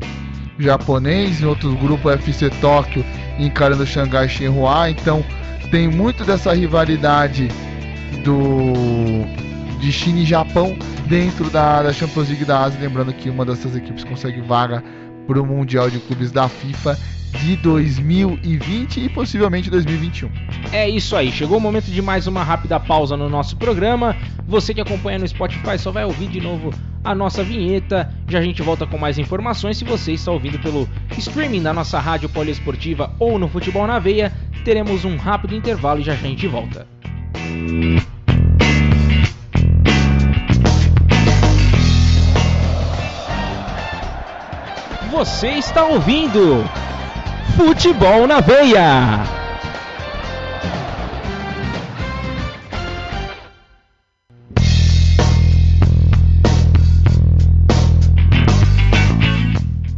japonês, 0.60 1.42
em 1.42 1.46
outros 1.46 1.74
grupos 1.76 2.14
FC 2.14 2.50
Tóquio 2.62 3.06
encarando 3.40 3.86
Xangai 3.86 4.28
Shenhua, 4.28 4.90
então 4.90 5.24
tem 5.70 5.88
muito 5.88 6.24
dessa 6.24 6.54
rivalidade 6.54 7.50
do 8.24 8.74
de 9.80 9.92
China 9.92 10.20
e 10.20 10.26
Japão 10.26 10.76
dentro 11.06 11.50
da, 11.50 11.84
da 11.84 11.94
Champions 11.94 12.30
League 12.30 12.46
da 12.46 12.64
Ásia, 12.64 12.80
lembrando 12.82 13.14
que 13.14 13.30
uma 13.30 13.46
dessas 13.46 13.76
equipes 13.76 14.04
consegue 14.04 14.42
vaga 14.42 14.84
para 15.28 15.42
o 15.42 15.46
Mundial 15.46 15.90
de 15.90 16.00
Clubes 16.00 16.32
da 16.32 16.50
FIFA 16.50 16.98
de 17.32 17.56
2020 17.58 19.00
e 19.02 19.10
possivelmente 19.10 19.70
2021. 19.70 20.30
É 20.72 20.90
isso 20.90 21.16
aí, 21.16 21.32
chegou 21.32 21.58
o 21.58 21.62
momento 21.62 21.86
de 21.86 22.02
mais 22.02 22.28
uma 22.28 22.44
rápida 22.44 22.80
pausa 22.80 23.16
no 23.16 23.30
nosso 23.30 23.58
programa. 23.58 24.16
Você 24.48 24.74
que 24.74 24.82
acompanha 24.82 25.20
no 25.20 25.28
Spotify 25.28 25.78
só 25.78 25.92
vai 25.92 26.06
ouvir 26.06 26.28
de 26.28 26.40
novo 26.40 26.74
a 27.04 27.14
nossa 27.14 27.44
vinheta. 27.44 28.14
Já 28.28 28.40
a 28.40 28.42
gente 28.42 28.62
volta 28.62 28.86
com 28.86 28.98
mais 28.98 29.18
informações. 29.18 29.78
Se 29.78 29.84
você 29.84 30.14
está 30.14 30.32
ouvindo 30.32 30.60
pelo 30.60 30.88
streaming 31.18 31.62
da 31.62 31.74
nossa 31.74 32.00
rádio 32.00 32.30
poliesportiva 32.30 33.14
ou 33.20 33.38
no 33.38 33.48
Futebol 33.48 33.88
na 33.88 34.00
Veia, 34.00 34.34
teremos 34.64 35.06
um 35.06 35.16
rápido 35.16 35.56
intervalo 35.56 36.00
e 36.00 36.04
já 36.04 36.14
a 36.14 36.16
gente 36.16 36.48
volta. 36.48 36.88
Você 45.12 45.48
está 45.50 45.84
ouvindo 45.86 46.64
Futebol 47.58 48.28
na 48.28 48.40
Veia. 48.40 49.24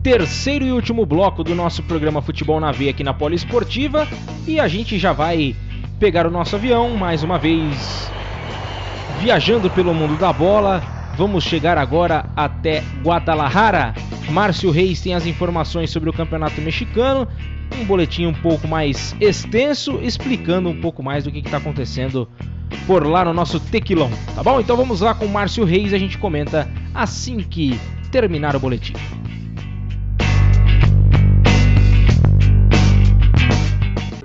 Terceiro 0.02 0.64
e 0.64 0.72
último 0.72 1.06
bloco 1.06 1.44
do 1.44 1.54
nosso 1.54 1.84
programa 1.84 2.22
Futebol 2.22 2.62
na 2.62 2.72
Veia 2.72 2.92
aqui 2.92 3.04
na 3.04 3.14
Poliesportiva 3.14 4.08
e 4.48 4.58
a 4.58 4.70
gente 4.70 4.98
já 4.98 5.12
vai 5.12 5.54
pegar 6.00 6.26
o 6.26 6.32
nosso 6.32 6.56
avião 6.56 6.92
mais 6.96 7.24
uma 7.24 7.38
vez 7.38 8.10
viajando 9.20 9.70
pelo 9.70 9.94
mundo 9.94 10.18
da 10.18 10.32
bola. 10.32 10.99
Vamos 11.20 11.44
chegar 11.44 11.78
agora 11.78 12.30
até 12.34 12.82
Guadalajara. 13.04 13.94
Márcio 14.32 14.72
Reis 14.72 15.02
tem 15.02 15.14
as 15.14 15.26
informações 15.26 15.90
sobre 15.92 16.10
o 16.10 16.14
Campeonato 16.14 16.62
Mexicano, 16.62 17.28
um 17.78 17.84
boletim 17.84 18.26
um 18.26 18.34
pouco 18.34 18.66
mais 18.70 19.14
extenso, 19.20 20.00
explicando 20.02 20.70
um 20.70 20.80
pouco 20.80 21.04
mais 21.04 21.26
do 21.26 21.32
que 21.32 21.40
está 21.40 21.58
acontecendo 21.58 22.26
por 22.88 23.06
lá 23.06 23.26
no 23.26 23.34
nosso 23.34 23.60
tequilão, 23.60 24.10
tá 24.34 24.42
bom? 24.42 24.62
Então 24.62 24.78
vamos 24.78 25.02
lá 25.02 25.14
com 25.14 25.28
Márcio 25.28 25.66
Reis, 25.66 25.94
a 25.94 25.98
gente 25.98 26.18
comenta 26.18 26.70
assim 26.96 27.40
que 27.40 27.78
terminar 28.14 28.56
o 28.56 28.60
boletim. 28.62 28.94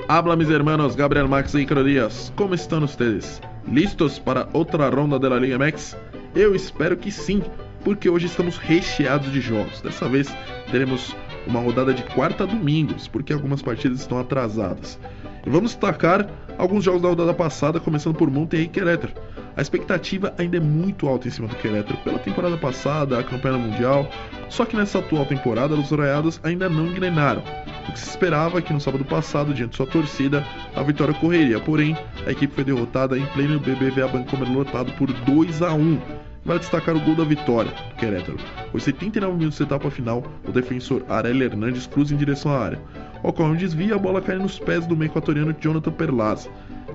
Habla 0.07 0.37
mis 0.37 0.49
hermanos 0.49 0.95
Gabriel 0.95 1.27
Max 1.27 1.55
e 1.55 1.67
Dias. 1.67 2.33
Como 2.37 2.55
estão 2.55 2.83
vocês? 2.83 3.43
Listos 3.67 4.17
para 4.21 4.49
outra 4.53 4.89
ronda 4.89 5.19
da 5.19 5.37
Liga 5.37 5.59
MX? 5.59 6.14
Eu 6.35 6.55
espero 6.55 6.97
que 6.97 7.13
sim, 7.13 7.43
porque 7.85 8.09
hoje 8.09 8.27
estamos 8.27 8.57
recheados 8.57 9.31
de 9.31 9.41
jogos. 9.41 9.81
Dessa 9.81 10.09
vez 10.09 10.29
teremos 10.71 11.15
uma 11.47 11.61
rodada 11.61 11.95
de 11.95 12.03
quarta 12.03 12.43
a 12.43 12.47
domingos, 12.47 13.07
porque 13.07 13.33
algumas 13.33 13.63
partidas 13.63 14.01
estão 14.01 14.19
atrasadas. 14.19 14.99
E 15.47 15.51
vamos 15.51 15.73
destacar 15.73 16.27
alguns 16.57 16.85
jogos 16.85 17.03
da 17.03 17.09
rodada 17.09 17.35
passada, 17.35 17.79
começando 17.79 18.17
por 18.17 18.31
Monterrey 18.31 18.67
e 18.67 18.69
Querétaro. 18.69 19.13
A 19.57 19.63
expectativa 19.63 20.35
ainda 20.37 20.57
é 20.57 20.61
muito 20.61 21.07
alta 21.07 21.29
em 21.29 21.31
cima 21.31 21.47
do 21.47 21.55
Querétaro 21.57 21.97
pela 21.99 22.19
temporada 22.19 22.57
passada, 22.57 23.19
a 23.19 23.23
campanha 23.23 23.59
mundial, 23.59 24.09
só 24.49 24.65
que 24.65 24.77
nessa 24.77 24.99
atual 24.99 25.25
temporada 25.27 25.75
os 25.75 25.91
Raiados 25.91 26.41
ainda 26.43 26.69
não 26.69 26.87
engrenaram. 26.87 27.43
O 27.89 27.93
que 27.93 28.01
se 28.01 28.09
esperava 28.09 28.59
é 28.59 28.63
que 28.63 28.73
no 28.73 28.81
sábado 28.81 29.05
passado, 29.05 29.55
diante 29.55 29.71
de 29.71 29.77
sua 29.77 29.87
torcida, 29.87 30.45
a 30.75 30.83
vitória 30.83 31.15
correria, 31.15 31.61
porém, 31.61 31.97
a 32.27 32.33
equipe 32.33 32.55
foi 32.55 32.65
derrotada 32.65 33.17
em 33.17 33.27
pleno 33.27 33.61
BBVA 33.61 34.09
Bancomer 34.09 34.51
lotado 34.51 34.93
por 34.93 35.13
2 35.13 35.63
a 35.63 35.73
1 35.73 36.25
Vale 36.45 36.59
destacar 36.59 36.95
o 36.95 37.01
gol 37.01 37.15
da 37.15 37.25
vitória 37.25 37.71
do 37.71 37.97
Querétaro. 37.97 38.37
Aos 38.73 38.83
79 38.83 39.39
minutos 39.39 39.59
da 39.59 39.65
etapa 39.65 39.91
final, 39.91 40.23
o 40.47 40.53
defensor 40.53 41.03
Arely 41.09 41.45
Hernandes 41.45 41.87
cruza 41.87 42.13
em 42.13 42.19
direção 42.19 42.53
à 42.53 42.59
área. 42.59 42.81
Ocorre 43.25 43.53
um 43.53 43.57
desvio 43.57 43.89
e 43.89 43.93
a 43.95 43.99
bola 43.99 44.21
cai 44.21 44.37
nos 44.37 44.59
pés 44.59 44.87
do 44.87 44.95
meio 44.95 45.09
equatoriano 45.09 45.57
Jonathan 45.59 45.91
Perlaza, 45.93 46.51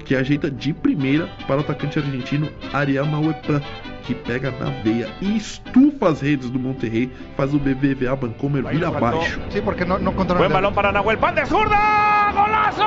que 0.06 0.16
ajeita 0.16 0.50
de 0.50 0.72
primeira 0.72 1.28
para 1.48 1.58
o 1.58 1.62
atacante 1.62 1.98
argentino 1.98 2.48
Ariel 2.72 3.08
Nauepan, 3.08 3.60
que 4.04 4.14
pega 4.14 4.52
na 4.52 4.70
veia 4.84 5.10
e 5.22 5.36
estufa 5.36 6.10
as 6.10 6.22
redes 6.22 6.52
do 6.52 6.60
Monterrey, 6.60 7.10
faz 7.36 7.52
o 7.52 7.58
BBVA 7.58 8.16
Bancomer 8.16 8.64
vir 8.68 8.86
abaixo. 8.86 9.42
Sí, 9.50 9.60
porque 9.60 9.84
no 9.84 10.14
controla. 10.14 10.48
Buen 10.48 10.54
balón 10.54 10.74
para 10.76 10.92
Nahuel 10.92 11.18
Pan 11.18 11.34
de 11.34 11.46
zurda. 11.46 12.32
¡Golazo! 12.32 12.86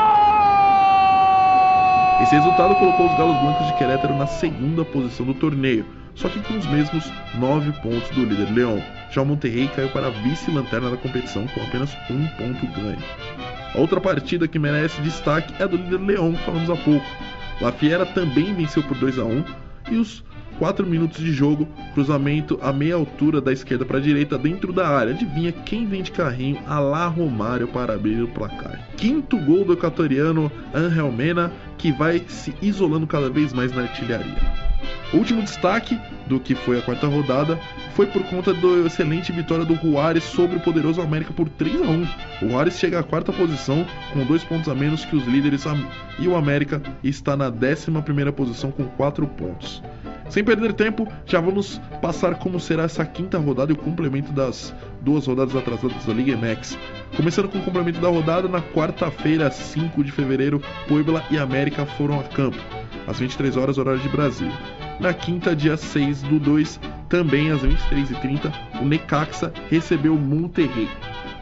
Esse 2.22 2.36
resultado 2.36 2.76
colocou 2.76 3.10
os 3.10 3.18
Galos 3.18 3.36
Blancos 3.40 3.66
de 3.66 3.74
Querétaro 3.74 4.16
na 4.16 4.28
segunda 4.28 4.84
posição 4.84 5.26
do 5.26 5.34
torneio, 5.34 5.84
só 6.14 6.28
que 6.28 6.38
com 6.42 6.56
os 6.56 6.66
mesmos 6.66 7.10
9 7.34 7.72
pontos 7.82 8.08
do 8.10 8.24
líder 8.24 8.52
Leão. 8.54 8.80
Já 9.10 9.20
o 9.20 9.26
Monterrey 9.26 9.68
caiu 9.74 9.88
para 9.90 10.06
a 10.06 10.10
vice-lanterna 10.10 10.88
da 10.90 10.96
competição 10.96 11.46
com 11.48 11.60
apenas 11.62 11.94
um 12.08 12.26
ponto 12.28 12.66
ganho. 12.80 13.02
Outra 13.74 14.00
partida 14.00 14.46
que 14.46 14.58
merece 14.58 15.00
destaque 15.00 15.54
é 15.58 15.64
a 15.64 15.66
do 15.66 15.76
líder 15.76 16.00
Leão, 16.00 16.32
que 16.32 16.44
falamos 16.44 16.68
há 16.68 16.76
pouco. 16.76 17.06
La 17.60 17.72
Fiera 17.72 18.04
também 18.04 18.54
venceu 18.54 18.82
por 18.82 18.96
2 18.98 19.18
a 19.18 19.24
1 19.24 19.44
e 19.90 19.96
os 19.96 20.22
4 20.58 20.86
minutos 20.86 21.18
de 21.18 21.32
jogo, 21.32 21.66
cruzamento 21.94 22.58
a 22.62 22.72
meia 22.72 22.94
altura 22.94 23.40
da 23.40 23.52
esquerda 23.52 23.84
para 23.84 23.98
a 23.98 24.00
direita 24.00 24.38
dentro 24.38 24.72
da 24.72 24.86
área. 24.86 25.12
Adivinha 25.12 25.52
quem 25.52 25.86
vem 25.86 26.02
de 26.02 26.12
carrinho 26.12 26.58
a 26.66 26.78
lá 26.78 27.06
Romário 27.06 27.66
para 27.68 27.94
abrir 27.94 28.22
o 28.22 28.28
placar. 28.28 28.78
Quinto 28.96 29.38
gol 29.38 29.64
do 29.64 29.72
equatoriano 29.72 30.52
Angel 30.74 31.10
Mena, 31.10 31.50
que 31.78 31.90
vai 31.92 32.22
se 32.28 32.54
isolando 32.60 33.06
cada 33.06 33.30
vez 33.30 33.52
mais 33.52 33.72
na 33.72 33.82
artilharia. 33.82 34.71
Último 35.12 35.42
destaque 35.42 36.00
do 36.26 36.40
que 36.40 36.54
foi 36.54 36.78
a 36.78 36.82
quarta 36.82 37.06
rodada 37.06 37.60
foi 37.94 38.06
por 38.06 38.22
conta 38.24 38.54
da 38.54 38.86
excelente 38.86 39.30
vitória 39.32 39.64
do 39.64 39.74
Juárez 39.74 40.24
sobre 40.24 40.56
o 40.56 40.60
poderoso 40.60 41.02
América 41.02 41.32
por 41.32 41.48
3 41.48 41.82
a 41.82 41.84
1. 41.84 42.02
O 42.42 42.48
Juárez 42.48 42.78
chega 42.78 42.98
à 42.98 43.02
quarta 43.02 43.32
posição 43.32 43.86
com 44.12 44.24
dois 44.24 44.42
pontos 44.42 44.68
a 44.68 44.74
menos 44.74 45.04
que 45.04 45.16
os 45.16 45.26
líderes 45.26 45.64
e 46.18 46.26
o 46.26 46.34
América 46.34 46.80
está 47.04 47.36
na 47.36 47.48
11 47.48 48.02
primeira 48.02 48.32
posição 48.32 48.70
com 48.70 48.84
4 48.84 49.26
pontos. 49.26 49.82
Sem 50.32 50.42
perder 50.42 50.72
tempo, 50.72 51.06
já 51.26 51.40
vamos 51.40 51.78
passar 52.00 52.36
como 52.36 52.58
será 52.58 52.84
essa 52.84 53.04
quinta 53.04 53.36
rodada 53.36 53.70
e 53.70 53.74
o 53.74 53.78
complemento 53.78 54.32
das 54.32 54.74
duas 55.02 55.26
rodadas 55.26 55.54
atrasadas 55.54 56.06
da 56.06 56.12
Liga 56.14 56.34
MX. 56.34 56.78
Começando 57.14 57.50
com 57.50 57.58
o 57.58 57.62
complemento 57.62 58.00
da 58.00 58.08
rodada, 58.08 58.48
na 58.48 58.62
quarta-feira, 58.62 59.50
5 59.50 60.02
de 60.02 60.10
fevereiro, 60.10 60.62
Puebla 60.88 61.22
e 61.30 61.36
América 61.36 61.84
foram 61.84 62.18
a 62.18 62.22
campo, 62.22 62.56
às 63.06 63.18
23 63.18 63.56
horas, 63.56 63.78
horário 63.78 64.00
de 64.00 64.08
Brasília. 64.08 64.56
Na 65.00 65.12
quinta, 65.12 65.54
dia 65.54 65.76
6 65.76 66.22
do 66.22 66.38
2, 66.38 66.78
também 67.08 67.50
às 67.50 67.62
23h30, 67.62 68.52
o 68.80 68.84
Necaxa 68.84 69.52
recebeu 69.68 70.14
o 70.14 70.18
Monterrey. 70.18 70.88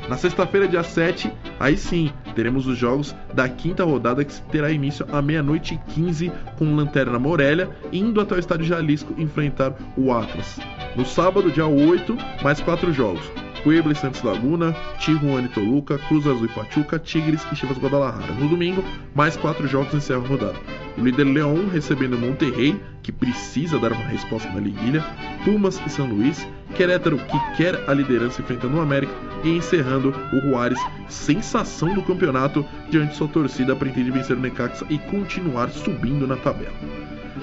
Na 0.09 0.17
sexta-feira, 0.17 0.67
dia 0.67 0.83
7, 0.83 1.33
aí 1.59 1.77
sim, 1.77 2.11
teremos 2.35 2.67
os 2.67 2.77
jogos 2.77 3.15
da 3.33 3.49
quinta 3.49 3.85
rodada 3.85 4.25
que 4.25 4.41
terá 4.43 4.71
início 4.71 5.07
à 5.13 5.23
meia-noite 5.23 5.75
e 5.75 5.93
15 5.93 6.33
com 6.59 6.75
Lanterna 6.75 7.19
Morelia, 7.19 7.71
indo 7.93 8.21
até 8.21 8.35
o 8.35 8.39
estádio 8.39 8.67
Jalisco 8.67 9.15
enfrentar 9.19 9.75
o 9.97 10.13
Atlas. 10.13 10.59
No 10.97 11.07
sábado, 11.07 11.51
dia 11.51 11.67
8, 11.67 12.17
mais 12.43 12.61
quatro 12.61 12.93
jogos. 12.93 13.23
Puebla 13.63 13.93
e 13.93 13.97
Santos 13.97 14.23
Laguna, 14.23 14.75
Tijuana 14.99 15.47
e 15.47 15.51
Toluca, 15.51 15.99
Cruz 15.99 16.27
Azul 16.27 16.47
e 16.47 16.49
Pachuca, 16.49 16.99
Tigres 16.99 17.47
e 17.53 17.57
Chivas 17.57 17.79
Guadalajara. 17.79 18.33
No 18.35 18.49
domingo, 18.49 18.85
mais 19.15 19.37
quatro 19.37 19.67
jogos 19.67 19.95
encerram 19.95 20.25
a 20.25 20.29
rodada. 20.29 20.57
O 20.97 21.05
líder 21.05 21.25
Leão 21.25 21.69
recebendo 21.69 22.19
Monterrey, 22.19 22.81
que 23.03 23.13
precisa 23.13 23.79
dar 23.79 23.93
uma 23.93 24.07
resposta 24.07 24.51
na 24.51 24.61
liguilha, 24.61 25.05
Pumas 25.45 25.81
e 25.87 25.91
São 25.91 26.07
Luís, 26.07 26.47
Querétaro, 26.75 27.19
que 27.19 27.57
quer 27.57 27.89
a 27.89 27.95
liderança 27.95 28.41
enfrentando 28.41 28.77
o 28.77 28.81
América, 28.81 29.13
e 29.43 29.51
encerrando 29.51 30.15
o 30.33 30.41
Juárez, 30.41 30.79
sensação 31.09 31.95
do 31.95 32.03
campeonato, 32.03 32.65
diante 32.91 33.17
sua 33.17 33.29
torcida 33.29 33.75
pretende 33.75 34.11
vencer 34.11 34.37
o 34.37 34.41
Necaxa 34.41 34.85
e 34.91 34.99
continuar 34.99 35.71
subindo 35.71 36.27
na 36.27 36.37
tabela. 36.37 36.75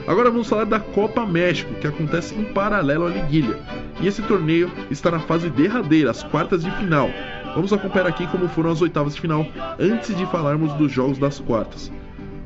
Agora 0.07 0.31
vamos 0.31 0.47
falar 0.47 0.63
da 0.63 0.79
Copa 0.79 1.25
México, 1.25 1.73
que 1.75 1.85
acontece 1.85 2.33
em 2.33 2.45
paralelo 2.45 3.07
à 3.07 3.09
liguilha. 3.09 3.59
E 3.99 4.07
esse 4.07 4.21
torneio 4.21 4.71
está 4.89 5.11
na 5.11 5.19
fase 5.19 5.49
derradeira, 5.49 6.11
as 6.11 6.23
quartas 6.23 6.63
de 6.63 6.71
final. 6.71 7.09
Vamos 7.53 7.73
acompanhar 7.73 8.07
aqui 8.07 8.25
como 8.27 8.47
foram 8.47 8.71
as 8.71 8.81
oitavas 8.81 9.15
de 9.15 9.21
final, 9.21 9.45
antes 9.77 10.15
de 10.15 10.25
falarmos 10.27 10.71
dos 10.75 10.93
jogos 10.93 11.17
das 11.17 11.41
quartas. 11.41 11.91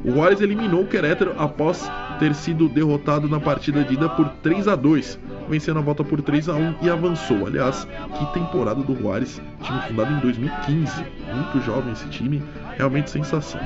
O 0.03 0.09
Juárez 0.09 0.41
eliminou 0.41 0.81
o 0.81 0.87
Querétaro 0.87 1.35
após 1.37 1.87
ter 2.17 2.33
sido 2.33 2.67
derrotado 2.67 3.29
na 3.29 3.39
partida 3.39 3.83
de 3.83 3.93
ida 3.93 4.09
por 4.09 4.27
3 4.41 4.67
a 4.67 4.75
2, 4.75 5.19
vencendo 5.47 5.77
a 5.77 5.83
volta 5.83 6.03
por 6.03 6.19
3 6.19 6.49
a 6.49 6.55
1 6.55 6.75
e 6.81 6.89
avançou. 6.89 7.45
Aliás, 7.45 7.87
que 8.17 8.33
temporada 8.33 8.81
do 8.81 8.95
Juárez, 8.95 9.39
time 9.61 9.81
fundado 9.81 10.11
em 10.11 10.19
2015, 10.19 11.05
muito 11.35 11.61
jovem 11.63 11.93
esse 11.93 12.07
time, 12.07 12.41
realmente 12.77 13.09
sensação. 13.09 13.61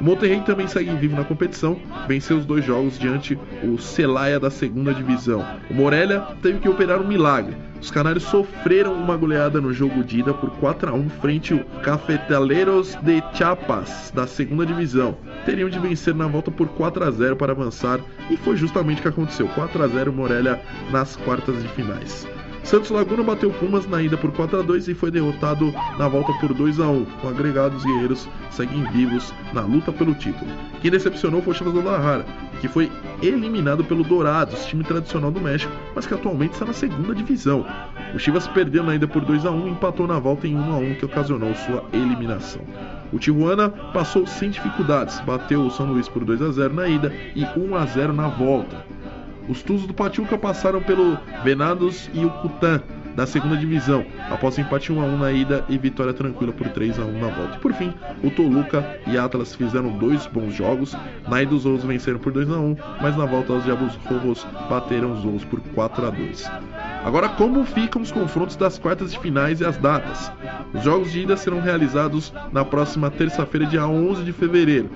O 0.00 0.04
Monterrey 0.04 0.40
também 0.40 0.66
segue 0.66 0.90
vivo 0.96 1.14
na 1.14 1.24
competição, 1.24 1.78
venceu 2.08 2.38
os 2.38 2.46
dois 2.46 2.64
jogos 2.64 2.98
diante 2.98 3.38
o 3.62 3.76
Celaya 3.78 4.40
da 4.40 4.50
segunda 4.50 4.94
divisão. 4.94 5.44
O 5.68 5.74
Morelia 5.74 6.20
teve 6.40 6.58
que 6.58 6.68
operar 6.68 7.00
um 7.00 7.06
milagre. 7.06 7.54
Os 7.80 7.90
canários 7.90 8.24
sofreram 8.24 8.94
uma 8.94 9.16
goleada 9.16 9.60
no 9.60 9.72
jogo 9.72 10.02
de 10.02 10.20
ida 10.20 10.32
por 10.32 10.50
4 10.52 10.90
a 10.90 10.94
1 10.94 11.08
frente 11.08 11.52
ao 11.52 11.60
Cafetaleros 11.82 12.94
de 13.02 13.22
Chiapas 13.34 14.10
da 14.14 14.26
segunda 14.26 14.64
divisão. 14.64 15.16
Teriam 15.44 15.68
de 15.68 15.78
vencer 15.78 16.14
na 16.14 16.26
volta 16.26 16.50
por 16.50 16.68
4 16.68 17.04
a 17.04 17.10
0 17.10 17.36
para 17.36 17.52
avançar 17.52 18.00
e 18.30 18.36
foi 18.36 18.56
justamente 18.56 19.00
o 19.00 19.02
que 19.02 19.08
aconteceu. 19.08 19.48
4 19.48 19.82
a 19.82 19.86
0 19.86 20.12
Morelia 20.12 20.60
nas 20.90 21.16
quartas 21.16 21.62
de 21.62 21.68
finais. 21.68 22.26
Santos 22.62 22.90
Laguna 22.90 23.22
bateu 23.22 23.50
Pumas 23.50 23.86
na 23.86 24.00
ida 24.00 24.16
por 24.16 24.30
4 24.32 24.60
a 24.60 24.62
2 24.62 24.88
e 24.88 24.94
foi 24.94 25.10
derrotado 25.10 25.72
na 25.98 26.06
volta 26.06 26.32
por 26.34 26.54
2 26.54 26.78
a 26.78 26.88
1 26.88 27.04
Com 27.04 27.28
agregados 27.28 27.84
guerreiros 27.84 28.28
seguem 28.50 28.84
vivos 28.92 29.32
na 29.52 29.62
luta 29.62 29.90
pelo 29.90 30.14
título. 30.14 30.50
Quem 30.80 30.90
decepcionou 30.90 31.42
foi 31.42 31.52
o 31.52 31.56
Chivas 31.56 31.74
Guadalajara, 31.74 32.24
que 32.60 32.68
foi 32.68 32.90
eliminado 33.22 33.82
pelo 33.82 34.04
Dourados, 34.04 34.66
time 34.66 34.84
tradicional 34.84 35.30
do 35.30 35.40
México, 35.40 35.72
mas 35.94 36.06
que 36.06 36.14
atualmente 36.14 36.52
está 36.52 36.64
na 36.64 36.72
segunda 36.72 37.14
divisão. 37.14 37.66
O 38.14 38.18
Chivas 38.18 38.46
perdeu 38.46 38.84
na 38.84 38.94
ida 38.94 39.08
por 39.08 39.24
2 39.24 39.46
a 39.46 39.50
1 39.50 39.66
e 39.66 39.70
empatou 39.70 40.06
na 40.06 40.18
volta 40.18 40.46
em 40.46 40.54
1 40.54 40.72
a 40.72 40.76
1 40.76 40.94
que 40.94 41.04
ocasionou 41.06 41.54
sua 41.54 41.84
eliminação. 41.92 42.62
O 43.12 43.18
Tijuana 43.18 43.68
passou 43.68 44.26
sem 44.26 44.50
dificuldades, 44.50 45.20
bateu 45.20 45.62
o 45.62 45.70
São 45.70 45.86
Luís 45.86 46.08
por 46.08 46.24
2 46.24 46.40
a 46.42 46.52
0 46.52 46.74
na 46.74 46.86
ida 46.86 47.12
e 47.34 47.44
1 47.44 47.74
a 47.74 47.84
0 47.86 48.12
na 48.12 48.28
volta. 48.28 48.79
Os 49.50 49.64
Tuzos 49.64 49.88
do 49.88 49.92
Pachuca 49.92 50.38
passaram 50.38 50.80
pelo 50.80 51.18
Venados 51.42 52.08
e 52.14 52.24
o 52.24 52.30
Cutan 52.30 52.80
da 53.16 53.26
segunda 53.26 53.56
divisão, 53.56 54.06
após 54.30 54.56
empate 54.56 54.92
1 54.92 55.00
a 55.00 55.04
1 55.04 55.18
na 55.18 55.32
ida 55.32 55.64
e 55.68 55.76
vitória 55.76 56.14
tranquila 56.14 56.52
por 56.52 56.68
3 56.68 57.00
a 57.00 57.02
1 57.02 57.18
na 57.18 57.26
volta. 57.26 57.56
E 57.56 57.58
por 57.58 57.72
fim, 57.72 57.92
o 58.22 58.30
Toluca 58.30 59.00
e 59.08 59.18
Atlas 59.18 59.52
fizeram 59.56 59.98
dois 59.98 60.24
bons 60.28 60.54
jogos. 60.54 60.96
Na 61.28 61.42
ida 61.42 61.52
os 61.52 61.66
Ouros 61.66 61.82
venceram 61.82 62.20
por 62.20 62.32
2 62.32 62.48
a 62.48 62.58
1, 62.58 62.76
mas 63.02 63.16
na 63.16 63.26
volta 63.26 63.54
os 63.54 63.64
Diabos 63.64 63.96
Rojos 64.06 64.46
bateram 64.68 65.12
os 65.12 65.24
Ouros 65.24 65.44
por 65.44 65.60
4 65.60 66.06
a 66.06 66.10
2. 66.10 66.50
Agora, 67.04 67.28
como 67.30 67.64
ficam 67.64 68.02
os 68.02 68.12
confrontos 68.12 68.54
das 68.54 68.78
quartas 68.78 69.10
de 69.10 69.18
finais 69.18 69.60
e 69.60 69.64
as 69.64 69.76
datas? 69.78 70.30
Os 70.72 70.84
jogos 70.84 71.10
de 71.10 71.22
ida 71.22 71.36
serão 71.36 71.60
realizados 71.60 72.32
na 72.52 72.64
próxima 72.64 73.10
terça-feira, 73.10 73.66
dia 73.66 73.84
11 73.84 74.22
de 74.22 74.32
fevereiro. 74.32 74.88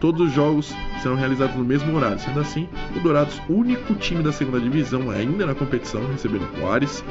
Todos 0.00 0.28
os 0.28 0.32
jogos 0.32 0.74
serão 1.02 1.14
realizados 1.14 1.54
no 1.54 1.64
mesmo 1.64 1.94
horário. 1.94 2.18
Sendo 2.18 2.40
assim, 2.40 2.66
o 2.96 3.00
Dourados, 3.00 3.40
único 3.48 3.94
time 3.94 4.22
da 4.22 4.32
segunda 4.32 4.58
divisão 4.58 5.10
ainda 5.10 5.44
na 5.44 5.54
competição, 5.54 6.00
recebendo 6.10 6.48
o 6.52 6.58
Juárez. 6.58 7.04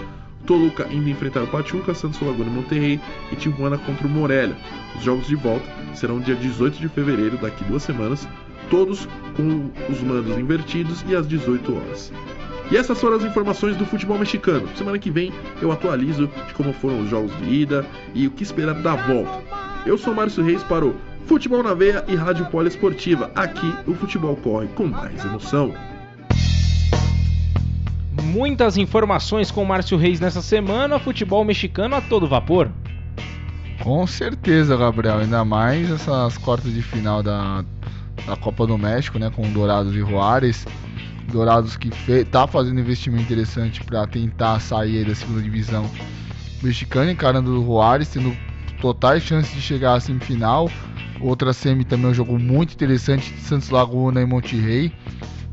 Toluca 0.45 0.87
indo 0.91 1.07
enfrentar 1.07 1.43
o 1.43 1.47
Pachuca, 1.47 1.93
Santos 1.93 2.19
Laguna 2.19 2.49
e 2.49 2.53
Monterrey 2.53 2.99
e 3.31 3.35
Tijuana 3.35 3.77
contra 3.77 4.07
o 4.07 4.09
Morelia. 4.09 4.57
Os 4.97 5.03
jogos 5.03 5.27
de 5.27 5.35
volta 5.35 5.65
serão 5.93 6.19
dia 6.19 6.33
18 6.33 6.79
de 6.79 6.89
fevereiro, 6.89 7.37
daqui 7.37 7.63
duas 7.65 7.83
semanas, 7.83 8.27
todos 8.71 9.07
com 9.35 9.69
os 9.91 10.01
mandos 10.01 10.35
invertidos 10.39 11.05
e 11.07 11.15
às 11.15 11.27
18 11.27 11.75
horas. 11.75 12.11
E 12.71 12.77
essas 12.77 12.99
foram 12.99 13.17
as 13.17 13.23
informações 13.23 13.75
do 13.77 13.85
futebol 13.85 14.17
mexicano. 14.17 14.67
Semana 14.75 14.97
que 14.97 15.11
vem 15.11 15.31
eu 15.61 15.71
atualizo 15.71 16.27
de 16.47 16.53
como 16.55 16.73
foram 16.73 17.01
os 17.01 17.09
jogos 17.09 17.35
de 17.37 17.53
ida 17.53 17.85
e 18.15 18.25
o 18.25 18.31
que 18.31 18.41
esperar 18.41 18.75
da 18.81 18.95
volta. 18.95 19.43
Eu 19.85 19.97
sou 19.97 20.15
Márcio 20.15 20.43
Reis 20.43 20.63
para 20.63 20.85
o 20.85 20.95
Futebol 21.29 21.61
na 21.61 21.75
Veia 21.75 22.03
e 22.07 22.15
Rádio 22.15 22.47
Poliesportiva. 22.47 23.29
Aqui 23.35 23.71
o 23.85 23.93
futebol 23.93 24.35
corre 24.37 24.65
com 24.69 24.87
mais 24.87 25.23
emoção. 25.23 25.71
Muitas 28.23 28.77
informações 28.77 29.51
com 29.51 29.61
o 29.61 29.65
Márcio 29.67 29.95
Reis 29.95 30.19
nessa 30.19 30.41
semana, 30.41 30.97
futebol 30.97 31.45
mexicano 31.45 31.95
a 31.95 32.01
todo 32.01 32.27
vapor. 32.27 32.71
Com 33.83 34.07
certeza, 34.07 34.75
Gabriel. 34.75 35.19
Ainda 35.19 35.45
mais 35.45 35.91
essas 35.91 36.35
quartas 36.39 36.73
de 36.73 36.81
final 36.81 37.21
da, 37.21 37.63
da 38.25 38.35
Copa 38.35 38.65
do 38.65 38.75
México, 38.75 39.19
né? 39.19 39.29
Com 39.29 39.51
Dourados 39.51 39.93
e 39.93 39.99
Juárez. 39.99 40.65
Dourados 41.31 41.77
que 41.77 41.91
fe 41.91 42.25
tá 42.25 42.47
fazendo 42.47 42.79
investimento 42.79 43.21
interessante 43.21 43.83
para 43.83 44.07
tentar 44.07 44.59
sair 44.59 45.05
da 45.05 45.13
segunda 45.13 45.43
divisão 45.43 45.87
mexicana, 46.63 47.11
encarando 47.11 47.61
o 47.61 47.63
Juárez, 47.63 48.09
tendo 48.09 48.35
totais 48.81 49.21
chances 49.21 49.53
de 49.53 49.61
chegar 49.61 49.93
à 49.93 49.99
semifinal. 49.99 50.67
Outra 51.21 51.51
semi 51.51 51.83
também 51.83 52.07
um 52.07 52.13
jogo 52.13 52.39
muito 52.39 52.73
interessante 52.73 53.33
de 53.33 53.41
Santos 53.41 53.69
Laguna 53.69 54.21
e 54.21 54.25
Monterrey, 54.25 54.93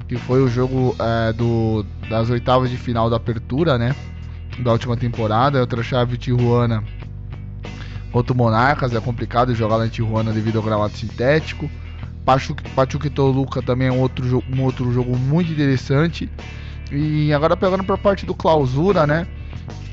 que 0.06 0.16
foi 0.16 0.40
o 0.40 0.48
jogo 0.48 0.94
é, 0.98 1.32
do, 1.32 1.84
das 2.08 2.30
oitavas 2.30 2.70
de 2.70 2.76
final 2.76 3.10
da 3.10 3.16
apertura, 3.16 3.76
né? 3.76 3.94
Da 4.60 4.72
última 4.72 4.96
temporada. 4.96 5.60
Outra 5.60 5.82
chave 5.82 6.16
Tijuana 6.16 6.84
contra 8.12 8.32
o 8.32 8.36
Monarcas, 8.36 8.94
é 8.94 9.00
complicado 9.00 9.54
jogar 9.54 9.76
lá 9.76 9.86
em 9.86 9.90
Tijuana 9.90 10.32
devido 10.32 10.56
ao 10.56 10.62
gramado 10.62 10.96
sintético. 10.96 11.68
Pachuca 12.24 13.06
e 13.06 13.10
Toluca 13.10 13.60
também 13.60 13.88
é 13.88 13.92
um 13.92 14.00
outro, 14.00 14.42
um 14.50 14.62
outro 14.62 14.92
jogo 14.92 15.16
muito 15.16 15.52
interessante. 15.52 16.30
E 16.90 17.32
agora 17.32 17.56
pegando 17.56 17.84
para 17.84 17.94
a 17.94 17.98
parte 17.98 18.24
do 18.24 18.34
clausura, 18.34 19.06
né? 19.06 19.26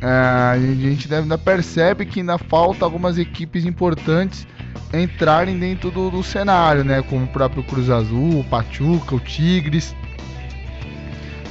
É, 0.02 0.08
a 0.08 0.58
gente 0.58 1.14
ainda 1.14 1.38
percebe 1.38 2.06
que 2.06 2.20
ainda 2.22 2.38
falta 2.38 2.86
algumas 2.86 3.18
equipes 3.18 3.66
importantes 3.66 4.48
entrarem 4.94 5.58
dentro 5.58 5.92
do, 5.92 6.10
do 6.10 6.24
cenário, 6.24 6.84
né? 6.84 7.02
Como 7.02 7.26
o 7.26 7.28
próprio 7.28 7.64
Cruz 7.64 7.90
Azul, 7.90 8.40
o 8.40 8.44
Pachuca, 8.44 9.16
o 9.16 9.20
Tigres, 9.20 9.96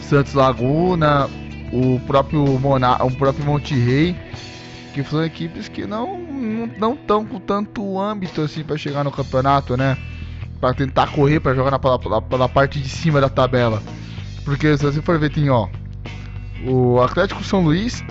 Santos 0.03 0.35
Laguna, 0.35 1.29
o 1.73 2.01
próprio 2.07 2.45
Mona, 2.59 3.03
o 3.03 3.11
próprio 3.11 3.45
Monte 3.45 3.75
Rei, 3.75 4.17
que 4.95 5.03
são 5.05 5.25
equipes 5.25 5.69
que 5.69 5.87
não 5.87 6.21
não 6.79 6.95
estão 6.95 7.25
com 7.25 7.39
tanto 7.39 8.01
âmbito 8.01 8.41
assim 8.41 8.65
para 8.65 8.77
chegar 8.77 9.05
no 9.05 9.13
campeonato, 9.13 9.77
né? 9.77 9.97
para 10.63 10.75
tentar 10.75 11.09
correr, 11.09 11.41
para 11.41 11.57
jogar 11.57 11.73
na, 11.73 12.49
parte 12.49 12.79
de 12.79 12.89
cima 12.89 13.21
da 13.21 13.29
tabela. 13.29 13.83
Porque 14.45 14.79
se 14.79 14.85
você 14.85 15.03
for 15.03 15.19
ver, 15.19 15.31
tem 15.31 15.51
ó, 15.51 15.69
o 16.65 17.01
Atlético 17.01 17.43
São 17.43 17.63
Luís 17.65 18.05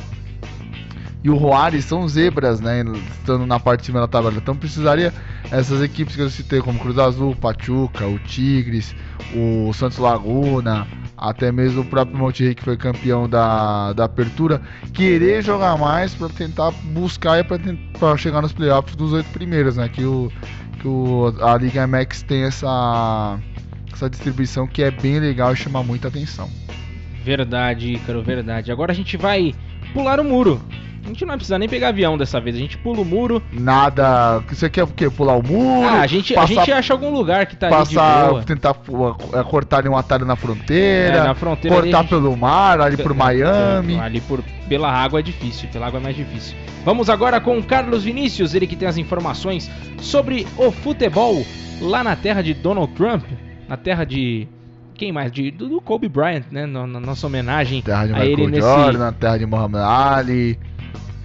e 1.23 1.29
o 1.29 1.37
Juárez 1.37 1.85
são 1.85 2.07
zebras, 2.07 2.59
né? 2.59 2.83
Estando 3.19 3.45
na 3.45 3.59
parte 3.59 3.81
de 3.81 3.85
cima 3.87 3.99
da 3.99 4.07
tabela. 4.07 4.35
Então 4.37 4.55
precisaria 4.55 5.13
essas 5.51 5.81
equipes 5.81 6.15
que 6.15 6.21
eu 6.21 6.29
citei, 6.29 6.61
como 6.61 6.79
Cruz 6.79 6.97
Azul, 6.97 7.35
Pachuca, 7.35 8.07
o 8.07 8.17
Tigres, 8.19 8.95
o 9.35 9.71
Santos 9.73 9.99
Laguna, 9.99 10.87
até 11.15 11.51
mesmo 11.51 11.81
o 11.81 11.85
próprio 11.85 12.17
Monterrey 12.17 12.55
que 12.55 12.63
foi 12.63 12.75
campeão 12.75 13.29
da, 13.29 13.93
da 13.93 14.05
apertura, 14.05 14.59
querer 14.93 15.43
jogar 15.43 15.77
mais 15.77 16.15
para 16.15 16.29
tentar 16.29 16.71
buscar 16.71 17.39
e 17.39 17.43
para 17.43 18.17
chegar 18.17 18.41
nos 18.41 18.51
playoffs 18.51 18.95
dos 18.95 19.13
oito 19.13 19.29
primeiros, 19.29 19.77
né? 19.77 19.87
Que 19.87 20.03
o, 20.03 20.31
que 20.79 20.87
o, 20.87 21.33
a 21.39 21.55
Liga 21.55 21.85
MX 21.85 22.23
tem 22.23 22.43
essa, 22.43 23.37
essa 23.93 24.09
distribuição 24.09 24.65
que 24.65 24.81
é 24.81 24.89
bem 24.89 25.19
legal 25.19 25.53
e 25.53 25.55
chama 25.55 25.83
muita 25.83 26.07
atenção. 26.07 26.49
Verdade, 27.23 27.93
Ícaro, 27.93 28.23
verdade. 28.23 28.71
Agora 28.71 28.91
a 28.91 28.95
gente 28.95 29.15
vai 29.15 29.53
pular 29.93 30.19
o 30.19 30.23
muro. 30.23 30.59
A 31.03 31.07
gente 31.07 31.21
não 31.21 31.29
vai 31.29 31.37
precisar 31.37 31.57
nem 31.57 31.67
pegar 31.67 31.89
avião 31.89 32.17
dessa 32.17 32.39
vez, 32.39 32.55
a 32.55 32.59
gente 32.59 32.77
pula 32.77 33.01
o 33.01 33.05
muro. 33.05 33.41
Nada. 33.51 34.39
Você 34.47 34.69
quer 34.69 34.83
o 34.83 34.87
quê? 34.87 35.09
Pular 35.09 35.35
o 35.35 35.43
muro? 35.43 35.87
Ah, 35.87 36.01
a 36.01 36.07
gente, 36.07 36.33
passar, 36.33 36.43
a 36.43 36.55
gente 36.55 36.71
acha 36.71 36.93
algum 36.93 37.11
lugar 37.11 37.45
que 37.47 37.55
tá 37.55 37.69
passar, 37.69 38.13
ali 38.13 38.23
de 38.23 38.29
boa. 38.29 38.43
Tentar 38.43 38.71
uh, 38.71 39.43
cortar 39.45 39.79
ali 39.79 39.89
um 39.89 39.97
atalho 39.97 40.25
na 40.25 40.35
fronteira. 40.35 41.17
É, 41.17 41.23
na 41.23 41.33
fronteira 41.33 41.75
cortar 41.75 41.99
ali, 41.99 42.07
pelo 42.07 42.37
mar, 42.37 42.81
ali 42.81 42.97
por 42.97 43.13
Miami. 43.13 43.99
ali 43.99 44.21
por, 44.21 44.43
pela 44.69 44.91
água 44.91 45.19
é 45.19 45.23
difícil, 45.23 45.67
pela 45.69 45.87
água 45.87 45.99
é 45.99 46.03
mais 46.03 46.15
difícil. 46.15 46.55
Vamos 46.85 47.09
agora 47.09 47.41
com 47.41 47.57
o 47.57 47.63
Carlos 47.63 48.03
Vinícius, 48.03 48.53
ele 48.53 48.67
que 48.67 48.75
tem 48.75 48.87
as 48.87 48.97
informações 48.97 49.69
sobre 49.99 50.47
o 50.57 50.71
futebol 50.71 51.43
lá 51.81 52.03
na 52.03 52.15
terra 52.15 52.41
de 52.41 52.53
Donald 52.53 52.93
Trump, 52.93 53.23
na 53.67 53.75
terra 53.75 54.03
de 54.03 54.47
quem 55.01 55.11
mais? 55.11 55.31
De, 55.31 55.49
do, 55.49 55.67
do 55.67 55.81
Kobe 55.81 56.07
Bryant, 56.07 56.43
né? 56.51 56.67
Na, 56.67 56.85
na 56.85 56.99
nossa 56.99 57.25
homenagem 57.25 57.81
terra 57.81 58.05
de 58.05 58.13
a 58.13 58.17
Michael 58.17 58.39
ele 58.39 58.61
Jordan, 58.61 59.05
nesse... 59.07 59.17
terra 59.17 59.37
de 59.37 59.45
Muhammad 59.47 59.81
Ali. 59.81 60.59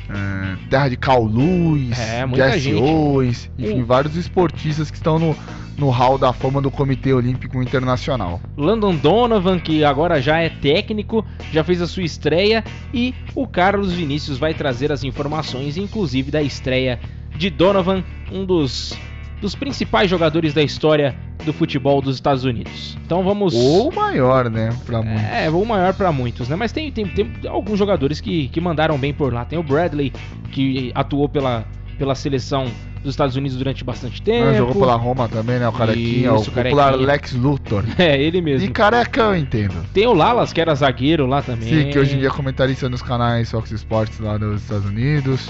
É, 0.09 0.57
terra 0.69 0.89
de 0.89 0.97
Cal 0.97 1.24
Lewis, 1.24 1.99
é, 1.99 2.27
Jesse. 2.35 2.74
Owens, 2.74 3.51
enfim, 3.59 3.83
vários 3.83 4.16
esportistas 4.16 4.91
que 4.91 4.97
estão 4.97 5.19
no, 5.19 5.37
no 5.77 5.91
hall 5.91 6.16
da 6.16 6.33
fama 6.33 6.62
do 6.62 6.70
Comitê 6.70 7.12
Olímpico 7.12 7.62
Internacional. 7.62 8.41
Landon 8.57 8.95
Donovan, 8.95 9.59
que 9.59 9.85
agora 9.85 10.20
já 10.20 10.39
é 10.39 10.49
técnico, 10.49 11.24
já 11.53 11.62
fez 11.65 11.83
a 11.83 11.87
sua 11.87 12.05
estreia, 12.05 12.65
e 12.93 13.15
o 13.35 13.47
Carlos 13.47 13.93
Vinícius 13.93 14.39
vai 14.39 14.55
trazer 14.55 14.93
as 14.93 15.05
informações, 15.05 15.77
inclusive 15.77 16.31
da 16.31 16.43
estreia 16.43 17.01
de 17.37 17.51
Donovan, 17.51 18.03
um 18.33 18.45
dos, 18.45 18.97
dos 19.41 19.55
principais 19.55 20.09
jogadores 20.09 20.55
da 20.55 20.63
história 20.63 21.15
do 21.45 21.53
futebol 21.53 22.01
dos 22.01 22.17
Estados 22.17 22.45
Unidos. 22.45 22.97
Então 23.05 23.23
vamos. 23.23 23.55
Ou 23.55 23.93
maior, 23.93 24.51
né? 24.51 24.71
Pra 24.85 25.03
muitos. 25.03 25.25
É, 25.25 25.51
ou 25.51 25.65
maior 25.65 25.95
para 25.95 26.11
muitos, 26.11 26.49
né? 26.49 26.57
Mas 26.57 26.73
tem, 26.73 26.91
tem, 26.91 27.07
tem 27.07 27.31
alguns 27.49 27.79
jogadores 27.79 28.21
que, 28.21 28.49
que 28.49 28.61
mandaram 28.61 28.99
bem 28.99 29.13
por 29.13 29.33
lá. 29.33 29.45
Tem 29.45 29.59
o 29.59 29.63
Bradley, 29.63 30.13
que 30.51 30.91
atuou 30.95 31.29
pela, 31.29 31.65
pela 31.99 32.15
seleção 32.15 32.67
dos 33.03 33.13
Estados 33.13 33.37
Unidos 33.37 33.57
durante 33.57 33.85
bastante 33.85 34.21
tempo. 34.21 34.49
Ah, 34.49 34.55
jogou 34.55 34.75
pela 34.75 34.97
Roma 34.97 35.29
também, 35.29 35.59
né? 35.59 35.69
O 35.69 35.73
carequinha, 35.73 36.35
Isso, 36.35 36.51
o 36.51 36.53
popular 36.53 36.95
Lex 36.97 37.33
Luthor. 37.33 37.85
É, 37.99 38.21
ele 38.21 38.41
mesmo. 38.41 38.69
E 38.69 38.71
careca 38.71 39.23
eu 39.23 39.37
entendo. 39.37 39.75
Tem 39.95 40.07
o 40.07 40.13
Lalas, 40.13 40.53
que 40.53 40.61
era 40.61 40.75
zagueiro 40.75 41.27
lá 41.27 41.41
também. 41.41 41.69
Sim, 41.69 41.91
que 41.91 41.99
hoje 41.99 42.17
em 42.17 42.19
dia 42.19 42.29
é 42.29 42.31
comentarista 42.31 42.89
nos 42.89 43.03
canais 43.03 43.51
Fox 43.51 43.71
Sports 43.71 44.19
lá 44.19 44.37
dos 44.37 44.63
Estados 44.63 44.87
Unidos. 44.87 45.49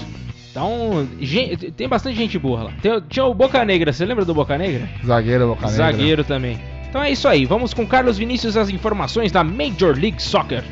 Então, 0.57 1.07
gente, 1.19 1.71
tem 1.71 1.87
bastante 1.87 2.15
gente 2.15 2.39
boa 2.39 2.63
lá. 2.63 2.71
Tem, 2.81 2.99
tinha 3.01 3.23
o 3.23 3.31
Boca 3.31 3.63
Negra, 3.63 3.93
você 3.93 4.03
lembra 4.03 4.25
do 4.25 4.33
Boca 4.33 4.57
Negra? 4.57 4.89
Zagueiro 5.05 5.49
Boca 5.49 5.67
Negra. 5.67 5.77
Zagueiro 5.77 6.23
também. 6.23 6.59
Então 6.89 7.03
é 7.03 7.11
isso 7.11 7.27
aí, 7.27 7.45
vamos 7.45 7.75
com 7.75 7.85
Carlos 7.85 8.17
Vinícius 8.17 8.57
as 8.57 8.67
informações 8.67 9.31
da 9.31 9.43
Major 9.43 9.95
League 9.95 10.19
Soccer. 10.19 10.63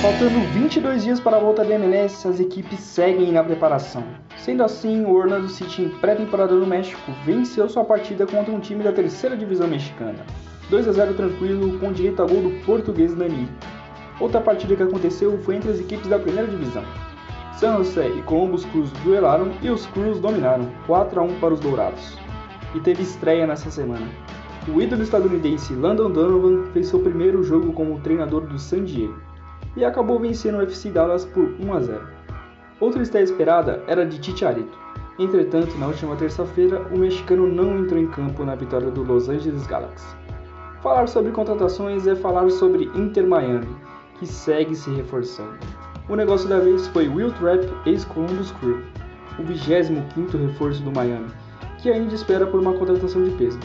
Faltando 0.00 0.40
22 0.54 1.04
dias 1.04 1.20
para 1.20 1.36
a 1.36 1.40
volta 1.40 1.62
da 1.62 1.74
MLS, 1.74 2.26
as 2.26 2.40
equipes 2.40 2.80
seguem 2.80 3.30
na 3.30 3.44
preparação. 3.44 4.02
Sendo 4.38 4.64
assim, 4.64 5.04
o 5.04 5.12
Orlando 5.12 5.50
City 5.50 5.82
em 5.82 5.88
pré-temporada 5.90 6.54
no 6.54 6.66
México 6.66 7.12
venceu 7.26 7.68
sua 7.68 7.84
partida 7.84 8.26
contra 8.26 8.50
um 8.50 8.58
time 8.58 8.82
da 8.82 8.90
terceira 8.90 9.36
divisão 9.36 9.68
mexicana. 9.68 10.24
2 10.70 10.88
a 10.88 10.92
0 10.92 11.12
tranquilo 11.12 11.78
com 11.78 11.92
direito 11.92 12.22
a 12.22 12.26
gol 12.26 12.40
do 12.40 12.64
português 12.64 13.14
Nani. 13.14 13.46
Outra 14.20 14.40
partida 14.40 14.76
que 14.76 14.82
aconteceu 14.82 15.38
foi 15.38 15.56
entre 15.56 15.70
as 15.70 15.80
equipes 15.80 16.08
da 16.08 16.18
primeira 16.18 16.48
divisão. 16.48 16.84
San 17.54 17.76
José 17.78 18.08
e 18.08 18.22
Columbus 18.22 18.64
Cruz 18.66 18.90
duelaram 19.04 19.52
e 19.62 19.70
os 19.70 19.86
Cruz 19.86 20.18
dominaram 20.18 20.68
4 20.86 21.20
a 21.20 21.22
1 21.22 21.40
para 21.40 21.54
os 21.54 21.60
Dourados. 21.60 22.18
E 22.74 22.80
teve 22.80 23.02
estreia 23.02 23.46
nessa 23.46 23.70
semana. 23.70 24.06
O 24.68 24.80
ídolo 24.80 25.02
estadunidense 25.02 25.74
Landon 25.74 26.10
Donovan 26.10 26.64
fez 26.72 26.88
seu 26.88 27.00
primeiro 27.00 27.42
jogo 27.42 27.72
como 27.72 28.00
treinador 28.00 28.42
do 28.42 28.58
San 28.58 28.84
Diego 28.84 29.18
e 29.76 29.84
acabou 29.84 30.18
vencendo 30.18 30.58
o 30.58 30.62
FC 30.62 30.90
Dallas 30.90 31.24
por 31.24 31.48
1 31.60 31.74
a 31.74 31.80
0. 31.80 32.08
Outra 32.80 33.02
estreia 33.02 33.24
esperada 33.24 33.82
era 33.86 34.04
de 34.04 34.24
Chicharito. 34.24 34.78
Entretanto, 35.18 35.76
na 35.78 35.86
última 35.86 36.16
terça-feira, 36.16 36.86
o 36.92 36.98
mexicano 36.98 37.46
não 37.46 37.78
entrou 37.78 38.00
em 38.00 38.06
campo 38.06 38.44
na 38.44 38.54
vitória 38.54 38.90
do 38.90 39.02
Los 39.02 39.28
Angeles 39.28 39.66
Galaxy. 39.66 40.16
Falar 40.82 41.06
sobre 41.06 41.30
contratações 41.30 42.06
é 42.06 42.16
falar 42.16 42.50
sobre 42.50 42.90
Inter 42.94 43.26
Miami, 43.26 43.68
que 44.22 44.26
segue 44.28 44.76
se 44.76 44.88
reforçando. 44.90 45.58
O 46.08 46.14
negócio 46.14 46.48
da 46.48 46.60
vez 46.60 46.86
foi 46.88 47.08
Will 47.08 47.32
Trapp, 47.32 47.66
ex-Columbus 47.86 48.52
Crew, 48.52 48.80
o 49.36 49.42
25º 49.42 50.46
reforço 50.46 50.80
do 50.84 50.92
Miami, 50.92 51.26
que 51.78 51.90
ainda 51.90 52.14
espera 52.14 52.46
por 52.46 52.60
uma 52.60 52.72
contratação 52.72 53.24
de 53.24 53.32
peso. 53.32 53.58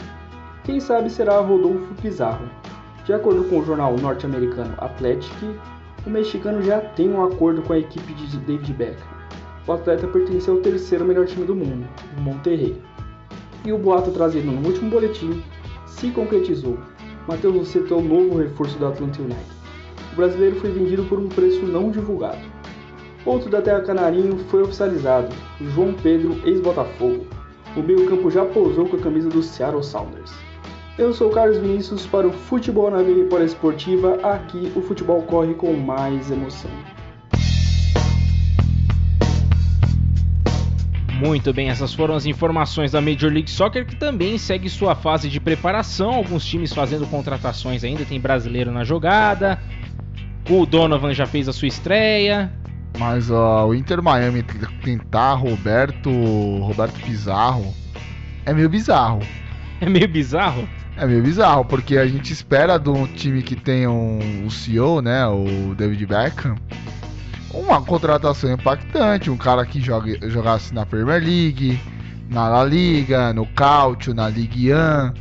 Quem 0.64 0.80
sabe 0.80 1.10
será 1.10 1.38
Rodolfo 1.38 1.94
Pizarro. 2.02 2.50
De 3.04 3.12
acordo 3.12 3.44
com 3.44 3.60
o 3.60 3.64
jornal 3.64 3.96
norte-americano 3.96 4.74
Athletic, 4.78 5.32
o 6.04 6.10
mexicano 6.10 6.60
já 6.60 6.80
tem 6.80 7.08
um 7.08 7.24
acordo 7.24 7.62
com 7.62 7.72
a 7.72 7.78
equipe 7.78 8.12
de 8.12 8.36
David 8.38 8.72
Beckham. 8.72 9.06
O 9.64 9.72
atleta 9.72 10.08
pertence 10.08 10.50
ao 10.50 10.56
terceiro 10.56 11.04
melhor 11.04 11.26
time 11.26 11.46
do 11.46 11.54
mundo, 11.54 11.86
o 12.16 12.20
Monterrey. 12.20 12.82
E 13.64 13.72
o 13.72 13.78
boato 13.78 14.10
trazido 14.10 14.50
no 14.50 14.66
último 14.66 14.90
boletim 14.90 15.40
se 15.86 16.10
concretizou. 16.10 16.78
Matheus 17.28 17.54
Luceta 17.54 17.94
é 17.94 17.96
o 17.96 18.02
novo 18.02 18.38
reforço 18.38 18.76
do 18.78 18.86
Atlanta 18.86 19.22
United. 19.22 19.57
Brasileiro 20.18 20.56
foi 20.56 20.72
vendido 20.72 21.04
por 21.04 21.20
um 21.20 21.28
preço 21.28 21.64
não 21.64 21.92
divulgado. 21.92 22.40
Outro 23.24 23.48
da 23.48 23.62
Terra 23.62 23.82
Canarinho 23.82 24.36
foi 24.50 24.62
oficializado, 24.62 25.28
João 25.60 25.94
Pedro, 25.94 26.40
ex-Botafogo. 26.44 27.24
O 27.76 27.80
meio-campo 27.80 28.28
já 28.28 28.44
pousou 28.44 28.88
com 28.88 28.96
a 28.96 29.00
camisa 29.00 29.28
do 29.28 29.40
Seattle 29.40 29.84
Sounders. 29.84 30.32
Eu 30.98 31.14
sou 31.14 31.30
Carlos 31.30 31.58
Vinícius 31.58 32.04
para 32.04 32.26
o 32.26 32.32
Futebol 32.32 32.90
na 32.90 33.00
Veia 33.00 33.44
Esportiva. 33.44 34.14
Aqui 34.24 34.72
o 34.74 34.82
futebol 34.82 35.22
corre 35.22 35.54
com 35.54 35.72
mais 35.74 36.32
emoção. 36.32 36.72
Muito 41.24 41.52
bem, 41.52 41.68
essas 41.68 41.94
foram 41.94 42.16
as 42.16 42.26
informações 42.26 42.90
da 42.90 43.00
Major 43.00 43.30
League 43.30 43.50
Soccer 43.50 43.86
que 43.86 43.94
também 43.94 44.36
segue 44.36 44.68
sua 44.68 44.96
fase 44.96 45.28
de 45.28 45.38
preparação. 45.38 46.12
Alguns 46.12 46.44
times 46.44 46.72
fazendo 46.72 47.06
contratações 47.06 47.84
ainda, 47.84 48.04
tem 48.04 48.18
brasileiro 48.18 48.72
na 48.72 48.82
jogada. 48.82 49.60
O 50.48 50.64
Donovan 50.64 51.12
já 51.12 51.26
fez 51.26 51.46
a 51.46 51.52
sua 51.52 51.68
estreia. 51.68 52.50
Mas 52.98 53.30
ó, 53.30 53.66
o 53.68 53.74
Inter 53.74 54.02
Miami 54.02 54.42
tentar 54.82 55.34
Roberto, 55.34 56.10
Roberto 56.60 56.98
Pizarro 57.00 57.74
é 58.46 58.54
meio 58.54 58.68
bizarro. 58.68 59.20
É 59.80 59.88
meio 59.88 60.08
bizarro? 60.08 60.66
É 60.96 61.06
meio 61.06 61.22
bizarro, 61.22 61.64
porque 61.64 61.98
a 61.98 62.06
gente 62.06 62.32
espera 62.32 62.78
de 62.78 62.88
um 62.88 63.06
time 63.06 63.42
que 63.42 63.54
tem 63.54 63.86
um, 63.86 64.46
um 64.46 64.50
CEO, 64.50 65.00
né, 65.00 65.24
o 65.26 65.74
David 65.76 66.06
Beckham, 66.06 66.56
uma 67.52 67.80
contratação 67.82 68.52
impactante, 68.52 69.30
um 69.30 69.36
cara 69.36 69.64
que 69.64 69.80
joga, 69.80 70.18
jogasse 70.28 70.74
na 70.74 70.84
Premier 70.84 71.22
League, 71.22 71.78
na 72.28 72.48
La 72.48 72.64
Liga, 72.64 73.32
no 73.32 73.46
Cautio, 73.46 74.14
na 74.14 74.28
Ligue 74.28 74.72
1. 74.72 74.76
A 74.76 75.12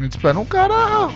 gente 0.00 0.12
espera 0.12 0.38
um 0.38 0.46
cara 0.46 1.10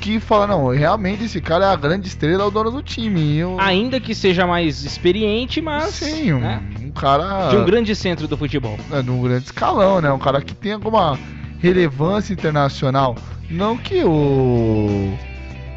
que 0.00 0.18
fala, 0.18 0.46
não, 0.46 0.68
realmente 0.68 1.24
esse 1.24 1.40
cara 1.40 1.66
é 1.66 1.68
a 1.68 1.76
grande 1.76 2.08
estrela, 2.08 2.42
é 2.42 2.46
o 2.46 2.50
dono 2.50 2.70
do 2.70 2.82
time. 2.82 3.36
Eu... 3.36 3.56
Ainda 3.60 4.00
que 4.00 4.14
seja 4.14 4.46
mais 4.46 4.84
experiente, 4.84 5.60
mas. 5.60 5.94
Sim, 5.94 6.32
um, 6.32 6.40
né? 6.40 6.62
um 6.82 6.90
cara. 6.90 7.50
De 7.50 7.56
um 7.56 7.64
grande 7.64 7.94
centro 7.94 8.26
do 8.26 8.36
futebol. 8.36 8.78
É, 8.90 9.02
de 9.02 9.10
um 9.10 9.22
grande 9.22 9.44
escalão, 9.44 10.00
né? 10.00 10.10
Um 10.10 10.18
cara 10.18 10.40
que 10.40 10.54
tem 10.54 10.72
alguma 10.72 11.18
relevância 11.58 12.32
internacional. 12.32 13.14
Não 13.50 13.76
que 13.76 14.02
o 14.02 15.12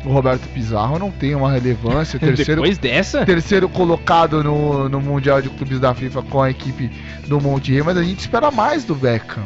o 0.06 0.10
Roberto 0.12 0.48
Pizarro 0.50 1.00
não 1.00 1.12
tenha 1.12 1.38
uma 1.38 1.52
relevância. 1.52 2.20
Terceiro, 2.20 2.62
Depois 2.62 2.78
dessa? 2.78 3.26
Terceiro 3.26 3.70
colocado 3.70 4.44
no, 4.44 4.90
no 4.90 5.02
Mundial 5.02 5.41
de 5.41 5.50
Clubes 5.50 5.80
da 5.80 5.94
FIFA 5.94 6.22
com 6.24 6.41
a 6.41 6.50
equipe 6.50 6.91
do 7.28 7.40
Monte 7.40 7.82
mas 7.82 7.98
a 7.98 8.04
gente 8.04 8.20
espera 8.20 8.52
mais 8.52 8.84
do 8.84 8.95
Beckham. 8.95 9.44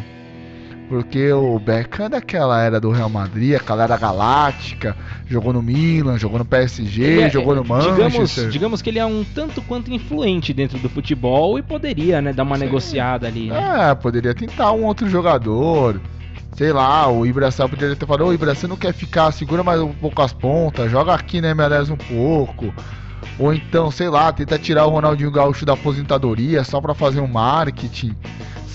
Porque 0.90 1.32
o 1.34 1.60
Beckham 1.60 2.06
é 2.06 2.10
daquela 2.10 2.62
era 2.62 2.80
do 2.80 2.92
Real 2.92 3.10
Madrid, 3.10 3.56
aquela 3.56 3.84
era 3.84 3.98
galáctica, 3.98 4.96
jogou 5.26 5.52
no 5.52 5.62
Milan, 5.62 6.18
jogou 6.18 6.40
no 6.40 6.46
PSG, 6.46 7.22
é, 7.22 7.30
jogou 7.30 7.54
no 7.56 7.66
Manchester. 7.66 8.06
Digamos, 8.06 8.54
digamos 8.54 8.82
que 8.82 8.90
ele 8.90 9.00
é 9.00 9.06
um 9.06 9.26
tanto 9.36 9.62
quanto 9.62 9.94
influente 9.94 10.54
dentro 10.54 10.80
do 10.80 10.88
futebol 10.88 11.60
e 11.60 11.62
poderia, 11.62 12.22
né, 12.22 12.32
dar 12.32 12.44
uma 12.44 12.58
Sim. 12.58 12.66
negociada 12.66 13.28
ali. 13.28 13.50
Né? 13.50 13.90
É, 13.90 13.96
poderia 13.96 14.34
tentar 14.34 14.72
um 14.72 14.86
outro 14.86 15.10
jogador. 15.10 16.00
Sei 16.56 16.72
lá, 16.72 17.08
o 17.12 17.26
Ibraçal 17.26 17.68
poderia 17.68 17.96
ter 17.96 18.06
falado, 18.06 18.26
ô 18.26 18.34
Ibra, 18.34 18.56
você 18.56 18.66
não 18.66 18.78
quer 18.78 18.94
ficar, 18.94 19.32
segura 19.32 19.64
mais 19.64 19.82
um 19.82 19.94
pouco 19.94 20.22
as 20.22 20.34
pontas, 20.34 20.90
joga 20.90 21.14
aqui 21.14 21.42
na 21.42 21.50
MLS 21.50 21.92
um 21.92 21.98
pouco. 21.98 22.74
Ou 23.38 23.54
então, 23.54 23.92
sei 23.92 24.10
lá, 24.10 24.32
tenta 24.32 24.58
tirar 24.58 24.86
o 24.86 24.90
Ronaldinho 24.90 25.30
Gaúcho 25.30 25.66
da 25.66 25.74
aposentadoria 25.74 26.64
só 26.64 26.82
para 26.82 26.96
fazer 26.96 27.20
um 27.20 27.28
marketing. 27.28 28.16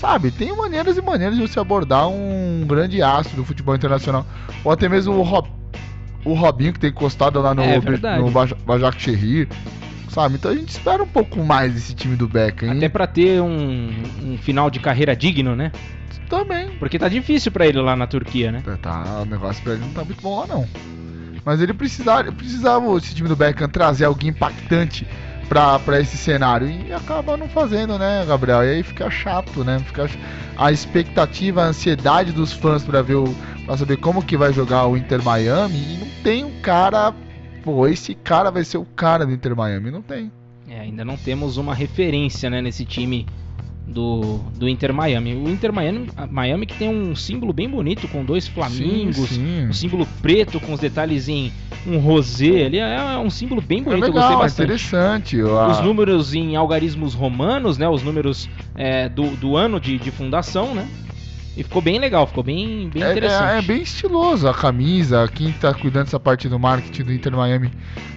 Sabe, 0.03 0.31
tem 0.31 0.53
maneiras 0.53 0.97
e 0.97 1.01
maneiras 1.01 1.37
de 1.37 1.41
você 1.47 1.57
abordar 1.57 2.09
um 2.09 2.65
grande 2.67 3.01
astro 3.01 3.37
do 3.37 3.45
futebol 3.45 3.73
internacional. 3.73 4.25
Ou 4.61 4.69
até 4.69 4.89
mesmo 4.89 5.13
o, 5.13 5.21
Rob, 5.21 5.47
o 6.25 6.33
Robinho 6.33 6.73
que 6.73 6.79
tem 6.79 6.89
encostado 6.89 7.39
lá 7.39 7.53
no, 7.53 7.63
é, 7.63 7.79
no 8.19 8.29
Bajak 8.65 9.01
Shehir. 9.01 9.47
Sabe? 10.09 10.35
Então 10.35 10.51
a 10.51 10.55
gente 10.55 10.67
espera 10.67 11.01
um 11.01 11.07
pouco 11.07 11.41
mais 11.41 11.73
desse 11.73 11.95
time 11.95 12.17
do 12.17 12.27
Beckham. 12.27 12.73
Até 12.73 12.89
para 12.89 13.07
ter 13.07 13.41
um, 13.41 13.93
um 14.21 14.37
final 14.37 14.69
de 14.69 14.81
carreira 14.81 15.15
digno, 15.15 15.55
né? 15.55 15.71
Também. 16.27 16.71
Porque 16.79 16.99
tá 16.99 17.07
difícil 17.07 17.53
para 17.53 17.65
ele 17.65 17.79
lá 17.79 17.95
na 17.95 18.05
Turquia, 18.05 18.51
né? 18.51 18.61
Tá, 18.81 19.21
o 19.21 19.25
negócio 19.25 19.63
pra 19.63 19.71
ele 19.71 19.85
não 19.85 19.93
tá 19.93 20.03
muito 20.03 20.21
bom 20.21 20.41
lá 20.41 20.47
não. 20.47 20.67
Mas 21.45 21.61
ele 21.61 21.73
precisava, 21.73 22.29
precisava 22.29 22.97
esse 22.97 23.15
time 23.15 23.29
do 23.29 23.37
Beckham 23.37 23.69
trazer 23.69 24.03
alguém 24.03 24.31
impactante 24.31 25.07
pra 25.47 25.99
esse 25.99 26.17
cenário. 26.17 26.67
E 26.69 26.91
acaba 26.93 27.37
não 27.37 27.47
fazendo, 27.47 27.97
né, 27.97 28.25
Gabriel? 28.27 28.63
E 28.63 28.69
aí 28.69 28.83
fica 28.83 29.09
chato, 29.09 29.63
né? 29.63 29.79
Fica 29.79 30.09
a 30.57 30.71
expectativa, 30.71 31.63
a 31.63 31.67
ansiedade 31.67 32.31
dos 32.31 32.53
fãs 32.53 32.83
para 32.83 33.01
ver 33.01 33.15
o. 33.15 33.35
pra 33.65 33.77
saber 33.77 33.97
como 33.97 34.23
que 34.23 34.37
vai 34.37 34.53
jogar 34.53 34.87
o 34.87 34.97
Inter 34.97 35.23
Miami. 35.23 35.77
E 35.77 35.97
não 35.97 36.07
tem 36.23 36.43
um 36.43 36.61
cara. 36.61 37.13
Pô, 37.63 37.87
esse 37.87 38.13
cara 38.13 38.51
vai 38.51 38.63
ser 38.63 38.77
o 38.77 38.85
cara 38.85 39.25
do 39.25 39.31
Inter 39.31 39.55
Miami. 39.55 39.91
Não 39.91 40.01
tem. 40.01 40.31
É, 40.67 40.79
ainda 40.79 41.05
não 41.05 41.17
temos 41.17 41.57
uma 41.57 41.75
referência, 41.75 42.49
né, 42.49 42.61
nesse 42.61 42.85
time 42.85 43.27
do, 43.85 44.39
do 44.55 44.67
Inter 44.67 44.93
Miami. 44.93 45.35
O 45.35 45.49
Inter 45.49 45.73
Miami, 45.73 46.07
Miami 46.29 46.65
que 46.65 46.75
tem 46.75 46.89
um 46.89 47.15
símbolo 47.15 47.51
bem 47.51 47.69
bonito 47.69 48.07
com 48.07 48.23
dois 48.23 48.47
flamingos, 48.47 49.29
sim, 49.29 49.35
sim. 49.35 49.67
um 49.67 49.73
símbolo 49.73 50.07
preto 50.21 50.59
com 50.59 50.73
os 50.73 50.79
detalhes 50.79 51.27
em 51.27 51.51
um 51.85 51.97
rosé 51.97 52.65
ali, 52.65 52.79
é, 52.79 52.95
é 52.95 53.17
um 53.17 53.29
símbolo 53.29 53.61
bem 53.61 53.79
é 53.79 53.83
bonito, 53.83 54.03
é 54.03 54.07
legal, 54.07 54.31
eu 54.31 54.37
gostei 54.37 54.65
bastante. 54.67 55.35
interessante. 55.35 55.41
Os 55.41 55.81
números 55.81 56.33
em 56.33 56.55
algarismos 56.55 57.13
romanos, 57.13 57.77
né, 57.77 57.87
os 57.87 58.01
números 58.01 58.49
é, 58.75 59.09
do, 59.09 59.31
do 59.35 59.57
ano 59.57 59.79
de, 59.79 59.97
de 59.99 60.11
fundação, 60.11 60.73
né? 60.73 60.87
E 61.55 61.63
ficou 61.63 61.81
bem 61.81 61.99
legal, 61.99 62.25
ficou 62.25 62.43
bem, 62.43 62.89
bem 62.89 63.03
é, 63.03 63.11
interessante. 63.11 63.53
É, 63.53 63.57
é, 63.59 63.61
bem 63.61 63.81
estiloso 63.81 64.47
a 64.47 64.53
camisa. 64.53 65.29
Quem 65.33 65.51
tá 65.51 65.73
cuidando 65.73 66.05
dessa 66.05 66.19
parte 66.19 66.49
do 66.49 66.57
marketing 66.57 67.03
do 67.03 67.13
Inter 67.13 67.31
Miami 67.35 67.71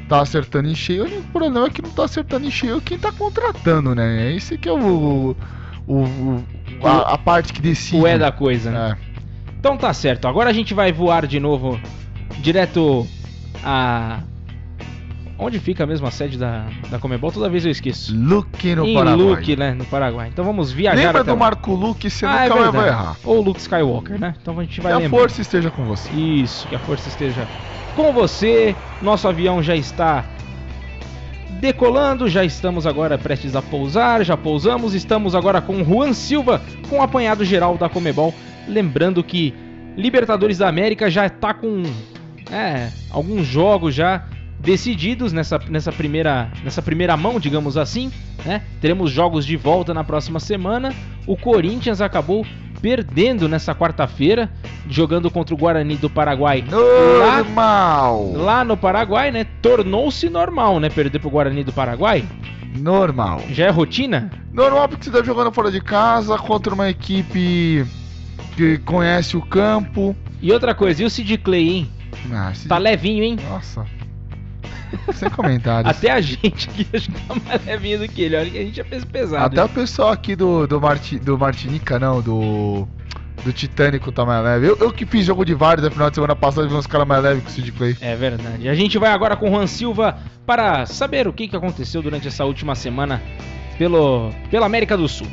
tá 0.09 0.21
acertando 0.23 0.69
em 0.69 0.75
cheio. 0.75 1.05
O 1.05 1.07
único 1.07 1.29
problema 1.29 1.67
é 1.67 1.71
que 1.71 1.83
não 1.83 1.91
tá 1.91 2.05
acertando 2.05 2.47
em 2.47 2.51
cheio 2.51 2.81
quem 2.81 2.99
tá 2.99 3.13
contratando, 3.13 3.95
né? 3.95 4.33
Esse 4.33 4.57
que 4.57 4.69
é 4.69 4.73
o, 4.73 5.37
o, 5.87 6.03
o 6.03 6.45
a, 6.83 7.15
a, 7.15 7.19
parte 7.19 7.53
que 7.53 7.61
decide. 7.61 8.01
O 8.01 8.07
é 8.07 8.17
da 8.17 8.33
coisa, 8.33 8.71
né? 8.71 8.97
É. 8.99 9.53
Então 9.59 9.77
tá 9.77 9.93
certo. 9.93 10.27
Agora 10.27 10.49
a 10.49 10.53
gente 10.53 10.73
vai 10.73 10.91
voar 10.91 11.27
de 11.27 11.39
novo 11.39 11.79
direto 12.39 13.07
a. 13.63 14.21
Onde 15.39 15.61
fica 15.61 15.85
a 15.85 15.87
mesma 15.87 16.11
sede 16.11 16.39
da, 16.39 16.67
da 16.89 16.99
Comebol? 16.99 17.31
Toda 17.31 17.49
vez 17.49 17.65
eu 17.65 17.71
esqueço. 17.71 18.17
Luke 18.17 18.75
no 18.75 18.87
em 18.87 18.95
Paraguai. 18.95 19.17
Luke, 19.17 19.57
né? 19.57 19.75
No 19.75 19.85
Paraguai. 19.85 20.29
Então 20.33 20.45
vamos 20.45 20.73
viajar 20.73 20.97
Lembra 20.97 21.23
do 21.23 21.31
lá. 21.33 21.37
Marco 21.37 21.75
Luke, 21.75 22.09
você 22.09 22.25
ah, 22.25 22.49
nunca 22.49 22.69
é 22.69 22.71
vai 22.71 22.89
errar. 22.89 23.17
Ou 23.23 23.43
Luke 23.43 23.61
Skywalker, 23.61 24.19
né? 24.19 24.35
Então 24.41 24.59
a 24.59 24.63
gente 24.63 24.81
vai 24.81 24.93
Que 24.95 25.03
lembrar. 25.03 25.17
a 25.17 25.21
força 25.21 25.43
esteja 25.43 25.71
com 25.71 25.85
você. 25.85 26.11
Isso, 26.11 26.67
que 26.69 26.75
a 26.75 26.79
força 26.79 27.09
esteja 27.09 27.47
com 27.95 28.13
você. 28.13 28.75
Nosso 29.03 29.29
avião 29.29 29.63
já 29.63 29.77
está 29.77 30.25
decolando, 31.61 32.29
já 32.29 32.45
estamos 32.45 32.87
agora 32.87 33.19
prestes 33.19 33.55
a 33.55 33.63
pousar, 33.63 34.25
já 34.25 34.37
pousamos, 34.37 34.95
estamos 34.95 35.35
agora 35.35 35.61
com 35.61 35.85
Juan 35.85 36.13
Silva 36.15 36.63
com 36.89 36.99
o 36.99 37.03
apanhado 37.03 37.45
geral 37.45 37.77
da 37.77 37.91
Comebol. 37.91 38.35
Lembrando 38.67 39.23
que 39.23 39.55
Libertadores 39.97 40.59
da 40.59 40.69
América 40.69 41.11
já 41.11 41.27
está 41.27 41.53
com 41.53 41.83
é, 42.51 42.91
alguns 43.11 43.47
jogos 43.47 43.95
já 43.95 44.25
decididos 44.67 45.33
nessa, 45.33 45.59
nessa, 45.71 45.93
primeira, 45.93 46.51
nessa 46.63 46.83
primeira 46.83 47.17
mão, 47.17 47.39
digamos 47.41 47.77
assim. 47.79 48.11
Né? 48.45 48.61
Teremos 48.81 49.11
jogos 49.11 49.47
de 49.47 49.57
volta 49.57 49.95
na 49.95 50.03
próxima 50.05 50.41
semana. 50.41 50.93
O 51.27 51.37
Corinthians 51.37 52.01
acabou 52.01 52.45
perdendo 52.83 53.49
nessa 53.49 53.75
quarta-feira, 53.75 54.51
jogando 54.91 55.31
contra 55.31 55.55
o 55.55 55.59
Guarani 55.59 55.97
do 55.97 56.11
Paraguai. 56.11 56.63
Lá, 56.71 57.37
Normal. 57.39 58.33
lá 58.35 58.65
no 58.65 58.77
Paraguai, 58.77 59.31
né? 59.31 59.47
Tornou-se 59.63 60.29
normal, 60.29 60.79
né? 60.81 60.91
Perder 60.91 61.19
pro 61.21 61.31
Guarani 61.31 61.65
do 61.65 61.73
Paraguai. 61.73 62.25
Normal. 62.77 63.41
Já 63.51 63.67
é 63.67 63.71
rotina? 63.71 64.31
Normal 64.53 64.89
porque 64.89 65.05
você 65.05 65.11
tá 65.11 65.23
jogando 65.23 65.51
fora 65.53 65.71
de 65.71 65.81
casa 65.81 66.37
contra 66.37 66.75
uma 66.75 66.91
equipe 66.91 67.87
que 68.57 68.79
conhece 68.79 69.37
o 69.37 69.43
campo. 69.43 70.15
E 70.43 70.53
outra 70.53 70.75
coisa, 70.75 71.03
e 71.03 71.07
o 71.07 71.11
Sid 71.11 71.39
Clay, 71.39 71.69
hein? 71.69 71.91
Ah, 72.31 72.51
esse- 72.53 72.69
Tá 72.69 72.77
levinho, 72.79 73.25
hein? 73.25 73.37
Nossa. 73.49 73.87
Sem 75.15 75.31
comentários. 75.31 75.97
Até 75.97 76.11
a 76.11 76.21
gente 76.21 76.69
aqui 76.69 76.87
acho 76.95 77.11
que 77.11 77.21
tá 77.23 77.35
mais 77.45 77.65
levinho 77.65 78.01
do 78.01 78.09
que 78.09 78.23
ele. 78.23 78.37
Olha 78.37 78.51
que 78.51 78.59
a 78.59 78.63
gente 78.63 78.81
é 78.81 78.85
peso 78.85 79.07
pesado. 79.07 79.45
Até 79.45 79.65
o 79.65 79.69
pessoal 79.69 80.11
aqui 80.11 80.37
do, 80.37 80.67
do, 80.67 80.81
Marti, 80.81 81.19
do 81.19 81.39
Martinica, 81.39 81.99
não, 81.99 82.21
do. 82.21 82.87
Do 83.45 83.53
Titânico 83.53 84.11
tá 84.11 84.25
mais 84.25 84.43
leve. 84.43 84.67
Eu, 84.67 84.79
eu 84.79 84.91
que 84.91 85.05
fiz 85.05 85.25
jogo 85.25 85.45
de 85.45 85.55
vários 85.55 85.85
no 85.85 85.91
final 85.91 86.09
de 86.09 86.17
semana 86.17 86.35
passada 86.35 86.67
vi 86.67 86.75
uns 86.75 86.87
caras 86.87 87.07
mais 87.07 87.23
leves 87.23 87.45
que 87.45 87.51
o 87.51 87.53
Sid 87.53 87.73
Clay. 87.73 87.97
É 88.01 88.17
verdade. 88.17 88.69
A 88.69 88.75
gente 88.75 88.99
vai 88.99 89.11
agora 89.11 89.37
com 89.37 89.49
o 89.49 89.53
Juan 89.53 89.67
Silva 89.67 90.19
para 90.45 90.87
saber 90.87 91.29
o 91.29 91.33
que, 91.33 91.47
que 91.47 91.55
aconteceu 91.55 92.01
durante 92.03 92.27
essa 92.27 92.45
última 92.45 92.75
semana 92.75 93.23
pelo, 93.79 94.33
pela 94.51 94.67
América 94.67 94.97
do 94.97 95.07
Sul. 95.07 95.29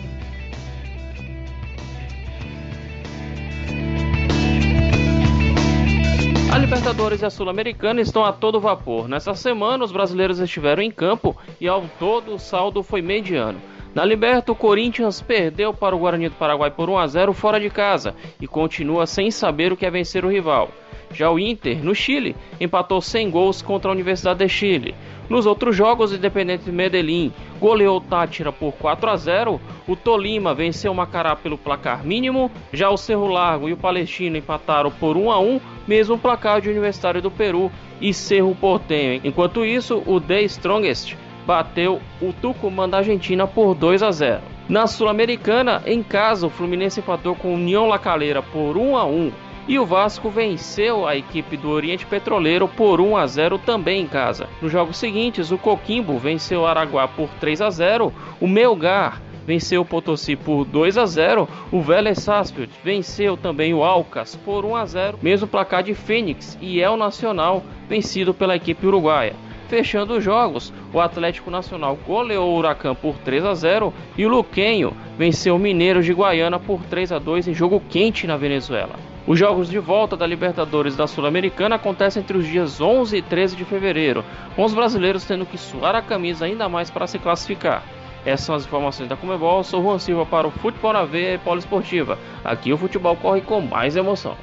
A 6.54 6.58
Libertadores 6.60 7.24
e 7.24 7.26
a 7.26 7.32
Sul-Americana 7.32 8.00
estão 8.00 8.24
a 8.24 8.32
todo 8.32 8.60
vapor. 8.60 9.08
Nessa 9.08 9.34
semana, 9.34 9.84
os 9.84 9.92
brasileiros 9.92 10.38
estiveram 10.38 10.84
em 10.84 10.92
campo 10.92 11.36
e, 11.60 11.68
ao 11.68 11.82
todo, 11.98 12.36
o 12.36 12.38
saldo 12.38 12.84
foi 12.84 13.02
mediano. 13.02 13.60
Na 13.96 14.06
Liberta, 14.06 14.52
o 14.52 14.56
Corinthians 14.56 15.20
perdeu 15.20 15.74
para 15.74 15.96
o 15.96 15.98
Guarani 15.98 16.30
do 16.30 16.36
Paraguai 16.36 16.70
por 16.70 16.92
1 16.92 16.98
a 17.00 17.08
0 17.08 17.34
fora 17.34 17.60
de 17.60 17.72
casa 17.72 18.14
e 18.40 18.46
continua 18.46 19.08
sem 19.08 19.32
saber 19.32 19.74
o 19.74 19.76
que 19.76 19.84
é 19.84 19.90
vencer 19.90 20.24
o 20.24 20.30
rival. 20.30 20.70
Já 21.14 21.30
o 21.30 21.38
Inter, 21.38 21.84
no 21.84 21.94
Chile, 21.94 22.36
empatou 22.60 23.00
sem 23.02 23.30
gols 23.30 23.62
contra 23.62 23.92
a 23.92 23.94
Universidade 23.94 24.40
de 24.40 24.50
Chile. 24.50 24.96
Nos 25.30 25.46
outros 25.46 25.76
jogos, 25.76 26.12
o 26.12 26.16
Independente 26.16 26.72
Medellín 26.72 27.32
goleou 27.60 27.98
o 27.98 28.02
Tátira 28.02 28.52
por 28.52 28.74
4 28.74 29.10
a 29.10 29.16
0, 29.16 29.62
o 29.88 29.96
Tolima 29.96 30.54
venceu 30.54 30.92
o 30.92 30.96
Macará 30.96 31.36
pelo 31.36 31.58
placar 31.58 32.04
mínimo, 32.04 32.52
já 32.74 32.90
o 32.90 32.98
Cerro 32.98 33.28
Largo 33.28 33.70
e 33.70 33.74
o 33.74 33.78
Palestino 33.78 34.38
empataram 34.38 34.92
por 34.92 35.16
1 35.16 35.32
a 35.32 35.40
1, 35.40 35.62
mesmo 35.88 36.18
placar 36.18 36.60
de 36.60 36.70
Universitário 36.70 37.22
do 37.22 37.32
Peru 37.32 37.72
e 38.02 38.14
Cerro 38.14 38.54
Porteño. 38.56 39.22
Enquanto 39.24 39.64
isso, 39.64 40.04
o 40.06 40.20
The 40.20 40.42
Strongest 40.44 41.16
bateu 41.46 42.02
o 42.22 42.34
Tucumã 42.34 42.88
da 42.88 42.98
Argentina 42.98 43.48
por 43.48 43.76
2 43.76 44.04
a 44.04 44.12
0. 44.12 44.42
Na 44.68 44.88
Sul-Americana, 44.88 45.84
em 45.86 46.02
casa, 46.02 46.48
o 46.48 46.50
Fluminense 46.50 47.02
empatou 47.02 47.36
com 47.36 47.50
o 47.50 47.56
União 47.56 47.88
La 47.88 48.00
Calera 48.00 48.42
por 48.42 48.78
1 48.78 48.98
a 48.98 49.06
1 49.06 49.32
e 49.68 49.80
o 49.80 49.86
Vasco 49.86 50.30
venceu 50.30 51.08
a 51.08 51.16
equipe 51.16 51.56
do 51.58 51.70
Oriente 51.70 52.06
Petroleiro 52.06 52.68
por 52.68 53.00
1 53.00 53.18
a 53.18 53.28
0 53.28 53.58
também 53.60 54.02
em 54.02 54.08
casa. 54.08 54.48
Nos 54.62 54.72
jogos 54.72 54.98
seguintes, 54.98 55.52
o 55.52 55.58
Coquimbo 55.58 56.18
venceu 56.18 56.62
o 56.62 56.66
Araguá 56.66 57.08
por 57.08 57.30
3 57.40 57.62
a 57.62 57.70
0, 57.70 58.14
o 58.40 58.48
Melgar 58.48 59.22
venceu 59.46 59.82
o 59.82 59.86
Potosí 59.86 60.36
por 60.36 60.66
2 60.66 60.98
a 60.98 61.06
0, 61.06 61.48
o 61.72 61.82
Vélez 61.82 62.20
Sarsfield 62.20 62.72
venceu 62.84 63.36
também 63.36 63.74
o 63.74 63.84
Alcas 63.84 64.36
por 64.36 64.66
1 64.66 64.76
a 64.76 64.86
0, 64.86 65.20
mesmo 65.22 65.48
placar 65.48 65.84
de 65.84 65.94
Fênix 65.94 66.58
e 66.62 66.80
El 66.80 66.98
Nacional 66.98 67.64
vencido 67.88 68.34
pela 68.34 68.56
equipe 68.56 68.88
uruguaia. 68.88 69.36
Fechando 69.68 70.16
os 70.16 70.24
jogos, 70.24 70.74
o 70.94 71.00
Atlético 71.00 71.50
Nacional 71.50 71.98
goleou 72.06 72.52
o 72.52 72.58
Huracan 72.58 72.94
por 72.94 73.16
3 73.20 73.46
a 73.46 73.54
0 73.54 73.94
e 74.18 74.26
o 74.26 74.30
Luquenho 74.30 74.96
venceu 75.18 75.56
o 75.56 75.60
Mineiros 75.60 76.06
de 76.06 76.14
Guaiana 76.14 76.60
por 76.60 76.82
3 76.84 77.12
a 77.12 77.20
2 77.20 77.48
em 77.48 77.54
jogo 77.54 77.82
quente 77.90 78.28
na 78.28 78.38
Venezuela. 78.38 78.96
Os 79.26 79.40
jogos 79.40 79.70
de 79.70 79.80
volta 79.80 80.18
da 80.18 80.28
Libertadores 80.28 80.98
da 80.98 81.08
Sul-Americana 81.08 81.76
acontecem 81.76 82.22
entre 82.22 82.38
os 82.38 82.46
dias 82.46 82.82
11 82.82 83.18
e 83.18 83.22
13 83.22 83.56
de 83.56 83.64
fevereiro, 83.64 84.24
com 84.56 84.66
os 84.66 84.74
brasileiros 84.74 85.26
tendo 85.26 85.46
que 85.46 85.58
suar 85.58 85.96
a 85.96 86.02
camisa 86.02 86.46
ainda 86.46 86.68
mais 86.68 86.92
para 86.92 87.08
se 87.08 87.18
classificar. 87.18 87.84
Essas 88.26 88.46
são 88.46 88.56
as 88.56 88.66
informações 88.66 89.10
da 89.10 89.18
Comebol. 89.18 89.64
Sou 89.64 89.82
Juan 89.82 90.00
Silva 90.00 90.26
para 90.26 90.48
o 90.48 90.52
Futebol 90.52 90.94
na 90.94 91.04
Veia 91.04 91.36
e 91.36 91.38
Poliesportiva. 91.38 92.18
Aqui 92.44 92.72
o 92.72 92.78
futebol 92.78 93.16
corre 93.16 93.42
com 93.42 93.60
mais 93.60 93.96
emoção. 93.96 94.36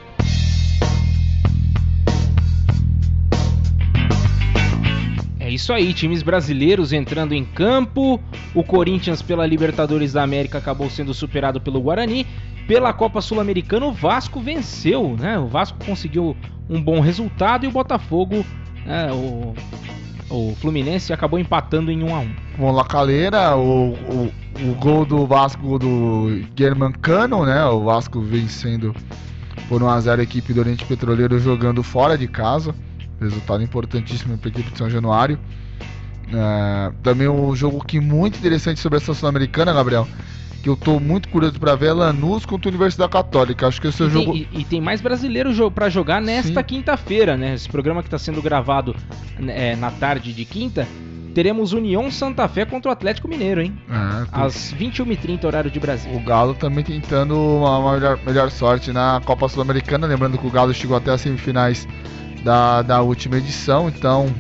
É 5.50 5.52
isso 5.52 5.72
aí, 5.72 5.92
times 5.92 6.22
brasileiros 6.22 6.92
entrando 6.92 7.34
em 7.34 7.44
campo. 7.44 8.20
O 8.54 8.62
Corinthians 8.62 9.20
pela 9.20 9.44
Libertadores 9.44 10.12
da 10.12 10.22
América 10.22 10.58
acabou 10.58 10.88
sendo 10.88 11.12
superado 11.12 11.60
pelo 11.60 11.80
Guarani. 11.80 12.24
Pela 12.68 12.92
Copa 12.92 13.20
Sul-Americana, 13.20 13.86
o 13.86 13.92
Vasco 13.92 14.38
venceu, 14.38 15.16
né? 15.18 15.36
O 15.40 15.48
Vasco 15.48 15.84
conseguiu 15.84 16.36
um 16.68 16.80
bom 16.80 17.00
resultado 17.00 17.64
e 17.64 17.68
o 17.68 17.72
Botafogo, 17.72 18.46
né, 18.86 19.10
o, 19.10 19.52
o 20.30 20.54
Fluminense 20.54 21.12
acabou 21.12 21.36
empatando 21.36 21.90
em 21.90 22.04
1 22.04 22.14
a 22.14 22.20
1. 22.20 22.34
Bom, 22.56 22.70
La 22.70 22.84
Calera, 22.84 23.56
o, 23.56 23.94
o, 23.94 24.32
o 24.62 24.74
gol 24.76 25.04
do 25.04 25.26
Vasco 25.26 25.80
do 25.80 26.44
German 26.56 26.92
Cano, 26.92 27.44
né? 27.44 27.64
O 27.64 27.82
Vasco 27.82 28.20
vencendo 28.20 28.94
por 29.68 29.82
1x0 29.82 30.20
a 30.20 30.22
equipe 30.22 30.52
do 30.52 30.60
Oriente 30.60 30.84
Petroleiro 30.84 31.40
jogando 31.40 31.82
fora 31.82 32.16
de 32.16 32.28
casa. 32.28 32.72
Resultado 33.20 33.62
importantíssimo 33.62 34.36
para 34.38 34.48
a 34.48 34.52
equipe 34.52 34.70
de 34.70 34.78
São 34.78 34.88
Januário. 34.88 35.38
É, 36.32 36.92
também 37.02 37.28
um 37.28 37.54
jogo 37.54 37.84
que 37.84 37.98
muito 38.00 38.38
interessante 38.38 38.80
sobre 38.80 38.98
essa 38.98 39.12
Sul-Americana, 39.14 39.72
Gabriel. 39.72 40.06
Que 40.62 40.68
eu 40.68 40.76
tô 40.76 41.00
muito 41.00 41.28
curioso 41.30 41.58
para 41.58 41.74
ver 41.74 41.86
é 41.88 41.92
Lanús 41.92 42.44
contra 42.44 42.68
a 42.68 42.70
Universidade 42.70 43.10
Católica. 43.10 43.66
Acho 43.66 43.80
que 43.80 43.88
esse 43.88 44.02
é 44.02 44.06
o 44.06 44.10
jogo. 44.10 44.32
tem, 44.32 44.46
e- 44.52 44.60
e 44.60 44.64
tem 44.64 44.80
mais 44.80 45.00
brasileiro 45.00 45.52
para 45.70 45.88
jogar 45.88 46.20
nesta 46.20 46.62
quinta-feira, 46.62 47.36
né? 47.36 47.54
Esse 47.54 47.68
programa 47.68 48.02
que 48.02 48.08
está 48.08 48.18
sendo 48.18 48.42
gravado 48.42 48.94
é, 49.48 49.74
na 49.76 49.90
tarde 49.90 50.32
de 50.34 50.44
quinta. 50.44 50.86
Teremos 51.34 51.72
União 51.72 52.10
Santa 52.10 52.46
Fé 52.48 52.64
contra 52.66 52.90
o 52.90 52.92
Atlético 52.92 53.26
Mineiro, 53.28 53.62
hein? 53.62 53.78
Tô- 54.32 54.40
Às 54.42 54.74
21h30, 54.74 55.44
horário 55.44 55.70
de 55.70 55.78
Brasília. 55.80 56.18
O 56.18 56.22
Galo 56.22 56.54
também 56.54 56.84
tentando 56.84 57.34
uma 57.38 57.78
uma 57.78 57.92
melhor, 57.94 58.18
melhor 58.26 58.50
sorte 58.50 58.92
na 58.92 59.20
Copa 59.24 59.48
Sul-Americana. 59.48 60.06
Lembrando 60.08 60.36
que 60.36 60.46
o 60.46 60.50
Galo 60.50 60.74
chegou 60.74 60.96
até 60.96 61.10
as 61.12 61.20
semifinais 61.22 61.88
da, 62.42 62.82
da 62.82 63.02
última 63.02 63.36
edição. 63.36 63.88
Então, 63.88 64.32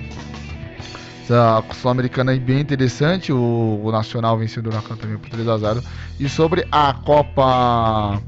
essa 1.30 1.62
Sul-Americana 1.74 2.34
é 2.34 2.38
bem 2.38 2.60
interessante. 2.60 3.32
O, 3.32 3.80
o 3.84 3.92
Nacional 3.92 4.36
venceu 4.36 4.62
o 4.62 4.66
Huracan 4.66 4.96
também 4.96 5.16
por 5.16 5.30
3x0. 5.30 5.82
E 6.18 6.28
sobre 6.28 6.66
a 6.72 6.92
Copa. 6.92 8.20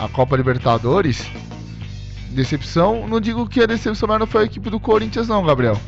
A 0.00 0.08
Copa 0.12 0.36
Libertadores. 0.36 1.30
Decepção, 2.30 3.08
não 3.08 3.20
digo 3.20 3.48
que 3.48 3.60
a 3.62 3.66
decepção 3.66 4.06
maior 4.06 4.20
não 4.20 4.26
foi 4.26 4.42
a 4.42 4.44
equipe 4.44 4.70
do 4.70 4.78
Corinthians, 4.78 5.28
não, 5.28 5.44
Gabriel. 5.44 5.78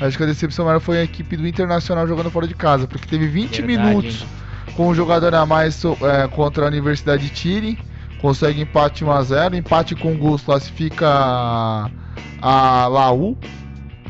Acho 0.00 0.16
que 0.16 0.22
a 0.22 0.26
decepção 0.26 0.64
maior 0.64 0.80
foi 0.80 0.98
a 0.98 1.02
equipe 1.02 1.36
do 1.36 1.46
Internacional 1.46 2.06
jogando 2.06 2.30
fora 2.30 2.46
de 2.46 2.54
casa, 2.54 2.86
porque 2.86 3.06
teve 3.06 3.26
20 3.28 3.62
Verdade, 3.62 3.66
minutos 3.66 4.22
hein? 4.22 4.74
com 4.74 4.88
um 4.88 4.94
jogador 4.94 5.34
a 5.34 5.46
mais 5.46 5.82
é, 5.84 6.28
contra 6.28 6.64
a 6.64 6.68
Universidade 6.68 7.28
de 7.28 7.36
Chile. 7.36 7.78
Consegue 8.20 8.60
empate 8.60 9.04
1x0. 9.04 9.54
Empate 9.54 9.94
com 9.94 10.16
gols 10.16 10.42
classifica 10.42 11.90
a, 12.40 12.82
a 12.82 12.88
Laú 12.88 13.36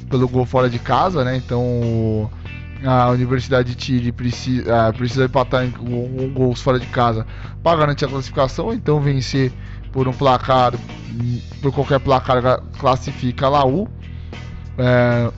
pelo 0.08 0.28
gol 0.28 0.46
fora 0.46 0.70
de 0.70 0.78
casa, 0.78 1.24
né? 1.24 1.36
Então 1.36 2.30
a 2.84 3.10
Universidade 3.10 3.74
de 3.74 3.84
Chile 3.84 4.12
precisa, 4.12 4.92
precisa 4.92 5.24
empatar 5.24 5.64
em, 5.64 5.70
com 5.70 6.28
gols 6.32 6.60
fora 6.60 6.78
de 6.78 6.86
casa 6.86 7.26
para 7.62 7.78
garantir 7.78 8.04
a 8.04 8.08
classificação. 8.08 8.72
Então 8.72 9.00
vencer 9.00 9.52
por 9.92 10.06
um 10.06 10.12
placar, 10.12 10.74
por 11.62 11.72
qualquer 11.72 11.98
placar, 12.00 12.60
classifica 12.78 13.46
a 13.46 13.48
Laú. 13.48 13.88
É, 14.78 15.30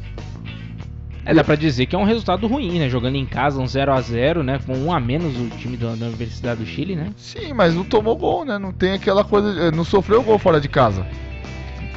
É, 1.24 1.34
dá 1.34 1.44
pra 1.44 1.54
dizer 1.56 1.86
que 1.86 1.94
é 1.94 1.98
um 1.98 2.04
resultado 2.04 2.46
ruim, 2.46 2.78
né? 2.78 2.88
Jogando 2.88 3.16
em 3.16 3.26
casa, 3.26 3.60
um 3.60 3.66
0x0, 3.66 4.42
né? 4.42 4.58
Com 4.64 4.76
um 4.76 4.92
a 4.92 4.98
menos 4.98 5.38
o 5.38 5.48
time 5.50 5.76
da, 5.76 5.94
da 5.94 6.06
Universidade 6.06 6.60
do 6.60 6.66
Chile, 6.66 6.96
né? 6.96 7.12
Sim, 7.16 7.52
mas 7.52 7.74
não 7.74 7.84
tomou 7.84 8.16
gol, 8.16 8.44
né? 8.44 8.58
Não 8.58 8.72
tem 8.72 8.92
aquela 8.92 9.22
coisa. 9.22 9.48
eh, 9.66 9.70
Não 9.70 9.84
sofreu 9.84 10.22
gol 10.22 10.38
fora 10.38 10.60
de 10.60 10.68
casa. 10.68 11.06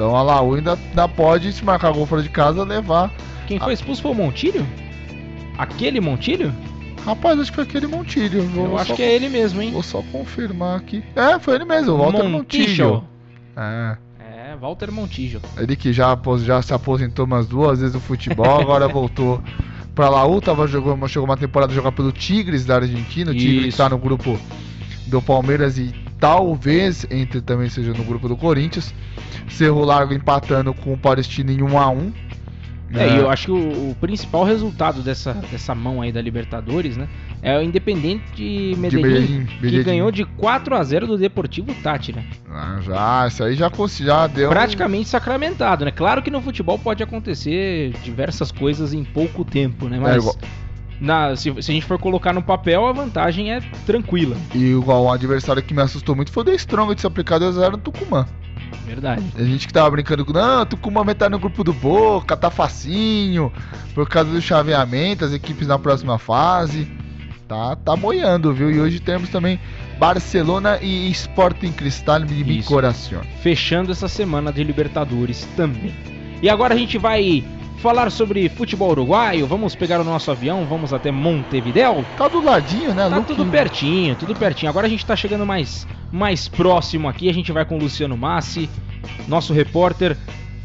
Então 0.01 0.15
a 0.15 0.23
Laú 0.23 0.55
ainda, 0.55 0.73
ainda 0.73 1.07
pode, 1.07 1.53
se 1.53 1.63
marcar 1.63 1.91
gol 1.91 2.07
fora 2.07 2.23
de 2.23 2.29
casa, 2.29 2.63
levar. 2.63 3.13
Quem 3.45 3.59
foi 3.59 3.71
expulso 3.71 4.01
foi 4.01 4.09
o 4.09 4.15
Montilho? 4.15 4.65
Aquele 5.59 6.01
Montilho? 6.01 6.51
Rapaz, 7.05 7.39
acho 7.39 7.51
que 7.51 7.55
foi 7.57 7.65
aquele 7.65 7.85
Montilho. 7.85 8.41
Vou 8.47 8.65
Eu 8.65 8.77
acho 8.79 8.95
que 8.95 9.03
é 9.03 9.13
ele 9.13 9.29
mesmo, 9.29 9.61
hein? 9.61 9.71
Vou 9.71 9.83
só 9.83 10.01
confirmar 10.11 10.79
aqui. 10.79 11.03
É, 11.15 11.37
foi 11.37 11.53
ele 11.53 11.65
mesmo, 11.65 11.93
o 11.93 11.97
Walter 11.99 12.23
Montijo. 12.27 13.03
É. 13.55 13.97
É, 14.19 14.55
Walter 14.55 14.91
Montijo. 14.91 15.39
Ele 15.55 15.75
que 15.75 15.93
já, 15.93 16.17
já 16.39 16.63
se 16.63 16.73
aposentou 16.73 17.25
umas 17.25 17.45
duas 17.45 17.79
vezes 17.79 17.93
no 17.93 18.01
futebol, 18.01 18.59
agora 18.59 18.87
voltou 18.89 19.39
pra 19.93 20.09
Laú, 20.09 20.41
tava 20.41 20.65
jogando, 20.65 21.07
chegou 21.07 21.25
uma 21.25 21.37
temporada 21.37 21.71
a 21.71 21.75
jogar 21.75 21.91
pelo 21.91 22.11
Tigres 22.11 22.65
da 22.65 22.77
Argentina, 22.77 23.29
o 23.29 23.35
Tigres 23.35 23.67
Isso. 23.67 23.77
tá 23.77 23.87
no 23.87 23.99
grupo 23.99 24.35
do 25.05 25.21
Palmeiras 25.21 25.77
e 25.77 25.93
talvez 26.21 27.05
entre 27.09 27.41
também 27.41 27.67
seja 27.67 27.91
no 27.93 28.03
grupo 28.05 28.29
do 28.29 28.37
Corinthians. 28.37 28.93
Cerro 29.49 29.83
Largo 29.83 30.13
empatando 30.13 30.73
com 30.73 30.93
o 30.93 30.97
Palestino 30.97 31.51
em 31.51 31.61
1 31.61 31.77
a 31.77 31.89
1 31.89 32.13
É, 32.93 33.15
e 33.15 33.17
eu 33.17 33.29
acho 33.29 33.45
que 33.47 33.51
o, 33.51 33.91
o 33.91 33.95
principal 33.99 34.43
resultado 34.43 35.01
dessa, 35.01 35.33
dessa 35.33 35.73
mão 35.73 36.01
aí 36.01 36.11
da 36.11 36.21
Libertadores, 36.21 36.95
né? 36.95 37.09
É 37.41 37.57
o 37.57 37.61
Independente 37.61 38.23
de 38.35 38.75
Medellín, 38.77 39.03
Medellín, 39.09 39.45
que 39.45 39.61
Medellín. 39.61 39.83
ganhou 39.83 40.11
de 40.11 40.23
4 40.23 40.75
a 40.75 40.83
0 40.83 41.07
do 41.07 41.17
Deportivo 41.17 41.73
Tátira. 41.81 42.23
Ah, 42.49 42.79
já, 42.81 43.27
isso 43.27 43.43
aí 43.43 43.55
já, 43.55 43.71
já 43.99 44.27
deu. 44.27 44.49
Praticamente 44.49 45.09
sacramentado, 45.09 45.85
né? 45.85 45.91
Claro 45.91 46.21
que 46.21 46.29
no 46.29 46.39
futebol 46.41 46.77
pode 46.77 47.01
acontecer 47.01 47.93
diversas 48.03 48.51
coisas 48.51 48.93
em 48.93 49.03
pouco 49.03 49.43
tempo, 49.43 49.89
né? 49.89 49.97
Mas 49.99 50.15
É, 50.15 50.17
igual- 50.19 50.35
na- 51.01 51.35
se, 51.35 51.51
se 51.61 51.71
a 51.71 51.73
gente 51.73 51.85
for 51.85 51.99
colocar 51.99 52.31
no 52.31 52.41
papel, 52.43 52.85
a 52.85 52.93
vantagem 52.93 53.51
é 53.51 53.59
tranquila. 53.85 54.37
E 54.55 54.71
igual 54.71 55.03
um 55.05 55.11
adversário 55.11 55.61
que 55.61 55.73
me 55.73 55.81
assustou 55.81 56.15
muito 56.15 56.31
foi 56.31 56.43
o 56.43 56.45
The 56.45 56.55
Strong 56.55 56.95
de 56.95 57.01
se 57.01 57.07
aplicar 57.07 57.39
2x0 57.39 57.71
no 57.71 57.77
Tucumã. 57.79 58.25
Verdade. 58.85 59.23
A 59.35 59.43
gente 59.43 59.67
que 59.67 59.73
tava 59.73 59.89
brincando 59.91 60.23
com, 60.25 60.31
não, 60.33 60.65
Tucumã 60.65 61.03
vai 61.03 61.13
estar 61.13 61.29
no 61.29 61.39
grupo 61.39 61.63
do 61.63 61.73
Boca, 61.73 62.37
tá 62.37 62.49
facinho, 62.49 63.51
por 63.93 64.07
causa 64.07 64.31
do 64.31 64.41
chaveamento, 64.41 65.25
as 65.25 65.33
equipes 65.33 65.67
na 65.67 65.77
próxima 65.79 66.17
fase. 66.17 66.87
Tá, 67.47 67.75
tá 67.75 67.97
moiando, 67.97 68.53
viu? 68.53 68.71
E 68.71 68.79
hoje 68.79 68.99
temos 69.01 69.27
também 69.29 69.59
Barcelona 69.99 70.79
e 70.81 71.11
Sporting 71.11 71.73
Cristal 71.73 72.21
de 72.21 72.43
mi 72.45 72.59
Isso. 72.59 72.69
coração. 72.69 73.21
Fechando 73.41 73.91
essa 73.91 74.07
semana 74.07 74.53
de 74.53 74.63
Libertadores 74.63 75.45
também. 75.57 75.93
E 76.41 76.49
agora 76.49 76.73
a 76.73 76.77
gente 76.77 76.97
vai 76.97 77.43
falar 77.81 78.09
sobre 78.11 78.47
futebol 78.49 78.91
uruguaio. 78.91 79.47
Vamos 79.47 79.75
pegar 79.75 79.99
o 79.99 80.03
nosso 80.03 80.29
avião, 80.31 80.65
vamos 80.65 80.93
até 80.93 81.11
Montevideo. 81.11 82.05
Tá 82.17 82.27
do 82.27 82.41
ladinho, 82.41 82.93
né, 82.93 83.09
Tá 83.09 83.17
Luque? 83.17 83.33
tudo 83.35 83.45
pertinho, 83.49 84.15
tudo 84.15 84.35
pertinho. 84.35 84.69
Agora 84.69 84.87
a 84.87 84.89
gente 84.89 85.05
tá 85.05 85.15
chegando 85.15 85.45
mais, 85.45 85.87
mais 86.11 86.47
próximo 86.47 87.09
aqui. 87.09 87.29
A 87.29 87.33
gente 87.33 87.51
vai 87.51 87.65
com 87.65 87.75
o 87.75 87.79
Luciano 87.79 88.15
Massi, 88.15 88.69
nosso 89.27 89.51
repórter. 89.53 90.15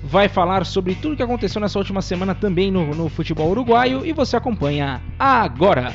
Vai 0.05 0.29
falar 0.29 0.65
sobre 0.65 0.95
tudo 0.95 1.17
que 1.17 1.23
aconteceu 1.23 1.61
nessa 1.61 1.79
última 1.79 2.01
semana 2.01 2.35
também 2.35 2.71
no, 2.71 2.95
no 2.95 3.09
futebol 3.09 3.51
uruguaio. 3.51 4.05
E 4.07 4.13
você 4.13 4.37
acompanha 4.37 5.01
agora. 5.19 5.93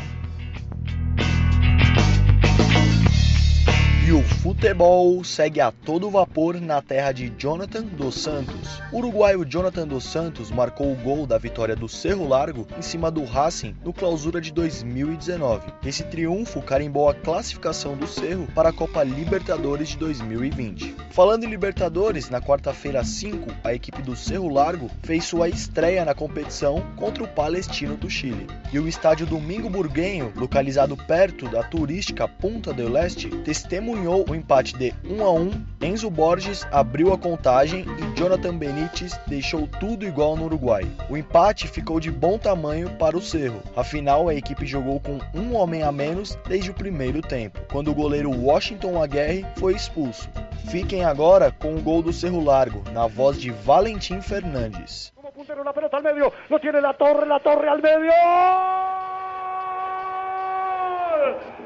E 4.11 4.13
o 4.13 4.21
futebol 4.23 5.23
segue 5.23 5.61
a 5.61 5.71
todo 5.71 6.11
vapor 6.11 6.59
na 6.59 6.81
terra 6.81 7.13
de 7.13 7.29
Jonathan 7.37 7.83
dos 7.83 8.15
Santos. 8.15 8.81
O 8.91 8.97
uruguaio 8.97 9.45
Jonathan 9.45 9.87
dos 9.87 10.03
Santos 10.03 10.51
marcou 10.51 10.91
o 10.91 10.97
gol 10.97 11.25
da 11.25 11.37
vitória 11.37 11.77
do 11.77 11.87
Cerro 11.87 12.27
Largo 12.27 12.67
em 12.77 12.81
cima 12.81 13.09
do 13.09 13.23
Racing 13.23 13.73
no 13.85 13.93
clausura 13.93 14.41
de 14.41 14.51
2019. 14.51 15.71
Esse 15.85 16.03
triunfo 16.03 16.61
carimbou 16.61 17.07
a 17.07 17.13
classificação 17.13 17.95
do 17.95 18.05
Cerro 18.05 18.49
para 18.53 18.67
a 18.67 18.73
Copa 18.73 19.01
Libertadores 19.01 19.87
de 19.87 19.97
2020. 19.99 20.93
Falando 21.11 21.45
em 21.45 21.49
Libertadores, 21.49 22.29
na 22.29 22.41
quarta-feira 22.41 23.05
5, 23.05 23.49
a 23.63 23.73
equipe 23.73 24.01
do 24.01 24.13
Cerro 24.13 24.49
Largo 24.49 24.91
fez 25.03 25.23
sua 25.23 25.47
estreia 25.47 26.03
na 26.03 26.13
competição 26.13 26.83
contra 26.97 27.23
o 27.23 27.29
Palestino 27.29 27.95
do 27.95 28.09
Chile. 28.09 28.45
E 28.73 28.79
o 28.79 28.89
estádio 28.89 29.25
Domingo 29.25 29.69
Burguenho, 29.69 30.33
localizado 30.35 30.97
perto 30.97 31.47
da 31.47 31.63
turística 31.63 32.27
Punta 32.27 32.73
del 32.73 32.97
Este, 32.97 33.29
testemunhou 33.29 34.00
o 34.07 34.35
empate 34.35 34.77
de 34.77 34.93
1 35.03 35.23
a 35.23 35.31
1. 35.31 35.65
Enzo 35.81 36.09
Borges 36.09 36.67
abriu 36.71 37.13
a 37.13 37.17
contagem 37.17 37.85
e 37.85 38.19
Jonathan 38.19 38.55
Benítez 38.55 39.19
deixou 39.27 39.67
tudo 39.67 40.05
igual 40.05 40.35
no 40.35 40.45
Uruguai. 40.45 40.87
O 41.09 41.17
empate 41.17 41.67
ficou 41.67 41.99
de 41.99 42.11
bom 42.11 42.37
tamanho 42.37 42.89
para 42.97 43.17
o 43.17 43.21
Cerro. 43.21 43.61
Afinal, 43.75 44.29
a 44.29 44.35
equipe 44.35 44.65
jogou 44.65 44.99
com 44.99 45.19
um 45.33 45.55
homem 45.55 45.83
a 45.83 45.91
menos 45.91 46.37
desde 46.47 46.71
o 46.71 46.73
primeiro 46.73 47.21
tempo, 47.21 47.59
quando 47.71 47.91
o 47.91 47.95
goleiro 47.95 48.31
Washington 48.31 49.01
Aguirre 49.01 49.45
foi 49.55 49.73
expulso. 49.73 50.29
Fiquem 50.69 51.03
agora 51.03 51.51
com 51.51 51.75
o 51.75 51.81
gol 51.81 52.01
do 52.01 52.13
Cerro 52.13 52.43
Largo, 52.43 52.83
na 52.91 53.07
voz 53.07 53.39
de 53.39 53.51
Valentim 53.51 54.21
Fernandes. 54.21 55.11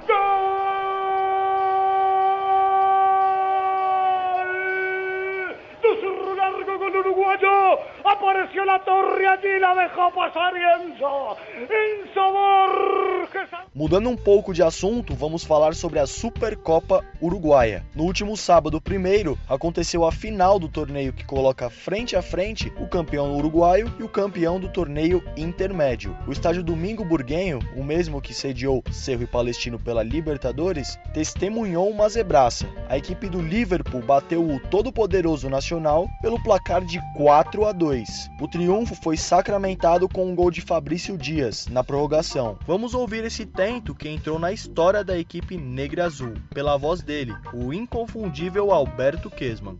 ¡Gol! 0.07 0.45
De 5.82 6.02
Cerro 6.02 6.36
Largo 6.36 7.16
con 7.40 7.49
uruguayo. 7.49 7.95
Apareció 8.06 8.64
la 8.65 8.77
torre 8.86 9.26
allí, 9.26 9.60
la 9.60 9.73
dejó 9.73 10.14
pasar 10.14 10.53
Enzo. 10.56 11.36
Enzo 11.57 12.32
Borges. 12.32 13.49
Mudando 13.73 14.10
um 14.10 14.15
pouco 14.15 14.53
de 14.53 14.61
assunto, 14.61 15.15
vamos 15.15 15.44
falar 15.44 15.73
sobre 15.73 15.98
a 15.98 16.06
Supercopa 16.06 17.03
Uruguaia. 17.19 17.84
No 17.95 18.03
último 18.03 18.38
sábado, 18.38 18.80
primeiro, 18.80 19.40
aconteceu 19.49 20.06
a 20.06 20.11
final 20.11 20.60
do 20.60 20.69
torneio 20.69 21.14
que 21.14 21.26
coloca 21.26 21.68
frente 21.68 22.15
a 22.15 22.22
frente 22.22 22.72
o 22.80 22.88
campeão 22.88 23.36
uruguaio 23.36 23.91
e 23.99 24.03
o 24.03 24.07
campeão 24.07 24.60
do 24.60 24.69
torneio 24.69 25.23
intermédio. 25.36 26.15
O 26.27 26.32
estádio 26.32 26.61
Domingo 26.61 27.03
Burguenho, 27.03 27.57
o 27.76 27.84
mesmo 27.84 28.22
que 28.22 28.36
sediou 28.36 28.84
Cerro 28.91 29.23
e 29.23 29.27
Palestino 29.27 29.80
pela 29.80 30.03
Libertadores, 30.03 30.99
testemunhou 31.11 31.90
uma 31.90 32.07
zebraça. 32.07 32.68
A 32.88 32.98
equipe 32.99 33.27
do 33.27 33.41
Liverpool 33.41 34.03
bateu 34.03 34.48
o 34.48 34.60
todo-poderoso 34.60 35.49
Nacional 35.49 36.07
pelo 36.22 36.41
placar 36.44 36.86
de 36.86 36.99
4 37.18 37.65
a 37.65 37.72
2. 37.72 37.95
O 38.42 38.48
triunfo 38.48 38.94
foi 38.96 39.16
sacramentado 39.16 40.10
com 40.10 40.26
um 40.26 40.36
gol 40.36 40.52
de 40.52 40.62
Fabrício 40.62 41.18
Dias 41.18 41.68
na 41.68 41.84
prorrogação. 41.84 42.58
Vamos 42.68 42.94
ouvir 42.94 43.24
esse 43.24 43.46
tento 43.46 43.96
que 43.96 44.10
entrou 44.10 44.38
na 44.38 44.52
história 44.52 45.04
da 45.04 45.18
equipe 45.18 45.58
negra 45.58 46.06
azul, 46.06 46.34
pela 46.54 46.78
voz 46.78 47.02
dele, 47.02 47.34
o 47.54 47.72
inconfundível 47.74 48.72
Alberto 48.72 49.30
Kesman. 49.30 49.78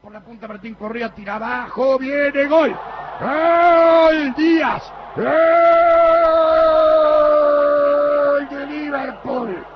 Por 0.00 0.12
la 0.12 0.20
punta 0.20 0.46
Martín 0.46 0.74
Correa, 0.74 1.08
tira 1.08 1.34
abajo, 1.34 1.98
viene 1.98 2.46
gol. 2.46 2.70
¡Gol! 3.18 4.34
Díaz. 4.36 4.92
¡Gol 5.16 5.24
de 8.48 8.66
Liverpool! 8.66 9.75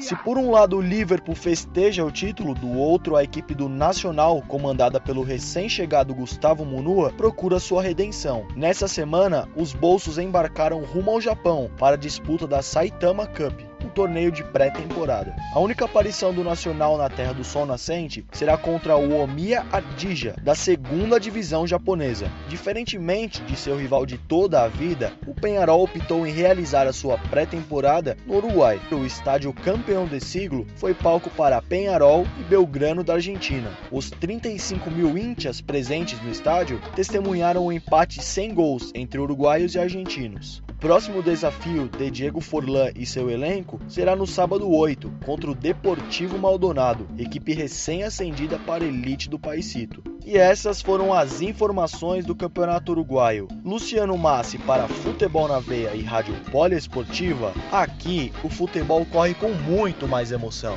Se 0.00 0.14
por 0.16 0.38
um 0.38 0.50
lado 0.50 0.76
o 0.76 0.80
Liverpool 0.80 1.34
festeja 1.34 2.04
o 2.04 2.12
título, 2.12 2.54
do 2.54 2.70
outro 2.78 3.16
a 3.16 3.24
equipe 3.24 3.54
do 3.54 3.68
Nacional, 3.68 4.40
comandada 4.46 5.00
pelo 5.00 5.22
recém-chegado 5.22 6.14
Gustavo 6.14 6.64
Munua, 6.64 7.12
procura 7.12 7.58
sua 7.58 7.82
redenção. 7.82 8.46
Nessa 8.54 8.86
semana, 8.86 9.48
os 9.56 9.72
bolsos 9.72 10.16
embarcaram 10.16 10.84
rumo 10.84 11.10
ao 11.10 11.20
Japão 11.20 11.70
para 11.76 11.94
a 11.94 11.98
disputa 11.98 12.46
da 12.46 12.62
Saitama 12.62 13.26
Cup, 13.26 13.60
um 13.84 13.88
torneio 13.88 14.32
de 14.32 14.42
pré-temporada. 14.42 15.36
A 15.52 15.60
única 15.60 15.84
aparição 15.84 16.32
do 16.32 16.42
Nacional 16.42 16.96
na 16.96 17.10
Terra 17.10 17.34
do 17.34 17.44
Sol 17.44 17.66
Nascente 17.66 18.24
será 18.32 18.56
contra 18.56 18.96
o 18.96 19.20
Omiya 19.20 19.64
Ardija, 19.70 20.34
da 20.42 20.54
segunda 20.54 21.20
divisão 21.20 21.66
japonesa. 21.66 22.30
Diferentemente 22.48 23.42
de 23.42 23.56
seu 23.56 23.76
rival 23.76 24.06
de 24.06 24.16
toda 24.16 24.62
a 24.62 24.68
vida, 24.68 25.12
o 25.26 25.34
Penharol 25.34 25.84
optou 25.84 26.26
em 26.26 26.32
realizar 26.32 26.86
a 26.86 26.92
sua 26.92 27.18
pré-temporada 27.18 28.16
no 28.26 28.36
Uruguai. 28.36 28.80
O 28.90 29.04
estádio 29.04 29.52
campeão 29.52 30.06
de 30.06 30.20
siglo 30.20 30.66
foi 30.76 30.94
palco 30.94 31.28
para 31.30 31.60
Penharol 31.60 32.26
e 32.40 32.42
Belgrano 32.44 33.04
da 33.04 33.14
Argentina. 33.14 33.70
Os 33.90 34.10
35 34.10 34.90
mil 34.90 35.18
íntias 35.18 35.60
presentes 35.60 36.20
no 36.22 36.30
estádio 36.30 36.80
testemunharam 36.94 37.66
um 37.66 37.72
empate 37.72 38.22
sem 38.22 38.54
gols 38.54 38.90
entre 38.94 39.20
uruguaios 39.20 39.74
e 39.74 39.78
argentinos. 39.78 40.63
Próximo 40.84 41.22
desafio 41.22 41.88
de 41.88 42.10
Diego 42.10 42.42
Forlan 42.42 42.90
e 42.94 43.06
seu 43.06 43.30
elenco 43.30 43.80
será 43.88 44.14
no 44.14 44.26
sábado 44.26 44.70
8, 44.70 45.10
contra 45.24 45.50
o 45.50 45.54
Deportivo 45.54 46.36
Maldonado, 46.38 47.08
equipe 47.16 47.54
recém-ascendida 47.54 48.58
para 48.58 48.84
a 48.84 48.86
elite 48.86 49.30
do 49.30 49.38
Paisito. 49.38 50.04
E 50.26 50.36
essas 50.36 50.82
foram 50.82 51.14
as 51.14 51.40
informações 51.40 52.26
do 52.26 52.34
Campeonato 52.34 52.92
Uruguaio. 52.92 53.48
Luciano 53.64 54.18
Massi 54.18 54.58
para 54.58 54.86
Futebol 54.86 55.48
na 55.48 55.58
Veia 55.58 55.94
e 55.94 56.02
Rádio 56.02 56.34
Poliesportiva. 56.52 57.54
Aqui 57.72 58.30
o 58.42 58.50
futebol 58.50 59.06
corre 59.06 59.32
com 59.32 59.54
muito 59.54 60.06
mais 60.06 60.32
emoção. 60.32 60.76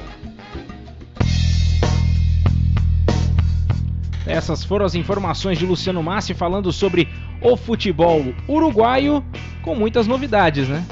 Essas 4.26 4.62
foram 4.62 4.86
as 4.86 4.94
informações 4.94 5.58
de 5.58 5.66
Luciano 5.66 6.04
Massi 6.04 6.34
falando 6.34 6.72
sobre 6.72 7.08
o 7.42 7.56
futebol 7.56 8.34
uruguaio 8.48 9.24
com 9.62 9.76
muitas 9.76 10.08
novidades, 10.08 10.68
né? 10.68 10.86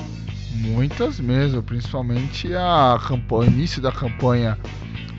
Muitas 0.51 1.19
mesmo, 1.19 1.61
principalmente 1.61 2.53
a 2.55 2.99
campanha, 3.05 3.51
início 3.51 3.81
da 3.81 3.91
campanha 3.91 4.57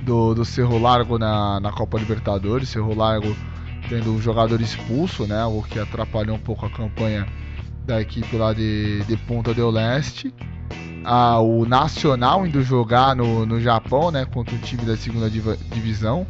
do, 0.03 0.35
do 0.35 0.45
Cerro 0.45 0.79
Largo 0.79 1.19
na, 1.19 1.61
na 1.61 1.73
Copa 1.73 1.99
Libertadores. 1.99 2.69
Cerro 2.69 2.95
Largo 2.95 3.37
tendo 3.89 4.13
um 4.13 4.21
jogador 4.21 4.61
expulso, 4.61 5.27
né? 5.27 5.45
O 5.45 5.63
que 5.63 5.79
atrapalhou 5.79 6.37
um 6.37 6.41
pouco 6.41 6.67
a 6.67 6.71
campanha 6.71 7.27
da 7.85 8.01
equipe 8.01 8.37
lá 8.37 8.53
de, 8.53 9.05
de 9.05 9.17
Ponta 9.17 9.55
del 9.55 9.71
Leste. 9.71 10.33
Ah, 11.05 11.39
o 11.39 11.65
Nacional 11.65 12.47
indo 12.47 12.63
jogar 12.63 13.15
no, 13.15 13.47
no 13.47 13.61
Japão, 13.61 14.11
né? 14.11 14.25
Contra 14.25 14.55
o 14.55 14.59
time 14.59 14.85
da 14.85 14.97
segunda 14.97 15.31
divisão. 15.31 16.27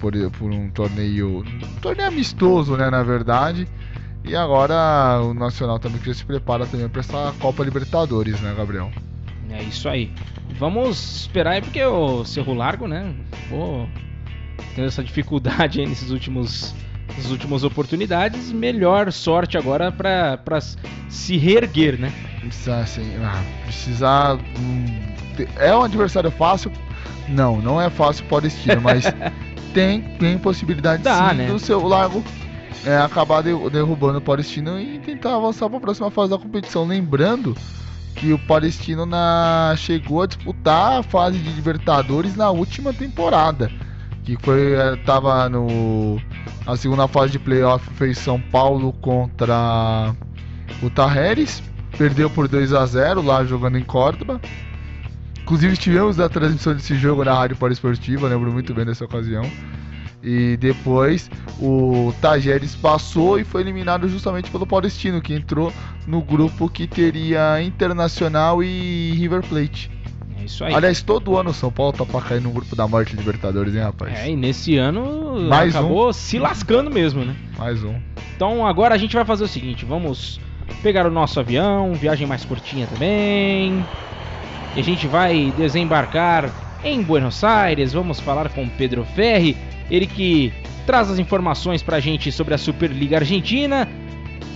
Por, 0.00 0.12
por 0.32 0.50
um 0.50 0.70
torneio. 0.70 1.40
Um 1.40 1.80
torneio 1.80 2.08
amistoso, 2.08 2.76
né? 2.76 2.88
Na 2.90 3.02
verdade. 3.02 3.68
E 4.28 4.36
agora 4.36 5.20
o 5.22 5.32
Nacional 5.32 5.78
também 5.78 5.98
que 6.00 6.06
já 6.06 6.14
se 6.14 6.24
prepara 6.24 6.66
também 6.66 6.88
para 6.88 7.00
essa 7.00 7.34
Copa 7.40 7.64
Libertadores, 7.64 8.40
né, 8.40 8.54
Gabriel? 8.56 8.90
É 9.50 9.62
isso 9.62 9.88
aí. 9.88 10.12
Vamos 10.58 11.20
esperar 11.22 11.52
aí 11.52 11.62
porque 11.62 11.82
o 11.82 12.24
Cerro 12.24 12.52
Largo, 12.52 12.86
né? 12.86 13.14
Pô, 13.48 13.86
tendo 14.74 14.86
essa 14.86 15.02
dificuldade 15.02 15.80
aí 15.80 15.86
nesses 15.86 16.10
últimos 16.10 16.74
nas 17.16 17.30
últimas 17.30 17.64
oportunidades. 17.64 18.52
Melhor 18.52 19.10
sorte 19.12 19.56
agora 19.56 19.90
para 19.90 20.60
se 21.08 21.36
reerguer, 21.36 21.98
né? 21.98 22.12
Precisa, 22.40 22.78
assim, 22.80 23.16
ah, 23.24 23.42
precisar. 23.64 24.34
hum, 24.58 24.84
É 25.56 25.74
um 25.74 25.82
adversário 25.82 26.30
fácil? 26.30 26.70
Não, 27.28 27.60
não 27.60 27.80
é 27.80 27.88
fácil 27.90 28.24
o 28.26 28.28
Palestino, 28.28 28.80
mas 28.80 29.04
tem, 29.74 30.00
tem 30.00 30.38
possibilidade 30.38 31.02
Dá, 31.02 31.30
sim 31.30 31.36
né? 31.36 31.46
do 31.46 31.58
seu 31.58 31.86
Lago 31.86 32.22
é, 32.84 32.96
acabar 32.98 33.42
de- 33.42 33.70
derrubando 33.70 34.18
o 34.18 34.22
Palestino 34.22 34.78
e 34.78 34.98
tentar 34.98 35.36
avançar 35.36 35.68
para 35.68 35.78
a 35.78 35.80
próxima 35.80 36.10
fase 36.10 36.30
da 36.30 36.38
competição. 36.38 36.86
Lembrando 36.86 37.56
que 38.14 38.32
o 38.32 38.38
Palestino 38.38 39.06
na, 39.06 39.74
chegou 39.76 40.22
a 40.22 40.26
disputar 40.26 40.98
a 40.98 41.02
fase 41.02 41.38
de 41.38 41.50
Libertadores 41.50 42.34
na 42.36 42.50
última 42.50 42.92
temporada. 42.92 43.70
Que 44.24 44.36
foi. 44.42 44.74
eh, 44.74 44.96
tava 45.06 45.48
no. 45.48 46.20
A 46.66 46.76
segunda 46.76 47.08
fase 47.08 47.32
de 47.32 47.38
playoff 47.38 47.88
fez 47.94 48.18
São 48.18 48.40
Paulo 48.40 48.92
contra 48.94 50.14
o 50.82 50.90
Tarreres. 50.90 51.62
Perdeu 51.96 52.28
por 52.28 52.46
2 52.46 52.72
a 52.74 52.84
0 52.84 53.22
lá 53.22 53.44
jogando 53.44 53.78
em 53.78 53.82
Córdoba. 53.84 54.40
Inclusive 55.42 55.72
estivemos 55.72 56.18
na 56.18 56.28
transmissão 56.28 56.74
desse 56.74 56.94
jogo 56.96 57.24
na 57.24 57.32
Rádio 57.32 57.56
Poliesportiva, 57.56 58.28
lembro 58.28 58.52
muito 58.52 58.74
bem 58.74 58.84
dessa 58.84 59.06
ocasião. 59.06 59.50
E 60.22 60.56
depois 60.56 61.30
o 61.60 62.12
Tajeres 62.20 62.74
passou 62.74 63.38
e 63.38 63.44
foi 63.44 63.60
eliminado 63.60 64.08
justamente 64.08 64.50
pelo 64.50 64.66
Palestino, 64.66 65.20
que 65.20 65.32
entrou 65.32 65.72
no 66.06 66.20
grupo 66.20 66.68
que 66.68 66.86
teria 66.86 67.62
Internacional 67.62 68.62
e 68.62 69.12
River 69.12 69.42
Plate. 69.46 69.90
É 70.40 70.44
isso 70.44 70.64
aí. 70.64 70.74
Aliás, 70.74 71.02
todo 71.02 71.36
ano 71.36 71.50
o 71.50 71.54
São 71.54 71.70
Paulo 71.70 71.92
tá 71.92 72.04
pra 72.04 72.20
cair 72.20 72.40
no 72.40 72.50
grupo 72.50 72.74
da 72.74 72.88
morte 72.88 73.14
Libertadores, 73.14 73.74
hein, 73.74 73.82
rapaz? 73.82 74.18
É, 74.18 74.30
e 74.30 74.36
nesse 74.36 74.76
ano 74.76 75.40
Mais 75.48 75.74
acabou 75.74 76.12
se 76.12 76.38
lascando 76.38 76.90
mesmo, 76.90 77.24
né? 77.24 77.36
Mais 77.56 77.84
um. 77.84 77.94
Então 78.34 78.66
agora 78.66 78.94
a 78.94 78.98
gente 78.98 79.14
vai 79.14 79.24
fazer 79.24 79.44
o 79.44 79.48
seguinte, 79.48 79.84
vamos 79.84 80.40
pegar 80.82 81.06
o 81.06 81.10
nosso 81.10 81.38
avião, 81.38 81.92
viagem 81.94 82.26
mais 82.26 82.44
curtinha 82.44 82.86
também. 82.86 83.84
E 84.76 84.80
a 84.80 84.82
gente 84.82 85.06
vai 85.06 85.52
desembarcar 85.56 86.50
em 86.84 87.02
Buenos 87.02 87.42
Aires, 87.42 87.92
vamos 87.92 88.20
falar 88.20 88.48
com 88.50 88.68
Pedro 88.68 89.04
Ferri, 89.04 89.56
ele 89.90 90.06
que 90.06 90.52
traz 90.86 91.10
as 91.10 91.18
informações 91.18 91.82
pra 91.82 92.00
gente 92.00 92.32
sobre 92.32 92.54
a 92.54 92.58
Superliga 92.58 93.18
Argentina. 93.18 93.88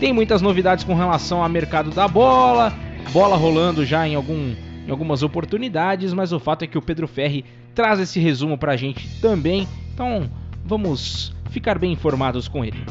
Tem 0.01 0.13
muitas 0.13 0.43
novidades 0.43 0.85
com 0.85 0.95
relação 0.95 1.43
ao 1.43 1.49
mercado 1.49 1.91
da 1.91 2.09
bola, 2.09 2.73
bola 3.13 3.37
rolando 3.37 3.85
já 3.85 4.07
em, 4.07 4.15
algum, 4.15 4.55
em 4.87 4.91
algumas 4.91 5.23
oportunidades, 5.23 6.13
mas 6.13 6.33
o 6.33 6.41
fato 6.41 6.65
é 6.65 6.67
que 6.67 6.79
o 6.79 6.83
Pedro 6.83 7.07
Ferri 7.07 7.45
traz 7.75 8.01
esse 8.01 8.19
resumo 8.19 8.59
pra 8.59 8.77
gente 8.77 9.09
também. 9.21 9.69
Então 9.95 10.29
vamos 10.65 11.35
ficar 11.51 11.79
bem 11.79 11.93
informados 11.93 12.49
com 12.49 12.65
ele. 12.65 12.83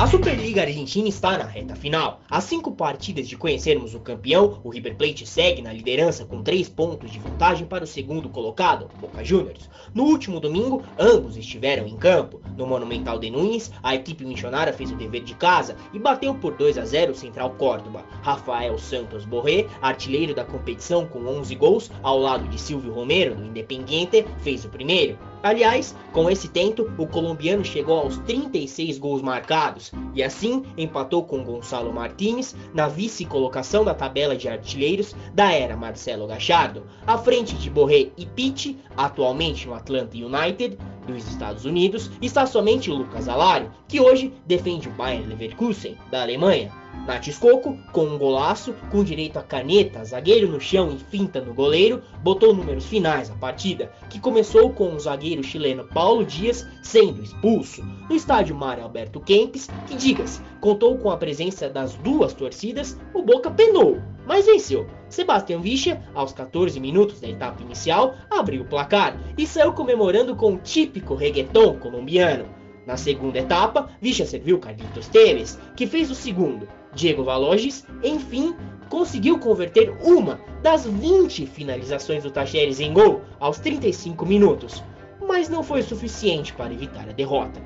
A 0.00 0.06
Superliga 0.06 0.62
Argentina 0.62 1.06
está 1.10 1.36
na 1.36 1.44
reta 1.44 1.76
final. 1.76 2.22
Há 2.30 2.40
cinco 2.40 2.72
partidas 2.72 3.28
de 3.28 3.36
conhecermos 3.36 3.94
o 3.94 4.00
campeão, 4.00 4.58
o 4.64 4.70
River 4.70 4.96
Plate 4.96 5.26
segue 5.26 5.60
na 5.60 5.74
liderança 5.74 6.24
com 6.24 6.42
três 6.42 6.70
pontos 6.70 7.10
de 7.10 7.18
vantagem 7.18 7.66
para 7.66 7.84
o 7.84 7.86
segundo 7.86 8.30
colocado, 8.30 8.88
Boca 8.98 9.22
Juniors. 9.22 9.68
No 9.92 10.04
último 10.04 10.40
domingo, 10.40 10.82
ambos 10.98 11.36
estiveram 11.36 11.86
em 11.86 11.98
campo. 11.98 12.40
No 12.56 12.66
Monumental 12.66 13.18
de 13.18 13.28
Nunes, 13.28 13.70
a 13.82 13.94
equipe 13.94 14.24
missionária 14.24 14.72
fez 14.72 14.90
o 14.90 14.96
dever 14.96 15.22
de 15.22 15.34
casa 15.34 15.76
e 15.92 15.98
bateu 15.98 16.34
por 16.34 16.54
2 16.56 16.78
a 16.78 16.86
0 16.86 17.12
o 17.12 17.14
Central 17.14 17.50
Córdoba. 17.58 18.02
Rafael 18.22 18.78
Santos 18.78 19.26
Borré, 19.26 19.66
artilheiro 19.82 20.34
da 20.34 20.46
competição 20.46 21.04
com 21.04 21.26
11 21.26 21.54
gols, 21.56 21.90
ao 22.02 22.18
lado 22.18 22.48
de 22.48 22.58
Silvio 22.58 22.94
Romero, 22.94 23.34
do 23.34 23.44
Independiente, 23.44 24.24
fez 24.38 24.64
o 24.64 24.70
primeiro. 24.70 25.18
Aliás, 25.42 25.96
com 26.12 26.28
esse 26.28 26.48
tento, 26.48 26.92
o 26.98 27.06
colombiano 27.06 27.64
chegou 27.64 27.98
aos 27.98 28.18
36 28.18 28.98
gols 28.98 29.22
marcados 29.22 29.90
e 30.14 30.22
assim 30.22 30.64
empatou 30.76 31.24
com 31.24 31.42
Gonçalo 31.42 31.92
Martins 31.92 32.54
na 32.74 32.88
vice-colocação 32.88 33.82
da 33.82 33.94
tabela 33.94 34.36
de 34.36 34.48
artilheiros 34.48 35.16
da 35.32 35.50
era 35.50 35.76
Marcelo 35.76 36.26
Gachardo, 36.26 36.84
à 37.06 37.16
frente 37.16 37.54
de 37.56 37.70
Borré 37.70 38.10
e 38.18 38.26
Pitt, 38.26 38.78
atualmente 38.96 39.66
no 39.66 39.74
Atlanta 39.74 40.16
United 40.16 40.76
dos 41.06 41.26
Estados 41.26 41.64
Unidos, 41.64 42.10
está 42.20 42.44
somente 42.44 42.90
Lucas 42.90 43.26
Alario, 43.26 43.70
que 43.88 43.98
hoje 43.98 44.34
defende 44.46 44.88
o 44.88 44.92
Bayern 44.92 45.26
Leverkusen 45.26 45.96
da 46.10 46.20
Alemanha. 46.20 46.70
Nath 47.10 47.40
Coco, 47.40 47.76
com 47.90 48.04
um 48.04 48.16
golaço, 48.16 48.72
com 48.88 49.02
direito 49.02 49.36
a 49.36 49.42
caneta, 49.42 50.04
zagueiro 50.04 50.46
no 50.46 50.60
chão 50.60 50.92
e 50.92 50.96
finta 50.96 51.40
no 51.40 51.52
goleiro, 51.52 52.04
botou 52.22 52.54
números 52.54 52.86
finais 52.86 53.28
à 53.28 53.34
partida, 53.34 53.90
que 54.08 54.20
começou 54.20 54.70
com 54.70 54.94
o 54.94 55.00
zagueiro 55.00 55.42
chileno 55.42 55.88
Paulo 55.92 56.24
Dias 56.24 56.64
sendo 56.84 57.20
expulso. 57.20 57.82
No 58.08 58.14
estádio 58.14 58.54
Mário 58.54 58.84
Alberto 58.84 59.18
Kempes, 59.18 59.68
que 59.88 59.96
diga-se, 59.96 60.40
contou 60.60 60.96
com 60.98 61.10
a 61.10 61.16
presença 61.16 61.68
das 61.68 61.96
duas 61.96 62.32
torcidas, 62.32 62.96
o 63.12 63.22
Boca 63.22 63.50
penou, 63.50 64.00
mas 64.24 64.46
venceu. 64.46 64.86
Sebastião 65.08 65.60
Vicha, 65.60 66.00
aos 66.14 66.32
14 66.32 66.78
minutos 66.78 67.20
da 67.20 67.28
etapa 67.28 67.60
inicial, 67.60 68.14
abriu 68.30 68.62
o 68.62 68.68
placar 68.68 69.18
e 69.36 69.48
saiu 69.48 69.72
comemorando 69.72 70.36
com 70.36 70.54
o 70.54 70.58
típico 70.58 71.16
reggaeton 71.16 71.74
colombiano. 71.80 72.59
Na 72.86 72.96
segunda 72.96 73.38
etapa, 73.38 73.90
Vicha 74.00 74.24
serviu 74.24 74.58
Carlitos 74.58 75.08
Teves, 75.08 75.58
que 75.76 75.86
fez 75.86 76.10
o 76.10 76.14
segundo. 76.14 76.68
Diego 76.94 77.22
Valoges, 77.22 77.86
enfim, 78.02 78.54
conseguiu 78.88 79.38
converter 79.38 79.90
uma 80.02 80.40
das 80.62 80.84
20 80.84 81.46
finalizações 81.46 82.24
do 82.24 82.30
Tajeres 82.30 82.80
em 82.80 82.92
gol 82.92 83.22
aos 83.38 83.58
35 83.58 84.26
minutos, 84.26 84.82
mas 85.20 85.48
não 85.48 85.62
foi 85.62 85.82
suficiente 85.82 86.52
para 86.52 86.72
evitar 86.72 87.08
a 87.08 87.12
derrota. 87.12 87.60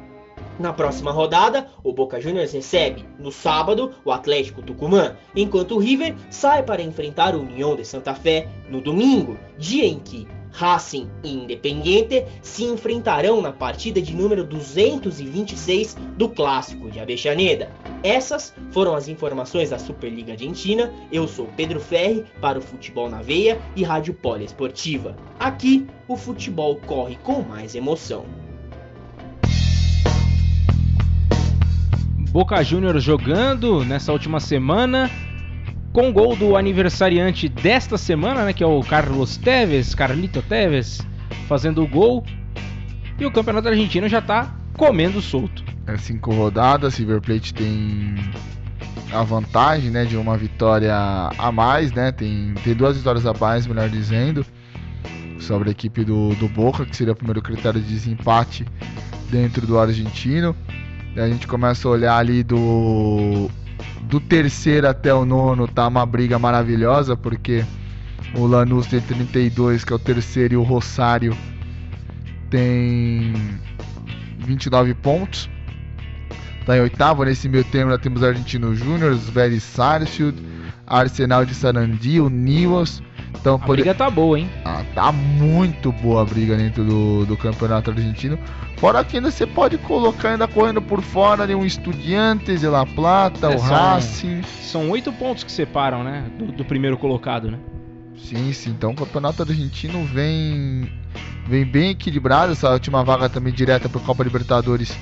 Na 0.59 0.73
próxima 0.73 1.11
rodada, 1.11 1.67
o 1.83 1.93
Boca 1.93 2.21
Juniors 2.21 2.53
recebe, 2.53 3.05
no 3.19 3.33
sábado, 3.33 3.91
o 4.05 4.13
Atlético 4.13 4.63
Tucumã, 4.63 5.17
enquanto 5.35 5.75
o 5.75 5.79
River 5.79 6.15
sai 6.31 6.63
para 6.63 6.83
enfrentar 6.83 7.35
o 7.35 7.41
União 7.41 7.75
de 7.75 7.85
Santa 7.85 8.15
Fé 8.15 8.49
no 8.69 8.81
domingo, 8.81 9.37
dia 9.59 9.85
em 9.85 9.99
que 9.99 10.29
Racing 10.55 11.11
e 11.25 11.33
Independiente 11.33 12.25
se 12.41 12.65
enfrentarão 12.65 13.43
na 13.43 13.53
partida 13.53 14.01
de 14.01 14.15
número 14.15 14.45
226 14.45 15.97
do 16.17 16.29
Clássico 16.29 16.89
de 16.91 17.01
Avexaneda. 17.01 17.71
Essas 18.05 18.55
foram 18.71 18.95
as 18.95 19.09
informações 19.09 19.71
da 19.71 19.79
Superliga 19.79 20.33
Argentina. 20.33 20.93
Eu 21.11 21.27
sou 21.27 21.49
Pedro 21.57 21.81
Ferri 21.81 22.25
para 22.41 22.59
o 22.59 22.63
Futebol 22.63 23.11
na 23.11 23.21
Veia 23.21 23.61
e 23.75 23.83
Rádio 23.83 24.15
Poliesportiva. 24.15 25.17
Aqui 25.41 25.87
o 26.07 26.17
futebol 26.17 26.77
corre 26.87 27.17
com 27.17 27.43
mais 27.43 27.75
emoção. 27.75 28.25
Boca 32.31 32.63
Juniors 32.63 33.03
jogando 33.03 33.85
nessa 33.85 34.13
última 34.13 34.39
semana 34.39 35.11
com 35.95 36.13
gol 36.13 36.35
do 36.35 36.57
aniversariante 36.57 37.49
desta 37.49 37.97
semana, 37.97 38.45
né, 38.45 38.53
que 38.53 38.65
é 38.65 38.67
o 38.67 38.81
Carlos 38.81 39.37
Teves, 39.37 39.95
Carlito 39.95 40.43
Teves, 40.43 41.01
fazendo 41.47 41.85
o 41.85 41.87
gol. 41.87 42.25
E 43.17 43.25
o 43.25 43.31
Campeonato 43.31 43.69
Argentino 43.69 44.09
já 44.09 44.21
tá 44.21 44.57
comendo 44.77 45.23
solto. 45.23 45.63
É 45.87 45.97
cinco 45.97 46.35
rodadas, 46.35 46.97
River 46.97 47.21
Plate 47.21 47.55
tem 47.55 48.17
a 49.13 49.23
vantagem, 49.23 49.89
né, 49.93 50.05
de 50.05 50.17
uma 50.17 50.37
vitória 50.37 50.93
a 51.39 51.53
mais, 51.53 51.93
né? 51.93 52.11
Tem, 52.11 52.55
tem 52.65 52.75
duas 52.75 52.97
vitórias 52.97 53.25
a 53.25 53.33
mais, 53.33 53.65
melhor 53.65 53.89
dizendo, 53.89 54.45
sobre 55.39 55.69
a 55.69 55.73
equipe 55.73 56.05
do, 56.05 56.35
do 56.35 56.49
Boca, 56.49 56.85
que 56.85 56.97
seria 56.97 57.13
o 57.13 57.17
primeiro 57.17 57.41
critério 57.41 57.81
de 57.81 57.87
desempate 57.87 58.67
dentro 59.31 59.65
do 59.65 59.79
argentino. 59.79 60.57
A 61.17 61.29
gente 61.29 61.47
começa 61.47 61.87
a 61.87 61.93
olhar 61.93 62.17
ali 62.17 62.43
do 62.43 63.49
do 64.05 64.21
terceiro 64.21 64.89
até 64.89 65.13
o 65.13 65.25
nono 65.25 65.67
tá 65.67 65.89
uma 65.89 66.05
briga 66.07 66.39
maravilhosa, 66.39 67.17
porque 67.17 67.65
o 68.35 68.47
Lanús 68.47 68.87
tem 68.87 69.01
32, 69.01 69.85
que 69.85 69.93
é 69.93 69.97
o 69.97 69.99
terceiro, 69.99 70.55
e 70.55 70.57
o 70.57 70.63
Rosário 70.63 71.37
tem 72.51 73.33
29 74.39 74.95
pontos. 74.95 75.49
Tá 76.67 76.77
em 76.77 76.81
oitavo, 76.81 77.25
nesse 77.25 77.49
meio 77.49 77.65
termo 77.65 77.91
nós 77.91 78.01
temos 78.01 78.23
Argentino 78.23 78.75
Júnior, 78.75 79.15
Vélez 79.15 79.63
Sarsfield, 79.63 80.43
Arsenal 80.87 81.45
de 81.45 81.55
Sarandi, 81.55 82.21
o 82.21 82.31
Nivas. 82.31 83.03
Então, 83.41 83.61
A 83.63 83.67
briga 83.67 83.95
tá 83.95 84.09
boa, 84.09 84.39
hein? 84.39 84.49
Ah, 84.65 84.83
tá 84.95 85.13
muito 85.13 85.93
boa 85.93 86.23
a 86.23 86.25
briga 86.25 86.57
dentro 86.57 86.83
do, 86.85 87.27
do 87.27 87.37
campeonato 87.37 87.91
argentino. 87.91 88.39
Fora 88.79 89.05
que 89.05 89.17
ainda 89.17 89.31
você 89.31 89.47
pode 89.47 89.77
colocar 89.79 90.31
ainda 90.31 90.49
correndo 90.49 90.81
por 90.81 91.03
fora 91.03 91.43
ali 91.43 91.55
um 91.55 91.65
Estudiantes 91.65 92.61
de 92.61 92.67
La 92.67 92.87
Plata, 92.87 93.49
É, 93.53 93.57
o 93.57 93.59
são- 93.59 93.69
Racing. 93.69 94.43
São 94.63 94.91
oito 94.91 95.13
pontos 95.13 95.45
que 95.45 95.53
separam, 95.53 96.03
né? 96.03 96.25
Do, 96.39 96.47
do 96.53 96.65
primeiro 96.65 96.97
colocado, 96.97 97.51
né? 97.51 97.59
Sim, 98.17 98.53
sim. 98.53 98.71
Então 98.71 98.93
o 98.93 98.95
campeonato 98.97 99.43
argentino 99.43 100.05
vem 100.07 100.91
vem 101.47 101.65
bem 101.65 101.91
equilibrado. 101.91 102.53
Essa 102.53 102.71
última 102.71 103.05
vaga 103.05 103.29
também 103.29 103.53
direta 103.53 103.89
para 103.89 104.01
Copa 104.01 104.25
Libertadores 104.25 104.97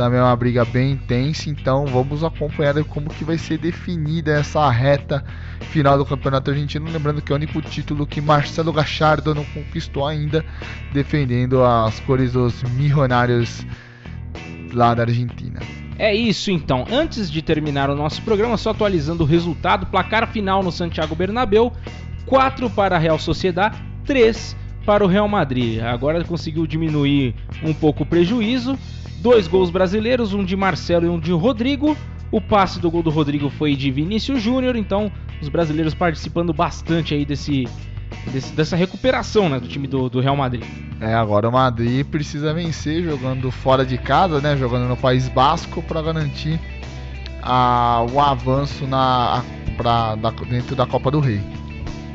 também 0.00 0.18
é 0.18 0.22
uma 0.22 0.34
briga 0.34 0.64
bem 0.64 0.92
intensa. 0.92 1.50
Então 1.50 1.84
vamos 1.84 2.24
acompanhar 2.24 2.82
como 2.84 3.10
que 3.10 3.22
vai 3.22 3.36
ser 3.36 3.58
definida 3.58 4.32
essa 4.32 4.70
reta 4.70 5.22
final 5.60 5.98
do 5.98 6.06
Campeonato 6.06 6.50
Argentino. 6.50 6.90
Lembrando 6.90 7.20
que 7.20 7.30
é 7.30 7.34
o 7.34 7.36
único 7.36 7.60
título 7.60 8.06
que 8.06 8.18
Marcelo 8.18 8.72
Gachardo 8.72 9.34
não 9.34 9.44
conquistou 9.44 10.06
ainda, 10.06 10.42
defendendo 10.90 11.62
as 11.62 12.00
cores 12.00 12.32
dos 12.32 12.62
milionários 12.62 13.66
lá 14.72 14.94
da 14.94 15.02
Argentina. 15.02 15.60
É 15.98 16.14
isso 16.14 16.50
então. 16.50 16.86
Antes 16.90 17.30
de 17.30 17.42
terminar 17.42 17.90
o 17.90 17.94
nosso 17.94 18.22
programa, 18.22 18.56
só 18.56 18.70
atualizando 18.70 19.24
o 19.24 19.26
resultado: 19.26 19.84
placar 19.84 20.26
final 20.28 20.62
no 20.62 20.72
Santiago 20.72 21.14
Bernabéu: 21.14 21.74
4 22.24 22.70
para 22.70 22.96
a 22.96 22.98
Real 22.98 23.18
Sociedad, 23.18 23.76
3 24.06 24.56
para 24.86 25.04
o 25.04 25.06
Real 25.06 25.28
Madrid. 25.28 25.82
Agora 25.82 26.24
conseguiu 26.24 26.66
diminuir 26.66 27.34
um 27.62 27.74
pouco 27.74 28.02
o 28.02 28.06
prejuízo. 28.06 28.78
Dois 29.20 29.46
gols 29.46 29.68
brasileiros, 29.68 30.32
um 30.32 30.42
de 30.42 30.56
Marcelo 30.56 31.04
e 31.04 31.08
um 31.08 31.20
de 31.20 31.30
Rodrigo. 31.30 31.94
O 32.32 32.40
passe 32.40 32.80
do 32.80 32.90
gol 32.90 33.02
do 33.02 33.10
Rodrigo 33.10 33.50
foi 33.50 33.76
de 33.76 33.90
Vinícius 33.90 34.40
Júnior, 34.40 34.76
então 34.76 35.12
os 35.42 35.48
brasileiros 35.48 35.92
participando 35.92 36.54
bastante 36.54 37.12
aí 37.12 37.26
desse, 37.26 37.68
desse, 38.32 38.52
dessa 38.54 38.76
recuperação 38.76 39.48
né, 39.50 39.60
do 39.60 39.68
time 39.68 39.86
do, 39.86 40.08
do, 40.08 40.20
Real 40.20 40.36
Madrid. 40.36 40.64
É, 41.00 41.12
agora 41.12 41.48
o 41.48 41.52
Madrid 41.52 42.06
precisa 42.06 42.54
vencer 42.54 43.02
jogando 43.02 43.50
fora 43.50 43.84
de 43.84 43.98
casa, 43.98 44.40
né, 44.40 44.56
jogando 44.56 44.88
no 44.88 44.96
País 44.96 45.28
Basco 45.28 45.82
para 45.82 46.00
garantir 46.00 46.58
a, 47.42 48.06
o 48.10 48.20
avanço 48.20 48.86
na, 48.86 49.44
pra, 49.76 50.14
da, 50.14 50.30
dentro 50.30 50.74
da 50.74 50.86
Copa 50.86 51.10
do 51.10 51.20
Rei. 51.20 51.40